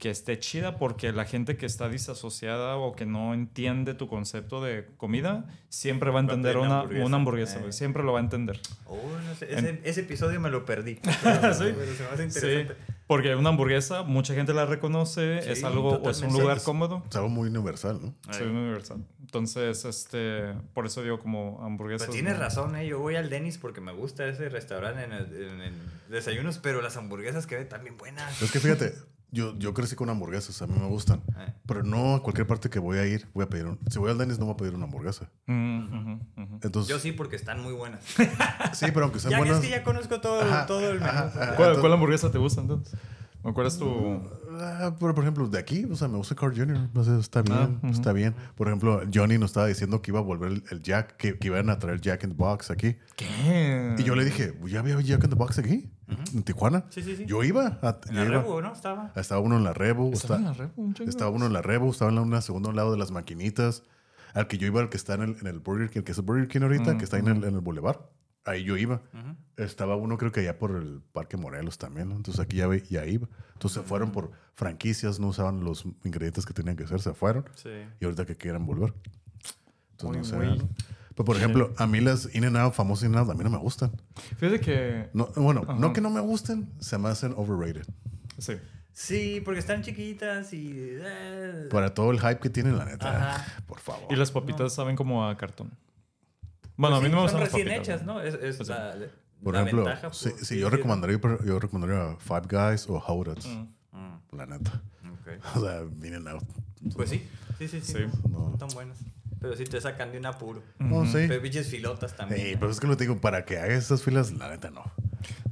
[0.00, 4.60] que esté chida porque la gente que está disasociada o que no entiende tu concepto
[4.64, 7.06] de comida siempre va a entender una, una hamburguesa.
[7.06, 7.72] una hamburguesa, Eh.
[7.72, 8.58] Siempre lo va a entender.
[8.86, 8.96] Oh,
[9.26, 10.94] no sé, ese, ese episodio me lo perdí.
[11.02, 11.02] ¿Sí?
[11.02, 11.52] Pero
[11.94, 12.76] se me hace Sí, interesante.
[13.06, 17.04] porque una hamburguesa, mucha gente la reconoce, Sí, es algo, es un lugar Es- cómodo.
[17.08, 18.14] Es algo muy universal, ¿no?
[18.32, 19.04] Soy universal.
[19.20, 22.06] Entonces, este, por eso digo como hamburguesas.
[22.08, 22.40] Pues tienes ¿no?
[22.40, 22.86] razón, ¿eh?
[22.86, 25.74] Yo voy al Dennis porque me gusta ese restaurante en, el- en el
[26.08, 28.40] desayunos, pero las hamburguesas que ve también buenas.
[28.40, 28.94] Es que fíjate,
[29.32, 31.22] yo, yo crecí con hamburguesas, a mí me gustan.
[31.38, 31.52] Eh.
[31.66, 33.78] Pero no a cualquier parte que voy a ir, voy a pedir un...
[33.90, 35.30] Si voy al Dennis, no voy a pedir una hamburguesa.
[35.46, 36.14] Mm.
[36.62, 38.04] Entonces, Yo sí, porque están muy buenas.
[38.72, 39.60] sí, pero aunque sean Ya que es buenas...
[39.60, 41.06] que ya conozco todo, Ajá, todo el menú.
[41.10, 41.32] ajá, ajá.
[41.32, 42.98] ¿Cuál, entonces- cuál hamburguesa te gusta entonces?
[43.42, 43.86] ¿O cuál es tu...?
[44.58, 46.88] Ah, pero por ejemplo, de aquí, o sea, me gusta Carl Jr.,
[47.20, 47.92] está bien, Ah, ujú.
[47.92, 48.34] está bien.
[48.56, 51.46] Por ejemplo, Johnny nos estaba diciendo que iba a volver el, el Jack, que, que
[51.48, 52.96] iban a traer Jack in the Box aquí.
[53.16, 53.94] ¿Qué?
[53.98, 55.90] Y yo le dije, ¿ya había Jack in the Box aquí?
[56.34, 56.84] ¿En Tijuana?
[56.90, 57.24] Sí, sí, sí.
[57.26, 57.78] Yo iba.
[57.82, 58.42] A, En yo la iba.
[58.42, 58.72] Rebu, ¿no?
[58.72, 59.12] Estaba.
[59.14, 60.12] Estaba uno en la Rebu.
[60.12, 60.68] ¿Estaba en la red?
[60.76, 60.94] Un.
[61.06, 63.84] Estaba uno en la Rebu, estaba en la una segundo lado de las maquinitas.
[64.34, 66.18] Al que yo iba, al que está en el, en el Burger King, que es
[66.18, 67.98] el Burger King ahorita, Mm, que está ahí en el, en el Boulevard.
[68.44, 69.02] Ahí yo iba.
[69.12, 69.36] Ujú.
[69.62, 72.08] Estaba uno, creo que allá por el Parque Morelos también.
[72.08, 72.16] ¿no?
[72.16, 73.28] Entonces aquí ya, ve- ya iba.
[73.52, 77.44] Entonces se fueron por franquicias, no usaban los ingredientes que tenían que ser, se fueron.
[77.54, 77.68] Sí.
[78.00, 78.94] Y ahorita que quieran volver.
[79.92, 80.62] Entonces Muy no sé.
[80.62, 80.68] ¿no?
[81.14, 83.44] Pero por ejemplo, a mí las In and Out, famosas In and Out, a mí
[83.44, 83.92] no me gustan.
[84.38, 85.10] Fíjate que...
[85.12, 85.74] No, bueno, Ajá.
[85.78, 87.84] no que no me gusten, se me hacen overrated.
[88.38, 88.54] Sí.
[88.92, 90.72] Sí, porque están chiquitas y.
[90.74, 93.34] eh, Para todo el hype que tienen, la neta.
[93.34, 93.62] Ajá.
[93.66, 94.06] Por favor.
[94.10, 95.70] Y las papitas saben como a cartón.
[96.80, 97.88] Bueno, a pues mí no me sí, gustan Son las recién papitas.
[97.88, 98.20] hechas, ¿no?
[98.22, 98.72] Es, es Pues sí.
[98.74, 98.96] la,
[99.42, 100.12] Por la ejemplo, ventaja.
[100.12, 100.76] si, por- si sí, yo sí.
[100.76, 103.68] recomendaría, yo recomendaría Five Guys o Howdats, Mm.
[103.92, 104.82] Mm, la neta.
[105.12, 105.28] ok.
[105.56, 106.44] O sea, and Out.
[106.94, 107.28] Pues sí,
[107.58, 107.92] sí, sí, sí.
[107.92, 107.98] Sí.
[108.30, 108.52] No.
[108.54, 108.98] Están buenas.
[109.40, 110.62] Pero sí te sacan de un apuro.
[110.78, 111.26] No sé.
[111.28, 112.40] Pero biches filotas también.
[112.50, 114.82] Sí, pero es que lo digo, para que hagas estas filas, la neta no.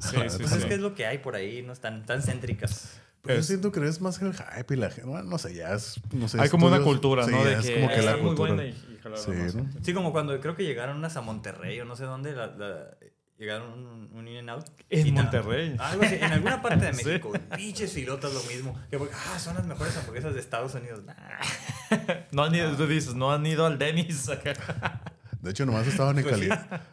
[0.00, 0.58] Sí, sí, Pues sí.
[0.58, 3.00] es que es lo que hay por ahí, no están tan céntricas.
[3.22, 5.08] Pero yo siento que es más el hype y la gente.
[5.08, 6.00] Bueno, no sé, ya es.
[6.12, 7.42] No sé, Hay como una cultura, sí, ¿no?
[7.44, 8.54] ya De es que, como que la muy cultura.
[8.54, 9.58] buena y, y Sí.
[9.82, 12.90] Sí, como cuando creo que llegaron unas a Monterrey o no sé dónde, la, la-
[13.38, 14.64] llegaron un, un In-N-Out.
[14.90, 15.76] En Y ta- Monterrey.
[15.78, 17.04] Algo así, en alguna parte de Sí.
[17.06, 17.32] México.
[17.56, 18.76] Pinches filotas lo mismo.
[18.90, 21.04] Que, porque, ah, son las mejores hamburguesas de Estados Unidos.
[21.04, 21.14] Nah.
[22.32, 24.28] No han ido, tú dices, no han ido al Dennis.
[25.40, 26.48] De hecho, nomás estaban en Pues Cali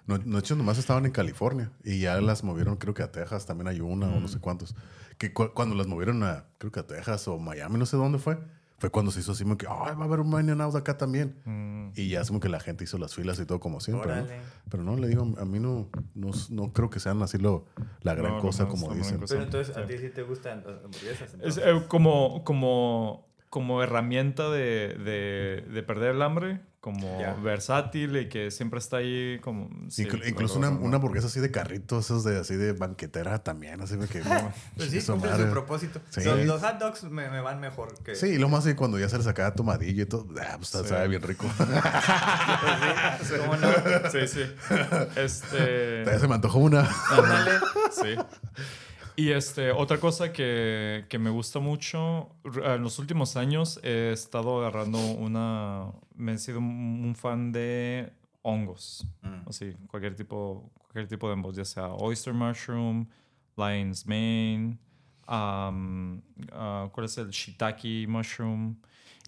[0.05, 3.45] no, de hecho, nomás estaban en California y ya las movieron, creo que a Texas
[3.47, 4.75] también hay una o no sé cuántos.
[5.17, 8.17] Que cu- cuando las movieron a, creo que a Texas o Miami, no sé dónde
[8.19, 8.37] fue,
[8.77, 10.97] fue cuando se hizo así como que, ay, va a haber un In Out acá
[10.97, 11.35] también.
[11.45, 11.91] Mm.
[11.95, 14.11] Y ya es como que la gente hizo las filas y todo como siempre.
[14.69, 17.65] Pero no, le digo, a mí no, no, no creo que sean así lo,
[18.01, 19.21] la gran No, cosa no, como dicen.
[19.27, 21.35] Pero entonces, ¿a ti sí te gustan las hamburguesas?
[21.41, 28.29] Es eh, como, como, como herramienta de, de, de perder el hambre, como versátil y
[28.29, 29.67] que siempre está ahí como...
[29.89, 33.81] sí, Inclu- incluso una, una hamburguesa así de carrito, esos de así de banquetera también,
[33.81, 34.21] así de que...
[34.77, 35.45] Pues sí, cumple madre.
[35.45, 35.99] su propósito.
[36.11, 36.23] Sí.
[36.23, 38.13] Los, los hot dogs me, me van mejor que...
[38.13, 40.69] Sí, y lo más de cuando ya se les sacaba tomadillo y todo, ah, pues
[40.69, 40.77] Sí.
[40.87, 41.47] sabe bien rico.
[43.39, 43.67] ¿Cómo no?
[44.11, 44.41] Sí, sí.
[45.15, 46.01] Este...
[46.03, 46.87] Todavía se me antojó una.
[47.09, 47.51] Ándale.
[47.91, 48.15] Sí.
[49.17, 54.59] Y este, otra cosa que, que me gusta mucho, en los últimos años he estado
[54.59, 58.11] agarrando una, me he sido un fan de
[58.41, 59.47] hongos, Mm.
[59.49, 63.07] así, cualquier tipo, cualquier tipo de hongos, ya sea oyster mushroom,
[63.57, 64.77] lion's mane,
[65.27, 66.21] um,
[66.51, 68.75] ah, ¿cuál es el shiitake mushroom?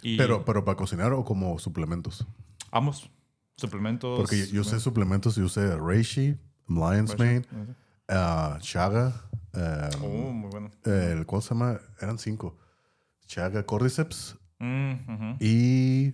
[0.04, 2.28] Y Pero, pero para cocinar o como suplementos.
[2.72, 3.10] ambos,
[3.56, 4.20] suplementos.
[4.20, 6.36] Porque yo, yo usé suplementos y usé reishi,
[6.68, 7.42] lion's mane,
[8.10, 9.14] ah, chaga,
[9.54, 10.72] ah, Oh, muy bueno.
[10.86, 11.80] el, ¿cómo se llama?
[12.02, 12.58] Eran cinco.
[13.26, 15.38] Chaga, cordyceps Mm, ujú.
[15.40, 16.14] y...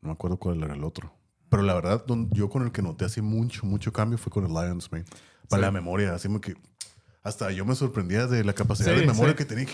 [0.00, 1.12] No me acuerdo cuál era el otro.
[1.48, 4.44] Pero la verdad, don- yo con el que noté así mucho, mucho cambio fue con
[4.44, 5.04] el lion's mane.
[5.48, 5.66] Para Sí.
[5.66, 6.54] la memoria, así como que...
[7.22, 9.36] Hasta yo me sorprendía de la capacidad Sí, de memoria sí.
[9.38, 9.66] que tenía.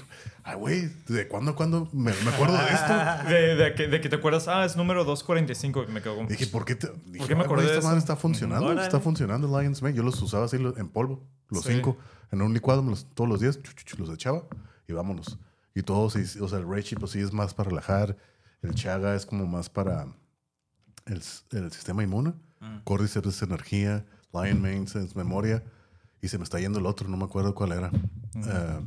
[0.43, 2.93] Ay, güey, ¿de cuándo a cuándo me, me acuerdo de esto?
[3.29, 6.29] De, de que, de que te acuerdas, ah, es número 245, y me quedo como...
[6.29, 8.65] Dije, ¿por qué, te, dije, qué me "Ay, acordé de esta madre eso?" está funcionando,
[8.67, 8.83] Órale.
[8.83, 9.95] está funcionando Lion's Mane.
[9.95, 11.23] Yo los usaba así en polvo,
[11.53, 11.75] los Sí.
[11.75, 11.97] cinco,
[12.31, 13.59] en un licuado los- todos los días,
[13.99, 14.43] los echaba
[14.89, 15.39] y vámonos.
[15.75, 18.17] Y todos, y- o sea, el Reishi pues sí es más para relajar,
[18.63, 20.07] el Chaga es como más para
[21.07, 21.23] el,
[21.53, 22.79] el sistema inmune, Mm.
[22.85, 25.65] Cordyceps es energía, Lion Mane es memoria
[26.21, 27.91] y se me está yendo el otro, no me acuerdo cuál era.
[28.37, 28.81] Eh,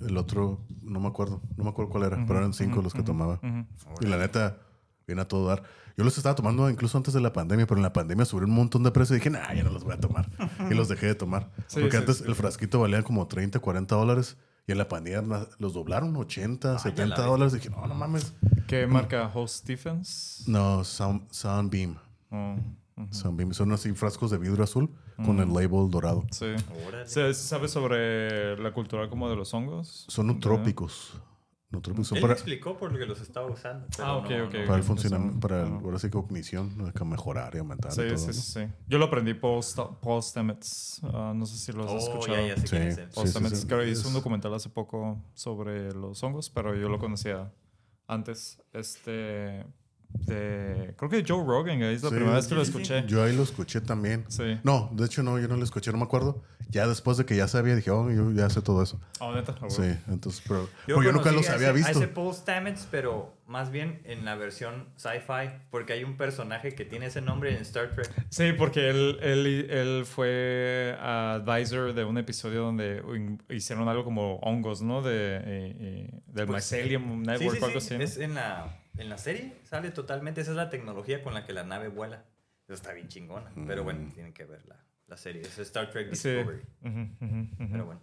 [0.00, 3.02] el otro, no me acuerdo, no me acuerdo cuál era, pero eran cinco los que
[3.04, 3.38] tomaba.
[4.00, 4.58] Y la neta,
[5.10, 5.62] viene a todo dar.
[5.96, 8.56] Yo los estaba tomando incluso antes de la pandemia, pero en la pandemia subieron un
[8.56, 10.28] montón de precio y dije, nah, ya no los voy a tomar.
[10.70, 11.50] y los dejé de tomar.
[11.66, 12.24] Sí, Porque sí, antes sí.
[12.26, 14.36] el frasquito valía como 30, 40 dólares.
[14.66, 17.30] Y en la pandemia los doblaron 80, ya 70 la vi.
[17.30, 17.54] dólares.
[17.54, 18.32] Y dije, no, no mames.
[18.66, 19.30] ¿Qué marca?
[19.34, 20.44] ¿Host Stephens?
[20.46, 21.96] No, Sound, Soundbeam.
[22.30, 22.56] Oh.
[23.10, 23.52] Soundbeam.
[23.52, 24.88] Son así frascos de vidrio azul
[25.24, 26.24] con el label dorado.
[26.30, 26.46] Sí.
[27.04, 30.04] ¿Se sabe sobre la cultura como de los hongos?
[30.08, 30.30] Son
[31.70, 31.72] nutrópicos.
[31.72, 33.86] Nutrópicos son Él para, me explicó por lo que los estaba usando.
[33.96, 34.54] pero Ah, ok, no- ok.
[34.54, 36.92] no- para el funcionamiento, para el, ahora sí, cognición, ¿no?
[36.92, 37.90] que mejorar y aumentar.
[37.92, 38.32] y Sí, todo, sí, ¿no?
[38.32, 38.60] sí, sí.
[38.88, 41.00] Yo lo aprendí post, post Emmets.
[41.04, 42.36] Ah, no sé si lo has Oh, escuchado.
[42.46, 42.88] ya, ya sé quién Sí.
[42.88, 43.08] es él.
[43.14, 46.98] Post sí, creo que hizo un documental hace poco sobre los hongos, pero yo lo
[46.98, 47.52] conocía
[48.06, 48.60] antes.
[48.72, 49.64] Este.
[50.12, 52.78] De, creo que Joe Rogan, es la Sí, primera vez que lo sí, sí.
[52.78, 53.04] escuché.
[53.06, 54.24] Yo ahí lo escuché también.
[54.28, 54.58] Sí.
[54.62, 56.42] No, de hecho no, yo no lo escuché, no me acuerdo.
[56.68, 59.00] Ya después de que ya sabía, dije, oh, yo ya sé todo eso.
[59.18, 59.56] Ah, neta.
[59.68, 61.90] Sí, entonces, pero yo, yo nunca los había visto.
[61.90, 66.84] Ese Paul Stamets, pero más bien en la versión sci-fi, porque hay un personaje que
[66.84, 68.08] tiene ese nombre en Star Trek.
[68.28, 73.02] Sí, porque él, él, él fue advisor de un episodio donde
[73.48, 75.02] hicieron algo como hongos, ¿no?
[75.02, 77.98] De, eh, eh, del Pues, Mycelium Sí, Network sí, o algo sí, así.
[77.98, 78.04] ¿no?
[78.04, 80.40] Es en la, en la serie, sale totalmente.
[80.40, 82.24] Esa es la tecnología con la que la nave vuela.
[82.64, 83.50] Eso está bien chingona.
[83.66, 84.76] Pero bueno, tienen que ver la,
[85.08, 85.42] la serie.
[85.42, 86.14] Es Star Trek Mm.
[86.14, 86.28] Sí.
[86.30, 86.62] Discovery.
[86.82, 87.68] Ujú, ujú, ujú.
[87.72, 88.00] Pero bueno.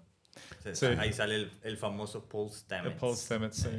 [0.73, 0.85] Sí.
[0.85, 2.99] Ahí sale el, el famoso Paul El Stamets.
[2.99, 3.69] Paul Stamets, sí.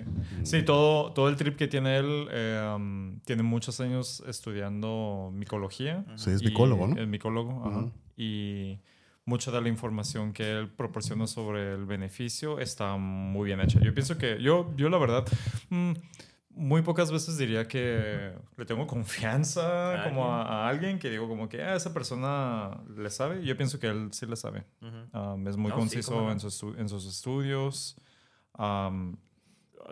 [0.42, 6.04] Sí, todo, todo el trip que tiene él, eh, um, tiene muchos años estudiando micología.
[6.16, 7.00] Sí, es Y- micólogo, ¿no?
[7.00, 7.78] Es micólogo, ajá.
[7.78, 7.92] Ujú.
[8.16, 8.80] Y
[9.24, 13.78] mucha de la información que él proporciona sobre el beneficio está muy bien hecha.
[13.80, 15.24] Yo pienso que, yo, yo la verdad,
[15.70, 15.92] mm,
[16.58, 20.52] muy pocas veces diría que le tengo confianza ¿A como a, alguien?
[20.56, 23.44] a alguien que digo como que "Ah, esa persona le sabe.
[23.44, 24.64] Yo pienso que él sí le sabe.
[25.12, 27.96] Um, es muy No, conciso en, sus, estu- en sus estudios.
[28.58, 29.16] Um,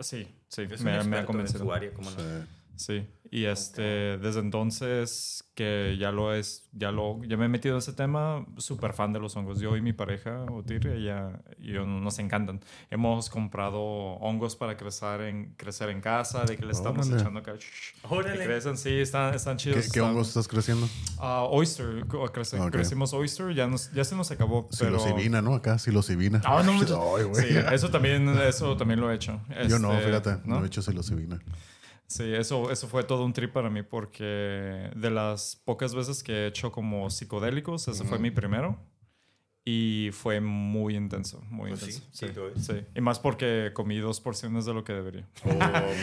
[0.01, 1.63] sí, sí, Es me, un me ha experto en convencido.
[1.65, 2.17] su área, como no.
[2.77, 3.05] Sí.
[3.29, 3.81] Y este,
[4.19, 8.45] desde entonces que ya lo es, ya lo, ya me he metido en ese tema,
[8.57, 9.59] súper fan de los hongos.
[9.59, 12.61] Yo y mi pareja, Otir, ella y yo nos encantan.
[12.89, 17.21] Hemos comprado hongos para crecer en, crecer en casa, de que le estamos Órale.
[17.21, 17.55] echando acá.
[17.57, 17.65] shh,
[18.09, 18.37] Órale.
[18.39, 19.75] Que crecen, sí, están, están chidos.
[19.77, 20.87] ¿Qué, qué están- hongos estás creciendo?
[21.19, 24.69] Ah, oyster, crece- crecimos oyster, ya, nos, ya se nos acabó.
[24.79, 24.99] pero...
[24.99, 25.53] Psilocibina, ¿no?
[25.55, 26.41] Acá, psilocibina.
[26.45, 29.41] Ah, no, Ay, sí, eso también, eso también lo he hecho.
[29.67, 31.39] Yo no, Este, fíjate, no, he hecho psilocibina.
[32.07, 36.31] Sí, eso, eso fue todo un trip para mí porque de las pocas veces que
[36.31, 38.77] he hecho como psicodélicos, ese fue mi primero.
[39.69, 42.49] Y fue muy intenso, muy Pues sí, intenso.
[42.53, 42.65] sí, es.
[42.67, 42.85] sí.
[42.95, 45.27] Y más porque comí dos porciones de lo que debería.
[45.43, 45.49] Oh,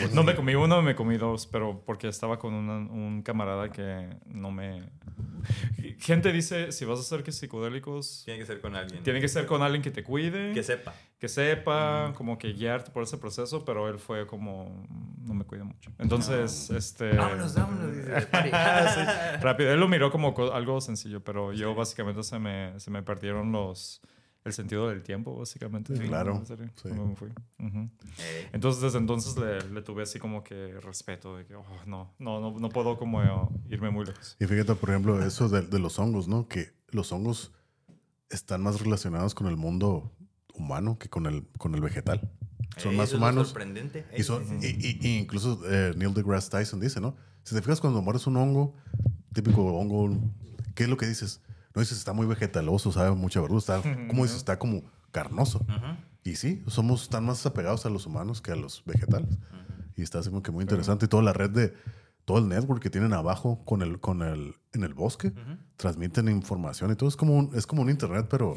[0.01, 3.71] pues No me comí uno, me comí dos, pero porque estaba con una- un camarada
[3.71, 4.83] que no me...
[5.99, 9.01] Gente dice, si vas a hacer que psicodélicos, Tiene que ser con alguien.
[9.01, 10.93] tiene que ser con alguien que te cuide que sepa.
[11.17, 14.85] que sepa, como que guiarte por ese proceso, pero él fue como,
[15.25, 15.91] no me cuida mucho.
[15.97, 17.15] Entonces, este...
[17.17, 17.95] Vámonos, vámonos.
[18.05, 18.51] Sí,
[19.41, 19.71] rápido.
[19.73, 23.51] Él lo miró como co- algo sencillo, pero yo básicamente se me, se me perdieron
[23.51, 24.01] los...
[24.43, 25.97] El sentido del tiempo, básicamente.
[25.97, 26.43] Sí, claro,
[26.83, 27.29] me fui.
[28.53, 32.39] Entonces, desde entonces le, le tuve así como que respeto de que, oh, no, no,
[32.39, 33.23] no, no puedo como
[33.69, 34.37] irme muy lejos.
[34.39, 36.47] Y fíjate, por ejemplo, eso de, de los hongos, ¿no?
[36.47, 37.53] Que los hongos
[38.29, 40.11] están más relacionados con el mundo
[40.53, 42.31] humano que con el, con el vegetal.
[42.77, 43.47] Son eh, más eso es humanos.
[43.49, 44.05] sorprendente.
[44.17, 47.15] Y, son, y, y- y incluso eh, Neil deGrasse Tyson dice, ¿no?
[47.43, 48.75] Si te fijas cuando mueres un hongo,
[49.33, 50.17] típico hongo,
[50.73, 51.41] ¿qué es lo que dices?
[51.73, 54.37] No dices, está muy vegetaloso, sabe mucha verdura, está, ¿cómo dices?
[54.37, 55.65] Está como carnoso.
[56.23, 59.37] Y sí, somos tan más apegados a los humanos que a los vegetales.
[59.95, 61.05] Y está así como que muy interesante.
[61.05, 61.73] Y toda la red de,
[62.25, 65.31] todo el network que tienen abajo con el, con el, en el bosque,
[65.77, 67.09] transmiten información y todo.
[67.09, 68.55] Es como un, es como un internet, pero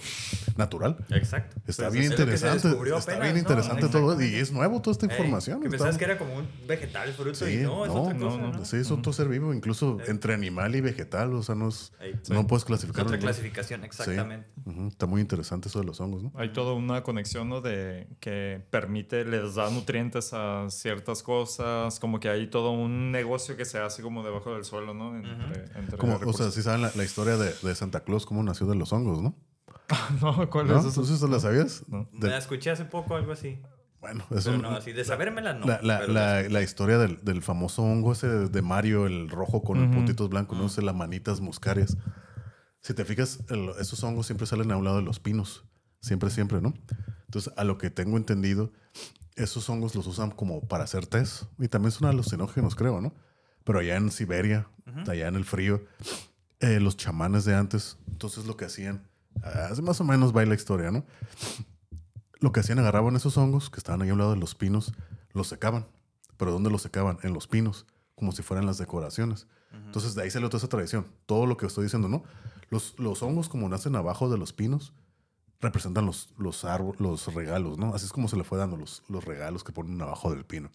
[0.56, 0.96] natural.
[1.10, 1.56] Exacto.
[1.66, 2.68] Está Pues bien interesante.
[2.68, 3.38] Está apenas, bien ¿no?
[3.40, 4.20] interesante todo.
[4.22, 5.60] Y es nuevo toda esta Ey, información.
[5.60, 8.36] que Está- pensabas que era como un vegetal, fruto, Sí, y no, es otra cosa,
[8.38, 8.64] no, ¿no?
[8.64, 11.32] Sí, es otro ser vivo, incluso entre animal y vegetal.
[11.34, 13.06] O sea, no, es, Ey, no puedes Es clasificar.
[13.06, 14.46] otra clasificación, exactamente.
[14.88, 16.32] Está muy interesante eso de los hongos, ¿no?
[16.36, 17.60] Hay toda una conexión ¿no?
[17.60, 23.56] de que permite, les da nutrientes a ciertas cosas, como que hay todo un negocio
[23.56, 25.16] que se hace como debajo del suelo, ¿no?
[25.16, 28.42] Entre, entre Como, o sea, si saben la, la historia de, de Santa Claus, cómo
[28.42, 29.36] nació de los hongos, ¿no?
[30.20, 30.78] no, ¿cuál ¿No?
[30.78, 31.00] es eso?
[31.02, 31.82] ¿Entonces la sabías?
[31.88, 32.08] No.
[32.12, 33.60] De- La escuché hace poco, algo así.
[34.00, 35.66] bueno, es Pero no, así de sabérmela no.
[35.66, 39.82] la, la- la- la historia del, del famoso hongo ese de, Mario, el rojo con
[39.82, 39.92] Ujú.
[39.94, 41.96] puntitos blancos, no sé, las manitas muscarias.
[42.80, 45.64] Si te fijas, el- esos hongos siempre salen a un lado de los pinos.
[46.00, 46.74] Siempre, siempre, ¿no?
[47.24, 48.72] Entonces, a lo que tengo entendido,
[49.36, 51.44] esos hongos los usan como para hacer test.
[51.58, 53.14] Y también son alucinógenos, creo, ¿no?
[53.68, 54.66] Pero allá en Siberia,
[55.06, 55.84] allá en el frío,
[56.60, 59.06] eh, los chamanes de antes, entonces lo que hacían,
[59.82, 61.04] más o menos va la historia, ¿no?
[62.40, 64.94] Lo que hacían, agarraban esos hongos que estaban ahí a un lado de los pinos,
[65.34, 65.86] los secaban.
[66.38, 67.18] ¿Pero dónde los secaban?
[67.22, 67.84] En los pinos,
[68.14, 69.46] como si fueran las decoraciones.
[69.70, 71.06] Entonces de ahí salió toda esa tradición.
[71.26, 72.22] Todo lo que estoy diciendo, ¿no?
[72.70, 74.94] Los, los hongos, como nacen abajo de los pinos,
[75.60, 76.64] representan los, los,
[76.98, 77.94] los regalos, ¿no?
[77.94, 80.70] Así es como se le fue dando los, los regalos que ponen abajo del pino.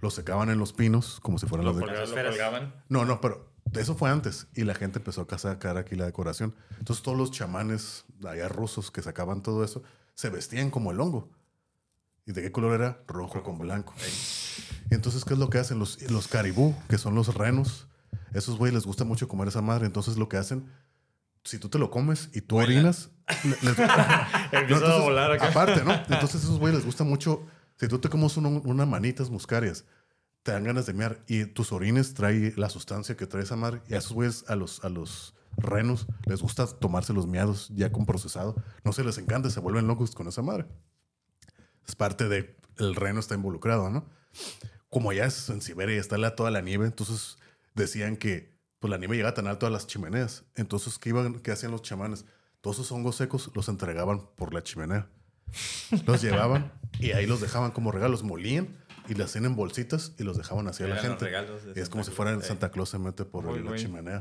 [0.00, 2.24] Los secaban en los pinos, como si fueran Lo las colga- decoraciones.
[2.24, 2.74] lo colgaban.
[2.88, 6.54] No, no, pero eso fue antes y la gente empezó a sacar aquí la decoración.
[6.78, 9.82] Entonces todos los chamanes allá rusos que sacaban todo eso
[10.14, 11.30] se vestían como el hongo.
[12.26, 13.02] ¿Y de qué color era?
[13.08, 13.92] Rojo con blanco.
[14.90, 15.78] Y entonces, ¿qué es lo que hacen?
[15.78, 17.88] Los, los caribú, que son los renos,
[18.34, 19.86] esos güeyes les gusta mucho comer esa madre.
[19.86, 20.70] Entonces lo que hacen,
[21.44, 23.10] si tú te lo comes y tú orinas,
[23.44, 23.94] le- les- No, Empiezan
[24.52, 25.48] a entonces, volar acá.
[25.48, 25.92] Aparte, ¿no?
[25.92, 27.46] Entonces esos güeyes les gusta mucho,
[27.80, 29.86] si tú te comes una, una manitas muscarias,
[30.42, 33.80] te dan ganas de mear y tus orines trae la sustancia que trae esa madre
[33.88, 37.90] y a esos güeyes, a los, a los renos, les gusta tomarse los miados ya
[37.90, 38.54] con procesado.
[38.84, 40.66] No se les encanta, se vuelven locos con esa madre.
[41.88, 44.04] Es parte de, el reno está involucrado, ¿no?
[44.90, 47.38] Como allá es en Siberia está la, toda la nieve, entonces
[47.74, 50.44] decían que pues la nieve llegaba tan alto a las chimeneas.
[50.54, 52.26] Entonces, ¿qué, iban, ¿qué hacían los chamanes?
[52.60, 55.08] Todos esos hongos secos los entregaban por la chimenea.
[56.06, 58.22] Los llevaban y ahí los dejaban como regalos.
[58.22, 58.68] Molían
[59.08, 61.24] y los hacían en bolsitas y los dejaban así a la gente.
[61.24, 62.16] regalos de Y es Santa como si Claus.
[62.16, 62.42] fuera Ey.
[62.42, 64.20] Santa Claus se mete por Uy, el- la chimenea.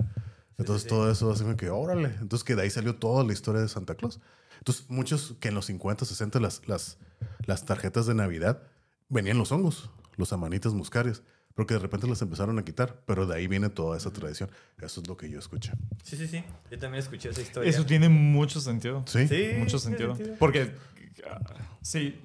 [0.58, 0.90] Entonces sí.
[0.90, 2.10] todo eso hace que, órale.
[2.22, 4.20] Entonces que de ahí salió toda la historia de Santa Claus.
[4.58, 6.98] Entonces muchos que en los 50, 60 las, las,
[7.46, 8.62] las tarjetas de Navidad
[9.08, 11.22] venían los hongos, los amanitas muscarias.
[11.56, 13.02] Pero que de repente las empezaron a quitar.
[13.06, 14.50] Pero de ahí viene toda esa tradición.
[14.82, 15.72] Eso es lo que yo escuché.
[16.04, 16.44] Sí, sí, sí.
[16.72, 17.70] Yo también escuché esa historia.
[17.70, 19.04] Eso tiene mucho sentido.
[19.08, 19.28] Sí.
[19.28, 20.16] Sí, mucho sentido.
[20.16, 20.38] sentido.
[20.40, 20.72] Porque,
[21.82, 22.20] sí,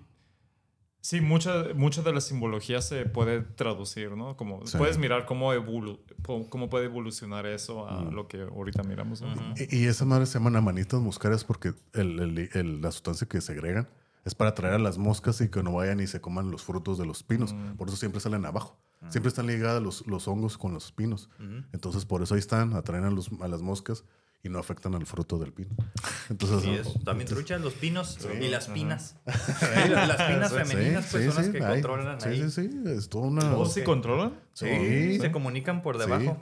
[1.00, 4.36] sí, mucha, mucha de la simbología se puede traducir, ¿no?
[4.36, 4.78] Como Sí.
[4.78, 6.00] puedes mirar cómo, evolu
[6.48, 8.14] cómo puede evolucionar eso a Mm.
[8.14, 9.20] lo que ahorita miramos.
[9.20, 9.30] Ujú.
[9.70, 13.40] Y, y esa madre se llaman amanitas muscarias porque el, el- el- la sustancia que
[13.40, 13.88] segregan
[14.24, 16.96] es para atraer a las moscas y que no vayan y se coman los frutos
[16.96, 17.52] de los pinos.
[17.52, 17.76] Mm.
[17.76, 18.78] Por eso siempre salen abajo.
[19.10, 21.28] Siempre están ligadas los, los hongos con los pinos.
[21.74, 24.02] Entonces, por eso ahí están, atraen a, los, a las moscas
[24.44, 25.74] y no afectan al fruto del pino.
[26.30, 26.74] Entonces, Sí, ¿no?
[26.76, 26.82] es.
[26.84, 29.16] También Entonces- truchas, los pinos y las pinas.
[29.26, 31.72] Sí, las las pinas Sí, femeninas pues, sí, son las que hay.
[31.82, 32.50] controlan sí, ahí.
[32.50, 33.56] Sí, sí, es toda una...
[33.56, 34.38] ¿O sí controlan?
[34.52, 35.18] Sí.
[35.18, 36.02] Se comunican por Sí.
[36.02, 36.38] debajo.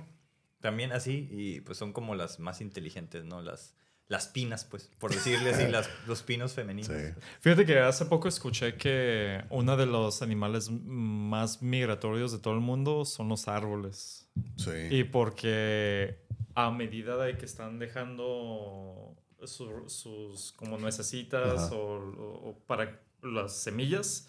[0.61, 3.43] También así, y pues son como las más inteligentes, ¿no?
[3.43, 3.75] Las,
[4.07, 6.89] las pinas, pues, por decirle así, las, los pinos femeninos.
[6.89, 7.21] Sí.
[7.41, 12.61] Fíjate que hace poco escuché que uno de los animales más migratorios de todo el
[12.61, 14.29] mundo son los árboles.
[14.57, 14.71] Sí.
[14.91, 16.22] Y porque
[16.55, 19.15] a medida de que están dejando
[19.45, 24.29] su- sus como nuecesitas o, o- para las semillas,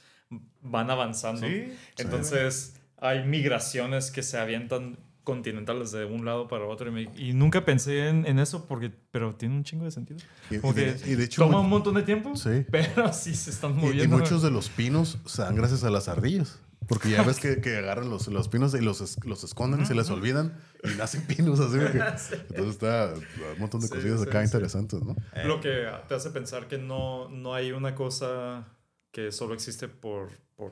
[0.62, 1.46] van avanzando.
[1.48, 1.74] Sí.
[1.98, 7.32] Entonces hay migraciones que se avientan continentales de un lado para otro y, me- y
[7.34, 10.20] nunca pensé en, en eso porque pero tiene un chingo de sentido
[10.52, 12.66] Y- y Como de- que y de hecho, toma un montón de tiempo Sí.
[12.70, 15.90] pero sí se están Y, y moviendo muchos de los pinos se dan gracias a
[15.90, 16.60] las ardillas.
[16.88, 19.96] Porque ya ves que, que agarran los, los pinos y los, los esconden y se
[19.96, 21.78] les olvidan y nacen pinos así.
[22.50, 24.46] entonces está un montón de Sí, cosillas sí, acá sí.
[24.46, 25.16] interesantes, ¿no?
[25.34, 28.68] Eh, Lo que te hace pensar que no, no hay una cosa
[29.12, 30.72] que solo existe por, por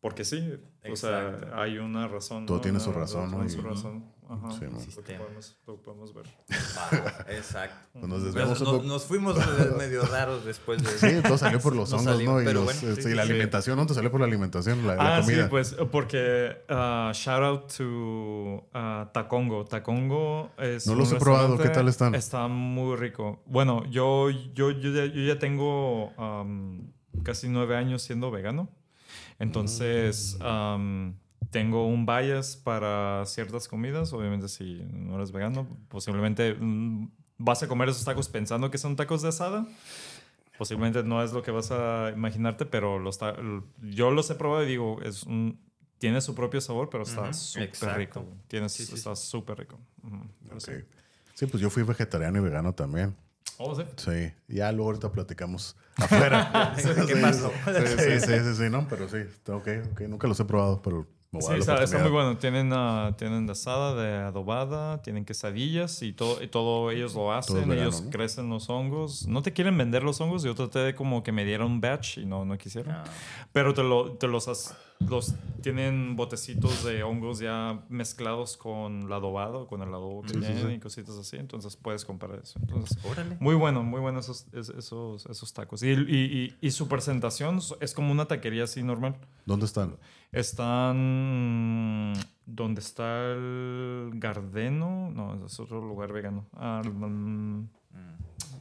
[0.00, 0.54] porque sí.
[0.90, 2.46] O sea, hay una razón.
[2.46, 2.62] Todo ¿no?
[2.62, 3.50] tiene su razón, tiene ¿no?
[3.50, 4.12] su razón.
[4.30, 4.50] Ajá.
[4.52, 4.64] Sí.
[4.66, 5.18] Lo que Sistema.
[5.24, 6.26] podemos, lo podemos ver.
[7.28, 8.06] exacto.
[8.06, 9.36] Nos desviamos nos, nos fuimos
[9.78, 12.40] medio raros después de Sí, todo salió por los hongos, ¿no?
[12.42, 13.30] Y, pero los, bueno, este, sí, y la sí.
[13.30, 13.86] alimentación, ¿no?
[13.86, 15.44] Te salió por la alimentación, la, la Ah, comida.
[15.44, 19.64] sí, pues porque ah, shout out to ah, Tacongo.
[19.64, 20.86] Tacongo es.
[20.86, 22.14] No los he probado, ¿qué tal están?
[22.14, 23.42] Está muy rico.
[23.46, 26.92] Bueno, yo, yo, yo, ya, yo ya tengo am,
[27.22, 28.68] casi nueve años siendo vegano.
[29.38, 30.44] Entonces, Mm.
[30.46, 31.18] am,
[31.50, 34.12] tengo un bias para ciertas comidas.
[34.12, 38.96] Obviamente, si no eres vegano, posiblemente mm, vas a comer esos tacos pensando que son
[38.96, 39.66] tacos de asada.
[40.56, 43.18] Posiblemente no es lo que vas a imaginarte, pero los
[43.80, 45.60] yo los he probado y digo, es un-
[45.98, 47.96] tiene su propio sabor, pero está Ujú, súper exacto.
[47.98, 48.26] rico.
[48.48, 49.78] Tienes, Sí, sí, está súper rico.
[50.02, 50.16] Ujú,
[50.48, 50.60] yo Ok.
[50.60, 50.86] sé.
[51.34, 53.14] Sí, pues yo fui vegetariano y vegano también.
[53.58, 53.82] Oh, sí.
[53.96, 56.72] Sí, ya luego ahorita platicamos afuera.
[57.06, 57.52] ¿Qué pasó?
[57.66, 60.00] Sí, sí, sí, sí, sí, no, pero sí, está ok, ok.
[60.02, 62.38] Nunca los he probado, pero Sí, está, está muy bueno.
[62.38, 67.32] Tienen, ah, tienen de asada, de adobada, tienen quesadillas y todo, y todo ellos lo
[67.32, 67.54] hacen.
[67.68, 68.10] vegano, ellos ¿no?
[68.10, 69.26] crecen los hongos.
[69.28, 70.42] No te quieren vender los hongos.
[70.42, 72.92] Yo traté de como que me dieran un batch y no, no quisieron.
[72.94, 73.04] Ah,
[73.52, 79.16] Pero te, lo, te los, has- los tienen botecitos de hongos ya mezclados con la
[79.16, 80.72] adobado, con el adobo que Sí, tienen sí.
[80.72, 81.36] y cositas así.
[81.36, 82.58] Entonces puedes comprar eso.
[82.58, 83.36] Entonces, órale.
[83.38, 85.82] muy bueno, muy bueno esos, es- esos, esos tacos.
[85.82, 89.14] Y, y, y, y su presentación es como una taquería así normal.
[89.44, 89.96] ¿Dónde están?
[90.32, 92.12] Están
[92.46, 95.10] donde está el Gardeno.
[95.10, 96.46] No, es otro lugar vegano.
[96.52, 97.64] Ah, Mm.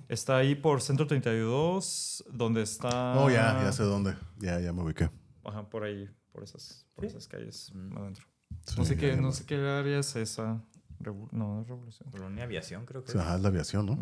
[0.10, 3.16] está ahí por Centro 32, donde está.
[3.20, 4.16] Oh, ya, ya sé dónde.
[4.40, 5.10] Ya, ya me ubiqué.
[5.44, 7.98] Ajá, por ahí, por esas, por esas calles Mm.
[7.98, 8.26] adentro.
[8.66, 10.62] Sí, no sé qué, no sé qué área es esa.
[11.00, 12.09] No, no es Revolución.
[12.11, 14.00] Colonia Aviación, creo que Sí, ajá, es la aviación, ¿no?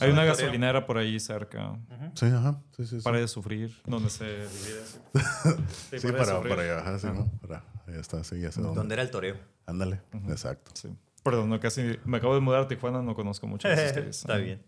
[0.00, 1.78] Hay una gasolinera por ahí cerca.
[2.14, 2.60] Sí, ajá.
[2.76, 3.04] Sí, sí, sí.
[3.04, 4.82] Para de sufrir, donde se divide.
[5.90, 7.16] Sí, Sí, Para para, allá, ajá, sí, Ajá.
[7.16, 7.26] ¿no?
[7.40, 8.76] Para, ya está, sí, ya sé dónde.
[8.78, 9.36] ¿Dónde era el toreo?
[9.66, 10.70] Ándale, exacto.
[10.74, 10.88] Sí.
[11.22, 13.74] Perdón, no, casi me acabo de mudar a Tijuana, no conozco mucho de.
[14.10, 14.62] Está bien.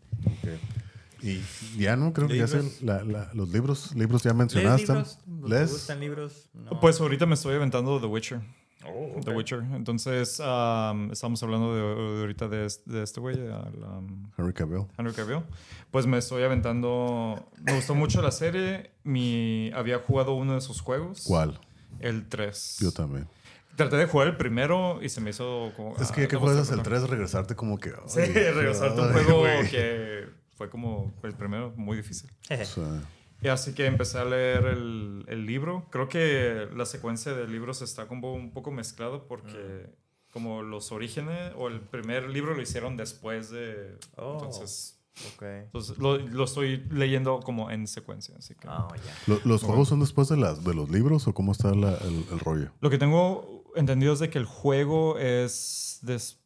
[1.22, 1.40] Y
[1.78, 2.82] ya no, creo que ya sé ¿Libros?
[2.82, 4.86] la- la- los libros, libros ya ¿Lees mencionaste.
[4.86, 5.18] libros?
[5.24, 5.72] ¿Te ¿Lees?
[5.72, 6.50] gustan libros?
[6.52, 6.78] No.
[6.78, 8.40] Pues ahorita me estoy aventando The Witcher.
[8.89, 9.36] Oh, The ok.
[9.36, 9.65] Witcher.
[9.74, 14.86] Entonces, um, estamos hablando de, de ahorita de, de este güey, al, um, Henry Cavill.
[14.98, 15.42] Henry Cavill.
[15.90, 17.50] Pues me estoy aventando.
[17.62, 18.90] Me gustó mucho la serie.
[19.05, 21.24] Mi, había jugado uno de sus juegos.
[21.26, 21.58] ¿Cuál?
[22.00, 22.78] El 3.
[22.81, 23.28] Yo también.
[23.76, 25.97] Traté de jugar el primero y se me hizo como.
[25.97, 26.90] Es ah, que ya que no va a juegas el bueno.
[26.90, 27.92] 3, regresarte como que.
[28.06, 29.68] Sí, regresarte a un juego güey.
[29.70, 30.24] que
[30.56, 32.31] fue como el primero muy difícil.
[32.50, 33.02] O sea,
[33.47, 35.86] Y así que empecé a leer el, el libro.
[35.91, 39.86] Creo que la secuencia de libros está como un poco mezclado porque
[40.33, 43.99] como los orígenes o el primer libro lo hicieron después de...
[44.16, 44.33] Oh.
[44.42, 45.00] Entonces,
[45.41, 48.34] entonces lo, lo estoy leyendo como en secuencia.
[48.36, 48.66] Así que...
[48.68, 49.15] Ah, ya.
[49.33, 52.25] ¿lo- ¿Los juegos son después de, las, de los libros o cómo está la- el,
[52.33, 52.73] el rollo?
[52.81, 56.00] Lo que tengo entendido es de que el juego es...
[56.02, 56.41] des-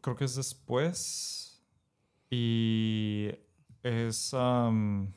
[0.00, 1.60] creo que es después.
[2.30, 3.30] Y
[3.82, 4.32] es...
[4.32, 5.12] am,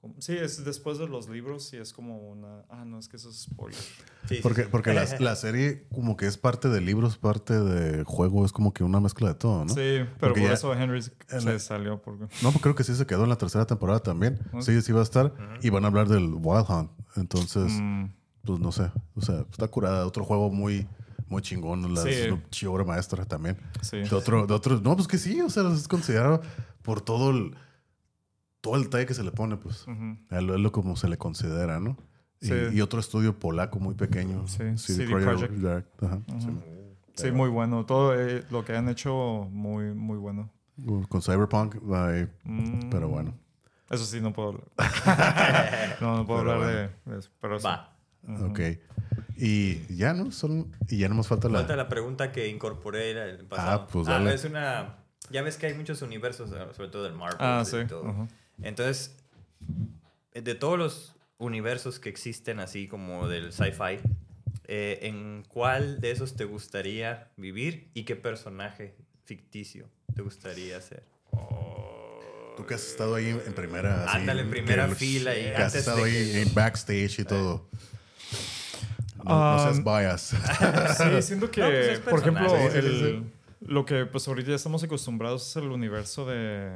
[0.00, 2.62] como- sí, es después de los libros y es como una...
[2.68, 3.78] Ah, no, es que eso es spoiler.
[4.28, 4.68] Sí, sí, Porque, sí.
[4.70, 8.72] porque la, la serie como que es parte de libros, parte de juego, es como
[8.72, 9.68] que una mezcla de todo, ¿no?
[9.74, 10.98] Sí, pero Porque por ya- eso Henry
[11.30, 12.00] en se la- salió.
[12.00, 12.24] Porque...
[12.42, 14.38] No, pues creo que sí se quedó en la tercera temporada también.
[14.60, 15.34] Sí, sí va a estar.
[15.62, 16.90] Y van a hablar del Wild Hunt.
[17.16, 18.06] Entonces, Mm,
[18.44, 18.90] pues no sé.
[19.16, 20.06] O sea, está curada.
[20.06, 20.86] Otro juego muy,
[21.28, 21.92] muy chingón.
[21.94, 22.10] La Sí.
[22.50, 22.66] sí.
[22.66, 23.58] obra maestra también.
[23.82, 23.98] sí.
[23.98, 25.40] De otro, de otro, no, pues que sí.
[25.42, 26.40] O sea, es considerado
[26.82, 27.54] por todo el,
[28.60, 29.86] todo el detalle que se le pone, pues.
[30.30, 31.96] Es lo, es lo como se le considera, ¿no?
[32.40, 32.54] Y, Sí.
[32.72, 34.46] y otro estudio polaco muy pequeño.
[34.48, 35.52] Sí, CD CD Projekt.
[35.60, 36.48] Projekt, ajá, sí.
[37.16, 37.84] Sí, muy bueno.
[37.84, 40.50] Todo eh, lo que han hecho, muy, muy bueno.
[41.10, 42.88] Con Cyberpunk, ay, Mm.
[42.90, 43.34] pero bueno.
[43.90, 44.64] Eso sí, no puedo hablar.
[46.00, 47.30] no, no puedo Pero hablar de- de, eso.
[47.40, 47.66] Pero sí.
[47.66, 47.96] Va.
[48.48, 48.60] Ok.
[49.36, 50.30] Y ya, ¿no?
[50.30, 51.58] Son, y ya no nos falta la...
[51.58, 53.70] Falta la pregunta que incorporé el- el pasado.
[53.82, 54.32] Ah, pues dale.
[54.34, 54.96] es una...
[55.30, 57.36] Ya ves que hay muchos universos, eh, sobre todo del Marvel.
[57.40, 57.76] Ah, y sí.
[57.88, 58.28] todo.
[58.62, 59.16] Entonces,
[60.34, 63.98] de todos los universos que existen así como del sci-fi,
[64.66, 71.02] eh, ¿en cuál de esos te gustaría vivir y qué personaje ficticio te gustaría ser?
[72.56, 74.04] Tú que has estado ahí en, primera...
[74.04, 76.54] así, Ándale, en primera que- fila y Que has antes estado de ahí que- en
[76.54, 77.68] backstage y todo.
[79.24, 80.34] No, no seas Um, bias.
[80.98, 83.24] Sí, siento que, No, pues es por ejemplo, el-
[83.60, 86.70] lo que pues ahorita ya estamos acostumbrados es el universo de,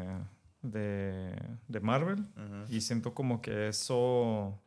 [0.64, 1.34] de,
[1.68, 2.26] de Marvel.
[2.68, 4.60] Y siento como que eso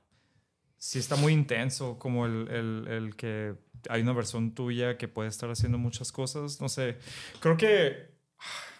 [0.77, 3.56] sí está muy intenso, como el, el- el que
[3.90, 6.61] hay una versión tuya que puede estar haciendo muchas cosas.
[6.61, 6.98] No sé,
[7.42, 8.16] creo que...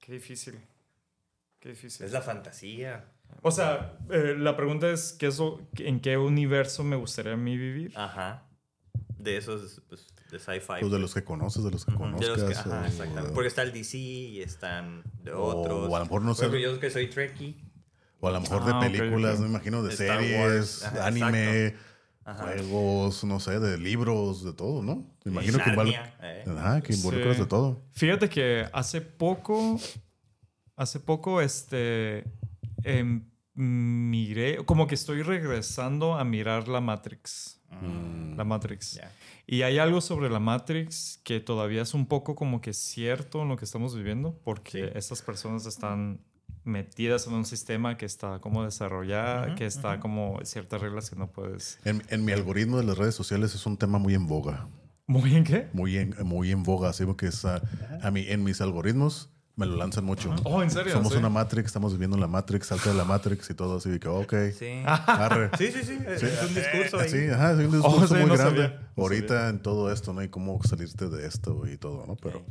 [0.00, 0.58] Qué difícil.
[1.60, 2.06] Qué difícil.
[2.06, 3.12] Es la fantasía.
[3.42, 7.36] O sea, eh, la pregunta es, ¿qué es lo- ¿en qué universo me gustaría a
[7.36, 7.92] mí vivir?
[7.94, 8.48] Ajá.
[9.18, 10.80] De esos, pues, de sci-fi.
[10.80, 12.28] Pues de los que conoces, de los que conozcas.
[12.28, 13.32] los que- ajá, o- exactamente.
[13.34, 15.88] Porque está el DC y están de O- otros.
[15.90, 16.42] o a lo mejor no sé.
[16.46, 17.56] ejemplo, yo que soy Trekkie.
[18.20, 21.06] O a lo mejor Ah, de ok, películas, me imagino, de Star series, Wars, ajá,
[21.06, 21.74] anime,
[22.24, 22.42] Ajá.
[22.42, 25.06] juegos, no sé, de libros, de todo, ¿no?
[25.24, 26.44] Me imagino que, Narnia, eh.
[26.48, 27.42] Ajá, que involucras Sí.
[27.42, 27.80] de todo.
[27.92, 29.78] Fíjate que hace poco,
[30.76, 32.24] hace poco, este,
[32.82, 33.24] em,
[33.62, 37.60] miré, como que estoy regresando a mirar la Matrix.
[37.82, 38.36] Mm.
[38.36, 38.92] La Matrix.
[38.94, 39.12] Ya.
[39.46, 43.48] Y hay algo sobre la Matrix que todavía es un poco como que cierto en
[43.48, 44.90] lo que estamos viviendo, porque Sí.
[44.94, 46.20] estas personas están
[46.64, 50.00] metidas en un sistema que está como desarrollado, Ujú, que está ujú.
[50.00, 51.78] como ciertas reglas que no puedes...
[51.84, 54.68] En, en mi algoritmo de las redes sociales es un tema muy en boga.
[55.06, 55.68] ¿Muy en qué?
[55.72, 57.62] Muy en, muy en boga, así porque es, ah,
[58.02, 60.34] a mí, en mis algoritmos me lo lanzan mucho.
[60.44, 60.92] Oh, ¿en serio?
[60.94, 61.18] Somos ¿Sí?
[61.18, 63.98] una Matrix, estamos viviendo en la Matrix, salta de la Matrix y todo así de
[64.00, 64.82] que, ok, Sí.
[64.84, 65.50] arre.
[65.58, 65.98] Sí, sí, sí.
[66.06, 67.08] Es, es un discurso ahí.
[67.08, 68.62] Sí, ajá, es un Oh, discurso sí, muy no grande.
[68.62, 69.48] sabía, no Ahorita sabía.
[69.50, 70.22] en todo esto, ¿no?
[70.22, 72.16] Y cómo salirte de esto y todo, ¿no?
[72.16, 72.44] Pero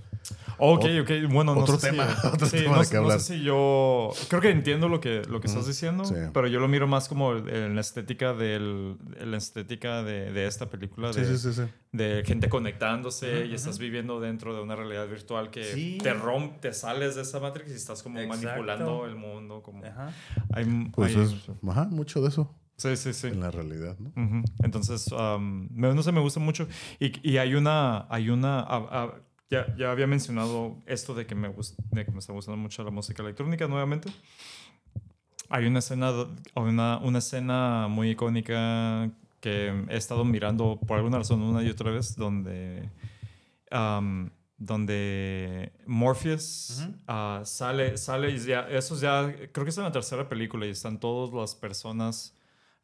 [0.60, 1.12] Ok, ok.
[1.32, 3.20] Bueno, no Otro sé tema, si, otro sí, tema no, de qué no hablar.
[3.22, 4.12] sé si yo...
[4.28, 6.16] Creo que entiendo lo que, lo que estás diciendo, sí.
[6.34, 10.46] pero yo lo miro más como en la estética, del, en la estética de, de
[10.48, 11.14] esta película.
[11.14, 11.62] sí, de, sí, sí, sí.
[11.98, 15.98] De gente conectándose y estás viviendo dentro de una realidad virtual que Sí.
[16.02, 18.46] te rompe, te sales de esa Matrix y estás como Exacto.
[18.46, 19.62] manipulando el mundo.
[19.64, 20.14] Como, Ajá.
[20.54, 21.36] hay, Pues hay- es,
[21.68, 23.28] ajá, mucho de eso sí, sí, sí.
[23.28, 24.10] en la realidad, ¿no?
[24.10, 24.44] Ujú.
[24.64, 26.68] Entonces, am, me- no sé, me gusta mucho.
[27.00, 29.14] Y, y hay una, hay una, ah, ah,
[29.50, 32.84] ya, ya había mencionado esto de que, me gust- de que me está gustando mucho
[32.84, 34.10] la música electrónica nuevamente.
[35.50, 36.12] Hay una escena,
[36.56, 39.10] una, una escena muy icónica
[39.40, 42.90] que he estado mirando por alguna razón una y otra vez, donde,
[43.72, 46.96] am, donde Morpheus Ujú.
[47.08, 50.66] ah, sale, sale y ya, eso es ya, creo que es en la tercera película
[50.66, 52.36] y están todas las personas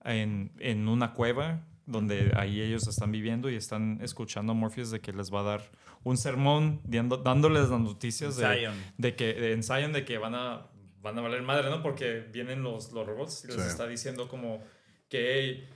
[0.04, 5.02] en, en una cueva donde ahí ellos están viviendo y están escuchando a Morpheus de
[5.02, 5.72] que les va a dar
[6.04, 10.68] un sermón dando- dándoles las noticias de, de que de ensayan de que van a
[11.02, 11.82] van a valer madre, ¿no?
[11.84, 13.68] Porque vienen los, los robots y les Sí.
[13.68, 14.62] está diciendo como
[15.10, 15.70] que "Hey,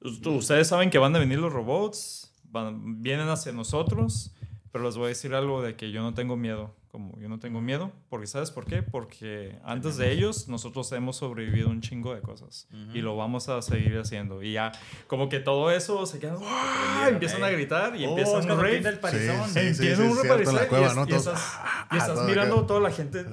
[0.00, 4.34] ustedes saben que van a venir los robots, van- vienen hacia nosotros,
[4.72, 7.38] pero les voy a decir algo de que yo no tengo miedo, como yo no
[7.38, 8.82] tengo miedo, porque ¿sabes por qué?
[8.82, 13.62] Porque antes de ellos nosotros hemos sobrevivido un chingo de cosas y lo vamos a
[13.62, 14.72] seguir haciendo y ya
[15.06, 17.06] como que todo eso se quedan ¡ah!
[17.10, 18.74] empiezan a gritar y Oh, empiezan es un cuando rave.
[18.74, 19.46] pinta el parizón.
[19.46, 20.16] Sí, sí, Empieza sí, un
[20.68, 23.24] cueva, y, estás, ah, y estás todo mirando a toda la gente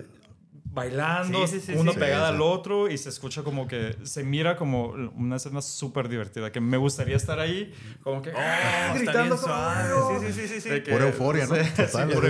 [0.72, 1.99] bailando, Sí, sí, sí, uno sí.
[1.99, 2.35] pegada Sí, sí.
[2.35, 6.61] al otro y se escucha como que se mira como una escena súper divertida que
[6.61, 8.93] me gustaría estar ahí como que Oh, ¡ah!
[8.95, 10.31] está gritando bien como, suave.
[10.31, 11.53] Sí, sí, sí, sí, Pura euforia, ¿no?
[11.75, 11.81] Que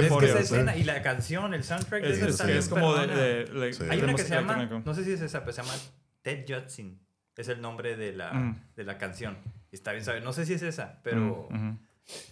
[0.03, 0.29] euforia.
[0.29, 0.43] esa sí.
[0.55, 3.21] escena y la canción, el soundtrack de Es, como de, perrona.
[3.21, 3.83] de- de- Sí.
[3.83, 5.73] de Hay una que se llama, no sé si es esa, pero se llama
[6.21, 6.99] Ted Judson.
[7.35, 8.61] Es el nombre de la, Mm.
[8.75, 9.37] de la canción.
[9.71, 10.23] Está bien, ¿sabes?
[10.23, 11.77] No sé si es esa, pero Mm.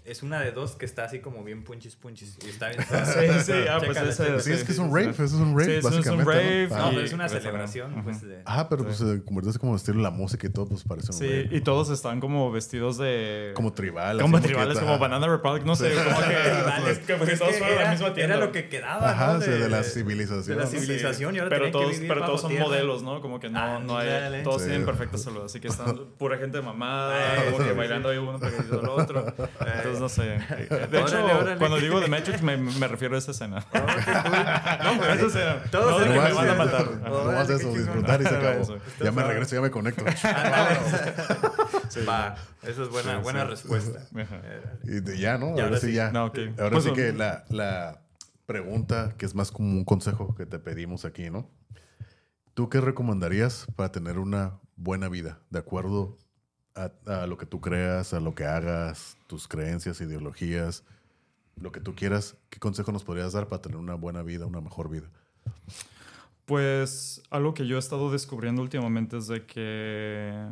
[0.06, 2.38] Es una de dos que está así como bien punchis punchis.
[2.46, 2.82] Y está bien.
[2.88, 4.40] Sí, sí, ah, pues ese-.
[4.42, 5.24] Sí, es que es un sí, rave, sí.
[5.24, 6.76] eso es un rave, Sí, es un rave ¿no?
[6.78, 6.90] No, Ah.
[6.92, 8.04] pero es una celebración.
[8.04, 11.12] Pues, de- Ah, pero pues se convierte como estilo la música y todo, pues parece
[11.12, 11.50] un Sí, rave.
[11.52, 13.52] y todos están como vestidos de...
[13.56, 14.20] Como tribal.
[14.22, 15.00] como tribales, como ajá.
[15.02, 16.26] Banana Republic, no sé, como que...
[16.50, 17.00] Tribales.
[17.08, 18.36] que porque Es todos que fueron la era, misma tienda.
[18.36, 19.42] era lo que quedaba, Ajá, ¿no?
[19.42, 22.42] sí, de la civilización, De la civilización y ahora pero todos, que vivir pero todos
[22.42, 22.66] son tierra.
[22.66, 23.22] modelos, ¿no?
[23.22, 24.44] Como que no, no hay...
[24.44, 24.70] Todos Sí.
[24.70, 27.76] tienen perfecta salud, así que están pura gente mamada, Ah, como sí, que sí.
[27.78, 29.26] bailando ahí uno pegadito al otro.
[29.76, 30.24] Entonces, no sé.
[30.24, 31.58] De Órale, hecho, órale.
[31.58, 33.66] cuando digo The Matrix, me, me refiero a esa escena.
[33.74, 34.94] Oh.
[34.94, 35.64] No, pero Esa escena.
[35.72, 36.88] Todos No, de se que me van a eso, matar.
[36.88, 38.62] Órale, nomás qué eso, disfrutar y se acabó.
[38.62, 38.78] Eso.
[39.04, 40.06] Ya me regreso, ya me conecto.
[42.08, 43.48] Va, esa es buena, Sí, buena sí.
[43.50, 44.00] respuesta.
[44.16, 44.42] Ajá.
[44.84, 45.48] Y de- ya, ¿no?
[45.48, 46.12] Y Ahora ahora sí, ya.
[46.12, 46.20] No.
[46.22, 48.02] Ahora Pues, sí um, que la, la
[48.46, 51.50] pregunta, que es más como un consejo que te pedimos aquí, ¿no?
[52.54, 55.40] ¿Tú qué recomendarías para tener una buena vida?
[55.50, 56.18] De acuerdo
[56.78, 60.84] a, a lo que tú creas, a lo que hagas, tus creencias, ideologías,
[61.60, 64.62] lo que tú quieras, ¿qué consejo nos podrías dar para tener una buena vida, una
[64.62, 65.10] mejor vida?
[66.46, 70.46] Pues algo que yo he estado descubriendo últimamente es de que,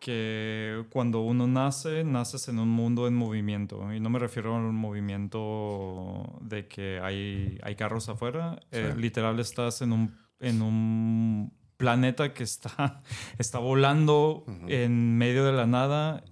[0.00, 3.92] que cuando uno nace, naces en un mundo en movimiento.
[3.92, 8.58] Y no me refiero a un movimiento de que hay, hay carros afuera.
[8.72, 9.00] Eh, Sí.
[9.00, 13.02] literal estás en un, en un planeta que está,
[13.38, 16.24] está volando en medio de la nada.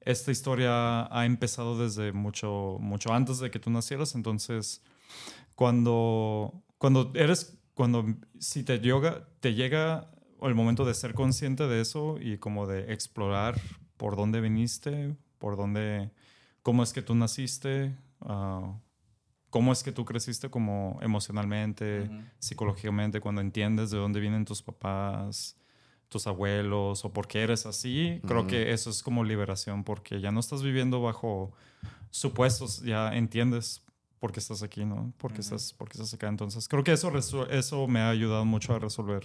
[0.00, 4.14] Esta historia ha empezado desde mucho, mucho antes de que tú nacieras.
[4.14, 4.82] Entonces,
[5.54, 8.06] cuando, cuando eres, cuando
[8.38, 10.10] si te llega, te llega
[10.42, 13.60] el momento de ser consciente de eso y como de explorar
[13.96, 16.10] por dónde viniste, por dónde,
[16.62, 18.78] cómo es que tú naciste, ah,
[19.50, 25.56] cómo es que tú creciste como emocionalmente, psicológicamente, cuando entiendes de dónde vienen tus papás,
[26.08, 30.30] tus abuelos o por qué eres así, creo que eso es como liberación porque ya
[30.30, 31.52] no estás viviendo bajo
[32.10, 33.82] supuestos, ya entiendes
[34.18, 35.12] por qué estás aquí, ¿no?
[35.16, 36.28] Por qué, estás, por qué estás acá.
[36.28, 37.10] Entonces, creo que eso,
[37.48, 39.24] eso me ha ayudado mucho a resolver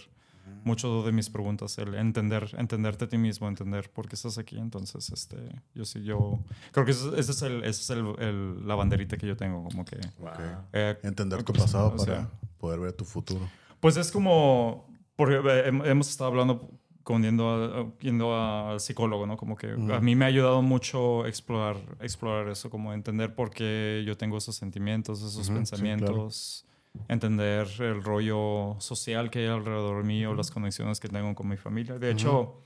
[0.64, 4.58] mucho de mis preguntas, el entender, entenderte a ti mismo, entender por qué estás aquí.
[4.58, 5.38] Entonces, este,
[5.74, 6.40] yo sí, yo
[6.72, 9.64] creo que ese, ese es, el, ese es el, el- la banderita que yo tengo,
[9.64, 9.98] como que...
[10.20, 10.32] Wow.
[10.74, 13.48] eh, Entender tu pasado o sea, para poder ver tu futuro.
[13.80, 16.70] pues es como, porque eh, hem- hemos estado hablando
[17.04, 19.38] con yendo, a- yendo a- al psicólogo, ¿no?
[19.38, 24.04] Como que a mí me ha ayudado mucho explorar, explorar eso, como entender por qué
[24.08, 26.66] yo tengo esos sentimientos, esos Ujú, sí, pensamientos,
[27.08, 31.98] entender el rollo social que hay alrededor mío, las conexiones que tengo con mi familia.
[32.00, 32.64] De hecho,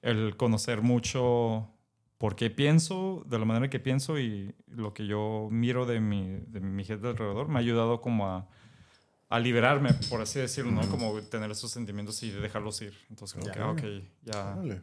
[0.00, 1.68] el conocer mucho
[2.18, 6.38] por qué pienso, de la manera que pienso y lo que yo miro de mi,
[6.46, 8.48] de mi gente alrededor, me ha ayudado como a
[9.28, 10.86] a liberarme, por así decirlo, ¿no?
[10.90, 12.92] Como tener esos sentimientos y dejarlos ir.
[13.08, 13.52] Entonces, Ya.
[13.52, 13.82] que, ah, ok,
[14.24, 14.54] ya.
[14.58, 14.82] Órale.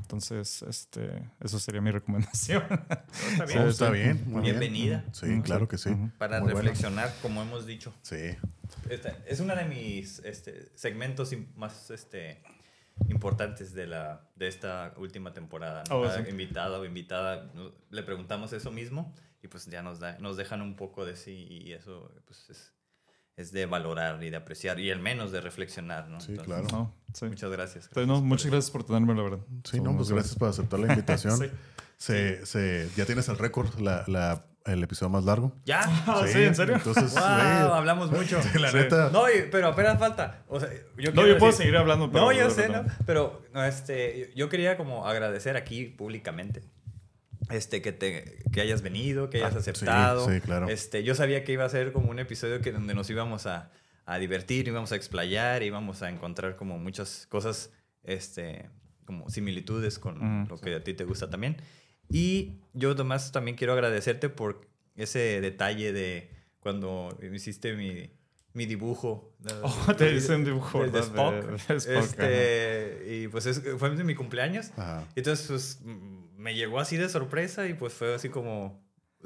[0.00, 2.62] Entonces, este, eso sería mi recomendación.
[2.70, 3.68] Está Sí, bien.
[3.68, 4.22] está bien.
[4.26, 4.58] muy bien.
[4.58, 5.04] Bienvenida.
[5.12, 5.90] Sí, claro que sí.
[6.18, 6.60] Para Muy bueno.
[6.60, 7.92] reflexionar, como hemos dicho.
[8.02, 8.36] Sí.
[8.88, 12.42] Esta- es uno de mis este, segmentos más este,
[13.08, 15.82] importantes de, la, de esta última temporada.
[15.90, 15.96] ¿no?
[15.98, 16.30] Oh, Cada sí.
[16.30, 17.50] invitado o invitada
[17.90, 21.46] le preguntamos eso mismo y pues ya nos, da, nos dejan un poco de sí
[21.50, 22.72] y eso pues es,
[23.36, 26.08] es de valorar y de apreciar y al menos de reflexionar.
[26.08, 26.20] ¿no?
[26.20, 26.66] Sí, Entonces, claro.
[26.72, 27.26] No, sí.
[27.26, 27.86] Muchas gracias.
[27.88, 29.38] Entonces, no, muchas gracias por tenerme, la verdad.
[29.64, 31.38] Sí, Somos no, pues gracias por aceptar la invitación.
[31.98, 32.12] Sí.
[32.12, 35.54] se, se, ya tienes el récord, la, la, el episodio más largo.
[35.64, 35.80] ¿Ya?
[36.06, 36.74] Ah, sí, ¿en serio?
[36.74, 37.22] Entonces, ¡Wow!
[37.72, 38.38] Hablamos mucho.
[38.60, 39.08] la neta.
[39.10, 40.44] No, pero apenas falta.
[40.46, 42.26] O sea, yo No, yo puedo seguir hablando, pero...
[42.26, 42.68] no, yo sé.
[42.68, 42.84] ¿no?
[43.06, 46.62] Pero no, este, yo quería como agradecer aquí públicamente
[47.50, 50.28] este, que, te, que hayas venido, que hayas Ah, aceptado.
[50.30, 50.68] sí, claro.
[50.68, 53.70] Este, yo sabía que iba a ser como un episodio que donde nos íbamos a,
[54.04, 57.72] a divertir, íbamos a explayar, íbamos a encontrar como muchas cosas,
[58.04, 58.68] este,
[59.04, 60.48] como similitudes con Ujú.
[60.54, 61.56] lo que a ti te gusta también.
[62.08, 68.10] Y yo además también quiero agradecerte por ese detalle de cuando hiciste mi,
[68.56, 69.36] mi dibujo.
[69.62, 71.00] Oh, te hice un dibujo, de, de.
[71.00, 71.34] Spock.
[71.34, 74.70] De- de Spock, este, y pues es- fue mi cumpleaños.
[74.76, 75.04] Ajá.
[75.14, 75.80] Entonces, pues
[76.36, 78.82] me llegó así de sorpresa y pues fue así como,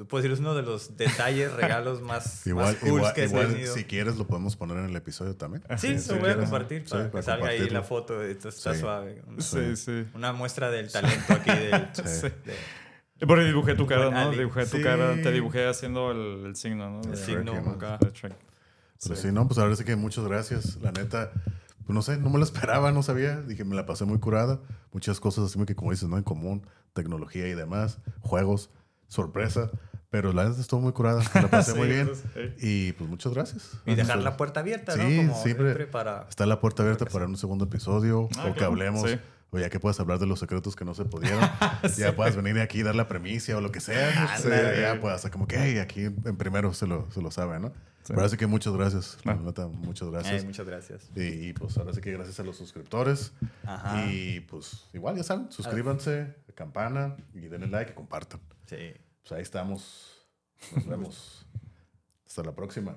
[0.08, 3.26] puedo decir, es uno de los detalles, regalos más, Igual, más cool igual, que he
[3.26, 3.74] igual, tenido.
[3.74, 5.62] si quieres, lo podemos poner en el episodio también.
[5.78, 8.22] Sí, si lo voy a compartir Sí, para que salga ahí la foto.
[8.24, 8.80] Entonces está Sí.
[8.80, 9.22] suave.
[9.28, 10.06] Una, Sí, sí.
[10.14, 12.26] una muestra del talento aquí del, Sí.
[13.18, 14.30] de- Porque dibujé tu cara, ¿no?
[14.32, 14.82] Dibujé tu Sí.
[14.82, 17.00] cara, te dibujé haciendo el, el signo, ¿no?
[17.12, 17.98] El signo, acá.
[19.02, 20.76] Pero sí, no, pues ahora sí que muchas gracias.
[20.82, 21.32] La neta,
[21.86, 23.40] pues no sé, no me lo esperaba, no sabía.
[23.40, 24.60] Dije, me la pasé muy curada.
[24.92, 26.16] Muchas cosas así que, como dices, ¿no?
[26.18, 28.70] En común, tecnología y demás, juegos,
[29.08, 29.70] sorpresa.
[30.10, 32.10] Pero la neta estuvo muy curada, me la pasé Sí, muy bien.
[32.60, 33.70] Y pues muchas gracias.
[33.86, 35.08] y dejar la puerta abierta, ¿no?
[35.08, 35.66] Sí, Como siempre.
[35.66, 36.26] siempre para...
[36.28, 38.72] Está la puerta abierta para un segundo episodio Ah, o que claro.
[38.72, 39.04] hablemos.
[39.50, 39.56] Sí.
[39.56, 41.40] O ya que puedas hablar de los secretos que no se pudieron.
[41.96, 44.36] Ya puedas venir aquí y dar la premicia o lo que sea.
[44.38, 44.80] Sí, Ándale.
[44.80, 47.72] ya puedas, como que "Hey, aquí en primero se lo, se lo sabe, ¿no?
[48.06, 49.18] Pero así que muchas gracias.
[49.24, 49.34] Ah.
[49.34, 50.44] neta, muchas Ay, gracias.
[50.44, 51.10] muchas gracias.
[51.14, 53.32] y, y, pues ahora sí que gracias a los suscriptores.
[53.64, 54.04] Ajá.
[54.10, 58.40] Y pues igual, ya saben, suscríbanse, campana y denle like y compartan.
[58.66, 58.92] Sí.
[59.22, 60.26] Pues ahí estamos.
[60.74, 61.46] Nos vemos.
[62.26, 62.96] Hasta la próxima.